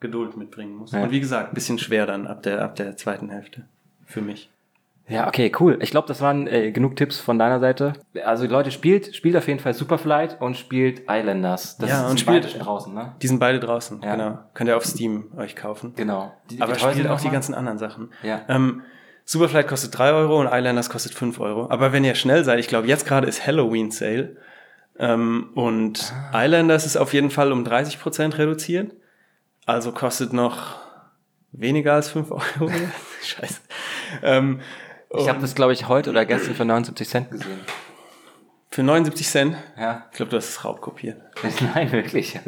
Geduld 0.00 0.36
mitbringen 0.36 0.76
muss. 0.76 0.92
Ja. 0.92 1.02
Und 1.02 1.10
wie 1.10 1.20
gesagt, 1.20 1.52
ein 1.52 1.54
bisschen 1.54 1.78
schwer 1.78 2.06
dann 2.06 2.26
ab 2.26 2.42
der, 2.42 2.62
ab 2.62 2.76
der 2.76 2.96
zweiten 2.96 3.30
Hälfte. 3.30 3.64
Für 4.06 4.20
mich. 4.20 4.50
Ja, 5.08 5.26
okay, 5.28 5.50
cool. 5.60 5.78
Ich 5.82 5.90
glaube, 5.90 6.06
das 6.08 6.20
waren 6.20 6.46
äh, 6.46 6.70
genug 6.70 6.96
Tipps 6.96 7.18
von 7.20 7.38
deiner 7.38 7.60
Seite. 7.60 7.92
Also 8.24 8.46
Leute, 8.46 8.70
spielt, 8.70 9.14
spielt 9.14 9.36
auf 9.36 9.46
jeden 9.48 9.58
Fall 9.60 9.74
Superflight 9.74 10.40
und 10.40 10.56
spielt 10.56 11.02
Islanders. 11.08 11.76
Das 11.76 11.90
Ja, 11.90 12.08
sind 12.08 12.20
und 12.20 12.26
beide 12.26 12.38
spielt- 12.48 12.52
schon 12.52 12.60
draußen, 12.62 12.94
ne? 12.94 13.14
Die 13.20 13.26
sind 13.26 13.38
beide 13.40 13.58
draußen, 13.60 14.00
Ja. 14.02 14.12
genau. 14.16 14.38
Könnt 14.54 14.68
ihr 14.68 14.76
auf 14.76 14.86
Steam 14.86 15.32
euch 15.36 15.56
kaufen. 15.56 15.92
Genau. 15.96 16.32
Die, 16.50 16.60
Aber 16.62 16.74
spielt 16.76 16.94
sind 16.94 17.08
auch 17.08 17.20
die 17.20 17.30
ganzen 17.30 17.54
anderen 17.54 17.78
Sachen. 17.78 18.10
Ja. 18.22 18.42
Ähm, 18.48 18.82
Superflight 19.24 19.68
kostet 19.68 19.96
3 19.98 20.12
Euro 20.12 20.40
und 20.40 20.46
Islanders 20.50 20.88
kostet 20.88 21.14
5 21.14 21.38
Euro. 21.40 21.68
Aber 21.70 21.92
wenn 21.92 22.04
ihr 22.04 22.14
schnell 22.14 22.44
seid, 22.44 22.58
ich 22.58 22.68
glaube, 22.68 22.86
jetzt 22.88 23.06
gerade 23.06 23.26
ist 23.26 23.46
Halloween 23.46 23.90
Sale. 23.90 24.36
Ähm, 24.98 25.50
und 25.54 26.12
Ah. 26.32 26.44
Islanders 26.44 26.86
ist 26.86 26.96
auf 26.96 27.12
jeden 27.12 27.30
Fall 27.30 27.50
um 27.52 27.64
30% 27.64 28.38
reduziert. 28.38 28.92
Also 29.66 29.92
kostet 29.92 30.32
noch 30.32 30.76
weniger 31.52 31.94
als 31.94 32.10
5 32.10 32.30
Euro. 32.60 32.70
Scheiße. 33.22 33.60
Ähm, 34.22 34.60
Ich 35.18 35.28
habe 35.28 35.40
das, 35.40 35.54
glaube 35.54 35.72
ich, 35.72 35.88
heute 35.88 36.10
oder 36.10 36.24
gestern 36.24 36.54
für 36.54 36.64
79 36.64 37.08
Cent 37.08 37.30
gesehen. 37.30 37.60
für 38.70 38.82
79 38.82 39.28
Cent. 39.28 39.56
Ja. 39.78 40.06
Ich 40.10 40.16
glaube, 40.16 40.30
du 40.30 40.36
hast 40.38 40.48
es 40.48 40.64
raubkopiert. 40.64 41.20
Nein, 41.74 41.92
wirklich. 41.92 42.38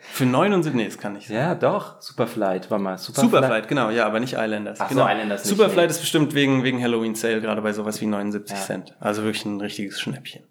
Für 0.00 0.24
79, 0.24 0.74
nee, 0.74 0.86
das 0.86 0.96
kann 0.98 1.12
nicht 1.12 1.28
sein. 1.28 1.36
ja, 1.36 1.54
doch. 1.54 2.00
Superflight, 2.00 2.70
war 2.70 2.78
mal. 2.78 2.96
Superflight. 2.96 3.30
Superflight, 3.30 3.68
genau, 3.68 3.90
ja, 3.90 4.06
aber 4.06 4.20
nicht 4.20 4.34
Islanders. 4.38 4.80
Ach 4.80 4.88
so, 4.88 4.94
genau. 4.94 5.06
Islanders 5.08 5.44
nicht, 5.44 5.56
Superflight 5.56 5.86
nee. 5.86 5.90
ist 5.90 6.00
bestimmt 6.00 6.34
wegen, 6.34 6.62
wegen 6.64 6.82
Halloween 6.82 7.14
Sale, 7.14 7.40
gerade 7.42 7.60
bei 7.60 7.72
sowas 7.72 8.00
wie 8.00 8.06
79 8.06 8.56
Ja. 8.56 8.62
Cent. 8.62 8.94
Also 9.00 9.22
wirklich 9.22 9.44
ein 9.44 9.60
richtiges 9.60 10.00
Schnäppchen. 10.00 10.42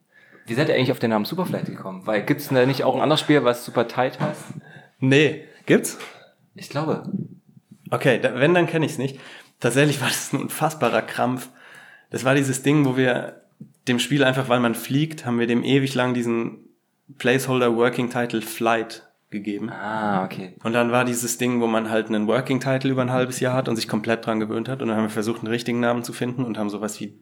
Wie 0.46 0.54
seid 0.54 0.70
ihr 0.70 0.76
eigentlich 0.76 0.92
auf 0.92 1.00
den 1.00 1.10
Namen 1.10 1.26
Superflight 1.26 1.66
gekommen? 1.66 2.06
Weil 2.06 2.22
gibt's 2.24 2.50
da 2.50 2.66
nicht 2.66 2.84
auch 2.84 2.96
ein 2.96 3.02
anderes 3.02 3.22
Spiel, 3.22 3.44
was 3.44 3.66
Super 3.66 3.88
Tight 3.88 4.20
heißt? 4.20 4.44
Nee, 5.00 5.46
gibt's? 5.66 5.98
Ich 6.54 6.70
glaube. 6.70 7.04
Okay, 7.90 8.20
da, 8.20 8.36
wenn, 8.36 8.54
dann 8.54 8.68
kenne 8.68 8.86
ich 8.86 8.92
es 8.94 8.98
nicht. 8.98 9.20
Tatsächlich 9.60 10.02
war 10.02 10.10
das 10.10 10.34
ein 10.34 10.42
unfassbarer 10.42 11.02
Krampf. 11.02 11.50
Das 12.14 12.24
war 12.24 12.36
dieses 12.36 12.62
Ding, 12.62 12.86
wo 12.86 12.96
wir 12.96 13.42
dem 13.88 13.98
Spiel 13.98 14.24
einfach, 14.24 14.48
weil 14.48 14.60
man 14.60 14.76
fliegt, 14.76 15.26
haben 15.26 15.40
wir 15.40 15.48
dem 15.48 15.64
ewig 15.64 15.96
lang 15.96 16.14
diesen 16.14 16.60
Placeholder 17.18 17.76
Working 17.76 18.12
Title 18.12 18.44
Flight 18.44 19.10
gegeben. 19.32 19.72
Ah, 19.72 20.24
okay. 20.24 20.54
Und 20.64 20.74
dann 20.74 20.92
war 20.92 21.06
dieses 21.06 21.40
Ding, 21.40 21.60
wo 21.60 21.66
man 21.66 21.90
halt 21.90 22.10
einen 22.10 22.28
Working 22.28 22.60
Title 22.60 22.92
über 22.92 23.02
ein 23.02 23.12
halbes 23.12 23.40
Jahr 23.40 23.56
hat 23.56 23.68
und 23.68 23.78
sich 23.78 23.88
komplett 23.88 24.28
dran 24.28 24.40
gewöhnt 24.40 24.70
hat. 24.70 24.84
Und 24.84 24.90
dann 24.90 24.98
haben 24.98 25.06
wir 25.06 25.10
versucht, 25.10 25.40
einen 25.40 25.48
richtigen 25.48 25.80
Namen 25.80 26.04
zu 26.04 26.14
finden 26.14 26.44
und 26.44 26.60
haben 26.60 26.70
sowas 26.70 27.00
wie, 27.00 27.20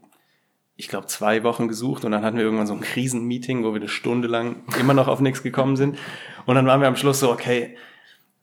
ich 0.76 0.90
glaube, 0.90 1.08
zwei 1.08 1.42
Wochen 1.44 1.70
gesucht. 1.70 2.04
Und 2.04 2.12
dann 2.12 2.26
hatten 2.26 2.36
wir 2.36 2.44
irgendwann 2.44 2.68
so 2.68 2.74
ein 2.74 2.82
Krisenmeeting, 2.82 3.64
wo 3.64 3.70
wir 3.70 3.80
eine 3.80 3.88
Stunde 3.88 4.28
lang 4.28 4.58
immer 4.78 4.94
noch 4.94 5.08
auf 5.08 5.22
nichts 5.22 5.42
gekommen 5.42 5.78
sind. 5.78 5.98
Und 6.46 6.56
dann 6.56 6.68
waren 6.68 6.82
wir 6.82 6.90
am 6.90 6.98
Schluss 6.98 7.22
so, 7.22 7.32
okay, 7.32 7.78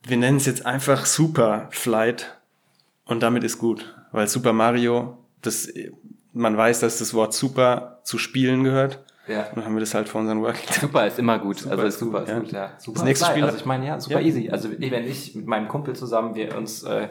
wir 0.01 0.17
nennen 0.17 0.37
es 0.37 0.47
jetzt 0.47 0.65
einfach 0.65 1.05
Super 1.05 1.67
Flight 1.69 2.39
und 3.05 3.21
damit 3.21 3.43
ist 3.43 3.59
gut. 3.59 3.95
Weil 4.11 4.27
Super 4.27 4.51
Mario, 4.51 5.19
das, 5.43 5.71
man 6.33 6.55
weiß, 6.57 6.79
dass 6.81 6.99
das 6.99 7.13
Wort 7.13 7.33
Super 7.33 7.99
zu 8.03 8.17
spielen 8.17 8.63
gehört. 8.63 8.99
Ja. 9.27 9.43
Und 9.49 9.57
dann 9.57 9.65
haben 9.65 9.75
wir 9.75 9.79
das 9.81 9.93
halt 9.93 10.09
für 10.09 10.17
unseren 10.17 10.41
Working. 10.41 10.67
Super 10.81 11.05
ist 11.05 11.19
immer 11.19 11.37
gut. 11.37 11.65
also 11.67 11.83
ist 11.83 11.99
super, 11.99 12.19
gut, 12.19 12.27
ist 12.27 12.33
ja. 12.33 12.39
gut, 12.39 12.51
ja. 12.51 12.71
Super 12.79 12.95
Das 12.99 13.03
nächste. 13.05 13.25
Spiel- 13.27 13.43
Also 13.43 13.57
ich 13.57 13.65
meine, 13.65 13.85
ja, 13.87 13.99
super 13.99 14.19
Ja. 14.19 14.25
easy. 14.25 14.49
Also 14.49 14.69
wenn 14.71 14.93
ich 15.05 15.35
mit 15.35 15.45
meinem 15.45 15.67
Kumpel 15.67 15.95
zusammen 15.95 16.33
wir 16.35 16.57
uns 16.57 16.81
äh, 16.83 17.09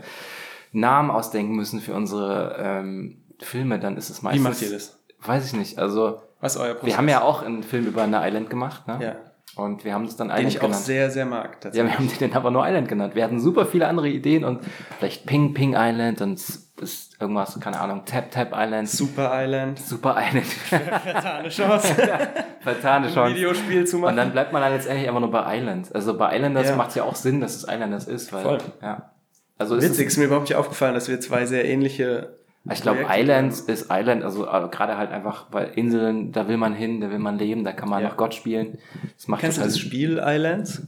Namen 0.72 1.10
ausdenken 1.10 1.54
müssen 1.54 1.80
für 1.80 1.94
unsere 1.94 2.56
ähm, 2.58 3.22
Filme, 3.40 3.78
dann 3.78 3.96
ist 3.96 4.10
es 4.10 4.22
meistens. 4.22 4.42
macht 4.42 4.62
ihr 4.62 4.70
das? 4.72 4.98
Weiß 5.24 5.46
ich 5.46 5.52
nicht. 5.52 5.78
Also 5.78 6.20
Was 6.40 6.56
ist 6.56 6.60
euer 6.60 6.74
Prozess? 6.74 6.88
wir 6.88 6.96
haben 6.98 7.08
ja 7.08 7.22
auch 7.22 7.42
einen 7.42 7.62
Film 7.62 7.86
über 7.86 8.02
eine 8.02 8.20
Island 8.26 8.50
gemacht, 8.50 8.86
ne? 8.88 8.98
Ja. 9.00 9.16
Und 9.56 9.84
wir 9.84 9.92
haben 9.94 10.04
das 10.06 10.14
dann 10.16 10.28
Den 10.28 10.36
Island 10.36 10.48
ich 10.54 10.58
auch 10.58 10.62
genannt. 10.66 10.82
sehr, 10.84 11.10
sehr 11.10 11.26
mag. 11.26 11.58
ja, 11.72 11.84
wir 11.84 11.92
haben 11.98 12.08
den 12.20 12.32
aber 12.34 12.50
nur 12.50 12.64
Island 12.66 12.88
genannt. 12.88 13.14
Wir 13.16 13.24
hatten 13.24 13.40
super 13.40 13.66
viele 13.66 13.88
andere 13.88 14.08
Ideen 14.08 14.44
und 14.44 14.60
vielleicht 14.98 15.26
Ping 15.26 15.52
Ping 15.54 15.74
Island 15.76 16.20
und 16.20 16.34
ist 16.80 17.20
irgendwas, 17.20 17.58
keine 17.58 17.80
Ahnung, 17.80 18.02
Tap 18.04 18.30
Tap 18.30 18.52
Island, 18.54 18.88
Super 18.88 19.30
Island. 19.34 19.80
Super 19.80 20.16
Island. 20.16 20.46
Vertane 21.02 21.48
Chance, 21.48 21.94
Vertane 22.60 23.06
ein 23.08 23.12
Chance. 23.12 23.34
Videospiel 23.34 23.84
zu 23.84 23.96
Und 23.96 24.02
machen. 24.02 24.16
dann 24.16 24.30
bleibt 24.30 24.52
man 24.52 24.62
dann 24.62 24.72
letztendlich 24.72 25.08
einfach 25.08 25.20
nur 25.20 25.30
bei 25.32 25.58
Island. 25.58 25.92
Also 25.92 26.16
bei 26.16 26.36
Islanders 26.36 26.68
Ja. 26.68 26.76
macht 26.76 26.90
es 26.90 26.94
ja 26.94 27.02
auch 27.02 27.16
Sinn, 27.16 27.40
dass 27.40 27.56
es 27.56 27.62
Islanders 27.64 28.06
ist, 28.06 28.32
weil 28.32 28.42
Voll. 28.44 28.58
ja. 28.80 29.10
Also 29.58 29.76
Witzig, 29.76 29.90
ist, 29.90 30.00
ist 30.00 30.16
mir 30.18 30.26
überhaupt 30.26 30.48
nicht 30.48 30.54
aufgefallen, 30.56 30.94
dass 30.94 31.08
wir 31.08 31.20
zwei 31.20 31.44
sehr 31.46 31.64
ähnliche. 31.64 32.37
Ich 32.70 32.82
glaube 32.82 33.06
Islands 33.08 33.60
ist 33.60 33.86
Island, 33.90 34.22
also 34.24 34.44
äh, 34.46 34.68
gerade 34.70 34.96
halt 34.98 35.10
einfach, 35.10 35.46
weil 35.52 35.72
Inseln, 35.76 36.32
da 36.32 36.48
will 36.48 36.56
man 36.58 36.74
hin, 36.74 37.00
da 37.00 37.10
will 37.10 37.18
man 37.18 37.38
leben, 37.38 37.64
da 37.64 37.72
kann 37.72 37.88
man 37.88 38.02
Ja. 38.02 38.08
nach 38.10 38.16
Gott 38.16 38.34
spielen. 38.34 38.78
Das 39.16 39.28
macht 39.28 39.40
Kennst 39.40 39.58
du 39.58 39.62
das 39.62 39.78
Spiel 39.78 40.20
Islands? 40.22 40.82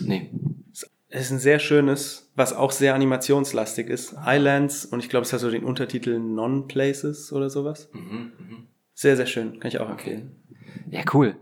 Nee. 0.00 0.30
Es 1.14 1.26
ist 1.26 1.30
ein 1.30 1.38
sehr 1.38 1.58
schönes, 1.58 2.30
was 2.36 2.54
auch 2.54 2.70
sehr 2.72 2.94
animationslastig 2.94 3.88
ist. 3.88 4.14
Islands 4.26 4.84
und 4.86 5.00
ich 5.00 5.10
glaube, 5.10 5.24
es 5.26 5.32
hat 5.32 5.40
so 5.40 5.50
den 5.50 5.64
Untertitel 5.64 6.18
Non-Places 6.18 7.32
oder 7.32 7.50
sowas. 7.50 7.88
Mhm, 7.92 8.32
Sehr, 8.94 9.16
sehr 9.16 9.26
schön, 9.26 9.60
kann 9.60 9.68
ich 9.68 9.78
auch 9.80 9.90
empfehlen. 9.90 10.36
Ja, 10.90 11.00
cool. 11.14 11.36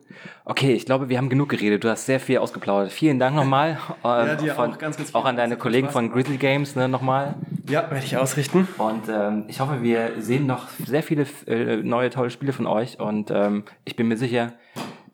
Okay, 0.44 0.74
ich 0.74 0.86
glaube, 0.86 1.08
wir 1.08 1.18
haben 1.18 1.28
genug 1.28 1.48
geredet. 1.48 1.84
Du 1.84 1.88
hast 1.88 2.06
sehr 2.06 2.20
viel 2.20 2.38
ausgeplaudert. 2.38 2.92
Vielen 2.92 3.18
Dank 3.18 3.36
nochmal. 3.36 3.78
ähm, 4.04 4.38
dir 4.38 4.54
von, 4.54 4.72
auch 4.72 4.78
ganz, 4.78 4.96
ganz 4.96 5.14
auch 5.14 5.24
an 5.24 5.36
deine 5.36 5.56
Kollegen 5.56 5.90
von. 5.90 6.12
Grizzly 6.12 6.36
Games 6.36 6.76
ne, 6.76 6.88
nochmal. 6.88 7.34
Ja, 7.68 7.90
werde 7.90 8.04
ich 8.04 8.16
ausrichten. 8.16 8.66
Und 8.78 9.08
ähm, 9.08 9.44
ich 9.48 9.60
hoffe, 9.60 9.82
wir 9.82 10.12
sehen 10.18 10.46
noch 10.46 10.68
sehr 10.84 11.02
viele 11.02 11.26
äh, 11.46 11.76
neue 11.76 12.10
tolle 12.10 12.30
Spiele 12.30 12.52
von 12.52 12.66
euch. 12.66 12.98
Und 12.98 13.30
ähm, 13.30 13.64
ich 13.84 13.96
bin 13.96 14.08
mir 14.08 14.16
sicher, 14.16 14.52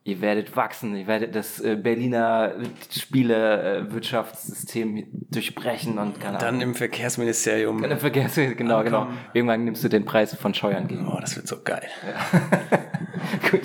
ihr 0.07 0.21
werdet 0.21 0.55
wachsen. 0.57 0.97
Ihr 0.97 1.07
werdet 1.07 1.35
das 1.35 1.61
äh, 1.61 1.77
Berliner 1.77 2.55
Spielewirtschaftssystem 2.91 5.07
durchbrechen 5.31 5.99
und 5.99 6.21
keine 6.21 6.39
Dann 6.39 6.61
im 6.61 6.75
Verkehrsministerium. 6.75 7.81
Dann 7.83 7.99
vergessen, 7.99 8.57
genau, 8.57 8.85
genau. 8.85 9.01
Ankommen. 9.01 9.19
Irgendwann 9.35 9.65
nimmst 9.65 9.85
du 9.85 9.89
den 9.89 10.05
Preis 10.05 10.33
von 10.35 10.55
Scheuern 10.55 10.87
gegen. 10.87 11.09
Oh, 11.09 11.19
das 11.21 11.35
wird 11.37 11.49
so 11.49 11.57
geil. 11.63 11.89
Gut. 13.51 13.63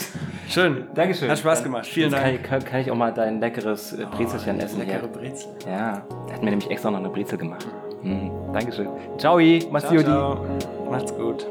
Schön. 0.52 0.88
Dankeschön. 0.94 1.30
Hat 1.30 1.40
Spaß 1.40 1.64
gemacht. 1.64 1.86
Vielen 1.86 2.12
Dank. 2.12 2.24
Kann, 2.24 2.36
ich- 2.36 2.44
kann, 2.44 2.64
kann 2.66 2.82
ich 2.82 2.92
auch 2.92 2.96
mal 2.96 3.12
dein 3.14 3.40
leckeres 3.40 3.94
äh, 3.94 4.06
Brezelchen 4.06 4.60
essen 4.60 4.80
Leckere 4.80 5.00
hier. 5.00 5.08
Brezel. 5.08 5.50
Ja, 5.66 6.02
der 6.28 6.36
hat 6.36 6.44
mir 6.44 6.50
nämlich 6.50 6.70
extra 6.70 6.92
noch 6.92 7.00
eine 7.00 7.10
Brezel 7.10 7.38
gemacht. 7.38 7.66
Mhm. 8.04 8.32
Dankeschön. 8.54 8.88
Ciao, 9.18 9.40
ciao. 9.40 10.46
Macht's 10.90 11.16
gut. 11.16 11.48